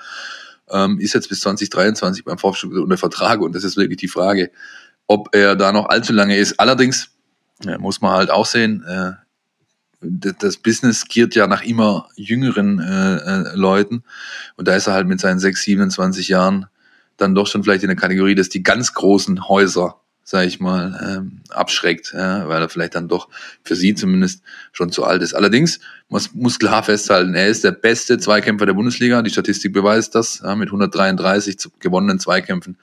Ähm, 0.71 0.99
ist 0.99 1.15
jetzt 1.15 1.31
bis 1.31 1.41
2023 1.41 2.23
beim 2.23 2.37
VfB 2.37 2.67
unter 2.67 2.99
Vertrag 2.99 3.41
und 3.41 3.55
das 3.55 3.65
ist 3.65 3.79
wirklich 3.79 3.97
die 3.97 4.09
Frage, 4.09 4.51
ob 5.07 5.35
er 5.35 5.57
da 5.57 5.73
noch 5.73 5.89
allzu 5.89 6.13
lange 6.13 6.37
ist. 6.37 6.61
Allerdings 6.61 7.13
ja, 7.65 7.79
muss 7.79 8.03
man 8.03 8.13
halt 8.13 8.31
auch 8.31 8.45
sehen, 8.45 8.85
äh, 8.87 9.13
das 10.03 10.59
Business 10.59 11.07
giert 11.07 11.35
ja 11.35 11.47
nach 11.47 11.63
immer 11.63 12.11
jüngeren 12.15 12.81
äh, 12.81 13.17
äh, 13.17 13.57
Leuten 13.57 14.05
und 14.57 14.69
da 14.69 14.77
ist 14.77 14.87
er 14.87 14.93
halt 14.93 15.07
mit 15.07 15.19
seinen 15.19 15.39
6, 15.39 15.63
27 15.63 16.29
Jahren 16.29 16.67
dann 17.17 17.35
doch 17.35 17.47
schon 17.47 17.65
vielleicht 17.65 17.85
in 17.85 17.89
der 17.89 17.97
Kategorie, 17.97 18.35
dass 18.35 18.51
die 18.51 18.63
ganz 18.63 18.93
großen 18.93 19.49
Häuser 19.49 19.99
sage 20.25 20.47
ich 20.47 20.59
mal, 20.59 20.99
ähm, 21.07 21.43
abschreckt, 21.51 22.13
ja, 22.15 22.49
weil 22.49 22.63
er 22.63 22.69
vielleicht 22.71 22.95
dann 22.95 23.09
doch 23.09 23.29
für 23.63 23.77
sie 23.77 23.95
zumindest 23.95 24.43
schon 24.73 24.91
zu 24.91 25.05
alt 25.05 25.23
ist. 25.23 25.35
Allerdings 25.35 25.81
muss, 26.09 26.35
muss 26.35 26.59
klar 26.59 26.83
festhalten, 26.83 27.35
er 27.35 27.49
ist 27.49 27.63
der 27.63 27.73
beste 27.73 28.19
Zweikämpfer 28.19 28.65
der 28.67 28.73
Bundesliga. 28.73 29.21
Die 29.23 29.31
Statistik 29.31 29.75
beweist 29.75 30.15
das, 30.15 30.41
ja, 30.43 30.57
mit 30.57 30.69
133 30.69 31.71
gewonnenen 31.79 32.19
Zweikämpfen. 32.19 32.79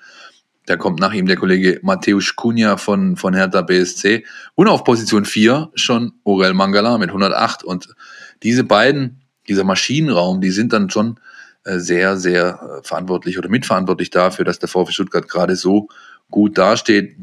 Da 0.67 0.77
kommt 0.77 0.99
nach 0.99 1.13
ihm 1.13 1.25
der 1.25 1.37
Kollege 1.37 1.79
Mateusz 1.81 2.35
Kunja 2.35 2.77
von, 2.77 3.17
von 3.17 3.33
Hertha 3.33 3.63
BSC. 3.63 4.23
Und 4.53 4.67
auf 4.67 4.83
Position 4.83 5.25
4 5.25 5.71
schon 5.73 6.13
Orel 6.23 6.53
Mangala 6.53 6.99
mit 6.99 7.09
108. 7.09 7.63
Und 7.63 7.95
diese 8.43 8.63
beiden, 8.63 9.21
dieser 9.47 9.63
Maschinenraum, 9.63 10.39
die 10.39 10.51
sind 10.51 10.71
dann 10.73 10.91
schon 10.91 11.19
äh, 11.63 11.79
sehr, 11.79 12.17
sehr 12.17 12.79
äh, 12.79 12.87
verantwortlich 12.87 13.37
oder 13.37 13.49
mitverantwortlich 13.49 14.11
dafür, 14.11 14.45
dass 14.45 14.59
der 14.59 14.69
VfB 14.69 14.93
Stuttgart 14.93 15.27
gerade 15.27 15.55
so 15.55 15.89
gut 16.32 16.57
dasteht. 16.57 17.15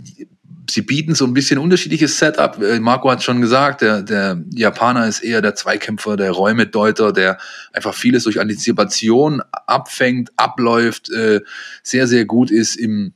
Sie 0.71 0.83
bieten 0.83 1.15
so 1.15 1.25
ein 1.25 1.33
bisschen 1.33 1.59
unterschiedliches 1.59 2.19
Setup. 2.19 2.63
Äh, 2.63 2.79
Marco 2.79 3.11
hat 3.11 3.23
schon 3.23 3.41
gesagt, 3.41 3.81
der, 3.81 4.03
der 4.03 4.43
Japaner 4.55 5.09
ist 5.09 5.21
eher 5.21 5.41
der 5.41 5.55
Zweikämpfer, 5.55 6.17
der 6.17 6.31
Räumedeuter, 6.31 7.13
der 7.13 7.39
einfach 7.73 7.95
vieles 7.95 8.25
durch 8.25 8.39
Antizipation 8.39 9.43
abfängt, 9.67 10.31
abläuft, 10.37 11.11
äh, 11.11 11.41
sehr, 11.83 12.07
sehr 12.07 12.27
gut 12.27 12.51
ist 12.51 12.77
im, 12.77 13.15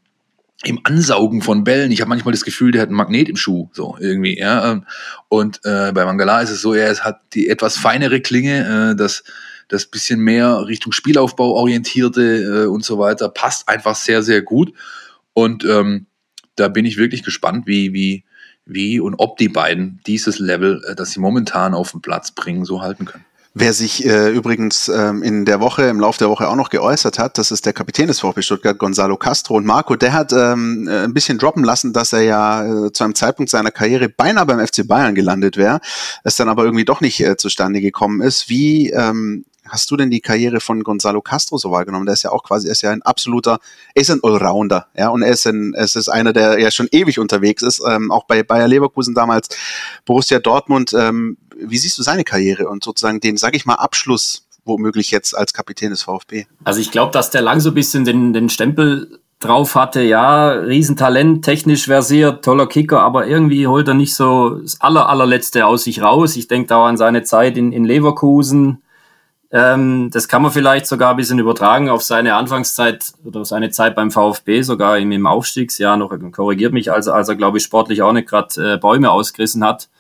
im 0.65 0.81
Ansaugen 0.85 1.43
von 1.43 1.63
Bällen. 1.63 1.93
Ich 1.93 2.01
habe 2.01 2.09
manchmal 2.09 2.33
das 2.33 2.45
Gefühl, 2.45 2.73
der 2.73 2.81
hat 2.81 2.89
ein 2.89 2.95
Magnet 2.95 3.29
im 3.29 3.37
Schuh, 3.37 3.69
so 3.73 3.97
irgendwie. 4.01 4.39
Ja. 4.39 4.81
Und 5.29 5.61
äh, 5.65 5.93
bei 5.93 6.07
Mangala 6.07 6.41
ist 6.41 6.51
es 6.51 6.63
so, 6.63 6.73
er 6.73 6.97
hat 7.01 7.21
die 7.35 7.49
etwas 7.49 7.77
feinere 7.77 8.23
Klinge, 8.23 8.93
äh, 8.93 8.97
das 8.97 9.25
das 9.73 9.87
bisschen 9.87 10.21
mehr 10.21 10.67
Richtung 10.67 10.93
Spielaufbau 10.93 11.53
orientierte 11.53 12.65
äh, 12.65 12.67
und 12.67 12.85
so 12.85 12.99
weiter 12.99 13.29
passt 13.29 13.69
einfach 13.69 13.97
sehr, 13.97 14.23
sehr 14.23 14.43
gut. 14.43 14.73
Und 15.35 15.65
ähm, 15.65 16.07
da 16.57 16.69
bin 16.69 16.85
ich 16.85 16.97
wirklich 16.97 17.23
gespannt, 17.23 17.67
wie, 17.67 17.93
wie, 17.93 18.25
wie 18.65 19.01
und 19.01 19.15
ob 19.17 19.39
die 19.39 19.49
beiden 19.49 20.01
dieses 20.07 20.39
Level, 20.39 20.83
äh, 20.89 20.95
das 20.95 21.13
sie 21.13 21.21
momentan 21.21 21.75
auf 21.75 21.93
den 21.93 22.03
Platz 22.03 22.33
bringen, 22.33 22.65
so 22.65 22.83
halten 22.83 23.05
können. 23.05 23.25
Wer 23.55 23.75
sich 23.75 24.07
äh, 24.07 24.31
übrigens 24.31 24.89
ähm, 24.89 25.23
in 25.23 25.45
der 25.45 25.61
Woche, 25.61 25.83
im 25.83 26.01
Laufe 26.01 26.19
der 26.19 26.31
Woche 26.31 26.49
auch 26.49 26.57
noch 26.57 26.71
geäußert 26.71 27.19
hat, 27.19 27.37
das 27.37 27.51
ist 27.51 27.67
der 27.67 27.75
Kapitän 27.75 28.07
des 28.07 28.21
VfB 28.21 28.41
Stuttgart, 28.41 28.79
Gonzalo 28.79 29.19
Castro. 29.19 29.57
Und 29.57 29.67
Marco, 29.67 29.95
der 29.95 30.15
hat 30.15 30.33
ähm, 30.33 30.89
äh, 30.89 31.05
ein 31.05 31.13
bisschen 31.13 31.37
droppen 31.37 31.63
lassen, 31.63 31.93
dass 31.93 32.15
er 32.15 32.23
ja 32.23 32.87
äh, 32.87 32.93
zu 32.93 33.05
einem 33.05 33.15
Zeitpunkt 33.15 33.51
seiner 33.51 33.71
Karriere 33.71 34.09
beinahe 34.09 34.47
beim 34.47 34.67
FC 34.67 34.89
Bayern 34.89 35.15
gelandet 35.15 35.59
wäre, 35.59 35.81
es 36.25 36.37
dann 36.37 36.49
aber 36.49 36.65
irgendwie 36.65 36.87
doch 36.87 37.03
nicht 37.03 37.21
äh, 37.21 37.37
zustande 37.37 37.83
gekommen 37.83 38.23
ist. 38.23 38.49
Wie 38.49 38.89
ähm, 38.89 39.45
hast 39.73 39.91
du 39.91 39.97
denn 39.97 40.11
die 40.11 40.21
Karriere 40.21 40.61
von 40.61 40.85
Gonzalo 40.85 41.23
Castro 41.23 41.57
so 41.57 41.71
wahrgenommen? 41.71 42.05
Der 42.05 42.13
ist 42.13 42.23
ja 42.23 42.31
auch 42.31 42.43
quasi, 42.43 42.69
er 42.69 42.73
ist 42.73 42.83
ja 42.83 42.91
ein 42.91 43.01
absoluter, 43.03 43.59
er 43.95 44.03
ist 44.03 44.11
ein 44.11 44.21
Allrounder, 44.23 44.87
ja, 44.95 45.09
und 45.09 45.23
er 45.23 45.31
ist 45.31 45.47
ein, 45.47 45.73
es 45.75 45.97
ist 45.97 46.11
einer, 46.11 46.35
der 46.35 46.61
ja 46.61 46.71
schon 46.71 46.89
ewig 46.93 47.19
unterwegs 47.19 47.63
ist, 47.63 47.83
ähm, 47.89 48.13
auch 48.13 48.25
bei 48.25 48.43
Bayer 48.43 48.69
Leverkusen 48.69 49.15
damals, 49.15 49.49
Borussia 50.05 50.39
Dortmund. 50.41 50.93
Ähm, 50.93 51.39
wie 51.57 51.79
siehst 51.79 51.97
du 51.97 52.03
seine 52.03 52.23
Karriere 52.23 52.69
und 52.69 52.85
sozusagen 52.85 53.21
den, 53.21 53.39
sag 53.39 53.57
ich 53.57 53.65
mal, 53.65 53.77
Abschluss 53.77 54.47
womöglich 54.65 55.11
jetzt 55.11 55.37
als 55.37 55.55
Kapitän 55.55 55.91
des 55.91 56.03
VfB? 56.03 56.45
Also 56.65 56.81
ich 56.81 56.91
glaube, 56.91 57.13
dass 57.13 57.31
der 57.31 57.41
lang 57.41 57.61
so 57.61 57.71
ein 57.71 57.75
bisschen 57.75 58.05
den, 58.05 58.35
den 58.35 58.51
Stempel 58.51 59.21
drauf 59.41 59.75
hatte, 59.75 60.03
ja, 60.03 60.51
Riesentalent, 60.51 61.45
technisch 61.45 61.87
versiert, 61.87 62.45
toller 62.45 62.67
Kicker, 62.67 63.01
aber 63.01 63.27
irgendwie 63.27 63.67
holt 63.67 63.89
er 63.89 63.95
nicht 63.95 64.15
so 64.15 64.51
das 64.51 64.81
aller, 64.81 65.09
allerletzte 65.09 65.67
aus 65.67 65.85
sich 65.85 66.03
raus. 66.03 66.37
Ich 66.37 66.47
denke 66.47 66.69
da 66.69 66.85
an 66.87 66.97
seine 66.97 67.23
Zeit 67.23 67.57
in, 67.57 67.73
in 67.73 67.85
Leverkusen, 67.85 68.83
ähm, 69.53 70.11
das 70.11 70.29
kann 70.29 70.41
man 70.41 70.51
vielleicht 70.51 70.87
sogar 70.87 71.11
ein 71.11 71.17
bisschen 71.17 71.39
übertragen 71.39 71.91
auf 71.91 72.03
seine 72.03 72.37
Anfangszeit 72.37 73.13
oder 73.23 73.45
seine 73.45 73.71
Zeit 73.71 73.95
beim 73.95 74.11
VfB, 74.11 74.63
sogar 74.63 74.99
im, 74.99 75.13
im 75.13 75.27
Aufstiegsjahr 75.27 75.99
noch, 75.99 76.11
korrigiert 76.33 76.73
mich, 76.73 76.91
als, 76.91 77.07
als 77.07 77.29
er, 77.29 77.37
glaube 77.37 77.59
ich, 77.59 77.65
sportlich 77.65 78.01
auch 78.01 78.13
nicht 78.13 78.29
gerade 78.29 78.75
äh, 78.75 78.79
Bäume 78.79 79.11
ausgerissen 79.11 79.63
hat 79.63 79.91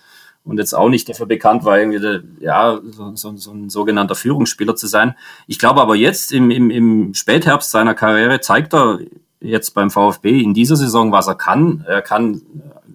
und 0.42 0.58
jetzt 0.58 0.74
auch 0.74 0.88
nicht 0.88 1.06
dafür 1.06 1.26
bekannt 1.26 1.64
war, 1.64 1.78
irgendwie 1.78 2.00
der, 2.00 2.22
ja, 2.40 2.80
so, 2.82 3.14
so, 3.14 3.36
so 3.36 3.52
ein 3.52 3.68
sogenannter 3.68 4.14
Führungsspieler 4.14 4.74
zu 4.74 4.86
sein. 4.86 5.14
Ich 5.46 5.58
glaube 5.58 5.82
aber 5.82 5.96
jetzt 5.96 6.32
im, 6.32 6.50
im, 6.50 6.70
im 6.70 7.14
Spätherbst 7.14 7.70
seiner 7.70 7.94
Karriere 7.94 8.40
zeigt 8.40 8.72
er 8.72 9.00
jetzt 9.40 9.74
beim 9.74 9.90
VfB 9.90 10.40
in 10.40 10.54
dieser 10.54 10.76
Saison, 10.76 11.12
was 11.12 11.26
er 11.26 11.34
kann. 11.34 11.84
Er 11.86 12.00
kann 12.00 12.40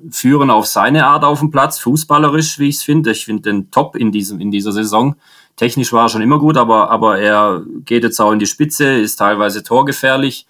führen 0.09 0.49
auf 0.49 0.65
seine 0.65 1.05
Art 1.05 1.23
auf 1.23 1.39
dem 1.39 1.51
Platz, 1.51 1.79
fußballerisch, 1.79 2.59
wie 2.59 2.69
ich 2.69 2.77
es 2.77 2.83
finde. 2.83 3.11
Ich 3.11 3.25
finde 3.25 3.43
den 3.43 3.71
top 3.71 3.95
in, 3.95 4.11
diesem, 4.11 4.39
in 4.39 4.51
dieser 4.51 4.71
Saison. 4.71 5.15
Technisch 5.57 5.91
war 5.91 6.05
er 6.05 6.09
schon 6.09 6.21
immer 6.21 6.39
gut, 6.39 6.55
aber, 6.55 6.91
aber 6.91 7.19
er 7.19 7.63
geht 7.83 8.03
jetzt 8.03 8.19
auch 8.21 8.31
in 8.31 8.39
die 8.39 8.45
Spitze, 8.45 8.93
ist 8.93 9.17
teilweise 9.17 9.63
torgefährlich, 9.63 10.45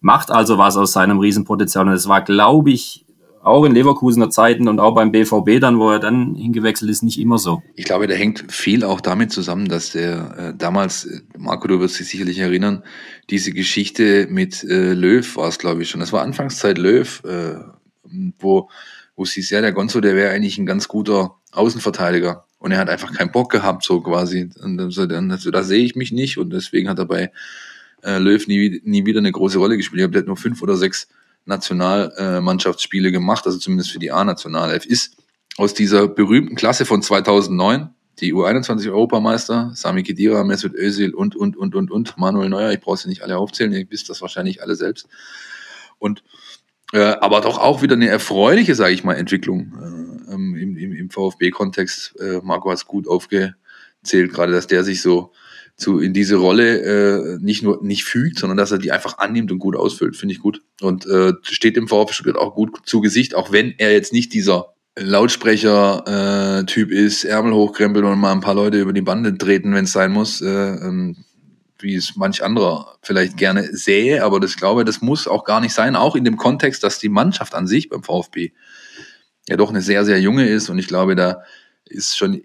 macht 0.00 0.30
also 0.30 0.56
was 0.56 0.76
aus 0.76 0.92
seinem 0.92 1.18
Riesenpotenzial. 1.18 1.86
Und 1.86 1.92
es 1.92 2.08
war, 2.08 2.22
glaube 2.22 2.70
ich, 2.70 3.04
auch 3.42 3.64
in 3.64 3.72
Leverkusener 3.72 4.30
Zeiten 4.30 4.68
und 4.68 4.78
auch 4.78 4.94
beim 4.94 5.10
BVB 5.10 5.60
dann, 5.60 5.80
wo 5.80 5.90
er 5.90 5.98
dann 5.98 6.36
hingewechselt 6.36 6.90
ist, 6.90 7.02
nicht 7.02 7.18
immer 7.18 7.38
so. 7.38 7.60
Ich 7.74 7.84
glaube, 7.84 8.06
der 8.06 8.16
hängt 8.16 8.52
viel 8.52 8.84
auch 8.84 9.00
damit 9.00 9.32
zusammen, 9.32 9.68
dass 9.68 9.90
der 9.90 10.36
äh, 10.38 10.54
damals, 10.56 11.06
äh, 11.06 11.22
Marco, 11.36 11.66
du 11.66 11.80
wirst 11.80 11.98
dich 11.98 12.08
sicherlich 12.08 12.38
erinnern, 12.38 12.84
diese 13.30 13.52
Geschichte 13.52 14.28
mit 14.30 14.62
äh, 14.62 14.92
Löw 14.92 15.36
war 15.36 15.48
es, 15.48 15.58
glaube 15.58 15.82
ich, 15.82 15.90
schon. 15.90 16.00
Das 16.00 16.12
war 16.12 16.22
Anfangszeit 16.22 16.78
Löw, 16.78 17.22
äh, 17.24 17.56
wo, 18.38 18.70
wo 19.16 19.26
hieß, 19.26 19.50
ja, 19.50 19.60
der 19.60 19.72
Gonzo, 19.72 20.00
der 20.00 20.14
wäre 20.14 20.32
eigentlich 20.32 20.58
ein 20.58 20.66
ganz 20.66 20.86
guter 20.86 21.34
Außenverteidiger. 21.50 22.44
Und 22.62 22.70
er 22.70 22.78
hat 22.78 22.88
einfach 22.88 23.12
keinen 23.12 23.32
Bock 23.32 23.50
gehabt, 23.50 23.82
so 23.82 24.00
quasi. 24.00 24.48
Und 24.62 24.92
so, 24.92 25.02
also, 25.02 25.50
da 25.50 25.64
sehe 25.64 25.84
ich 25.84 25.96
mich 25.96 26.12
nicht. 26.12 26.38
Und 26.38 26.50
deswegen 26.50 26.88
hat 26.88 27.00
er 27.00 27.06
bei 27.06 27.32
äh, 28.04 28.18
Löw 28.18 28.46
nie, 28.46 28.80
nie 28.84 29.04
wieder 29.04 29.18
eine 29.18 29.32
große 29.32 29.58
Rolle 29.58 29.76
gespielt. 29.76 30.14
Der 30.14 30.20
hat 30.20 30.28
nur 30.28 30.36
fünf 30.36 30.62
oder 30.62 30.76
sechs 30.76 31.08
Nationalmannschaftsspiele 31.44 33.10
gemacht, 33.10 33.46
also 33.46 33.58
zumindest 33.58 33.90
für 33.90 33.98
die 33.98 34.12
A-Nationalelf. 34.12 34.86
Ist 34.86 35.16
aus 35.56 35.74
dieser 35.74 36.06
berühmten 36.06 36.54
Klasse 36.54 36.84
von 36.84 37.02
2009, 37.02 37.90
die 38.20 38.32
U21-Europameister, 38.32 39.72
Sami 39.74 40.04
Khedira, 40.04 40.44
Mesut 40.44 40.74
Özil 40.74 41.14
und, 41.14 41.34
und, 41.34 41.56
und, 41.56 41.74
und, 41.74 41.90
und, 41.90 42.16
Manuel 42.16 42.48
Neuer, 42.48 42.70
ich 42.70 42.80
brauche 42.80 42.98
sie 42.98 43.08
nicht 43.08 43.22
alle 43.22 43.38
aufzählen, 43.38 43.72
ihr 43.72 43.90
wisst 43.90 44.08
das 44.08 44.22
wahrscheinlich 44.22 44.62
alle 44.62 44.76
selbst. 44.76 45.08
Und 45.98 46.22
äh, 46.92 47.16
aber 47.20 47.40
doch 47.40 47.58
auch 47.58 47.82
wieder 47.82 47.96
eine 47.96 48.08
erfreuliche, 48.08 48.76
sage 48.76 48.94
ich 48.94 49.02
mal, 49.02 49.14
Entwicklung 49.14 49.72
äh, 50.28 50.32
im, 50.32 50.54
im, 50.54 50.91
im 51.02 51.10
VfB-Kontext. 51.10 52.18
Äh, 52.20 52.40
Marco 52.42 52.70
hat 52.70 52.78
es 52.78 52.86
gut 52.86 53.06
aufgezählt, 53.06 54.32
gerade 54.32 54.52
dass 54.52 54.66
der 54.66 54.84
sich 54.84 55.02
so 55.02 55.32
zu, 55.76 55.98
in 55.98 56.12
diese 56.12 56.36
Rolle 56.36 57.36
äh, 57.36 57.38
nicht 57.40 57.62
nur 57.62 57.82
nicht 57.82 58.04
fügt, 58.04 58.38
sondern 58.38 58.56
dass 58.56 58.72
er 58.72 58.78
die 58.78 58.92
einfach 58.92 59.18
annimmt 59.18 59.50
und 59.52 59.58
gut 59.58 59.76
ausfüllt, 59.76 60.16
finde 60.16 60.34
ich 60.34 60.40
gut. 60.40 60.62
Und 60.80 61.06
äh, 61.06 61.32
steht 61.42 61.76
dem 61.76 61.88
VfB 61.88 62.12
Stuttgart 62.12 62.36
auch 62.36 62.54
gut 62.54 62.80
zu 62.84 63.00
Gesicht, 63.00 63.34
auch 63.34 63.52
wenn 63.52 63.74
er 63.78 63.92
jetzt 63.92 64.12
nicht 64.12 64.32
dieser 64.32 64.74
Lautsprecher-Typ 64.96 66.90
äh, 66.90 66.94
ist, 66.94 67.24
Ärmel 67.24 67.54
hochkrempeln 67.54 68.04
und 68.04 68.18
mal 68.18 68.32
ein 68.32 68.40
paar 68.40 68.54
Leute 68.54 68.80
über 68.80 68.92
die 68.92 69.00
Bande 69.00 69.36
treten, 69.36 69.74
wenn 69.74 69.84
es 69.84 69.92
sein 69.92 70.12
muss. 70.12 70.40
Äh, 70.40 70.48
ähm, 70.48 71.16
wie 71.82 71.94
es 71.96 72.16
manch 72.16 72.44
anderer 72.44 72.96
vielleicht 73.02 73.36
gerne 73.36 73.76
sähe, 73.76 74.24
aber 74.24 74.38
das 74.38 74.56
glaube, 74.56 74.84
das 74.84 75.02
muss 75.02 75.26
auch 75.26 75.44
gar 75.44 75.60
nicht 75.60 75.74
sein, 75.74 75.96
auch 75.96 76.14
in 76.14 76.24
dem 76.24 76.36
Kontext, 76.36 76.84
dass 76.84 77.00
die 77.00 77.08
Mannschaft 77.08 77.54
an 77.54 77.66
sich 77.66 77.88
beim 77.88 78.04
VfB 78.04 78.52
ja 79.48 79.56
doch 79.56 79.70
eine 79.70 79.82
sehr, 79.82 80.04
sehr 80.04 80.20
junge 80.20 80.48
ist 80.48 80.68
und 80.68 80.78
ich 80.78 80.88
glaube, 80.88 81.14
da 81.14 81.42
ist 81.84 82.16
schon 82.16 82.42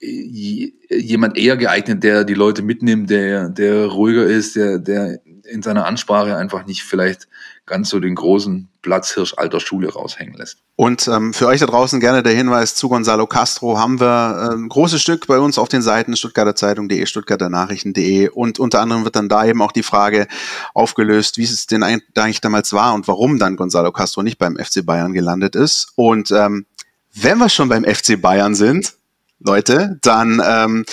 jemand 0.00 1.36
eher 1.36 1.56
geeignet, 1.56 2.04
der 2.04 2.24
die 2.24 2.34
Leute 2.34 2.62
mitnimmt, 2.62 3.10
der, 3.10 3.48
der 3.48 3.86
ruhiger 3.86 4.24
ist, 4.24 4.56
der, 4.56 4.78
der 4.78 5.20
in 5.48 5.62
seiner 5.62 5.86
Ansprache 5.86 6.36
einfach 6.36 6.66
nicht 6.66 6.82
vielleicht 6.82 7.28
ganz 7.66 7.90
so 7.90 8.00
den 8.00 8.14
großen 8.14 8.68
Platzhirsch 8.82 9.34
alter 9.36 9.60
Schule 9.60 9.92
raushängen 9.92 10.34
lässt. 10.34 10.58
Und 10.76 11.08
ähm, 11.08 11.34
für 11.34 11.46
euch 11.46 11.60
da 11.60 11.66
draußen 11.66 12.00
gerne 12.00 12.22
der 12.22 12.32
Hinweis 12.32 12.74
zu 12.74 12.88
Gonzalo 12.88 13.26
Castro 13.26 13.78
haben 13.78 14.00
wir 14.00 14.50
ein 14.50 14.58
ähm, 14.58 14.68
großes 14.68 15.02
Stück 15.02 15.26
bei 15.26 15.38
uns 15.38 15.58
auf 15.58 15.68
den 15.68 15.82
Seiten 15.82 16.16
Stuttgarter 16.16 16.54
Zeitung.de, 16.54 17.04
Stuttgarter 17.06 17.48
Nachrichten.de 17.48 18.28
und 18.28 18.58
unter 18.58 18.80
anderem 18.80 19.04
wird 19.04 19.16
dann 19.16 19.28
da 19.28 19.44
eben 19.44 19.60
auch 19.60 19.72
die 19.72 19.82
Frage 19.82 20.28
aufgelöst, 20.74 21.36
wie 21.38 21.44
es 21.44 21.66
denn 21.66 21.82
eigentlich 21.82 22.40
damals 22.40 22.72
war 22.72 22.94
und 22.94 23.08
warum 23.08 23.38
dann 23.38 23.56
Gonzalo 23.56 23.92
Castro 23.92 24.22
nicht 24.22 24.38
beim 24.38 24.56
FC 24.56 24.84
Bayern 24.84 25.12
gelandet 25.12 25.56
ist. 25.56 25.92
Und 25.96 26.30
ähm, 26.30 26.66
wenn 27.14 27.38
wir 27.38 27.48
schon 27.48 27.68
beim 27.68 27.84
FC 27.84 28.20
Bayern 28.20 28.54
sind, 28.54 28.94
Leute, 29.40 29.98
dann 30.02 30.42
ähm, 30.44 30.84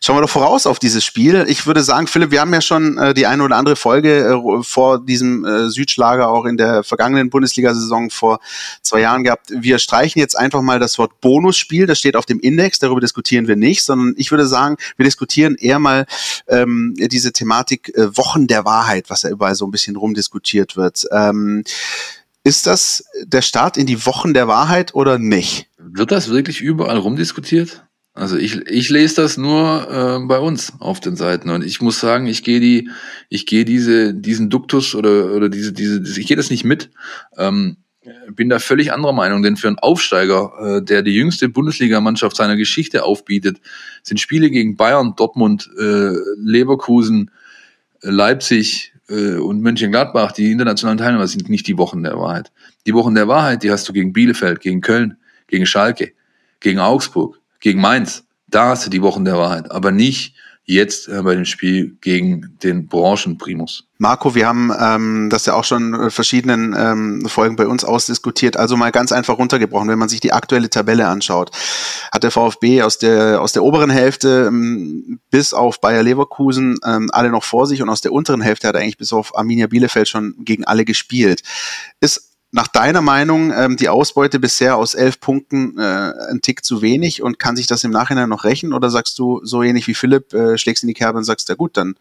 schauen 0.00 0.16
wir 0.16 0.20
doch 0.20 0.30
voraus 0.30 0.66
auf 0.66 0.78
dieses 0.78 1.04
Spiel. 1.04 1.44
Ich 1.48 1.66
würde 1.66 1.82
sagen, 1.82 2.06
Philipp, 2.06 2.30
wir 2.30 2.40
haben 2.40 2.54
ja 2.54 2.60
schon 2.60 2.96
äh, 2.96 3.12
die 3.12 3.26
eine 3.26 3.42
oder 3.42 3.56
andere 3.56 3.74
Folge 3.74 4.20
äh, 4.20 4.62
vor 4.62 5.04
diesem 5.04 5.44
äh, 5.44 5.68
Südschlager 5.68 6.28
auch 6.28 6.44
in 6.44 6.56
der 6.56 6.84
vergangenen 6.84 7.28
Bundesliga-Saison 7.28 8.10
vor 8.10 8.38
zwei 8.82 9.00
Jahren 9.00 9.24
gehabt. 9.24 9.48
Wir 9.50 9.80
streichen 9.80 10.20
jetzt 10.20 10.38
einfach 10.38 10.62
mal 10.62 10.78
das 10.78 10.96
Wort 10.98 11.20
Bonusspiel, 11.20 11.86
das 11.86 11.98
steht 11.98 12.14
auf 12.14 12.24
dem 12.24 12.38
Index, 12.38 12.78
darüber 12.78 13.00
diskutieren 13.00 13.48
wir 13.48 13.56
nicht, 13.56 13.84
sondern 13.84 14.14
ich 14.16 14.30
würde 14.30 14.46
sagen, 14.46 14.76
wir 14.96 15.04
diskutieren 15.04 15.56
eher 15.56 15.80
mal 15.80 16.06
ähm, 16.46 16.94
diese 16.96 17.32
Thematik 17.32 17.92
äh, 17.96 18.16
Wochen 18.16 18.46
der 18.46 18.64
Wahrheit, 18.64 19.10
was 19.10 19.22
ja 19.22 19.30
überall 19.30 19.56
so 19.56 19.66
ein 19.66 19.72
bisschen 19.72 19.96
rumdiskutiert 19.96 20.76
wird. 20.76 21.04
Ähm, 21.10 21.64
ist 22.44 22.68
das 22.68 23.04
der 23.24 23.42
Start 23.42 23.76
in 23.76 23.86
die 23.86 24.06
Wochen 24.06 24.34
der 24.34 24.46
Wahrheit 24.46 24.94
oder 24.94 25.18
nicht? 25.18 25.66
Wird 25.78 26.12
das 26.12 26.30
wirklich 26.30 26.60
überall 26.60 26.98
rumdiskutiert? 26.98 27.87
Also 28.18 28.36
ich, 28.36 28.56
ich 28.66 28.90
lese 28.90 29.22
das 29.22 29.36
nur 29.36 29.88
äh, 29.90 30.26
bei 30.26 30.38
uns 30.38 30.72
auf 30.80 30.98
den 30.98 31.14
Seiten 31.14 31.50
und 31.50 31.64
ich 31.64 31.80
muss 31.80 32.00
sagen, 32.00 32.26
ich 32.26 32.42
gehe 32.42 32.58
die, 32.58 32.90
ich 33.28 33.46
gehe 33.46 33.64
diese, 33.64 34.12
diesen 34.12 34.50
Duktus 34.50 34.94
oder 34.96 35.32
oder 35.34 35.48
diese, 35.48 35.72
diese, 35.72 36.02
ich 36.18 36.26
gehe 36.26 36.36
das 36.36 36.50
nicht 36.50 36.64
mit. 36.64 36.90
Ähm, 37.36 37.76
bin 38.32 38.48
da 38.48 38.58
völlig 38.58 38.92
anderer 38.92 39.12
Meinung, 39.12 39.42
denn 39.42 39.56
für 39.56 39.68
einen 39.68 39.78
Aufsteiger, 39.78 40.78
äh, 40.78 40.82
der 40.82 41.02
die 41.02 41.14
jüngste 41.14 41.48
Bundesligamannschaft 41.48 42.36
seiner 42.36 42.56
Geschichte 42.56 43.04
aufbietet, 43.04 43.60
sind 44.02 44.18
Spiele 44.18 44.50
gegen 44.50 44.76
Bayern, 44.76 45.14
Dortmund, 45.16 45.70
äh, 45.78 46.12
Leverkusen, 46.38 47.30
Leipzig 48.00 48.94
äh, 49.08 49.34
und 49.34 49.60
Mönchengladbach, 49.60 50.32
die 50.32 50.50
internationalen 50.50 50.98
Teilnehmer, 50.98 51.26
sind 51.26 51.48
nicht 51.48 51.66
die 51.66 51.78
Wochen 51.78 52.02
der 52.02 52.18
Wahrheit. 52.18 52.50
Die 52.86 52.94
Wochen 52.94 53.14
der 53.14 53.28
Wahrheit, 53.28 53.62
die 53.62 53.70
hast 53.70 53.88
du 53.88 53.92
gegen 53.92 54.12
Bielefeld, 54.12 54.60
gegen 54.60 54.80
Köln, 54.80 55.18
gegen 55.46 55.66
Schalke, 55.66 56.12
gegen 56.60 56.80
Augsburg, 56.80 57.37
gegen 57.60 57.80
Mainz. 57.80 58.24
Da 58.46 58.68
hast 58.68 58.86
du 58.86 58.90
die 58.90 59.02
Wochen 59.02 59.24
der 59.24 59.36
Wahrheit, 59.36 59.70
aber 59.70 59.90
nicht 59.90 60.34
jetzt 60.68 61.08
äh, 61.08 61.22
bei 61.22 61.34
dem 61.34 61.46
Spiel 61.46 61.96
gegen 62.02 62.58
den 62.62 62.88
Branchenprimus. 62.88 63.84
Marco, 63.96 64.34
wir 64.34 64.46
haben 64.46 64.70
ähm, 64.78 65.28
das 65.30 65.46
ja 65.46 65.54
auch 65.54 65.64
schon 65.64 65.94
in 65.94 66.10
verschiedenen 66.10 66.76
ähm, 66.78 67.26
Folgen 67.26 67.56
bei 67.56 67.66
uns 67.66 67.84
ausdiskutiert. 67.84 68.58
Also 68.58 68.76
mal 68.76 68.92
ganz 68.92 69.10
einfach 69.10 69.38
runtergebrochen, 69.38 69.88
wenn 69.88 69.98
man 69.98 70.10
sich 70.10 70.20
die 70.20 70.32
aktuelle 70.32 70.68
Tabelle 70.68 71.08
anschaut, 71.08 71.50
hat 72.12 72.22
der 72.22 72.30
VfB 72.30 72.82
aus 72.82 72.98
der 72.98 73.40
aus 73.40 73.52
der 73.54 73.64
oberen 73.64 73.88
Hälfte 73.88 74.44
ähm, 74.48 75.20
bis 75.30 75.54
auf 75.54 75.80
Bayer 75.80 76.02
Leverkusen 76.02 76.78
ähm, 76.84 77.08
alle 77.12 77.30
noch 77.30 77.44
vor 77.44 77.66
sich 77.66 77.80
und 77.80 77.88
aus 77.88 78.02
der 78.02 78.12
unteren 78.12 78.42
Hälfte 78.42 78.68
hat 78.68 78.74
er 78.74 78.82
eigentlich 78.82 78.98
bis 78.98 79.14
auf 79.14 79.36
Arminia 79.36 79.68
Bielefeld 79.68 80.06
schon 80.06 80.34
gegen 80.44 80.64
alle 80.64 80.84
gespielt. 80.84 81.42
Ist 82.00 82.27
nach 82.50 82.68
deiner 82.68 83.02
Meinung 83.02 83.52
ähm, 83.52 83.76
die 83.76 83.88
Ausbeute 83.88 84.40
bisher 84.40 84.76
aus 84.76 84.94
elf 84.94 85.20
Punkten 85.20 85.78
äh, 85.78 86.12
ein 86.30 86.40
Tick 86.40 86.64
zu 86.64 86.80
wenig 86.80 87.22
und 87.22 87.38
kann 87.38 87.56
sich 87.56 87.66
das 87.66 87.84
im 87.84 87.90
Nachhinein 87.90 88.28
noch 88.28 88.44
rächen? 88.44 88.72
Oder 88.72 88.90
sagst 88.90 89.18
du 89.18 89.40
so 89.44 89.62
ähnlich 89.62 89.86
wie 89.86 89.94
Philipp, 89.94 90.32
äh, 90.32 90.56
schlägst 90.56 90.82
in 90.82 90.88
die 90.88 90.94
Kerbe 90.94 91.18
und 91.18 91.24
sagst, 91.24 91.48
ja 91.48 91.54
gut, 91.54 91.76
dann 91.76 91.96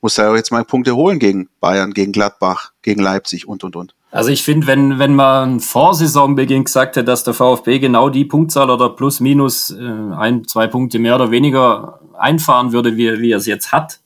muss 0.00 0.16
er 0.16 0.34
jetzt 0.34 0.50
mal 0.50 0.64
Punkte 0.64 0.96
holen 0.96 1.18
gegen 1.18 1.48
Bayern, 1.60 1.92
gegen 1.92 2.12
Gladbach, 2.12 2.72
gegen 2.82 3.02
Leipzig 3.02 3.46
und 3.46 3.64
und 3.64 3.76
und. 3.76 3.94
Also 4.10 4.30
ich 4.30 4.42
finde, 4.42 4.66
wenn, 4.66 4.98
wenn 4.98 5.14
man 5.14 5.60
vor 5.60 5.94
Saisonbeginn 5.94 6.64
gesagt 6.64 6.96
hätte, 6.96 7.04
dass 7.04 7.22
der 7.22 7.34
VfB 7.34 7.78
genau 7.78 8.08
die 8.08 8.24
Punktzahl 8.24 8.70
oder 8.70 8.88
plus 8.90 9.20
minus 9.20 9.70
äh, 9.70 9.82
ein, 9.82 10.46
zwei 10.46 10.66
Punkte 10.66 10.98
mehr 10.98 11.14
oder 11.14 11.30
weniger 11.30 12.00
einfahren 12.18 12.72
würde, 12.72 12.96
wie, 12.96 13.20
wie 13.20 13.32
er 13.32 13.38
es 13.38 13.46
jetzt 13.46 13.72
hat, 13.72 14.00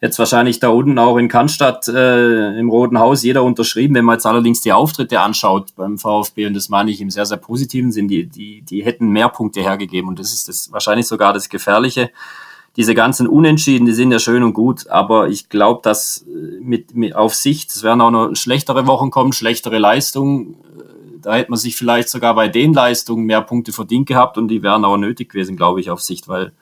jetzt 0.00 0.18
wahrscheinlich 0.18 0.60
da 0.60 0.68
unten 0.68 0.98
auch 0.98 1.16
in 1.16 1.28
Cannstatt 1.28 1.88
äh, 1.88 2.58
im 2.58 2.68
Roten 2.68 2.98
Haus 2.98 3.22
jeder 3.22 3.42
unterschrieben. 3.42 3.94
Wenn 3.94 4.04
man 4.04 4.14
jetzt 4.14 4.26
allerdings 4.26 4.60
die 4.60 4.72
Auftritte 4.72 5.20
anschaut 5.20 5.74
beim 5.76 5.98
VfB, 5.98 6.46
und 6.46 6.54
das 6.54 6.68
meine 6.68 6.90
ich 6.90 7.00
im 7.00 7.10
sehr, 7.10 7.26
sehr 7.26 7.38
positiven 7.38 7.92
Sinn, 7.92 8.08
die, 8.08 8.26
die, 8.26 8.62
die 8.62 8.84
hätten 8.84 9.08
mehr 9.08 9.28
Punkte 9.28 9.62
hergegeben. 9.62 10.08
Und 10.08 10.18
das 10.18 10.32
ist 10.32 10.48
das 10.48 10.70
wahrscheinlich 10.72 11.06
sogar 11.06 11.32
das 11.32 11.48
Gefährliche. 11.48 12.10
Diese 12.76 12.94
ganzen 12.94 13.26
Unentschieden, 13.26 13.86
die 13.86 13.94
sind 13.94 14.12
ja 14.12 14.18
schön 14.18 14.42
und 14.42 14.52
gut, 14.52 14.86
aber 14.88 15.28
ich 15.28 15.48
glaube, 15.48 15.80
dass 15.82 16.26
äh, 16.28 16.60
mit, 16.60 16.94
mit 16.94 17.16
auf 17.16 17.34
Sicht, 17.34 17.70
es 17.70 17.82
werden 17.82 18.02
auch 18.02 18.10
noch 18.10 18.34
schlechtere 18.34 18.86
Wochen 18.86 19.10
kommen, 19.10 19.32
schlechtere 19.32 19.78
Leistungen. 19.78 20.56
Äh, 20.78 21.20
da 21.22 21.34
hätte 21.36 21.50
man 21.50 21.58
sich 21.58 21.74
vielleicht 21.74 22.10
sogar 22.10 22.34
bei 22.34 22.48
den 22.48 22.74
Leistungen 22.74 23.24
mehr 23.24 23.40
Punkte 23.40 23.72
verdient 23.72 24.06
gehabt 24.06 24.36
und 24.36 24.48
die 24.48 24.62
wären 24.62 24.84
auch 24.84 24.98
nötig 24.98 25.30
gewesen, 25.30 25.56
glaube 25.56 25.80
ich, 25.80 25.88
auf 25.88 26.02
Sicht, 26.02 26.28
weil 26.28 26.52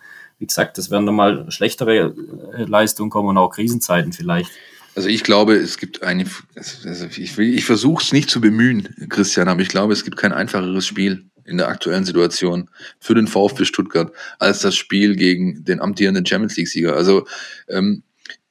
wie 0.44 0.46
gesagt, 0.46 0.76
das 0.76 0.90
werden 0.90 1.06
nochmal 1.06 1.50
schlechtere 1.50 2.14
äh, 2.52 2.64
Leistungen 2.64 3.08
kommen 3.08 3.30
und 3.30 3.38
auch 3.38 3.48
Krisenzeiten 3.48 4.12
vielleicht. 4.12 4.50
Also 4.94 5.08
ich 5.08 5.24
glaube, 5.24 5.54
es 5.54 5.78
gibt 5.78 6.02
eine, 6.02 6.26
also 6.54 7.06
ich, 7.16 7.38
ich 7.38 7.64
versuche 7.64 8.04
es 8.04 8.12
nicht 8.12 8.30
zu 8.30 8.42
bemühen, 8.42 8.94
Christian, 9.08 9.48
aber 9.48 9.62
ich 9.62 9.68
glaube, 9.68 9.94
es 9.94 10.04
gibt 10.04 10.18
kein 10.18 10.32
einfacheres 10.32 10.86
Spiel 10.86 11.24
in 11.44 11.56
der 11.56 11.68
aktuellen 11.68 12.04
Situation 12.04 12.68
für 13.00 13.14
den 13.14 13.26
VfB 13.26 13.64
Stuttgart 13.64 14.12
als 14.38 14.60
das 14.60 14.76
Spiel 14.76 15.16
gegen 15.16 15.64
den 15.64 15.80
amtierenden 15.80 16.26
Champions 16.26 16.56
League-Sieger. 16.56 16.94
Also 16.94 17.26
ähm, 17.68 18.02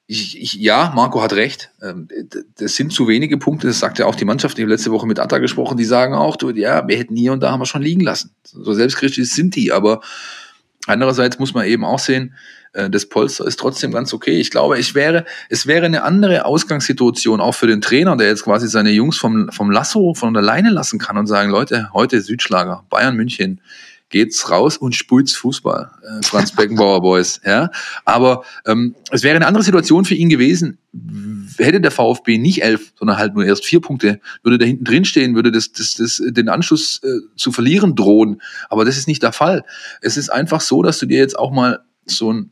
ich, 0.07 0.41
ich, 0.41 0.53
ja, 0.55 0.91
Marco 0.95 1.21
hat 1.21 1.33
recht. 1.33 1.71
Ähm, 1.81 2.07
das 2.57 2.75
sind 2.75 2.91
zu 2.91 3.07
wenige 3.07 3.37
Punkte. 3.37 3.67
Das 3.67 3.79
sagt 3.79 3.99
ja 3.99 4.05
auch 4.05 4.15
die 4.15 4.25
Mannschaft. 4.25 4.57
Ich 4.57 4.63
habe 4.63 4.71
letzte 4.71 4.91
Woche 4.91 5.07
mit 5.07 5.19
Atta 5.19 5.37
gesprochen. 5.37 5.77
Die 5.77 5.85
sagen 5.85 6.13
auch, 6.13 6.35
du, 6.35 6.49
ja, 6.49 6.87
wir 6.87 6.97
hätten 6.97 7.15
hier 7.15 7.31
und 7.31 7.41
da 7.41 7.51
haben 7.51 7.61
wir 7.61 7.65
schon 7.65 7.81
liegen 7.81 8.01
lassen. 8.01 8.35
So 8.43 8.73
selbstkritisch 8.73 9.29
sind 9.29 9.55
die, 9.55 9.71
aber 9.71 10.01
Andererseits 10.87 11.39
muss 11.39 11.53
man 11.53 11.65
eben 11.65 11.85
auch 11.85 11.99
sehen, 11.99 12.33
äh, 12.73 12.89
das 12.89 13.07
Polster 13.07 13.45
ist 13.45 13.59
trotzdem 13.59 13.91
ganz 13.91 14.13
okay. 14.13 14.39
Ich 14.39 14.51
glaube, 14.51 14.77
ich 14.79 14.95
wäre, 14.95 15.25
es 15.49 15.65
wäre 15.65 15.85
eine 15.85 16.03
andere 16.03 16.45
Ausgangssituation 16.45 17.39
auch 17.39 17.55
für 17.55 17.67
den 17.67 17.81
Trainer, 17.81 18.17
der 18.17 18.27
jetzt 18.27 18.43
quasi 18.43 18.67
seine 18.67 18.91
Jungs 18.91 19.17
vom, 19.17 19.49
vom 19.51 19.71
Lasso 19.71 20.13
von 20.13 20.33
der 20.33 20.43
Leine 20.43 20.71
lassen 20.71 20.99
kann 20.99 21.17
und 21.17 21.27
sagen, 21.27 21.51
Leute, 21.51 21.89
heute 21.93 22.21
Südschlager, 22.21 22.83
Bayern 22.89 23.15
München, 23.15 23.61
geht's 24.13 24.51
raus 24.51 24.77
und 24.77 24.95
spult's 24.95 25.33
Fußball, 25.35 25.89
äh, 26.03 26.25
Franz 26.25 26.51
Beckenbauer 26.55 27.01
Boys. 27.01 27.41
Ja, 27.43 27.71
aber 28.05 28.43
ähm, 28.65 28.95
es 29.09 29.23
wäre 29.23 29.35
eine 29.35 29.47
andere 29.47 29.63
Situation 29.63 30.05
für 30.05 30.13
ihn 30.13 30.29
gewesen, 30.29 30.77
hätte 31.57 31.81
der 31.81 31.89
VfB 31.89 32.37
nicht 32.37 32.61
elf, 32.61 32.93
sondern 32.97 33.17
halt 33.17 33.33
nur 33.33 33.43
erst 33.43 33.65
vier 33.65 33.81
Punkte, 33.81 34.21
würde 34.43 34.59
da 34.59 34.65
hinten 34.65 34.83
drin 34.85 35.03
stehen, 35.03 35.33
würde 35.33 35.51
das, 35.51 35.71
das, 35.71 35.95
das, 35.95 36.21
den 36.23 36.47
Anschluss 36.47 37.01
äh, 37.03 37.35
zu 37.35 37.51
verlieren 37.51 37.95
drohen. 37.95 38.39
Aber 38.69 38.85
das 38.85 38.97
ist 38.97 39.07
nicht 39.07 39.23
der 39.23 39.33
Fall. 39.33 39.65
Es 40.01 40.15
ist 40.15 40.29
einfach 40.29 40.61
so, 40.61 40.83
dass 40.83 40.99
du 40.99 41.07
dir 41.07 41.17
jetzt 41.17 41.37
auch 41.37 41.51
mal 41.51 41.79
so 42.05 42.31
ein 42.31 42.51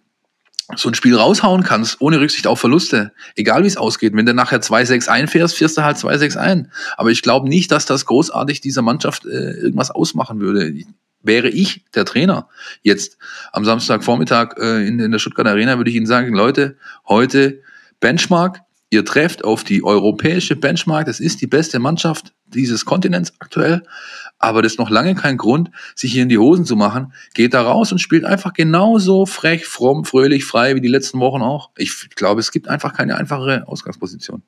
so 0.78 0.88
ein 0.88 0.95
Spiel 0.95 1.18
raushauen 1.18 1.64
kannst, 1.64 1.99
ohne 1.99 2.22
Rücksicht 2.22 2.47
auf 2.47 2.62
Verluste, 2.62 3.12
egal 3.36 3.64
wie 3.64 3.68
es 3.68 3.76
ausgeht. 3.76 4.14
Wenn 4.16 4.26
du 4.26 4.34
nachher 4.34 4.62
2-6 4.62 5.09
einfährst, 5.09 5.57
fährst 5.57 5.78
du 5.78 5.84
halt 5.84 5.97
2-6 5.97 6.38
ein. 6.38 6.72
Aber 6.95 7.12
ich 7.12 7.22
glaube 7.22 7.49
nicht, 7.49 7.74
dass 7.74 7.86
das 7.86 8.05
großartig 8.05 8.62
dieser 8.62 8.82
Mannschaft 8.82 9.26
äh, 9.26 9.51
irgendwas 9.51 9.91
ausmachen 9.91 10.39
würde 10.39 10.74
wäre 11.24 11.49
ich 11.49 11.86
der 11.93 12.05
Trainer 12.05 12.47
jetzt 12.82 13.17
am 13.51 13.65
Samstagvormittag 13.65 14.57
äh, 14.57 14.88
in, 14.88 14.99
in 14.99 15.11
der 15.11 15.19
Stuttgart 15.19 15.47
Arena, 15.47 15.78
würde 15.78 15.89
ich 15.89 15.95
Ihnen 15.95 16.05
sagen, 16.05 16.34
Leute, 16.34 16.78
heute 17.07 17.61
Benchmark, 17.99 18.61
ihr 18.89 19.05
trefft 19.05 19.43
auf 19.43 19.63
die 19.63 19.84
europäische 19.84 20.55
Benchmark, 20.55 21.05
das 21.05 21.19
ist 21.19 21.41
die 21.41 21.47
beste 21.47 21.80
Mannschaft 21.80 22.34
dieses 22.47 22.86
Kontinents 22.86 23.34
aktuell. 23.39 23.84
Aber 24.39 24.63
das 24.63 24.74
ist 24.74 24.80
noch 24.80 24.89
lange 24.89 25.13
kein 25.13 25.38
Grund, 25.38 25.69
sich 25.95 26.11
hier 26.11 26.24
in 26.24 26.30
die 26.30 26.39
Hosen 26.39 26.65
zu 26.65 26.76
machen. 26.76 27.13
Geht 27.36 27.53
da 27.53 27.61
raus 27.61 27.91
und 27.91 27.99
spielt 27.99 28.26
einfach 28.26 28.53
genauso 28.53 29.28
frech, 29.28 29.67
fromm, 29.67 30.03
fröhlich, 30.03 30.45
frei 30.45 30.76
wie 30.76 30.82
die 30.82 30.88
letzten 30.88 31.19
Wochen 31.19 31.43
auch. 31.43 31.69
Ich 31.78 32.09
glaube, 32.15 32.39
es 32.39 32.51
gibt 32.51 32.67
einfach 32.67 32.93
keine 32.93 33.17
einfachere 33.17 33.67
Ausgangsposition. 33.67 34.41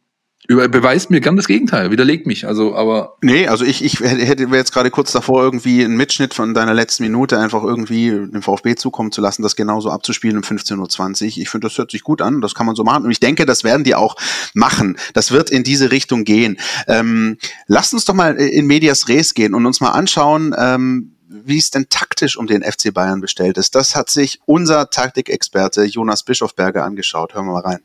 Über, 0.47 0.67
beweist 0.67 1.09
mir 1.09 1.21
gern 1.21 1.37
das 1.37 1.47
Gegenteil, 1.47 1.89
widerlegt 1.89 2.27
mich. 2.27 2.45
Also, 2.45 2.75
aber. 2.75 3.15
Nee, 3.21 3.47
also 3.47 3.63
ich, 3.63 3.83
ich 3.83 4.01
hätte 4.01 4.43
jetzt 4.43 4.73
gerade 4.73 4.91
kurz 4.91 5.13
davor, 5.13 5.41
irgendwie 5.41 5.83
einen 5.83 5.95
Mitschnitt 5.95 6.33
von 6.33 6.53
deiner 6.53 6.73
letzten 6.73 7.03
Minute 7.03 7.39
einfach 7.39 7.63
irgendwie 7.63 8.09
dem 8.09 8.41
VfB 8.41 8.75
zukommen 8.75 9.13
zu 9.13 9.21
lassen, 9.21 9.41
das 9.41 9.55
genauso 9.55 9.89
abzuspielen 9.89 10.37
um 10.37 10.43
15.20 10.43 11.23
Uhr. 11.23 11.37
Ich 11.43 11.49
finde, 11.49 11.67
das 11.67 11.77
hört 11.77 11.91
sich 11.91 12.03
gut 12.03 12.21
an, 12.21 12.41
das 12.41 12.55
kann 12.55 12.65
man 12.65 12.75
so 12.75 12.83
machen. 12.83 13.05
Und 13.05 13.11
ich 13.11 13.21
denke, 13.21 13.45
das 13.45 13.63
werden 13.63 13.85
die 13.85 13.95
auch 13.95 14.15
machen. 14.53 14.97
Das 15.13 15.31
wird 15.31 15.49
in 15.49 15.63
diese 15.63 15.91
Richtung 15.91 16.25
gehen. 16.25 16.57
Ähm, 16.87 17.37
lasst 17.67 17.93
uns 17.93 18.03
doch 18.03 18.13
mal 18.13 18.35
in 18.35 18.67
Medias 18.67 19.07
Res 19.07 19.33
gehen 19.33 19.53
und 19.53 19.65
uns 19.65 19.79
mal 19.79 19.91
anschauen, 19.91 20.53
ähm, 20.57 21.15
wie 21.29 21.57
es 21.57 21.71
denn 21.71 21.87
taktisch 21.89 22.37
um 22.37 22.47
den 22.47 22.63
FC 22.63 22.93
Bayern 22.93 23.21
bestellt 23.21 23.57
ist. 23.57 23.75
Das 23.75 23.95
hat 23.95 24.09
sich 24.09 24.39
unser 24.45 24.89
Taktikexperte 24.89 25.83
Jonas 25.83 26.23
Bischofberger 26.23 26.83
angeschaut. 26.83 27.33
Hören 27.33 27.45
wir 27.45 27.53
mal 27.53 27.61
rein. 27.61 27.79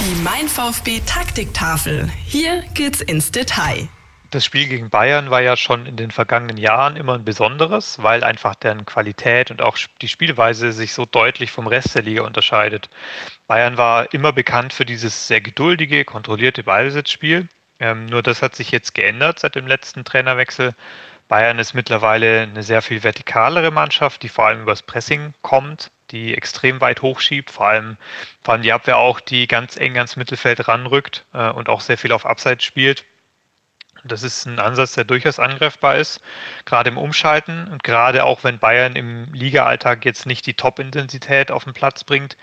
Die 0.00 0.22
Mein 0.22 0.48
VfB 0.48 1.02
Taktiktafel. 1.04 2.08
Hier 2.24 2.62
geht's 2.72 3.02
ins 3.02 3.32
Detail. 3.32 3.86
Das 4.30 4.46
Spiel 4.46 4.66
gegen 4.66 4.88
Bayern 4.88 5.28
war 5.28 5.42
ja 5.42 5.58
schon 5.58 5.84
in 5.84 5.96
den 5.96 6.10
vergangenen 6.10 6.56
Jahren 6.56 6.96
immer 6.96 7.16
ein 7.16 7.24
besonderes, 7.26 8.02
weil 8.02 8.24
einfach 8.24 8.54
deren 8.54 8.86
Qualität 8.86 9.50
und 9.50 9.60
auch 9.60 9.76
die 10.00 10.08
Spielweise 10.08 10.72
sich 10.72 10.94
so 10.94 11.04
deutlich 11.04 11.50
vom 11.50 11.66
Rest 11.66 11.94
der 11.94 12.02
Liga 12.02 12.22
unterscheidet. 12.22 12.88
Bayern 13.46 13.76
war 13.76 14.14
immer 14.14 14.32
bekannt 14.32 14.72
für 14.72 14.86
dieses 14.86 15.28
sehr 15.28 15.42
geduldige, 15.42 16.06
kontrollierte 16.06 16.62
Ballbesitzspiel. 16.62 17.48
Ähm, 17.78 18.06
nur 18.06 18.22
das 18.22 18.40
hat 18.40 18.56
sich 18.56 18.70
jetzt 18.70 18.94
geändert 18.94 19.38
seit 19.38 19.54
dem 19.54 19.66
letzten 19.66 20.06
Trainerwechsel. 20.06 20.74
Bayern 21.28 21.58
ist 21.58 21.74
mittlerweile 21.74 22.40
eine 22.40 22.62
sehr 22.62 22.80
viel 22.80 23.02
vertikalere 23.02 23.70
Mannschaft, 23.70 24.22
die 24.22 24.30
vor 24.30 24.46
allem 24.46 24.62
übers 24.62 24.80
Pressing 24.80 25.34
kommt, 25.42 25.90
die 26.10 26.34
extrem 26.34 26.80
weit 26.80 27.02
hochschiebt, 27.02 27.50
vor 27.50 27.68
allem, 27.68 27.96
vor 28.42 28.54
allem 28.54 28.62
die 28.62 28.72
Abwehr 28.72 28.98
auch, 28.98 29.20
die 29.20 29.46
ganz 29.46 29.76
eng 29.76 29.96
ans 29.96 30.16
Mittelfeld 30.16 30.68
ranrückt 30.68 31.24
äh, 31.32 31.50
und 31.50 31.68
auch 31.68 31.80
sehr 31.80 31.98
viel 31.98 32.12
auf 32.12 32.26
Abseits 32.26 32.64
spielt. 32.64 33.04
Das 34.04 34.22
ist 34.22 34.46
ein 34.46 34.58
Ansatz, 34.58 34.94
der 34.94 35.04
durchaus 35.04 35.38
angreifbar 35.38 35.96
ist, 35.96 36.20
gerade 36.64 36.88
im 36.90 36.96
Umschalten 36.96 37.68
und 37.68 37.82
gerade 37.82 38.24
auch 38.24 38.44
wenn 38.44 38.58
Bayern 38.58 38.96
im 38.96 39.32
Liga-Alltag 39.34 40.04
jetzt 40.04 40.26
nicht 40.26 40.46
die 40.46 40.54
Top-Intensität 40.54 41.50
auf 41.50 41.64
den 41.64 41.74
Platz 41.74 42.04
bringt. 42.04 42.36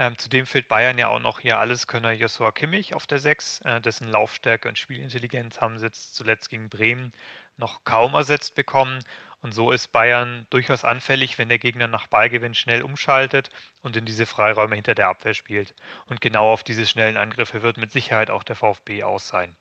Ähm, 0.00 0.16
zudem 0.16 0.46
fehlt 0.46 0.66
Bayern 0.66 0.96
ja 0.96 1.08
auch 1.08 1.20
noch 1.20 1.40
hier 1.40 1.58
Alleskönner 1.58 2.12
Joshua 2.12 2.52
Kimmich 2.52 2.94
auf 2.94 3.06
der 3.06 3.18
6, 3.18 3.60
äh, 3.66 3.80
dessen 3.82 4.08
Laufstärke 4.08 4.66
und 4.66 4.78
Spielintelligenz 4.78 5.60
haben 5.60 5.78
sie 5.78 5.84
jetzt 5.84 6.14
zuletzt 6.14 6.48
gegen 6.48 6.70
Bremen 6.70 7.12
noch 7.58 7.84
kaum 7.84 8.14
ersetzt 8.14 8.54
bekommen. 8.54 9.04
Und 9.42 9.52
so 9.52 9.70
ist 9.70 9.88
Bayern 9.88 10.46
durchaus 10.48 10.86
anfällig, 10.86 11.36
wenn 11.36 11.50
der 11.50 11.58
Gegner 11.58 11.86
nach 11.86 12.06
Ballgewinn 12.06 12.54
schnell 12.54 12.80
umschaltet 12.80 13.50
und 13.82 13.94
in 13.94 14.06
diese 14.06 14.24
Freiräume 14.24 14.74
hinter 14.74 14.94
der 14.94 15.08
Abwehr 15.08 15.34
spielt. 15.34 15.74
Und 16.06 16.22
genau 16.22 16.50
auf 16.50 16.64
diese 16.64 16.86
schnellen 16.86 17.18
Angriffe 17.18 17.60
wird 17.60 17.76
mit 17.76 17.92
Sicherheit 17.92 18.30
auch 18.30 18.42
der 18.42 18.56
VfB 18.56 19.02
aus 19.02 19.28
sein. 19.28 19.54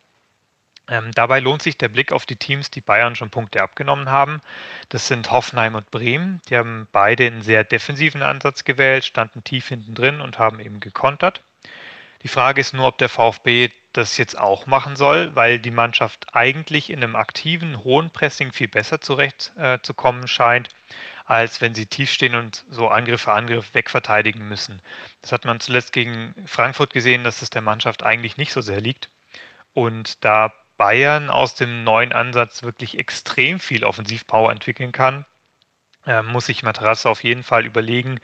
Ähm, 0.89 1.11
dabei 1.11 1.39
lohnt 1.39 1.61
sich 1.61 1.77
der 1.77 1.89
Blick 1.89 2.11
auf 2.11 2.25
die 2.25 2.35
Teams, 2.35 2.71
die 2.71 2.81
Bayern 2.81 3.15
schon 3.15 3.29
Punkte 3.29 3.61
abgenommen 3.61 4.09
haben. 4.09 4.41
Das 4.89 5.07
sind 5.07 5.29
Hoffenheim 5.29 5.75
und 5.75 5.91
Bremen. 5.91 6.41
Die 6.49 6.57
haben 6.57 6.87
beide 6.91 7.27
einen 7.27 7.43
sehr 7.43 7.63
defensiven 7.63 8.23
Ansatz 8.23 8.65
gewählt, 8.65 9.05
standen 9.05 9.43
tief 9.43 9.67
hinten 9.67 9.93
drin 9.93 10.19
und 10.21 10.39
haben 10.39 10.59
eben 10.59 10.79
gekontert. 10.79 11.43
Die 12.23 12.27
Frage 12.27 12.59
ist 12.59 12.73
nur, 12.73 12.87
ob 12.87 12.97
der 12.97 13.07
VfB 13.07 13.69
das 13.93 14.17
jetzt 14.17 14.37
auch 14.37 14.65
machen 14.65 14.95
soll, 14.95 15.35
weil 15.35 15.59
die 15.59 15.71
Mannschaft 15.71 16.35
eigentlich 16.35 16.89
in 16.89 17.01
einem 17.01 17.15
aktiven, 17.15 17.83
hohen 17.83 18.11
Pressing 18.11 18.51
viel 18.51 18.67
besser 18.67 19.01
zurechtzukommen 19.01 20.23
äh, 20.23 20.27
scheint, 20.27 20.69
als 21.25 21.61
wenn 21.61 21.73
sie 21.73 21.85
tief 21.85 22.11
stehen 22.11 22.35
und 22.35 22.65
so 22.69 22.89
Angriff 22.89 23.21
für 23.21 23.33
Angriff 23.33 23.73
wegverteidigen 23.73 24.47
müssen. 24.47 24.81
Das 25.21 25.31
hat 25.31 25.45
man 25.45 25.59
zuletzt 25.59 25.93
gegen 25.93 26.35
Frankfurt 26.45 26.93
gesehen, 26.93 27.23
dass 27.23 27.41
es 27.41 27.49
der 27.49 27.61
Mannschaft 27.61 28.03
eigentlich 28.03 28.37
nicht 28.37 28.51
so 28.51 28.61
sehr 28.61 28.81
liegt. 28.81 29.09
Und 29.73 30.23
da 30.23 30.53
Bayern 30.79 31.29
aus 31.29 31.55
dem 31.55 31.83
neuen 31.83 32.13
Ansatz 32.13 32.63
wirklich 32.63 32.97
extrem 32.97 33.59
viel 33.59 33.83
Offensivpower 33.83 34.49
entwickeln 34.49 34.93
kann, 34.93 35.25
äh, 36.05 36.21
muss 36.21 36.45
sich 36.45 36.63
Materasso 36.63 37.09
auf 37.09 37.21
jeden 37.25 37.43
Fall 37.43 37.65
überlegen, 37.65 38.21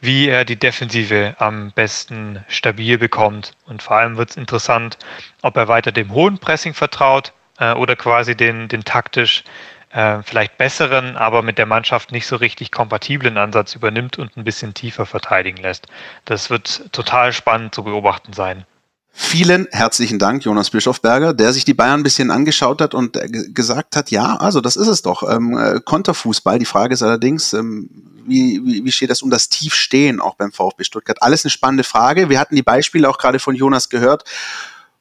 wie 0.00 0.28
er 0.28 0.44
die 0.44 0.58
Defensive 0.58 1.36
am 1.38 1.70
besten 1.70 2.44
stabil 2.48 2.98
bekommt. 2.98 3.52
Und 3.66 3.84
vor 3.84 3.98
allem 3.98 4.16
wird 4.16 4.30
es 4.30 4.36
interessant, 4.36 4.98
ob 5.42 5.56
er 5.56 5.68
weiter 5.68 5.92
dem 5.92 6.12
hohen 6.12 6.38
Pressing 6.38 6.74
vertraut 6.74 7.32
äh, 7.60 7.72
oder 7.74 7.94
quasi 7.94 8.36
den, 8.36 8.66
den 8.66 8.82
taktisch 8.82 9.44
äh, 9.92 10.24
vielleicht 10.24 10.58
besseren, 10.58 11.16
aber 11.16 11.42
mit 11.42 11.56
der 11.56 11.66
Mannschaft 11.66 12.10
nicht 12.10 12.26
so 12.26 12.34
richtig 12.34 12.72
kompatiblen 12.72 13.38
Ansatz 13.38 13.76
übernimmt 13.76 14.18
und 14.18 14.36
ein 14.36 14.42
bisschen 14.42 14.74
tiefer 14.74 15.06
verteidigen 15.06 15.62
lässt. 15.62 15.86
Das 16.24 16.50
wird 16.50 16.92
total 16.92 17.32
spannend 17.32 17.76
zu 17.76 17.84
beobachten 17.84 18.32
sein. 18.32 18.66
Vielen 19.14 19.68
herzlichen 19.70 20.18
Dank, 20.18 20.42
Jonas 20.42 20.70
Bischofberger, 20.70 21.34
der 21.34 21.52
sich 21.52 21.66
die 21.66 21.74
Bayern 21.74 22.00
ein 22.00 22.02
bisschen 22.02 22.30
angeschaut 22.30 22.80
hat 22.80 22.94
und 22.94 23.16
äh, 23.18 23.28
gesagt 23.28 23.94
hat, 23.94 24.10
ja, 24.10 24.36
also 24.36 24.62
das 24.62 24.76
ist 24.76 24.88
es 24.88 25.02
doch. 25.02 25.22
Ähm, 25.28 25.56
äh, 25.56 25.80
Konterfußball. 25.84 26.58
Die 26.58 26.64
Frage 26.64 26.94
ist 26.94 27.02
allerdings, 27.02 27.52
ähm, 27.52 27.90
wie, 28.24 28.62
wie, 28.64 28.84
wie 28.86 28.92
steht 28.92 29.10
das 29.10 29.20
um 29.20 29.28
das 29.28 29.50
Tiefstehen 29.50 30.18
auch 30.18 30.36
beim 30.36 30.50
VfB 30.50 30.84
Stuttgart? 30.84 31.22
Alles 31.22 31.44
eine 31.44 31.50
spannende 31.50 31.84
Frage. 31.84 32.30
Wir 32.30 32.40
hatten 32.40 32.56
die 32.56 32.62
Beispiele 32.62 33.06
auch 33.06 33.18
gerade 33.18 33.38
von 33.38 33.54
Jonas 33.54 33.90
gehört. 33.90 34.24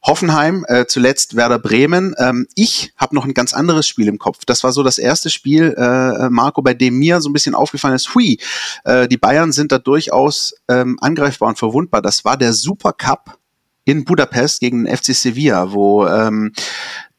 Hoffenheim, 0.04 0.66
äh, 0.68 0.88
zuletzt 0.88 1.38
Werder 1.38 1.60
Bremen. 1.60 2.14
Ähm, 2.18 2.48
ich 2.56 2.92
habe 2.98 3.16
noch 3.16 3.24
ein 3.24 3.34
ganz 3.34 3.54
anderes 3.54 3.88
Spiel 3.88 4.10
im 4.10 4.18
Kopf. 4.18 4.44
Das 4.46 4.64
war 4.66 4.74
so 4.74 4.84
das 4.84 4.98
erste 4.98 5.30
Spiel, 5.30 5.74
äh, 5.78 6.30
Marco, 6.30 6.62
bei 6.62 6.74
dem 6.74 6.98
mir 6.98 7.22
so 7.22 7.30
ein 7.30 7.34
bisschen 7.34 7.56
aufgefallen 7.56 7.96
ist, 7.96 8.14
hui, 8.14 8.40
äh, 8.84 9.08
die 9.08 9.18
Bayern 9.18 9.54
sind 9.54 9.72
da 9.72 9.78
durchaus 9.78 10.54
ähm, 10.68 10.98
angreifbar 11.00 11.50
und 11.50 11.60
verwundbar. 11.60 12.02
Das 12.02 12.26
war 12.26 12.36
der 12.36 12.52
Super 12.52 12.94
Cup 12.94 13.38
in 13.86 14.06
Budapest 14.06 14.60
gegen 14.60 14.86
den 14.86 14.96
FC 14.96 15.16
Sevilla, 15.16 15.72
wo 15.72 16.08
ähm, 16.08 16.54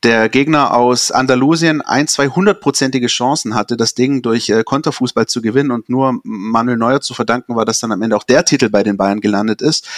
der 0.02 0.28
Gegner 0.28 0.74
aus 0.74 1.12
Andalusien 1.12 1.80
ein, 1.80 2.08
zwei 2.08 2.28
hundertprozentige 2.28 3.06
Chancen 3.06 3.54
hatte, 3.54 3.76
das 3.76 3.94
Ding 3.94 4.22
durch 4.22 4.48
äh, 4.48 4.64
Konterfußball 4.64 5.26
zu 5.26 5.40
gewinnen 5.40 5.70
und 5.70 5.88
nur 5.88 6.20
Manuel 6.24 6.76
Neuer 6.76 7.00
zu 7.00 7.14
verdanken 7.14 7.54
war, 7.54 7.64
dass 7.64 7.78
dann 7.78 7.92
am 7.92 8.02
Ende 8.02 8.16
auch 8.16 8.24
der 8.24 8.44
Titel 8.44 8.68
bei 8.68 8.82
den 8.82 8.96
Bayern 8.96 9.20
gelandet 9.20 9.62
ist. 9.62 9.88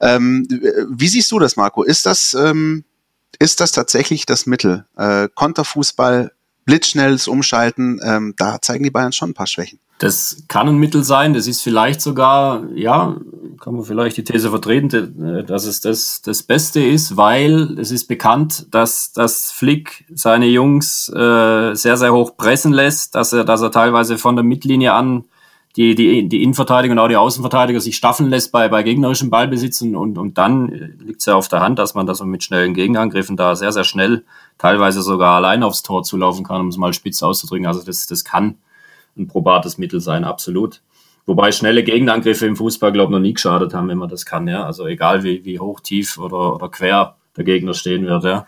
Ähm, 0.00 0.46
wie 0.90 1.08
siehst 1.08 1.30
du 1.30 1.38
das, 1.38 1.56
Marco? 1.56 1.82
Ist 1.82 2.06
das, 2.06 2.34
ähm, 2.34 2.84
ist 3.38 3.60
das 3.60 3.72
tatsächlich 3.72 4.26
das 4.26 4.46
Mittel? 4.46 4.84
Äh, 4.96 5.28
Konterfußball, 5.32 6.32
blitzschnelles 6.64 7.28
Umschalten, 7.28 8.00
ähm, 8.02 8.34
da 8.36 8.60
zeigen 8.60 8.84
die 8.84 8.90
Bayern 8.90 9.12
schon 9.12 9.30
ein 9.30 9.34
paar 9.34 9.46
Schwächen. 9.46 9.78
Das 10.02 10.42
kann 10.48 10.66
ein 10.66 10.78
Mittel 10.78 11.04
sein, 11.04 11.32
das 11.32 11.46
ist 11.46 11.62
vielleicht 11.62 12.00
sogar, 12.00 12.64
ja, 12.74 13.14
kann 13.60 13.74
man 13.74 13.84
vielleicht 13.84 14.16
die 14.16 14.24
These 14.24 14.50
vertreten, 14.50 15.44
dass 15.46 15.64
es 15.64 15.80
das, 15.80 16.22
das 16.22 16.42
Beste 16.42 16.82
ist, 16.82 17.16
weil 17.16 17.78
es 17.78 17.92
ist 17.92 18.08
bekannt, 18.08 18.66
dass, 18.72 19.12
dass 19.12 19.52
Flick 19.52 20.04
seine 20.12 20.46
Jungs 20.46 21.08
äh, 21.08 21.74
sehr, 21.74 21.96
sehr 21.96 22.12
hoch 22.12 22.36
pressen 22.36 22.72
lässt, 22.72 23.14
dass 23.14 23.32
er, 23.32 23.44
dass 23.44 23.62
er 23.62 23.70
teilweise 23.70 24.18
von 24.18 24.34
der 24.34 24.44
Mittellinie 24.44 24.92
an 24.92 25.26
die, 25.76 25.94
die, 25.94 26.28
die 26.28 26.42
Innenverteidiger 26.42 26.90
und 26.90 26.98
auch 26.98 27.06
die 27.06 27.14
Außenverteidiger 27.14 27.80
sich 27.80 27.96
staffeln 27.96 28.28
lässt 28.28 28.50
bei, 28.50 28.68
bei 28.68 28.82
gegnerischem 28.82 29.30
Ballbesitz 29.30 29.82
und, 29.82 29.94
und, 29.94 30.18
und 30.18 30.36
dann 30.36 30.66
liegt 30.98 31.20
es 31.20 31.26
ja 31.26 31.36
auf 31.36 31.46
der 31.46 31.60
Hand, 31.60 31.78
dass 31.78 31.94
man 31.94 32.06
das 32.06 32.20
mit 32.24 32.42
schnellen 32.42 32.74
Gegenangriffen 32.74 33.36
da 33.36 33.54
sehr, 33.54 33.70
sehr 33.70 33.84
schnell 33.84 34.24
teilweise 34.58 35.00
sogar 35.00 35.36
allein 35.36 35.62
aufs 35.62 35.84
Tor 35.84 36.02
zulaufen 36.02 36.44
kann, 36.44 36.60
um 36.60 36.68
es 36.68 36.76
mal 36.76 36.92
spitz 36.92 37.22
auszudrücken. 37.22 37.68
Also 37.68 37.84
das, 37.84 38.08
das 38.08 38.24
kann 38.24 38.56
ein 39.16 39.26
probates 39.26 39.78
Mittel 39.78 40.00
sein, 40.00 40.24
absolut. 40.24 40.82
Wobei 41.24 41.52
schnelle 41.52 41.84
Gegenangriffe 41.84 42.46
im 42.46 42.56
Fußball, 42.56 42.92
glaube 42.92 43.12
ich, 43.12 43.16
noch 43.16 43.22
nie 43.22 43.34
geschadet 43.34 43.74
haben, 43.74 43.88
wenn 43.88 43.98
man 43.98 44.08
das 44.08 44.26
kann, 44.26 44.48
ja. 44.48 44.64
Also 44.64 44.86
egal 44.86 45.22
wie, 45.22 45.44
wie 45.44 45.60
hoch, 45.60 45.80
tief 45.80 46.18
oder, 46.18 46.54
oder 46.54 46.68
quer 46.68 47.16
der 47.36 47.44
Gegner 47.44 47.74
stehen 47.74 48.06
wird, 48.06 48.24
ja. 48.24 48.44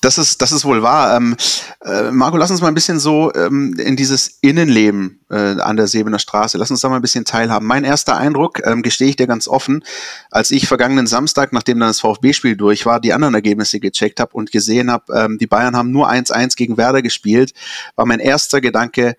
Das 0.00 0.16
ist, 0.16 0.40
das 0.42 0.52
ist 0.52 0.64
wohl 0.64 0.82
wahr. 0.82 1.16
Ähm, 1.16 1.36
äh, 1.84 2.12
Marco, 2.12 2.36
lass 2.36 2.52
uns 2.52 2.60
mal 2.60 2.68
ein 2.68 2.74
bisschen 2.74 3.00
so 3.00 3.32
ähm, 3.34 3.74
in 3.78 3.96
dieses 3.96 4.38
Innenleben 4.42 5.20
äh, 5.28 5.60
an 5.60 5.76
der 5.76 5.88
Sebener 5.88 6.20
Straße, 6.20 6.56
lass 6.56 6.70
uns 6.70 6.82
da 6.82 6.88
mal 6.88 6.96
ein 6.96 7.02
bisschen 7.02 7.24
teilhaben. 7.24 7.66
Mein 7.66 7.82
erster 7.82 8.16
Eindruck, 8.16 8.64
ähm, 8.64 8.82
gestehe 8.82 9.08
ich 9.08 9.16
dir 9.16 9.26
ganz 9.26 9.48
offen, 9.48 9.82
als 10.30 10.52
ich 10.52 10.68
vergangenen 10.68 11.08
Samstag, 11.08 11.52
nachdem 11.52 11.80
dann 11.80 11.88
das 11.88 12.00
VfB-Spiel 12.00 12.56
durch 12.56 12.86
war, 12.86 13.00
die 13.00 13.12
anderen 13.12 13.34
Ergebnisse 13.34 13.80
gecheckt 13.80 14.20
habe 14.20 14.34
und 14.34 14.52
gesehen 14.52 14.92
habe, 14.92 15.12
ähm, 15.12 15.38
die 15.38 15.48
Bayern 15.48 15.76
haben 15.76 15.90
nur 15.90 16.08
1-1 16.08 16.56
gegen 16.56 16.76
Werder 16.76 17.02
gespielt, 17.02 17.52
war 17.96 18.06
mein 18.06 18.20
erster 18.20 18.60
Gedanke, 18.60 19.16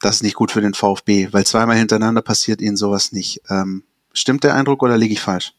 das 0.00 0.16
ist 0.16 0.22
nicht 0.22 0.34
gut 0.34 0.50
für 0.50 0.60
den 0.60 0.74
VfB, 0.74 1.28
weil 1.32 1.44
zweimal 1.44 1.76
hintereinander 1.76 2.22
passiert 2.22 2.60
ihnen 2.60 2.76
sowas 2.76 3.12
nicht. 3.12 3.40
Ähm, 3.48 3.82
stimmt 4.12 4.44
der 4.44 4.54
Eindruck 4.54 4.82
oder 4.82 4.96
liege 4.98 5.12
ich 5.12 5.20
falsch? 5.20 5.52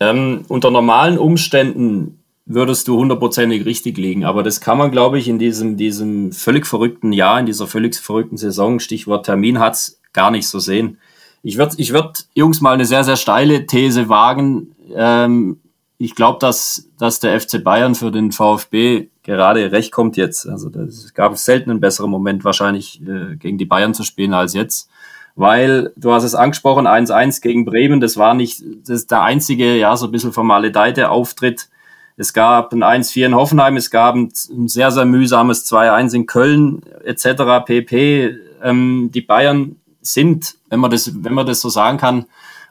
Ähm, 0.00 0.44
unter 0.48 0.70
normalen 0.70 1.18
Umständen 1.18 2.18
würdest 2.46 2.88
du 2.88 2.96
hundertprozentig 2.96 3.66
richtig 3.66 3.98
liegen, 3.98 4.24
aber 4.24 4.42
das 4.42 4.60
kann 4.60 4.78
man, 4.78 4.90
glaube 4.90 5.18
ich, 5.18 5.28
in 5.28 5.38
diesem, 5.38 5.76
diesem 5.76 6.32
völlig 6.32 6.66
verrückten 6.66 7.12
Jahr, 7.12 7.38
in 7.38 7.46
dieser 7.46 7.66
völlig 7.66 7.96
verrückten 7.96 8.38
Saison, 8.38 8.80
Stichwort 8.80 9.26
Termin, 9.26 9.58
hat's 9.58 10.00
gar 10.12 10.30
nicht 10.30 10.48
so 10.48 10.58
sehen. 10.58 10.98
Ich 11.42 11.58
würde, 11.58 11.74
ich 11.78 11.92
würd, 11.92 12.26
Jungs, 12.34 12.60
mal 12.60 12.72
eine 12.72 12.86
sehr, 12.86 13.04
sehr 13.04 13.16
steile 13.16 13.66
These 13.66 14.08
wagen. 14.08 14.74
Ähm, 14.94 15.60
ich 15.98 16.14
glaube, 16.14 16.38
dass, 16.40 16.88
dass 16.98 17.20
der 17.20 17.38
FC 17.38 17.62
Bayern 17.62 17.94
für 17.94 18.10
den 18.10 18.32
VfB 18.32 19.08
gerade 19.28 19.70
recht 19.72 19.92
kommt 19.92 20.16
jetzt. 20.16 20.48
Also 20.48 20.70
es 20.70 21.12
gab 21.12 21.36
selten 21.36 21.70
einen 21.70 21.80
besseren 21.80 22.10
Moment 22.10 22.44
wahrscheinlich 22.44 23.02
äh, 23.02 23.36
gegen 23.36 23.58
die 23.58 23.66
Bayern 23.66 23.94
zu 23.94 24.02
spielen 24.02 24.34
als 24.34 24.54
jetzt. 24.54 24.88
Weil, 25.36 25.92
du 25.96 26.12
hast 26.12 26.24
es 26.24 26.34
angesprochen, 26.34 26.88
1-1 26.88 27.42
gegen 27.42 27.64
Bremen, 27.64 28.00
das 28.00 28.16
war 28.16 28.34
nicht 28.34 28.60
das 28.80 29.00
ist 29.00 29.10
der 29.12 29.22
einzige, 29.22 29.76
ja, 29.76 29.96
so 29.96 30.06
ein 30.06 30.12
bisschen 30.12 30.32
formaledeite 30.32 31.10
Auftritt. 31.10 31.68
Es 32.16 32.32
gab 32.32 32.72
ein 32.72 32.82
1-4 32.82 33.26
in 33.26 33.34
Hoffenheim, 33.36 33.76
es 33.76 33.90
gab 33.90 34.16
ein, 34.16 34.32
ein 34.50 34.66
sehr, 34.66 34.90
sehr 34.90 35.04
mühsames 35.04 35.70
2-1 35.70 36.14
in 36.14 36.26
Köln, 36.26 36.82
etc. 37.04 37.64
pp. 37.64 38.36
Ähm, 38.64 39.10
die 39.14 39.20
Bayern 39.20 39.76
sind, 40.00 40.56
wenn 40.70 40.80
man 40.80 40.90
das, 40.90 41.12
wenn 41.22 41.34
man 41.34 41.46
das 41.46 41.60
so 41.60 41.68
sagen 41.68 41.98
kann, 41.98 42.24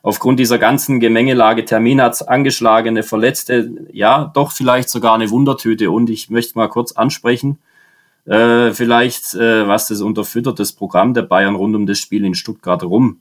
aufgrund 0.07 0.39
dieser 0.39 0.57
ganzen 0.57 1.01
Gemengelage, 1.01 1.65
Termin 1.65 2.01
hat's 2.01 2.21
angeschlagene, 2.21 3.03
Verletzte, 3.03 3.69
ja, 3.91 4.31
doch 4.33 4.53
vielleicht 4.53 4.87
sogar 4.87 5.13
eine 5.13 5.29
Wundertüte. 5.31 5.91
Und 5.91 6.09
ich 6.09 6.29
möchte 6.29 6.57
mal 6.57 6.69
kurz 6.69 6.93
ansprechen, 6.93 7.57
äh, 8.25 8.71
vielleicht, 8.71 9.33
äh, 9.33 9.67
was 9.67 9.89
das 9.89 9.99
unterfüttert, 9.99 10.59
das 10.59 10.71
Programm 10.71 11.13
der 11.13 11.23
Bayern 11.23 11.55
rund 11.55 11.75
um 11.75 11.85
das 11.85 11.99
Spiel 11.99 12.23
in 12.23 12.35
Stuttgart 12.35 12.83
rum. 12.83 13.19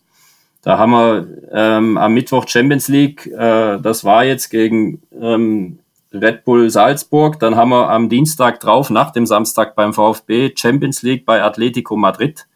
Da 0.62 0.78
haben 0.78 0.92
wir 0.92 1.26
ähm, 1.50 1.98
am 1.98 2.14
Mittwoch 2.14 2.46
Champions 2.46 2.86
League, 2.86 3.26
äh, 3.26 3.80
das 3.80 4.04
war 4.04 4.24
jetzt 4.24 4.50
gegen 4.50 5.02
ähm, 5.20 5.80
Red 6.12 6.44
Bull 6.44 6.70
Salzburg. 6.70 7.40
Dann 7.40 7.56
haben 7.56 7.70
wir 7.70 7.90
am 7.90 8.08
Dienstag 8.08 8.60
drauf, 8.60 8.90
nach 8.90 9.10
dem 9.10 9.26
Samstag 9.26 9.74
beim 9.74 9.92
VfB, 9.92 10.52
Champions 10.54 11.02
League 11.02 11.26
bei 11.26 11.42
Atletico 11.42 11.96
Madrid. 11.96 12.46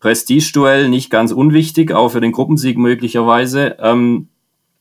Prestigeduell, 0.00 0.88
nicht 0.88 1.10
ganz 1.10 1.32
unwichtig, 1.32 1.92
auch 1.92 2.10
für 2.10 2.20
den 2.20 2.32
Gruppensieg 2.32 2.78
möglicherweise. 2.78 3.76
Ähm, 3.80 4.28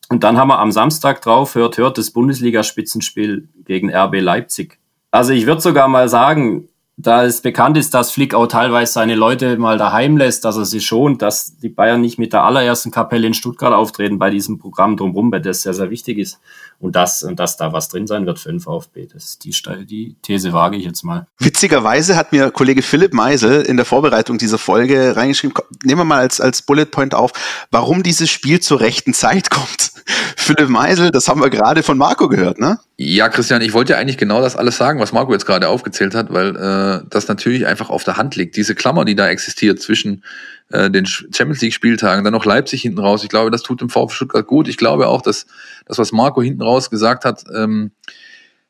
und 0.10 0.24
dann 0.24 0.38
haben 0.38 0.50
wir 0.50 0.60
am 0.60 0.72
Samstag 0.72 1.22
drauf, 1.22 1.56
hört, 1.56 1.78
hört, 1.78 1.98
das 1.98 2.12
Bundesliga-Spitzenspiel 2.12 3.50
gegen 3.66 3.94
RB 3.94 4.22
Leipzig. 4.22 4.80
Also 5.12 5.34
ich 5.34 5.46
würde 5.46 5.62
sogar 5.62 5.88
mal 5.88 6.08
sagen, 6.08 6.70
da 6.98 7.26
es 7.26 7.42
bekannt 7.42 7.78
ist, 7.78 7.94
dass 7.94 8.12
Flick 8.12 8.34
auch 8.34 8.48
teilweise 8.48 8.92
seine 8.92 9.16
Leute 9.16 9.58
mal 9.58 9.78
daheim 9.78 10.18
lässt, 10.18 10.46
dass 10.46 10.58
er 10.58 10.66
sie 10.66 10.82
schont, 10.82 11.22
dass 11.22 11.58
die 11.58 11.70
Bayern 11.70 12.02
nicht 12.02 12.18
mit 12.18 12.34
der 12.34 12.44
allerersten 12.44 12.90
Kapelle 12.90 13.28
in 13.28 13.36
Stuttgart 13.36 13.74
auftreten 13.74 14.18
bei 14.18 14.32
diesem 14.32 14.58
Programm 14.58 14.98
drumherum, 14.98 15.32
weil 15.32 15.42
das 15.42 15.62
sehr, 15.62 15.76
sehr 15.76 15.92
wichtig 15.92 16.18
ist. 16.18 16.40
Und 16.80 16.96
dass, 16.96 17.24
und 17.24 17.40
dass 17.40 17.58
da 17.58 17.74
was 17.74 17.90
drin 17.90 18.06
sein 18.06 18.28
wird 18.28 18.38
für 18.38 18.50
den 18.50 18.60
VfB. 18.60 19.08
Das 19.12 19.26
ist 19.26 19.44
die, 19.44 19.86
die 19.86 20.16
These 20.22 20.54
wage 20.54 20.78
ich 20.78 20.86
jetzt 20.86 21.04
mal. 21.04 21.26
Witzigerweise 21.40 22.16
hat 22.16 22.32
mir 22.32 22.52
Kollege 22.52 22.84
Philipp 22.84 23.14
Meisel 23.14 23.64
in 23.64 23.78
der 23.78 23.86
Vorbereitung 23.86 24.38
dieser 24.38 24.60
Folge 24.60 25.16
reingeschrieben, 25.16 25.56
nehmen 25.84 26.02
wir 26.02 26.06
mal 26.06 26.20
als, 26.20 26.40
als 26.40 26.62
Bullet 26.62 26.86
Point 26.86 27.16
auf, 27.16 27.32
warum 27.72 28.04
dieses 28.04 28.30
Spiel 28.30 28.60
zur 28.60 28.80
rechten 28.80 29.16
Zeit 29.16 29.50
kommt. 29.50 29.92
Philipp 30.36 30.70
Meisel, 30.70 31.10
das 31.10 31.28
haben 31.28 31.42
wir 31.42 31.50
gerade 31.50 31.82
von 31.82 31.98
Marco 31.98 32.28
gehört, 32.30 32.60
ne? 32.60 32.80
Ja, 32.96 33.30
Christian, 33.30 33.62
ich 33.62 33.74
wollte 33.74 33.94
ja 33.94 34.00
eigentlich 34.00 34.18
genau 34.18 34.42
das 34.42 34.56
alles 34.56 34.78
sagen, 34.78 35.00
was 35.00 35.12
Marco 35.12 35.32
jetzt 35.34 35.46
gerade 35.46 35.68
aufgezählt 35.70 36.16
hat, 36.16 36.34
weil 36.34 36.56
äh, 36.56 37.08
das 37.10 37.28
natürlich 37.28 37.68
einfach 37.68 37.90
auf 37.90 38.04
der 38.04 38.18
Hand 38.18 38.36
liegt. 38.36 38.56
Diese 38.56 38.74
Klammer, 38.74 39.06
die 39.06 39.16
da 39.16 39.28
existiert 39.28 39.80
zwischen 39.82 40.24
äh, 40.70 40.90
den 40.90 41.06
Champions 41.06 41.62
League 41.62 41.74
Spieltagen, 41.74 42.24
dann 42.24 42.34
noch 42.34 42.46
Leipzig 42.46 42.82
hinten 42.82 43.00
raus. 43.00 43.24
Ich 43.24 43.30
glaube, 43.30 43.52
das 43.52 43.64
tut 43.64 43.82
dem 43.82 43.90
VfB 43.90 44.14
Stuttgart 44.14 44.48
gut. 44.48 44.68
Ich 44.68 44.78
glaube 44.78 45.08
auch, 45.08 45.22
dass 45.22 45.46
das, 45.86 45.98
was 45.98 46.12
Marco 46.12 46.42
hinten 46.42 46.62
raus 46.62 46.90
gesagt 46.90 47.26
hat, 47.26 47.44
ähm, 47.56 47.92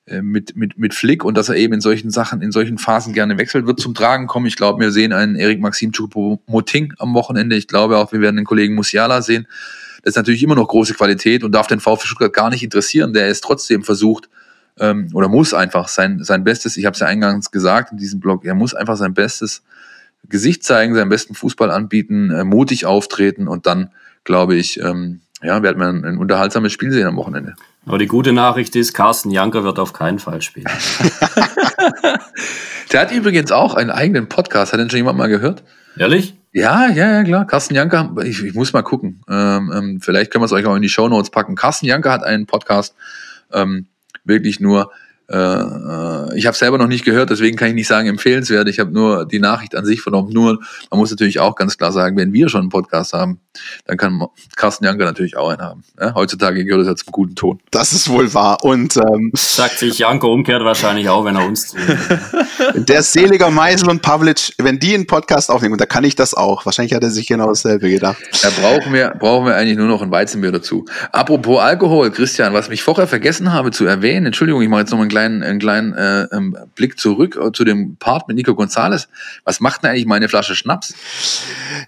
äh, 0.06 0.22
mit, 0.22 0.56
mit, 0.56 0.78
mit 0.78 0.94
Flick 0.94 1.26
und 1.26 1.36
dass 1.36 1.50
er 1.50 1.56
eben 1.56 1.74
in 1.74 1.82
solchen 1.82 2.12
Sachen, 2.12 2.42
in 2.42 2.52
solchen 2.52 2.78
Phasen 2.78 3.14
gerne 3.14 3.38
wechselt, 3.38 3.68
wird 3.68 3.80
zum 3.80 3.94
Tragen 3.94 4.28
kommen. 4.28 4.46
Ich 4.46 4.56
glaube, 4.56 4.80
wir 4.80 4.92
sehen 4.92 5.12
einen 5.12 5.36
Erik 5.36 5.60
Maxim 5.60 5.92
Choupo-Moting 5.92 6.94
am 7.00 7.14
Wochenende. 7.14 7.56
Ich 7.56 7.68
glaube 7.68 7.98
auch, 7.98 8.12
wir 8.12 8.22
werden 8.22 8.38
den 8.38 8.46
Kollegen 8.46 8.76
Musiala 8.76 9.22
sehen. 9.22 9.48
Das 10.04 10.12
ist 10.12 10.16
natürlich 10.16 10.44
immer 10.44 10.56
noch 10.56 10.68
große 10.68 10.94
Qualität 10.94 11.44
und 11.44 11.52
darf 11.52 11.68
den 11.68 11.80
VfB 11.82 12.06
Stuttgart 12.06 12.32
gar 12.32 12.50
nicht 12.50 12.64
interessieren. 12.64 13.12
Der 13.12 13.28
ist 13.28 13.44
trotzdem 13.44 13.84
versucht 13.84 14.30
ähm, 14.80 15.10
oder 15.14 15.28
muss 15.28 15.54
einfach 15.54 15.88
sein, 15.88 16.24
sein 16.24 16.44
Bestes, 16.44 16.78
ich 16.78 16.86
habe 16.86 16.94
es 16.94 17.00
ja 17.00 17.08
eingangs 17.08 17.52
gesagt 17.52 17.92
in 17.92 17.98
diesem 17.98 18.20
Blog, 18.20 18.46
er 18.46 18.56
muss 18.56 18.74
einfach 18.74 18.96
sein 18.96 19.14
bestes 19.14 19.64
Gesicht 20.30 20.64
zeigen, 20.64 20.96
seinen 20.96 21.10
besten 21.10 21.36
Fußball 21.36 21.72
anbieten, 21.72 22.32
äh, 22.32 22.44
mutig 22.44 22.86
auftreten 22.86 23.48
und 23.48 23.66
dann, 23.66 23.92
glaube 24.24 24.56
ich, 24.56 24.80
ähm, 24.80 25.22
ja, 25.42 25.62
werden 25.62 25.80
wir 25.80 25.88
ein, 25.88 26.04
ein 26.04 26.18
unterhaltsames 26.18 26.74
Spiel 26.74 26.92
sehen 26.92 27.08
am 27.08 27.16
Wochenende. 27.16 27.56
Aber 27.86 27.98
die 27.98 28.08
gute 28.08 28.34
Nachricht 28.34 28.76
ist, 28.76 28.94
Carsten 28.94 29.32
Janker 29.32 29.64
wird 29.64 29.80
auf 29.80 29.94
keinen 29.94 30.20
Fall 30.20 30.42
spielen. 30.42 30.68
Der 32.92 33.02
hat 33.02 33.12
übrigens 33.12 33.52
auch 33.52 33.76
einen 33.76 33.92
eigenen 33.92 34.28
Podcast. 34.28 34.74
Hat 34.74 34.80
den 34.80 34.90
schon 34.90 34.98
jemand 34.98 35.18
mal 35.18 35.28
gehört? 35.28 35.64
Ehrlich? 35.98 36.36
Ja, 36.54 36.90
ja, 36.90 37.12
ja, 37.12 37.24
klar. 37.24 37.46
Carsten 37.46 37.76
Janker, 37.76 38.16
ich, 38.24 38.44
ich 38.44 38.56
muss 38.56 38.74
mal 38.74 38.82
gucken. 38.82 39.22
Ähm, 39.30 39.72
ähm, 39.76 40.02
vielleicht 40.02 40.32
können 40.32 40.42
wir 40.42 40.48
es 40.48 40.52
euch 40.52 40.66
auch 40.66 40.76
in 40.76 40.82
die 40.82 40.90
Show 40.90 41.08
Notes 41.08 41.30
packen. 41.30 41.56
Carsten 41.56 41.86
Janker 41.86 42.12
hat 42.12 42.24
einen 42.24 42.46
Podcast, 42.46 42.96
ähm, 43.54 43.86
wirklich 44.24 44.60
nur 44.60 44.92
äh, 45.30 45.36
äh, 45.36 46.38
ich 46.38 46.46
habe 46.46 46.56
selber 46.56 46.78
noch 46.78 46.88
nicht 46.88 47.04
gehört, 47.04 47.30
deswegen 47.30 47.58
kann 47.58 47.70
ich 47.70 47.74
nicht 47.74 47.88
sagen 47.88 48.08
empfehlenswert. 48.08 48.68
Ich 48.70 48.80
habe 48.80 48.92
nur 48.92 49.26
die 49.26 49.40
Nachricht 49.40 49.76
an 49.76 49.86
sich 49.86 50.02
vernommen. 50.02 50.32
Nur, 50.32 50.60
man 50.90 51.00
muss 51.00 51.10
natürlich 51.10 51.40
auch 51.40 51.56
ganz 51.56 51.78
klar 51.78 51.92
sagen, 51.92 52.16
wenn 52.18 52.34
wir 52.34 52.50
schon 52.50 52.62
einen 52.62 52.70
Podcast 52.70 53.14
haben, 53.14 53.40
dann 53.86 53.98
kann 53.98 54.26
Carsten 54.56 54.86
Janker 54.86 55.06
natürlich 55.06 55.36
auch 55.36 55.50
einen 55.50 55.62
haben. 55.62 55.84
Ja, 56.00 56.14
heutzutage 56.14 56.64
gehört 56.64 56.82
das 56.82 56.88
ja 56.88 56.96
zum 56.96 57.12
guten 57.12 57.36
Ton. 57.36 57.60
Das 57.72 57.92
ist 57.92 58.10
wohl 58.10 58.34
wahr. 58.34 58.58
Und 58.62 58.98
ähm, 58.98 59.32
sagt 59.36 59.80
sich 59.80 60.00
Janko 60.00 60.32
umkehrt 60.32 60.64
wahrscheinlich 60.64 61.10
auch, 61.10 61.26
wenn 61.26 61.36
er 61.36 61.46
uns 61.46 61.76
Der 62.76 63.04
Seliger 63.04 63.50
Meisel 63.52 63.90
und 63.90 64.02
Pavlic, 64.02 64.54
wenn 64.58 64.80
die 64.80 64.94
einen 64.94 65.08
Podcast 65.08 65.50
aufnehmen, 65.50 65.74
und 65.74 65.82
da 65.82 65.86
kann 65.86 66.04
ich 66.04 66.16
das 66.16 66.34
auch. 66.34 66.66
Wahrscheinlich 66.66 66.94
hat 66.94 67.04
er 67.04 67.10
sich 67.10 67.28
genau 67.28 67.48
dasselbe 67.48 67.90
gedacht. 67.90 68.18
Da 68.42 68.50
brauchen 68.62 68.94
wir, 68.94 69.14
brauchen 69.20 69.46
wir 69.46 69.56
eigentlich 69.56 69.78
nur 69.78 69.88
noch 69.88 70.02
ein 70.02 70.12
Weizenbier 70.12 70.52
dazu. 70.52 70.86
Apropos 71.12 71.60
Alkohol, 71.60 72.12
Christian, 72.12 72.54
was 72.54 72.70
mich 72.70 72.84
vorher 72.84 73.08
vergessen 73.08 73.54
habe 73.54 73.72
zu 73.72 73.86
erwähnen, 73.86 74.28
Entschuldigung, 74.28 74.62
ich 74.62 74.70
mache 74.70 74.82
jetzt 74.82 74.92
noch 74.92 75.00
einen 75.00 75.10
kleinen, 75.18 75.44
einen 75.44 75.60
kleinen 75.60 75.94
äh, 75.94 76.24
ähm, 76.32 76.56
Blick 76.76 77.00
zurück 77.00 77.38
äh, 77.42 77.52
zu 77.52 77.64
dem 77.64 77.96
Part 77.98 78.28
mit 78.28 78.38
Nico 78.38 78.54
Gonzalez. 78.54 79.08
Was 79.46 79.60
macht 79.60 79.84
denn 79.84 79.92
eigentlich 79.92 80.06
meine 80.06 80.30
Flasche 80.30 80.56
Schnaps? 80.56 80.94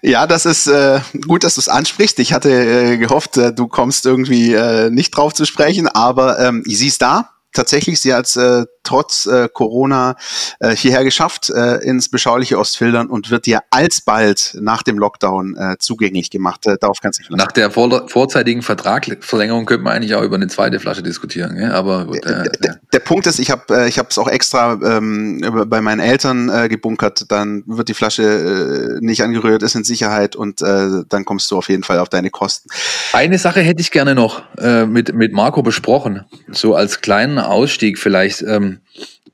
Ja, 0.02 0.26
das 0.26 0.46
ist 0.46 0.66
äh, 0.66 1.00
gut, 1.26 1.44
dass 1.44 1.54
du 1.54 1.60
es 1.60 1.68
ansprichst. 1.68 2.18
Ich 2.18 2.32
hatte 2.32 2.50
äh, 2.50 2.96
gehofft, 2.96 3.36
äh, 3.36 3.52
du 3.52 3.68
kommst 3.68 4.04
irgendwie 4.04 4.52
äh, 4.52 4.90
nicht 4.90 5.10
drauf 5.12 5.32
zu 5.32 5.44
sprechen, 5.44 5.86
aber 5.86 6.40
ähm, 6.40 6.62
sie 6.66 6.88
ist 6.88 7.02
da 7.02 7.30
tatsächlich, 7.52 8.00
sie 8.00 8.14
hat 8.14 8.26
es 8.26 8.36
äh, 8.36 8.64
trotz 8.82 9.26
äh, 9.26 9.48
Corona 9.52 10.16
äh, 10.60 10.74
hierher 10.74 11.04
geschafft 11.04 11.50
äh, 11.50 11.76
ins 11.76 12.08
beschauliche 12.08 12.58
Ostfildern 12.58 13.08
und 13.08 13.30
wird 13.30 13.46
dir 13.46 13.60
alsbald 13.70 14.56
nach 14.60 14.82
dem 14.82 14.98
Lockdown 14.98 15.56
äh, 15.56 15.76
zugänglich 15.78 16.30
gemacht. 16.30 16.66
Äh, 16.66 16.76
darauf 16.80 16.98
kannst 17.00 17.18
du 17.18 17.22
nicht 17.22 17.30
Nach 17.36 17.52
der 17.52 17.70
vor 17.70 18.08
vorzeitigen 18.08 18.62
Vertragsverlängerung 18.62 19.66
könnte 19.66 19.84
man 19.84 19.94
eigentlich 19.94 20.14
auch 20.14 20.22
über 20.22 20.36
eine 20.36 20.48
zweite 20.48 20.80
Flasche 20.80 21.02
diskutieren. 21.02 21.56
Gell? 21.56 21.72
Aber 21.72 22.06
gut, 22.06 22.24
äh, 22.24 22.50
der, 22.62 22.80
der, 22.92 23.00
Punkt 23.00 23.26
ist, 23.26 23.38
ich 23.38 23.50
habe 23.50 23.62
äh, 23.82 23.88
ich 23.88 23.98
habe 23.98 24.08
es 24.10 24.18
auch 24.18 24.28
extra 24.28 24.72
ähm, 24.82 25.40
bei 25.66 25.80
meinen 25.80 26.00
Eltern 26.00 26.48
äh, 26.48 26.68
gebunkert. 26.68 27.30
Dann 27.30 27.62
wird 27.66 27.88
die 27.88 27.94
Flasche 27.94 28.22
äh, 28.22 29.04
nicht 29.04 29.22
angerührt, 29.22 29.62
ist 29.62 29.74
in 29.74 29.84
Sicherheit 29.84 30.36
und 30.36 30.62
äh, 30.62 31.04
dann 31.08 31.24
kommst 31.24 31.50
du 31.50 31.58
auf 31.58 31.68
jeden 31.68 31.82
Fall 31.82 31.98
auf 31.98 32.08
deine 32.08 32.30
Kosten. 32.30 32.68
Eine 33.12 33.38
Sache 33.38 33.60
hätte 33.60 33.80
ich 33.80 33.90
gerne 33.90 34.14
noch 34.14 34.42
äh, 34.58 34.86
mit 34.86 35.14
mit 35.14 35.32
Marco 35.32 35.62
besprochen, 35.62 36.24
so 36.50 36.74
als 36.74 37.00
kleinen 37.00 37.38
Ausstieg 37.48 37.98
vielleicht. 37.98 38.42
Ähm, 38.42 38.80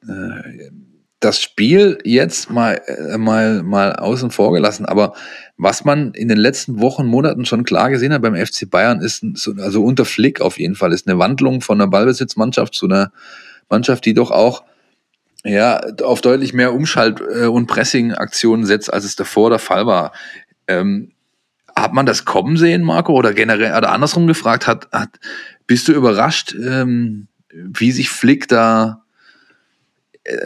äh, 0.07 0.70
das 1.20 1.40
Spiel 1.40 1.98
jetzt 2.04 2.50
mal, 2.50 2.80
äh, 2.86 3.16
mal, 3.16 3.62
mal 3.62 3.94
außen 3.94 4.30
vor 4.30 4.52
gelassen, 4.52 4.84
aber 4.84 5.14
was 5.57 5.84
man 5.84 6.12
in 6.12 6.28
den 6.28 6.36
letzten 6.36 6.80
Wochen, 6.80 7.07
Monaten 7.07 7.46
schon 7.46 7.64
klar 7.64 7.90
gesehen 7.90 8.12
hat 8.12 8.20
beim 8.20 8.36
FC 8.36 8.70
Bayern 8.70 9.00
ist, 9.00 9.24
also 9.59 9.82
unter 9.82 10.04
Flick 10.04 10.40
auf 10.42 10.59
jeden 10.59 10.74
Fall, 10.74 10.92
ist 10.92 11.09
eine 11.09 11.18
Wandlung 11.18 11.62
von 11.62 11.80
einer 11.80 11.90
Ballbesitzmannschaft 11.90 12.74
zu 12.74 12.86
einer 12.86 13.12
Mannschaft, 13.70 14.04
die 14.04 14.14
doch 14.14 14.30
auch 14.30 14.64
ja, 15.42 15.80
auf 16.02 16.20
deutlich 16.20 16.52
mehr 16.52 16.72
Umschalt- 16.72 17.20
äh, 17.20 17.46
und 17.46 17.66
Pressing-Aktionen 17.66 18.66
setzt, 18.66 18.92
als 18.92 19.04
es 19.04 19.16
davor 19.16 19.50
der 19.50 19.59
Fall 19.59 19.86
war. 19.86 20.12
Ähm, 20.66 21.12
hat 21.74 21.92
man 21.92 22.07
das 22.07 22.24
kommen 22.24 22.57
sehen, 22.57 22.82
Marco? 22.82 23.12
Oder 23.12 23.32
generell, 23.32 23.76
oder 23.76 23.92
andersrum 23.92 24.26
gefragt, 24.26 24.66
hat, 24.66 24.88
hat, 24.92 25.20
bist 25.66 25.88
du 25.88 25.92
überrascht, 25.92 26.54
ähm, 26.54 27.28
wie 27.57 27.92
sich 27.92 28.11
Flick 28.11 28.48
da 28.48 29.05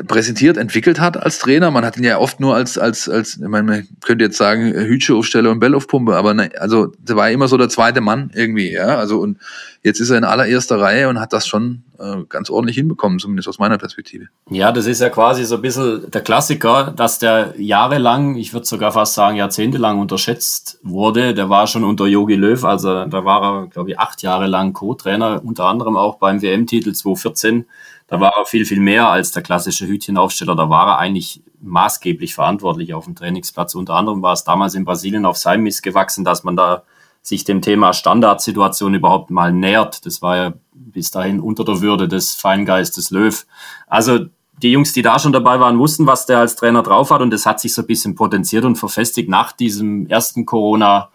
präsentiert, 0.07 0.57
entwickelt 0.57 1.01
hat 1.01 1.17
als 1.17 1.39
Trainer. 1.39 1.71
Man 1.71 1.85
hat 1.85 1.97
ihn 1.97 2.05
ja 2.05 2.19
oft 2.19 2.39
nur 2.39 2.55
als, 2.55 2.77
als, 2.77 3.09
als, 3.09 3.37
ich 3.37 3.49
meine, 3.49 3.63
man 3.63 3.89
könnte 4.03 4.25
jetzt 4.25 4.37
sagen, 4.37 4.73
Hütsche-Aufsteller 4.73 5.51
und 5.51 5.59
Bellaufpumpe, 5.59 6.17
aber 6.17 6.35
ne, 6.35 6.51
also 6.59 6.93
der 6.99 7.17
war 7.17 7.31
immer 7.31 7.49
so 7.49 7.57
der 7.57 7.71
zweite 7.71 8.01
Mann 8.01 8.31
irgendwie, 8.35 8.73
ja. 8.73 8.99
Also 8.99 9.21
und 9.21 9.39
jetzt 9.83 10.01
ist 10.01 10.11
er 10.11 10.19
in 10.19 10.25
allererster 10.25 10.81
Reihe 10.81 11.09
und 11.09 11.19
hat 11.19 11.33
das 11.33 11.47
schon 11.47 11.85
äh, 11.99 12.25
ganz 12.29 12.51
ordentlich 12.51 12.77
hinbekommen, 12.77 13.19
zumindest 13.19 13.49
aus 13.49 13.59
meiner 13.59 13.79
Perspektive. 13.79 14.27
Ja, 14.51 14.71
das 14.71 14.87
ist 14.87 15.01
ja 15.01 15.09
quasi 15.09 15.45
so 15.45 15.57
ein 15.57 15.63
bisschen 15.63 16.11
der 16.11 16.21
Klassiker, 16.21 16.93
dass 16.95 17.19
der 17.19 17.55
jahrelang, 17.57 18.37
ich 18.37 18.53
würde 18.53 18.67
sogar 18.67 18.93
fast 18.93 19.15
sagen 19.15 19.37
jahrzehntelang 19.37 19.99
unterschätzt 19.99 20.79
wurde. 20.83 21.33
Der 21.33 21.49
war 21.49 21.67
schon 21.67 21.85
unter 21.85 22.07
Jogi 22.07 22.35
Löw, 22.35 22.63
also 22.65 23.07
da 23.07 23.25
war 23.25 23.43
er, 23.43 23.67
glaube 23.69 23.91
ich, 23.91 23.99
acht 23.99 24.21
Jahre 24.21 24.47
lang 24.47 24.75
Co-Trainer, 24.75 25.41
unter 25.43 25.65
anderem 25.65 25.97
auch 25.97 26.19
beim 26.19 26.43
WM-Titel 26.43 26.93
2014 26.93 27.65
da 28.11 28.21
war 28.21 28.33
er 28.37 28.45
viel, 28.45 28.67
viel 28.67 28.81
mehr 28.81 29.09
als 29.09 29.31
der 29.31 29.43
klassische 29.43 29.87
Hütchenaufsteller. 29.87 30.57
Da 30.57 30.69
war 30.69 30.89
er 30.89 30.99
eigentlich 30.99 31.43
maßgeblich 31.63 32.35
verantwortlich 32.35 32.93
auf 32.93 33.05
dem 33.05 33.15
Trainingsplatz. 33.15 33.77
Unter 33.77 33.95
anderem 33.95 34.21
war 34.21 34.33
es 34.33 34.43
damals 34.43 34.75
in 34.75 34.85
Brasilien 34.85 35.25
auf 35.25 35.37
seinem 35.37 35.63
Mist 35.63 35.85
gewachsen, 35.85 36.25
dass 36.25 36.43
man 36.43 36.57
da 36.57 36.83
sich 37.23 37.45
dem 37.45 37.63
Thema 37.63 37.93
Standardsituation 37.93 38.95
überhaupt 38.95 39.31
mal 39.31 39.53
nähert. 39.53 40.05
Das 40.07 40.23
war 40.23 40.37
ja 40.37 40.53
bis 40.73 41.13
dahin 41.13 41.39
unter 41.39 41.65
der 41.65 41.81
Würde 41.83 42.09
des 42.09 42.35
Feingeistes 42.35 43.13
Löw. 43.13 43.47
Also 43.87 44.27
die 44.61 44.73
Jungs, 44.73 44.93
die 44.93 45.03
da 45.03 45.21
schon 45.21 45.33
dabei 45.33 45.61
waren, 45.61 45.79
wussten, 45.79 46.07
was 46.09 46.27
der 46.27 46.39
als 46.39 46.57
Trainer 46.57 46.83
drauf 46.83 47.13
hat 47.13 47.23
und 47.23 47.31
das 47.31 47.47
hat 47.47 47.61
sich 47.61 47.73
so 47.73 47.83
ein 47.83 47.87
bisschen 47.87 48.17
potenziert 48.17 48.65
und 48.65 48.77
verfestigt 48.77 49.29
nach 49.29 49.53
diesem 49.53 50.07
ersten 50.09 50.47
Corona- 50.47 51.11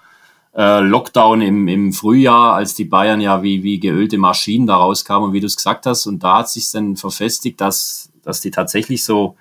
äh, 0.55 0.79
Lockdown 0.79 1.41
im, 1.41 1.67
im 1.67 1.93
Frühjahr, 1.93 2.53
als 2.53 2.73
die 2.73 2.85
Bayern 2.85 3.21
ja 3.21 3.43
wie, 3.43 3.63
wie 3.63 3.79
geölte 3.79 4.17
Maschinen 4.17 4.67
da 4.67 4.77
rauskamen, 4.77 5.33
wie 5.33 5.41
du 5.41 5.47
es 5.47 5.57
gesagt 5.57 5.85
hast. 5.85 6.07
Und 6.07 6.23
da 6.23 6.39
hat 6.39 6.49
sich 6.49 6.71
dann 6.71 6.95
verfestigt, 6.95 7.59
dass, 7.59 8.11
dass 8.23 8.41
die 8.41 8.51
tatsächlich 8.51 9.03
so 9.03 9.35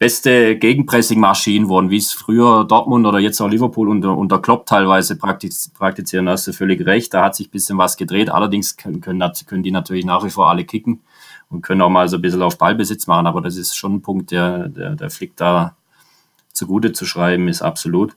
beste 0.00 0.56
Gegenpressing-Maschinen 0.56 1.68
wurden, 1.68 1.90
wie 1.90 1.98
es 1.98 2.12
früher 2.12 2.64
Dortmund 2.64 3.06
oder 3.06 3.18
jetzt 3.18 3.40
auch 3.40 3.48
Liverpool 3.48 3.88
unter, 3.88 4.16
unter 4.16 4.40
Klopp 4.40 4.64
teilweise 4.66 5.16
praktiz 5.16 5.68
praktizieren. 5.68 6.26
Da 6.26 6.32
hast 6.32 6.46
du 6.46 6.52
völlig 6.52 6.84
recht, 6.86 7.12
da 7.12 7.24
hat 7.24 7.36
sich 7.36 7.48
ein 7.48 7.50
bisschen 7.50 7.78
was 7.78 7.98
gedreht. 7.98 8.30
Allerdings 8.30 8.76
können, 8.76 9.00
können, 9.02 9.22
können 9.46 9.62
die 9.62 9.70
natürlich 9.70 10.06
nach 10.06 10.24
wie 10.24 10.30
vor 10.30 10.48
alle 10.48 10.64
kicken 10.64 11.00
und 11.50 11.60
können 11.62 11.82
auch 11.82 11.90
mal 11.90 12.08
so 12.08 12.16
ein 12.16 12.22
bisschen 12.22 12.42
auf 12.42 12.56
Ballbesitz 12.56 13.06
machen. 13.06 13.26
Aber 13.26 13.42
das 13.42 13.56
ist 13.56 13.76
schon 13.76 13.96
ein 13.96 14.02
Punkt, 14.02 14.30
der, 14.30 14.68
der, 14.68 14.96
der 14.96 15.10
Flick 15.10 15.36
da 15.36 15.76
zugute 16.52 16.92
zu 16.92 17.04
schreiben 17.04 17.46
ist, 17.46 17.62
absolut. 17.62 18.16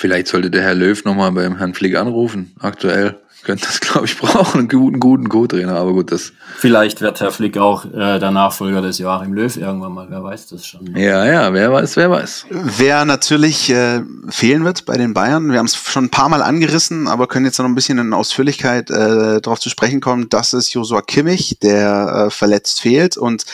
Vielleicht 0.00 0.28
sollte 0.28 0.50
der 0.50 0.62
Herr 0.62 0.74
Löw 0.74 1.04
nochmal 1.04 1.30
beim 1.32 1.58
Herrn 1.58 1.74
Flick 1.74 1.94
anrufen, 1.94 2.52
aktuell 2.58 3.20
könnte 3.42 3.66
das, 3.66 3.80
glaube 3.80 4.06
ich, 4.06 4.16
brauchen, 4.18 4.60
einen 4.60 4.68
guten, 4.68 5.00
guten 5.00 5.28
Co-Trainer, 5.28 5.76
aber 5.76 5.92
gut, 5.92 6.12
das. 6.12 6.32
Vielleicht 6.58 7.00
wird 7.00 7.20
Herr 7.20 7.30
Flick 7.30 7.58
auch 7.58 7.84
äh, 7.84 8.18
der 8.18 8.30
Nachfolger 8.30 8.82
des 8.82 8.98
Joachim 8.98 9.32
Löw 9.32 9.56
irgendwann 9.56 9.92
mal, 9.92 10.06
wer 10.10 10.22
weiß 10.22 10.48
das 10.48 10.66
schon. 10.66 10.94
Ja, 10.96 11.24
ja, 11.24 11.52
wer 11.52 11.72
weiß, 11.72 11.96
wer 11.96 12.10
weiß. 12.10 12.46
Wer 12.50 13.04
natürlich 13.04 13.70
äh, 13.70 14.02
fehlen 14.28 14.64
wird 14.64 14.84
bei 14.86 14.96
den 14.96 15.14
Bayern, 15.14 15.50
wir 15.50 15.58
haben 15.58 15.66
es 15.66 15.76
schon 15.76 16.04
ein 16.04 16.10
paar 16.10 16.28
Mal 16.28 16.42
angerissen, 16.42 17.08
aber 17.08 17.26
können 17.26 17.46
jetzt 17.46 17.58
noch 17.58 17.66
ein 17.66 17.74
bisschen 17.74 17.98
in 17.98 18.12
Ausführlichkeit 18.12 18.90
äh, 18.90 19.40
darauf 19.40 19.60
zu 19.60 19.70
sprechen 19.70 20.00
kommen, 20.00 20.28
das 20.28 20.52
ist 20.52 20.72
Josua 20.72 21.02
Kimmich, 21.02 21.58
der 21.62 22.26
äh, 22.26 22.30
verletzt 22.30 22.80
fehlt 22.80 23.16
und 23.16 23.44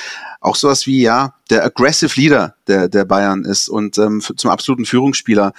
auch 0.46 0.56
sowas 0.56 0.86
wie, 0.86 1.02
ja, 1.02 1.34
der 1.50 1.64
Aggressive 1.64 2.20
Leader 2.20 2.54
der, 2.68 2.88
der 2.88 3.04
Bayern 3.04 3.44
ist 3.44 3.68
und 3.68 3.98
ähm, 3.98 4.20
zum 4.20 4.50
absoluten 4.50 4.84
Führungsspieler 4.84 5.52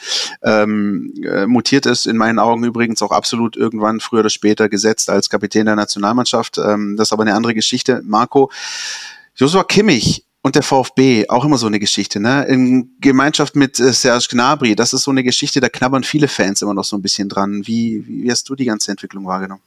ähm, 0.44 1.14
äh, 1.24 1.46
mutiert 1.46 1.86
ist, 1.86 2.08
in 2.08 2.18
meinen 2.18 2.40
Augen 2.40 2.64
übrigens 2.64 3.02
auch 3.02 3.12
absolut 3.12 3.58
irgendwann 3.58 4.00
früher 4.00 4.17
oder 4.18 4.30
später 4.30 4.70
gesetzt 4.70 5.10
als 5.10 5.30
Kapitän 5.30 5.66
der 5.66 5.76
Nationalmannschaft. 5.76 6.58
Ähm, 6.58 6.96
das 6.98 7.10
ist 7.10 7.14
aber 7.14 7.24
eine 7.24 7.36
andere 7.36 7.54
Geschichte. 7.54 8.02
Marco, 8.04 8.52
Joshua 9.36 9.64
Kimmich 9.64 10.26
und 10.42 10.56
der 10.56 10.64
VfB, 10.64 11.28
auch 11.30 11.46
immer 11.46 11.58
so 11.58 11.68
eine 11.68 11.80
Geschichte, 11.80 12.20
ne? 12.20 12.46
In 12.46 12.92
Gemeinschaft 13.02 13.56
mit 13.56 13.80
äh, 13.80 13.92
Serge 13.92 14.28
Gnabry, 14.30 14.76
das 14.76 14.94
ist 14.94 15.04
so 15.04 15.12
eine 15.12 15.24
Geschichte, 15.24 15.60
da 15.60 15.70
knabbern 15.70 16.04
viele 16.04 16.28
Fans 16.28 16.62
immer 16.62 16.74
noch 16.74 16.86
so 16.86 16.96
ein 16.96 17.02
bisschen 17.02 17.30
dran. 17.30 17.68
Wie, 17.68 18.04
wie 18.08 18.32
hast 18.32 18.48
du 18.50 18.56
die 18.56 18.66
ganze 18.66 18.92
Entwicklung 18.92 19.26
wahrgenommen? 19.26 19.62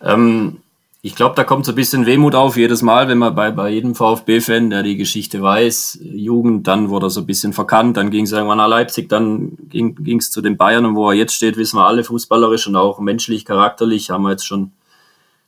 Ähm, 0.00 0.58
ich 1.06 1.14
glaube, 1.14 1.34
da 1.34 1.44
kommt 1.44 1.66
so 1.66 1.72
ein 1.72 1.74
bisschen 1.74 2.06
Wehmut 2.06 2.34
auf 2.34 2.56
jedes 2.56 2.80
Mal, 2.80 3.08
wenn 3.08 3.18
man 3.18 3.34
bei, 3.34 3.50
bei 3.50 3.68
jedem 3.68 3.94
VfB-Fan, 3.94 4.70
der 4.70 4.82
die 4.82 4.96
Geschichte 4.96 5.42
weiß, 5.42 5.98
Jugend, 6.02 6.66
dann 6.66 6.88
wurde 6.88 7.08
er 7.08 7.10
so 7.10 7.20
ein 7.20 7.26
bisschen 7.26 7.52
verkannt, 7.52 7.98
dann 7.98 8.08
ging 8.08 8.24
es 8.24 8.32
irgendwann 8.32 8.56
nach 8.56 8.68
Leipzig, 8.68 9.10
dann 9.10 9.52
ging 9.68 10.16
es 10.18 10.30
zu 10.30 10.40
den 10.40 10.56
Bayern 10.56 10.86
und 10.86 10.94
wo 10.94 11.10
er 11.10 11.14
jetzt 11.14 11.34
steht, 11.34 11.58
wissen 11.58 11.76
wir 11.76 11.86
alle, 11.86 12.04
fußballerisch 12.04 12.68
und 12.68 12.76
auch 12.76 13.00
menschlich, 13.00 13.44
charakterlich, 13.44 14.08
haben 14.08 14.22
wir 14.22 14.30
jetzt 14.30 14.46
schon 14.46 14.72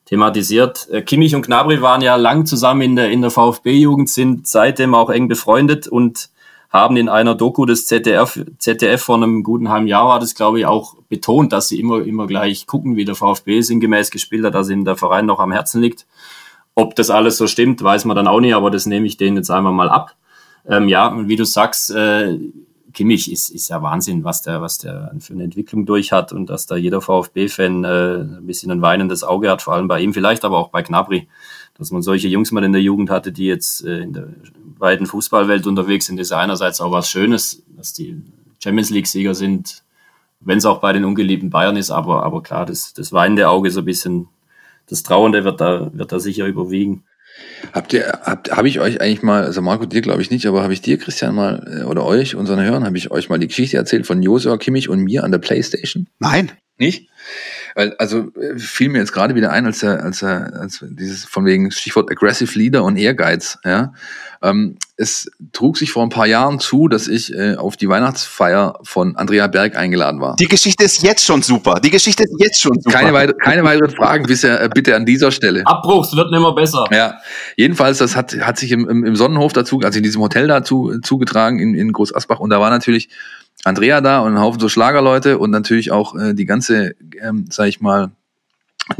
thematisiert. 0.04 0.90
Äh, 0.90 1.00
Kimmich 1.00 1.34
und 1.34 1.46
Gnabry 1.46 1.80
waren 1.80 2.02
ja 2.02 2.16
lang 2.16 2.44
zusammen 2.44 2.82
in 2.82 2.96
der, 2.96 3.10
in 3.10 3.22
der 3.22 3.30
VfB-Jugend, 3.30 4.10
sind 4.10 4.46
seitdem 4.46 4.94
auch 4.94 5.08
eng 5.08 5.26
befreundet 5.26 5.88
und 5.88 6.28
haben 6.70 6.96
in 6.96 7.08
einer 7.08 7.34
Doku 7.34 7.64
des 7.64 7.86
ZDF, 7.86 8.44
ZDF 8.58 9.02
vor 9.02 9.16
einem 9.16 9.42
guten 9.42 9.68
halben 9.68 9.86
Jahr 9.86 10.08
war 10.08 10.20
das, 10.20 10.34
glaube 10.34 10.60
ich, 10.60 10.66
auch 10.66 10.96
betont, 11.08 11.52
dass 11.52 11.68
sie 11.68 11.80
immer, 11.80 12.02
immer 12.04 12.26
gleich 12.26 12.66
gucken, 12.66 12.96
wie 12.96 13.04
der 13.04 13.14
VfB 13.14 13.60
sinngemäß 13.60 14.10
gespielt 14.10 14.44
hat, 14.44 14.54
dass 14.54 14.70
ihnen 14.70 14.84
der 14.84 14.96
Verein 14.96 15.26
noch 15.26 15.40
am 15.40 15.52
Herzen 15.52 15.80
liegt. 15.80 16.06
Ob 16.74 16.94
das 16.94 17.10
alles 17.10 17.38
so 17.38 17.46
stimmt, 17.46 17.82
weiß 17.82 18.04
man 18.04 18.16
dann 18.16 18.28
auch 18.28 18.40
nicht, 18.40 18.54
aber 18.54 18.70
das 18.70 18.86
nehme 18.86 19.06
ich 19.06 19.16
denen 19.16 19.36
jetzt 19.36 19.50
einfach 19.50 19.72
mal 19.72 19.88
ab. 19.88 20.14
Ähm, 20.68 20.88
ja, 20.88 21.08
und 21.08 21.28
wie 21.28 21.36
du 21.36 21.44
sagst, 21.44 21.90
äh, 21.90 22.38
Kimmich 22.92 23.30
ist, 23.30 23.50
ist 23.50 23.68
ja 23.68 23.82
Wahnsinn, 23.82 24.24
was 24.24 24.42
der, 24.42 24.62
was 24.62 24.78
der 24.78 25.12
für 25.20 25.34
eine 25.34 25.44
Entwicklung 25.44 25.84
durch 25.84 26.12
hat 26.12 26.32
und 26.32 26.48
dass 26.48 26.66
da 26.66 26.76
jeder 26.76 27.02
VfB-Fan 27.02 27.84
äh, 27.84 28.14
ein 28.38 28.46
bisschen 28.46 28.72
ein 28.72 28.80
weinendes 28.80 29.22
Auge 29.22 29.50
hat, 29.50 29.60
vor 29.62 29.74
allem 29.74 29.86
bei 29.86 30.00
ihm, 30.00 30.14
vielleicht 30.14 30.44
aber 30.46 30.56
auch 30.56 30.70
bei 30.70 30.82
Gnabry, 30.82 31.28
dass 31.78 31.90
man 31.90 32.00
solche 32.00 32.28
Jungs 32.28 32.52
mal 32.52 32.64
in 32.64 32.72
der 32.72 32.80
Jugend 32.80 33.10
hatte, 33.10 33.32
die 33.32 33.46
jetzt 33.46 33.84
äh, 33.84 33.98
in 33.98 34.14
der 34.14 34.28
weiten 34.78 35.06
Fußballwelt 35.06 35.66
unterwegs 35.66 36.06
sind, 36.06 36.18
ist 36.18 36.30
ja 36.30 36.38
einerseits 36.38 36.80
auch 36.80 36.92
was 36.92 37.10
Schönes, 37.10 37.62
dass 37.76 37.92
die 37.92 38.20
Champions 38.62 38.90
League-Sieger 38.90 39.34
sind, 39.34 39.82
wenn 40.40 40.58
es 40.58 40.64
auch 40.64 40.80
bei 40.80 40.92
den 40.92 41.04
ungeliebten 41.04 41.50
Bayern 41.50 41.76
ist, 41.76 41.90
aber, 41.90 42.22
aber 42.22 42.42
klar, 42.42 42.66
das, 42.66 42.92
das 42.92 43.12
weinende 43.12 43.48
Auge 43.48 43.70
so 43.70 43.80
ein 43.80 43.86
bisschen, 43.86 44.28
das 44.88 45.02
Trauernde 45.02 45.44
wird 45.44 45.60
da, 45.60 45.90
wird 45.92 46.12
da 46.12 46.20
sicher 46.20 46.46
überwiegen. 46.46 47.04
Habt 47.72 47.92
ihr, 47.92 48.20
habt, 48.22 48.50
habe 48.50 48.68
ich 48.68 48.80
euch 48.80 49.00
eigentlich 49.00 49.22
mal, 49.22 49.44
also 49.44 49.60
Marco, 49.60 49.86
dir 49.86 50.00
glaube 50.00 50.22
ich 50.22 50.30
nicht, 50.30 50.46
aber 50.46 50.62
habe 50.62 50.72
ich 50.72 50.80
dir, 50.80 50.98
Christian, 50.98 51.34
mal, 51.34 51.80
äh, 51.82 51.84
oder 51.84 52.04
euch, 52.04 52.34
unseren 52.34 52.60
Hörern, 52.60 52.84
habe 52.84 52.96
ich 52.96 53.10
euch 53.10 53.28
mal 53.28 53.38
die 53.38 53.48
Geschichte 53.48 53.76
erzählt 53.76 54.06
von 54.06 54.22
Josua 54.22 54.56
Kimmich 54.56 54.88
und 54.88 55.00
mir 55.00 55.24
an 55.24 55.32
der 55.32 55.38
Playstation? 55.38 56.06
Nein. 56.18 56.52
Nicht? 56.78 57.08
Weil, 57.76 57.94
also 57.98 58.32
äh, 58.40 58.58
fiel 58.58 58.88
mir 58.88 59.00
jetzt 59.00 59.12
gerade 59.12 59.34
wieder 59.34 59.52
ein, 59.52 59.66
als 59.66 59.82
er, 59.82 60.02
als 60.02 60.22
er, 60.22 60.58
als 60.58 60.82
dieses 60.82 61.26
von 61.26 61.44
wegen 61.44 61.70
Stichwort 61.70 62.10
Aggressive 62.10 62.58
Leader 62.58 62.82
und 62.82 62.96
Ehrgeiz, 62.96 63.58
ja. 63.66 63.92
Ähm, 64.42 64.78
es 64.96 65.30
trug 65.52 65.76
sich 65.76 65.90
vor 65.92 66.02
ein 66.02 66.08
paar 66.08 66.26
Jahren 66.26 66.58
zu, 66.58 66.88
dass 66.88 67.06
ich 67.06 67.34
äh, 67.34 67.56
auf 67.56 67.76
die 67.76 67.88
Weihnachtsfeier 67.88 68.78
von 68.82 69.16
Andrea 69.16 69.46
Berg 69.46 69.76
eingeladen 69.76 70.22
war. 70.22 70.36
Die 70.36 70.48
Geschichte 70.48 70.84
ist 70.84 71.02
jetzt 71.02 71.22
schon 71.22 71.42
super. 71.42 71.78
Die 71.80 71.90
Geschichte 71.90 72.22
ist 72.22 72.34
jetzt 72.38 72.62
schon 72.62 72.80
super. 72.80 72.96
Keine, 72.96 73.12
weiter, 73.12 73.34
keine 73.34 73.62
weiteren 73.62 73.90
Fragen 73.90 74.24
bisher, 74.24 74.62
äh, 74.62 74.70
bitte 74.72 74.96
an 74.96 75.04
dieser 75.04 75.30
Stelle. 75.30 75.66
Abbruch, 75.66 76.06
es 76.06 76.16
wird 76.16 76.30
nicht 76.30 76.40
mehr 76.40 76.52
besser. 76.52 76.86
Ja, 76.90 77.18
jedenfalls, 77.56 77.98
das 77.98 78.16
hat, 78.16 78.32
hat 78.40 78.56
sich 78.56 78.72
im, 78.72 78.88
im, 78.88 79.04
im 79.04 79.16
Sonnenhof 79.16 79.52
dazu, 79.52 79.80
also 79.80 79.98
in 79.98 80.02
diesem 80.02 80.22
Hotel 80.22 80.48
dazu 80.48 80.98
zugetragen 81.02 81.58
in, 81.58 81.74
in 81.74 81.92
Groß 81.92 82.14
Asbach 82.14 82.40
und 82.40 82.48
da 82.48 82.58
war 82.58 82.70
natürlich 82.70 83.10
Andrea 83.64 84.00
da 84.00 84.20
und 84.20 84.34
ein 84.34 84.40
Haufen 84.40 84.60
so 84.60 84.68
Schlagerleute 84.68 85.38
und 85.38 85.50
natürlich 85.50 85.90
auch 85.90 86.14
äh, 86.16 86.34
die 86.34 86.46
ganze, 86.46 86.94
ähm, 87.20 87.46
sag 87.50 87.68
ich 87.68 87.80
mal, 87.80 88.12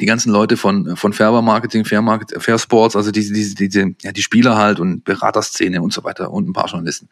die 0.01 0.07
ganzen 0.07 0.33
Leute 0.33 0.57
von, 0.57 0.97
von 0.97 1.13
Färber 1.13 1.43
Marketing, 1.43 1.85
Fair, 1.85 2.03
Market, 2.03 2.43
Fair 2.43 2.59
Sports, 2.59 2.97
also 2.97 3.13
diese, 3.13 3.33
diese, 3.33 3.55
diese, 3.55 3.95
ja, 4.03 4.11
die 4.11 4.23
Spieler 4.23 4.57
halt 4.57 4.81
und 4.81 5.05
Beraterszene 5.05 5.81
und 5.81 5.93
so 5.93 6.03
weiter 6.03 6.33
und 6.33 6.49
ein 6.49 6.53
paar 6.53 6.67
Journalisten. 6.67 7.09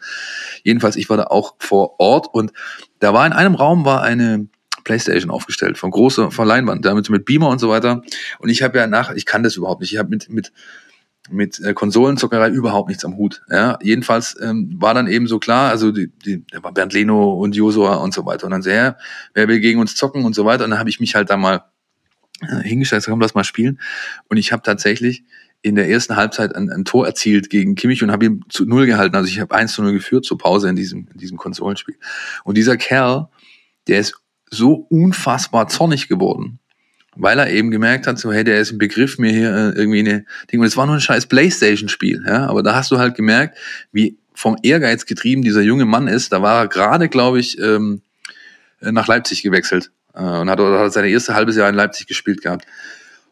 Jedenfalls, 0.65 0.97
ich 0.97 1.09
war 1.09 1.17
da 1.17 1.25
auch 1.25 1.55
vor 1.61 2.01
Ort 2.01 2.27
und 2.33 2.53
da 2.99 3.15
war 3.15 3.25
in 3.27 3.33
einem 3.33 3.55
Raum 3.55 3.85
war 3.85 4.03
eine 4.03 4.49
Playstation 4.83 5.31
aufgestellt, 5.31 5.79
von 5.79 5.91
großer, 5.91 6.31
von 6.31 6.47
Leinwand, 6.47 6.85
damit 6.85 7.09
mit 7.09 7.25
Beamer 7.25 7.49
und 7.49 7.59
so 7.59 7.71
weiter. 7.71 8.03
Und 8.39 8.49
ich 8.49 8.63
habe 8.63 8.79
ja 8.79 8.87
nach, 8.87 9.13
ich 9.13 9.25
kann 9.25 9.43
das 9.43 9.57
überhaupt 9.57 9.81
nicht. 9.81 9.93
Ich 9.93 9.99
habe 9.99 10.11
mit, 10.11 10.29
mit, 10.29 10.53
mit 11.31 11.61
äh, 11.61 11.73
Konsolenzockerei 11.73 12.51
überhaupt 12.51 12.89
nichts 12.89 13.05
am 13.05 13.17
Hut. 13.17 13.43
Ja, 13.51 13.79
jedenfalls 13.83 14.37
ähm, 14.41 14.75
war 14.79 14.95
dann 14.95 15.07
eben 15.07 15.27
so 15.27 15.39
klar, 15.39 15.71
also 15.71 15.91
die, 15.91 16.09
die, 16.25 16.45
da 16.51 16.63
war 16.63 16.73
Bernd 16.73 16.93
Leno 16.93 17.33
und 17.35 17.57
Josua 17.57 17.97
und 17.97 18.13
so 18.13 18.27
weiter. 18.27 18.45
Und 18.45 18.51
dann 18.51 18.63
sehr, 18.63 18.99
wer 19.33 19.49
will 19.49 19.61
gegen 19.61 19.81
uns 19.81 19.97
zocken 19.97 20.25
und 20.25 20.35
so 20.35 20.45
weiter. 20.45 20.65
Und 20.65 20.71
dann 20.71 20.79
habe 20.79 20.91
ich 20.91 21.01
mich 21.01 21.15
halt 21.15 21.31
da 21.31 21.37
mal 21.37 21.65
äh, 22.41 22.63
hingestellt, 22.63 23.05
komm, 23.07 23.21
lass 23.21 23.35
mal 23.35 23.45
spielen. 23.45 23.81
Und 24.29 24.37
ich 24.37 24.53
habe 24.53 24.63
tatsächlich 24.63 25.25
in 25.63 25.77
der 25.77 25.89
ersten 25.89 26.17
Halbzeit 26.17 26.55
ein, 26.55 26.71
ein 26.71 26.85
Tor 26.85 27.07
erzielt 27.07 27.49
gegen 27.49 27.75
Kimmich 27.75 28.03
und 28.03 28.13
habe 28.13 28.27
ihn 28.27 28.45
zu 28.51 28.67
null 28.67 28.85
gehalten. 28.85 29.17
Also 29.17 29.29
ich 29.29 29.41
habe 29.41 29.55
eins 29.55 29.73
zu 29.73 29.83
null 29.83 29.95
geführt 29.95 30.27
zur 30.27 30.37
Pause 30.37 30.69
in 30.69 30.77
diesem, 30.77 31.09
in 31.11 31.19
diesem 31.19 31.39
Konsolenspiel. 31.39 31.97
Und 32.45 32.59
dieser 32.59 32.77
Kerl, 32.77 33.29
der 33.89 34.01
ist 34.01 34.21
so 34.51 34.87
unfassbar 34.91 35.69
zornig 35.69 36.07
geworden 36.07 36.59
weil 37.17 37.39
er 37.39 37.51
eben 37.51 37.71
gemerkt 37.71 38.07
hat, 38.07 38.19
so 38.19 38.33
hey, 38.33 38.45
der 38.45 38.61
ist 38.61 38.73
ein 38.73 38.79
Begriff, 38.79 39.19
mir 39.19 39.31
hier 39.31 39.55
äh, 39.55 39.79
irgendwie 39.79 40.01
eine 40.01 40.25
Ding. 40.51 40.61
Und 40.61 40.67
es 40.67 40.77
war 40.77 40.87
nur 40.87 40.97
ein 40.97 41.01
scheiß 41.01 41.27
Playstation-Spiel, 41.27 42.25
ja. 42.27 42.47
Aber 42.47 42.63
da 42.63 42.75
hast 42.75 42.91
du 42.91 42.99
halt 42.99 43.15
gemerkt, 43.15 43.59
wie 43.93 44.17
vom 44.35 44.57
Ehrgeiz 44.63 45.07
getrieben 45.07 45.43
dieser 45.43 45.63
junge 45.63 45.85
Mann 45.85 46.09
ist. 46.09 46.33
Da 46.33 46.43
war 46.43 46.63
er 46.63 46.69
gerade, 46.69 47.09
glaube 47.09 47.39
ich, 47.39 47.59
ähm, 47.61 48.03
nach 48.81 49.07
Leipzig 49.07 49.43
gewechselt 49.43 49.91
äh, 50.15 50.23
und 50.23 50.51
hat, 50.51 50.59
hat 50.59 50.93
seine 50.93 51.09
erste 51.09 51.35
halbes 51.35 51.57
Jahr 51.57 51.69
in 51.69 51.75
Leipzig 51.75 52.07
gespielt 52.07 52.43
gehabt. 52.43 52.67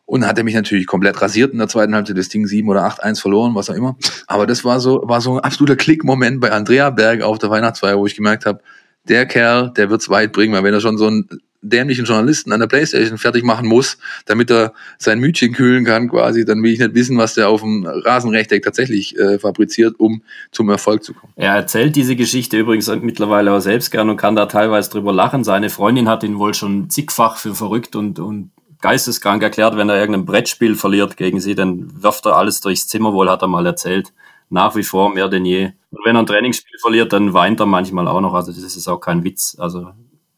Und 0.04 0.26
hat 0.26 0.36
er 0.36 0.44
mich 0.44 0.54
natürlich 0.54 0.86
komplett 0.86 1.22
rasiert 1.22 1.52
in 1.52 1.58
der 1.58 1.68
zweiten 1.68 1.94
Halbzeit 1.94 2.18
das 2.18 2.28
Ding 2.28 2.46
7 2.46 2.68
oder 2.68 2.86
8-1 2.86 3.20
verloren, 3.20 3.54
was 3.54 3.70
auch 3.70 3.74
immer. 3.74 3.96
Aber 4.26 4.46
das 4.46 4.64
war 4.64 4.80
so, 4.80 5.00
war 5.04 5.20
so 5.20 5.34
ein 5.34 5.40
absoluter 5.40 5.76
Klickmoment 5.76 6.40
bei 6.40 6.50
Andrea 6.50 6.90
Berg 6.90 7.22
auf 7.22 7.38
der 7.38 7.50
Weihnachtsfeier, 7.50 7.96
wo 7.96 8.06
ich 8.06 8.16
gemerkt 8.16 8.44
habe, 8.44 8.60
der 9.04 9.26
Kerl, 9.26 9.72
der 9.76 9.90
wird's 9.90 10.08
weit 10.08 10.32
bringen, 10.32 10.52
weil 10.52 10.64
wenn 10.64 10.74
er 10.74 10.80
schon 10.80 10.98
so 10.98 11.08
ein 11.08 11.28
dämlichen 11.62 12.04
Journalisten 12.04 12.52
an 12.52 12.60
der 12.60 12.66
Playstation 12.66 13.18
fertig 13.18 13.44
machen 13.44 13.68
muss, 13.68 13.96
damit 14.26 14.50
er 14.50 14.72
sein 14.98 15.20
Mütchen 15.20 15.52
kühlen 15.52 15.84
kann 15.84 16.08
quasi, 16.08 16.44
dann 16.44 16.62
will 16.62 16.72
ich 16.72 16.80
nicht 16.80 16.94
wissen, 16.94 17.16
was 17.16 17.34
der 17.34 17.48
auf 17.48 17.60
dem 17.62 17.86
Rasenrechteck 17.86 18.62
tatsächlich 18.62 19.16
äh, 19.16 19.38
fabriziert, 19.38 19.98
um 19.98 20.22
zum 20.50 20.68
Erfolg 20.68 21.04
zu 21.04 21.14
kommen. 21.14 21.32
Er 21.36 21.54
erzählt 21.54 21.96
diese 21.96 22.16
Geschichte 22.16 22.58
übrigens 22.58 22.88
mittlerweile 23.00 23.52
auch 23.52 23.60
selbst 23.60 23.90
gern 23.90 24.10
und 24.10 24.16
kann 24.16 24.36
da 24.36 24.46
teilweise 24.46 24.90
drüber 24.90 25.12
lachen. 25.12 25.44
Seine 25.44 25.70
Freundin 25.70 26.08
hat 26.08 26.24
ihn 26.24 26.38
wohl 26.38 26.52
schon 26.52 26.90
zigfach 26.90 27.36
für 27.36 27.54
verrückt 27.54 27.94
und, 27.94 28.18
und 28.18 28.50
geisteskrank 28.80 29.42
erklärt, 29.42 29.76
wenn 29.76 29.88
er 29.88 29.98
irgendein 29.98 30.26
Brettspiel 30.26 30.74
verliert 30.74 31.16
gegen 31.16 31.40
sie, 31.40 31.54
dann 31.54 32.02
wirft 32.02 32.26
er 32.26 32.36
alles 32.36 32.60
durchs 32.60 32.88
Zimmer, 32.88 33.12
wohl 33.12 33.30
hat 33.30 33.42
er 33.42 33.48
mal 33.48 33.64
erzählt. 33.64 34.12
Nach 34.50 34.76
wie 34.76 34.82
vor 34.82 35.08
mehr 35.14 35.28
denn 35.28 35.46
je. 35.46 35.70
Und 35.90 36.04
wenn 36.04 36.14
er 36.14 36.20
ein 36.20 36.26
Trainingsspiel 36.26 36.78
verliert, 36.78 37.14
dann 37.14 37.32
weint 37.32 37.58
er 37.60 37.64
manchmal 37.64 38.06
auch 38.06 38.20
noch. 38.20 38.34
Also 38.34 38.52
das 38.52 38.76
ist 38.76 38.86
auch 38.86 38.98
kein 38.98 39.24
Witz. 39.24 39.56
Also 39.58 39.92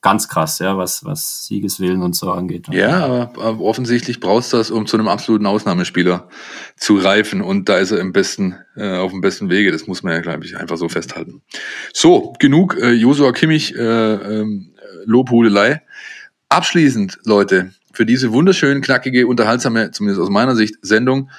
ganz 0.04 0.28
krass, 0.28 0.58
ja, 0.58 0.76
was, 0.76 1.02
was 1.06 1.46
Siegeswillen 1.46 2.02
und 2.02 2.14
so 2.14 2.30
angeht. 2.30 2.68
Ja, 2.70 3.06
aber, 3.06 3.42
aber 3.42 3.60
offensichtlich 3.60 4.20
brauchst 4.20 4.52
du 4.52 4.58
das, 4.58 4.70
um 4.70 4.86
zu 4.86 4.98
einem 4.98 5.08
absoluten 5.08 5.46
Ausnahmespieler 5.46 6.28
zu 6.76 6.98
reifen. 6.98 7.40
Und 7.40 7.70
da 7.70 7.78
ist 7.78 7.90
er 7.90 8.00
im 8.00 8.12
besten, 8.12 8.54
äh, 8.76 8.98
auf 8.98 9.12
dem 9.12 9.22
besten 9.22 9.48
Wege. 9.48 9.72
Das 9.72 9.86
muss 9.86 10.02
man 10.02 10.12
ja, 10.12 10.20
glaube 10.20 10.44
ich, 10.44 10.58
einfach 10.58 10.76
so 10.76 10.90
festhalten. 10.90 11.40
So, 11.94 12.34
genug 12.38 12.76
äh, 12.78 12.92
Josua 12.92 13.32
Kimmich, 13.32 13.74
äh, 13.74 13.80
ähm, 13.80 14.74
Lobhudelei. 15.06 15.80
Abschließend, 16.50 17.20
Leute, 17.24 17.72
für 17.94 18.04
diese 18.04 18.30
wunderschön 18.30 18.82
knackige, 18.82 19.26
unterhaltsame, 19.26 19.90
zumindest 19.90 20.20
aus 20.20 20.28
meiner 20.28 20.54
Sicht, 20.54 20.74
Sendung, 20.82 21.30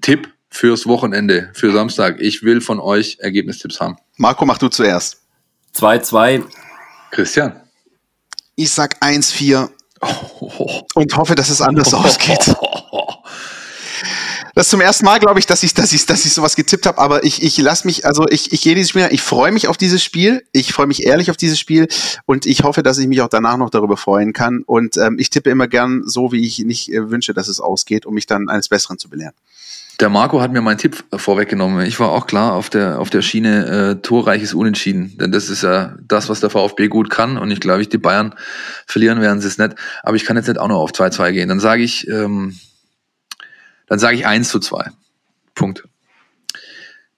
Tipp 0.00 0.28
fürs 0.48 0.88
Wochenende, 0.88 1.50
für 1.52 1.70
Samstag. 1.70 2.20
Ich 2.20 2.42
will 2.42 2.60
von 2.60 2.80
euch 2.80 3.18
Ergebnistipps 3.20 3.80
haben. 3.80 3.98
Marco, 4.16 4.44
mach 4.46 4.58
du 4.58 4.66
zuerst. 4.66 5.22
2-2. 5.76 6.42
Christian. 7.12 7.59
Ich 8.56 8.70
sag 8.70 9.02
1-4 9.02 9.68
und 10.94 11.16
hoffe, 11.16 11.34
dass 11.34 11.48
es 11.50 11.60
anders 11.60 11.94
ausgeht. 11.94 12.54
Das 14.54 14.66
ist 14.66 14.70
zum 14.70 14.80
ersten 14.80 15.04
Mal, 15.04 15.20
glaube 15.20 15.38
ich, 15.38 15.46
dass 15.46 15.62
ich, 15.62 15.74
dass 15.74 15.92
ich, 15.92 16.06
dass 16.06 16.24
ich 16.24 16.32
sowas 16.32 16.56
getippt 16.56 16.84
habe, 16.86 16.98
aber 16.98 17.24
ich, 17.24 17.42
ich 17.42 17.56
lasse 17.58 17.86
mich, 17.86 18.04
also 18.04 18.26
ich, 18.28 18.52
ich 18.52 18.62
gehe 18.62 18.74
dieses 18.74 18.90
Spiel, 18.90 19.08
ich 19.10 19.22
freue 19.22 19.52
mich 19.52 19.68
auf 19.68 19.76
dieses 19.76 20.02
Spiel, 20.02 20.44
ich 20.52 20.72
freue 20.72 20.86
mich 20.86 21.06
ehrlich 21.06 21.30
auf 21.30 21.36
dieses 21.36 21.58
Spiel 21.58 21.88
und 22.26 22.46
ich 22.46 22.64
hoffe, 22.64 22.82
dass 22.82 22.98
ich 22.98 23.06
mich 23.06 23.22
auch 23.22 23.28
danach 23.28 23.56
noch 23.56 23.70
darüber 23.70 23.96
freuen 23.96 24.32
kann. 24.32 24.62
Und 24.66 24.96
ähm, 24.96 25.18
ich 25.18 25.30
tippe 25.30 25.50
immer 25.50 25.68
gern 25.68 26.02
so, 26.04 26.32
wie 26.32 26.44
ich 26.46 26.58
nicht 26.58 26.92
äh, 26.92 27.10
wünsche, 27.10 27.32
dass 27.32 27.48
es 27.48 27.60
ausgeht, 27.60 28.06
um 28.06 28.14
mich 28.14 28.26
dann 28.26 28.48
eines 28.48 28.68
Besseren 28.68 28.98
zu 28.98 29.08
belehren. 29.08 29.34
Der 30.00 30.08
Marco 30.08 30.40
hat 30.40 30.50
mir 30.50 30.62
meinen 30.62 30.78
Tipp 30.78 31.04
vorweggenommen. 31.14 31.84
Ich 31.84 32.00
war 32.00 32.10
auch 32.10 32.26
klar 32.26 32.54
auf 32.54 32.70
der, 32.70 32.98
auf 32.98 33.10
der 33.10 33.20
Schiene 33.20 33.66
äh, 33.66 34.00
torreiches 34.00 34.54
Unentschieden. 34.54 35.18
Denn 35.18 35.30
das 35.30 35.50
ist 35.50 35.62
ja 35.62 35.94
das, 36.00 36.30
was 36.30 36.40
der 36.40 36.48
VfB 36.48 36.88
gut 36.88 37.10
kann. 37.10 37.36
Und 37.36 37.50
ich 37.50 37.60
glaube, 37.60 37.82
ich 37.82 37.90
die 37.90 37.98
Bayern 37.98 38.34
verlieren 38.86 39.20
werden 39.20 39.42
sie 39.42 39.48
es 39.48 39.58
nicht. 39.58 39.74
Aber 40.02 40.16
ich 40.16 40.24
kann 40.24 40.38
jetzt 40.38 40.48
nicht 40.48 40.58
auch 40.58 40.68
noch 40.68 40.80
auf 40.80 40.92
2-2 40.92 41.32
gehen. 41.32 41.50
Dann 41.50 41.60
sage 41.60 41.82
ich, 41.82 42.08
ähm, 42.08 42.58
dann 43.88 43.98
sage 43.98 44.16
ich 44.16 44.26
1 44.26 44.48
zu 44.48 44.58
2. 44.58 44.90
Punkt. 45.54 45.84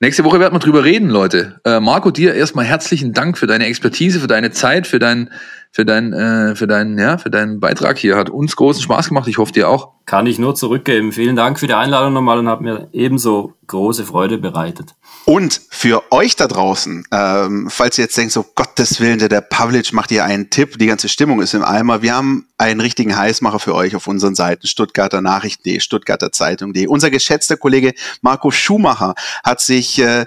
Nächste 0.03 0.25
Woche 0.25 0.41
werden 0.41 0.53
wir 0.53 0.59
drüber 0.59 0.83
reden, 0.83 1.11
Leute. 1.11 1.61
Äh, 1.65 1.79
Marco, 1.79 2.11
dir 2.11 2.35
erstmal 2.35 2.65
herzlichen 2.65 3.13
Dank 3.13 3.39
für 3.39 3.47
deine 3.47 3.67
Expertise, 3.67 4.19
für 4.19 4.27
deine 4.27 4.51
Zeit, 4.51 4.89
für 4.89 4.99
dein, 4.99 5.31
für 5.71 5.85
dein, 5.85 6.13
äh, 6.13 6.57
für 6.57 6.67
deinen, 6.67 6.99
ja, 6.99 7.19
für 7.19 7.31
deinen 7.31 7.61
Beitrag 7.61 7.99
hier. 7.99 8.17
Hat 8.17 8.29
uns 8.29 8.57
großen 8.57 8.83
Spaß 8.83 9.11
gemacht. 9.11 9.29
Ich 9.29 9.39
hoffe 9.39 9.53
dir 9.53 9.69
auch. 9.69 9.91
Kann 10.05 10.27
ich 10.27 10.41
nur 10.41 10.57
zurückgeben. 10.57 11.13
Vielen 11.13 11.37
Dank 11.37 11.61
für 11.61 11.69
die 11.69 11.75
Einladung 11.75 12.15
nochmal 12.15 12.41
und 12.41 12.49
hat 12.49 12.63
mir 12.63 12.89
ebenso 12.91 13.53
große 13.69 14.05
Freude 14.05 14.39
bereitet. 14.39 14.97
Und 15.25 15.61
für 15.71 16.11
euch 16.11 16.35
da 16.35 16.49
draußen, 16.49 17.07
ähm, 17.13 17.69
falls 17.71 17.97
ihr 17.97 18.05
jetzt 18.05 18.17
denkt, 18.17 18.33
so 18.33 18.43
Gottes 18.43 19.01
Willen, 19.01 19.21
der, 19.21 19.29
der 19.29 19.41
Pavlic 19.41 19.93
macht 19.93 20.11
hier 20.11 20.25
einen 20.25 20.51
Tipp, 20.51 20.79
die 20.79 20.87
ganze 20.87 21.09
Stimmung 21.09 21.41
ist 21.41 21.55
im 21.55 21.63
Eimer. 21.63 22.03
Wir 22.03 22.15
haben 22.15 22.49
einen 22.59 22.81
richtigen 22.81 23.17
Heißmacher 23.17 23.61
für 23.61 23.75
euch 23.75 23.95
auf 23.95 24.09
unseren 24.09 24.35
Seiten, 24.35 24.67
Stuttgarter 24.67 25.21
Nachrichten.de, 25.21 25.79
Stuttgarter 25.79 26.33
Zeitung.de. 26.33 26.89
Unser 26.89 27.11
geschätzter 27.11 27.57
Kollege 27.57 27.93
Marco 28.21 28.51
Schumacher 28.51 29.15
hat 29.45 29.61
sich 29.61 30.01
äh, 30.01 30.27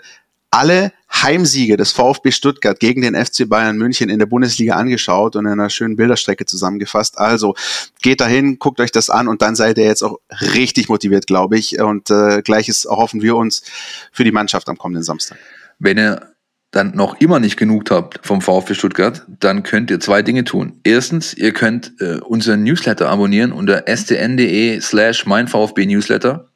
alle 0.49 0.93
Heimsiege 1.23 1.77
des 1.77 1.91
VfB 1.91 2.31
Stuttgart 2.31 2.79
gegen 2.79 3.01
den 3.01 3.15
FC 3.15 3.47
Bayern 3.47 3.77
München 3.77 4.09
in 4.09 4.19
der 4.19 4.25
Bundesliga 4.25 4.75
angeschaut 4.75 5.35
und 5.35 5.45
in 5.45 5.51
einer 5.51 5.69
schönen 5.69 5.95
Bilderstrecke 5.95 6.45
zusammengefasst. 6.45 7.17
Also 7.17 7.55
geht 8.01 8.21
dahin, 8.21 8.59
guckt 8.59 8.79
euch 8.79 8.91
das 8.91 9.09
an 9.09 9.27
und 9.27 9.41
dann 9.41 9.55
seid 9.55 9.77
ihr 9.77 9.85
jetzt 9.85 10.03
auch 10.03 10.19
richtig 10.53 10.89
motiviert, 10.89 11.27
glaube 11.27 11.57
ich. 11.57 11.79
Und 11.79 12.09
äh, 12.09 12.41
gleiches 12.41 12.85
erhoffen 12.85 13.21
wir 13.21 13.35
uns 13.35 13.63
für 14.11 14.23
die 14.23 14.31
Mannschaft 14.31 14.69
am 14.69 14.77
kommenden 14.77 15.03
Samstag. 15.03 15.37
Wenn 15.79 15.97
ihr 15.97 16.35
dann 16.71 16.93
noch 16.93 17.19
immer 17.21 17.39
nicht 17.39 17.55
genug 17.55 17.89
habt 17.89 18.19
vom 18.23 18.41
VfB 18.41 18.73
Stuttgart, 18.73 19.25
dann 19.39 19.63
könnt 19.63 19.89
ihr 19.91 19.99
zwei 19.99 20.21
Dinge 20.21 20.43
tun. 20.43 20.81
Erstens, 20.83 21.33
ihr 21.33 21.53
könnt 21.53 21.93
äh, 22.01 22.19
unseren 22.19 22.63
Newsletter 22.63 23.09
abonnieren 23.09 23.53
unter 23.53 23.85
stn.de 23.87 24.81
slash 24.81 25.25
mein 25.25 25.47
VfB 25.47 25.85
Newsletter. 25.85 26.49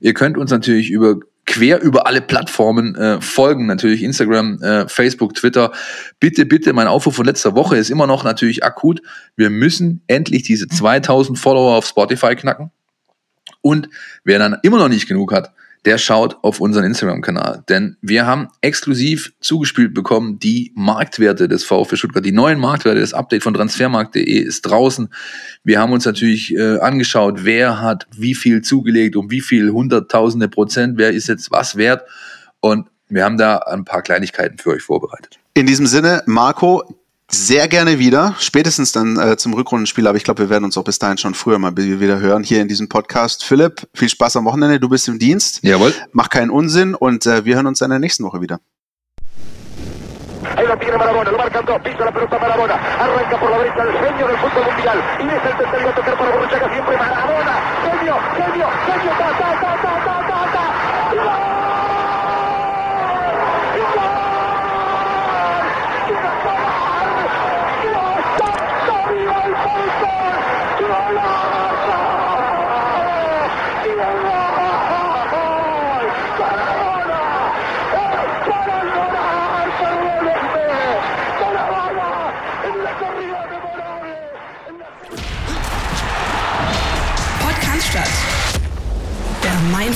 Ihr 0.00 0.12
könnt 0.12 0.36
uns 0.36 0.50
natürlich 0.50 0.90
über 0.90 1.20
quer 1.46 1.80
über 1.80 2.06
alle 2.06 2.20
Plattformen 2.20 2.94
äh, 2.96 3.20
folgen, 3.20 3.66
natürlich 3.66 4.02
Instagram, 4.02 4.60
äh, 4.62 4.88
Facebook, 4.88 5.34
Twitter. 5.34 5.72
Bitte, 6.20 6.44
bitte, 6.44 6.72
mein 6.72 6.88
Aufruf 6.88 7.16
von 7.16 7.24
letzter 7.24 7.54
Woche 7.54 7.76
ist 7.76 7.90
immer 7.90 8.06
noch 8.06 8.24
natürlich 8.24 8.64
akut. 8.64 9.00
Wir 9.36 9.50
müssen 9.50 10.02
endlich 10.08 10.42
diese 10.42 10.68
2000 10.68 11.38
Follower 11.38 11.76
auf 11.76 11.86
Spotify 11.86 12.34
knacken. 12.34 12.70
Und 13.62 13.88
wer 14.24 14.38
dann 14.38 14.58
immer 14.62 14.78
noch 14.78 14.88
nicht 14.88 15.08
genug 15.08 15.32
hat, 15.32 15.52
der 15.86 15.98
schaut 15.98 16.36
auf 16.42 16.60
unseren 16.60 16.84
Instagram-Kanal. 16.84 17.62
Denn 17.68 17.96
wir 18.02 18.26
haben 18.26 18.48
exklusiv 18.60 19.32
zugespielt 19.40 19.94
bekommen 19.94 20.40
die 20.40 20.72
Marktwerte 20.74 21.46
des 21.46 21.64
VfB 21.64 21.96
Stuttgart. 21.96 22.24
Die 22.24 22.32
neuen 22.32 22.58
Marktwerte, 22.58 23.00
das 23.00 23.14
Update 23.14 23.44
von 23.44 23.54
transfermarkt.de 23.54 24.24
ist 24.24 24.62
draußen. 24.62 25.08
Wir 25.62 25.80
haben 25.80 25.92
uns 25.92 26.04
natürlich 26.04 26.54
äh, 26.54 26.78
angeschaut, 26.80 27.44
wer 27.44 27.80
hat 27.80 28.08
wie 28.16 28.34
viel 28.34 28.62
zugelegt, 28.62 29.14
um 29.14 29.30
wie 29.30 29.40
viel 29.40 29.70
hunderttausende 29.70 30.48
Prozent, 30.48 30.98
wer 30.98 31.12
ist 31.12 31.28
jetzt 31.28 31.52
was 31.52 31.76
wert. 31.76 32.04
Und 32.58 32.88
wir 33.08 33.24
haben 33.24 33.38
da 33.38 33.58
ein 33.58 33.84
paar 33.84 34.02
Kleinigkeiten 34.02 34.58
für 34.58 34.70
euch 34.70 34.82
vorbereitet. 34.82 35.38
In 35.54 35.66
diesem 35.66 35.86
Sinne, 35.86 36.24
Marco, 36.26 36.82
sehr 37.30 37.68
gerne 37.68 37.98
wieder, 37.98 38.34
spätestens 38.38 38.92
dann 38.92 39.18
äh, 39.18 39.36
zum 39.36 39.54
Rückrundenspiel, 39.54 40.06
aber 40.06 40.16
ich 40.16 40.24
glaube, 40.24 40.44
wir 40.44 40.50
werden 40.50 40.64
uns 40.64 40.76
auch 40.78 40.84
bis 40.84 40.98
dahin 40.98 41.18
schon 41.18 41.34
früher 41.34 41.58
mal 41.58 41.76
wieder 41.76 42.20
hören 42.20 42.42
hier 42.42 42.62
in 42.62 42.68
diesem 42.68 42.88
Podcast. 42.88 43.44
Philipp, 43.44 43.88
viel 43.94 44.08
Spaß 44.08 44.36
am 44.36 44.44
Wochenende, 44.44 44.78
du 44.78 44.88
bist 44.88 45.08
im 45.08 45.18
Dienst. 45.18 45.60
Jawohl. 45.62 45.92
Mach 46.12 46.28
keinen 46.28 46.50
Unsinn 46.50 46.94
und 46.94 47.26
äh, 47.26 47.44
wir 47.44 47.56
hören 47.56 47.66
uns 47.66 47.80
dann 47.80 47.86
in 47.86 47.92
der 47.92 48.00
nächsten 48.00 48.24
Woche 48.24 48.40
wieder. 48.40 48.60
Ahí 50.56 50.64
lo 50.66 50.76
tiene 50.78 50.96
Marabona, 50.96 51.30
lo 51.30 51.38
marcan 51.38 51.66
dos, 51.66 51.82
pisa 51.82 52.04
la 52.04 52.12
pelota 52.12 52.38
Marabona, 52.38 52.74
arranca 52.74 53.38
por 53.38 53.50
la 53.50 53.58
derecha 53.58 53.82
el 53.82 53.92
genio 53.92 54.26
del 54.28 54.38
fútbol 54.38 54.64
mundial 54.64 54.98
y 55.18 55.26
es 55.26 55.44
el 55.44 55.56
tercero 55.58 55.88
a 55.90 55.94
tocar 55.94 56.16
para 56.16 56.30
Borruchaga 56.30 56.72
siempre 56.72 56.96
Marabona, 56.96 57.54
genio, 57.82 58.14
genio, 58.36 58.66
genio, 58.86 59.10
ta, 59.18 59.28
ta, 59.38 59.60
ta, 59.60 59.82
ta, 59.82 60.04
ta. 60.04 60.15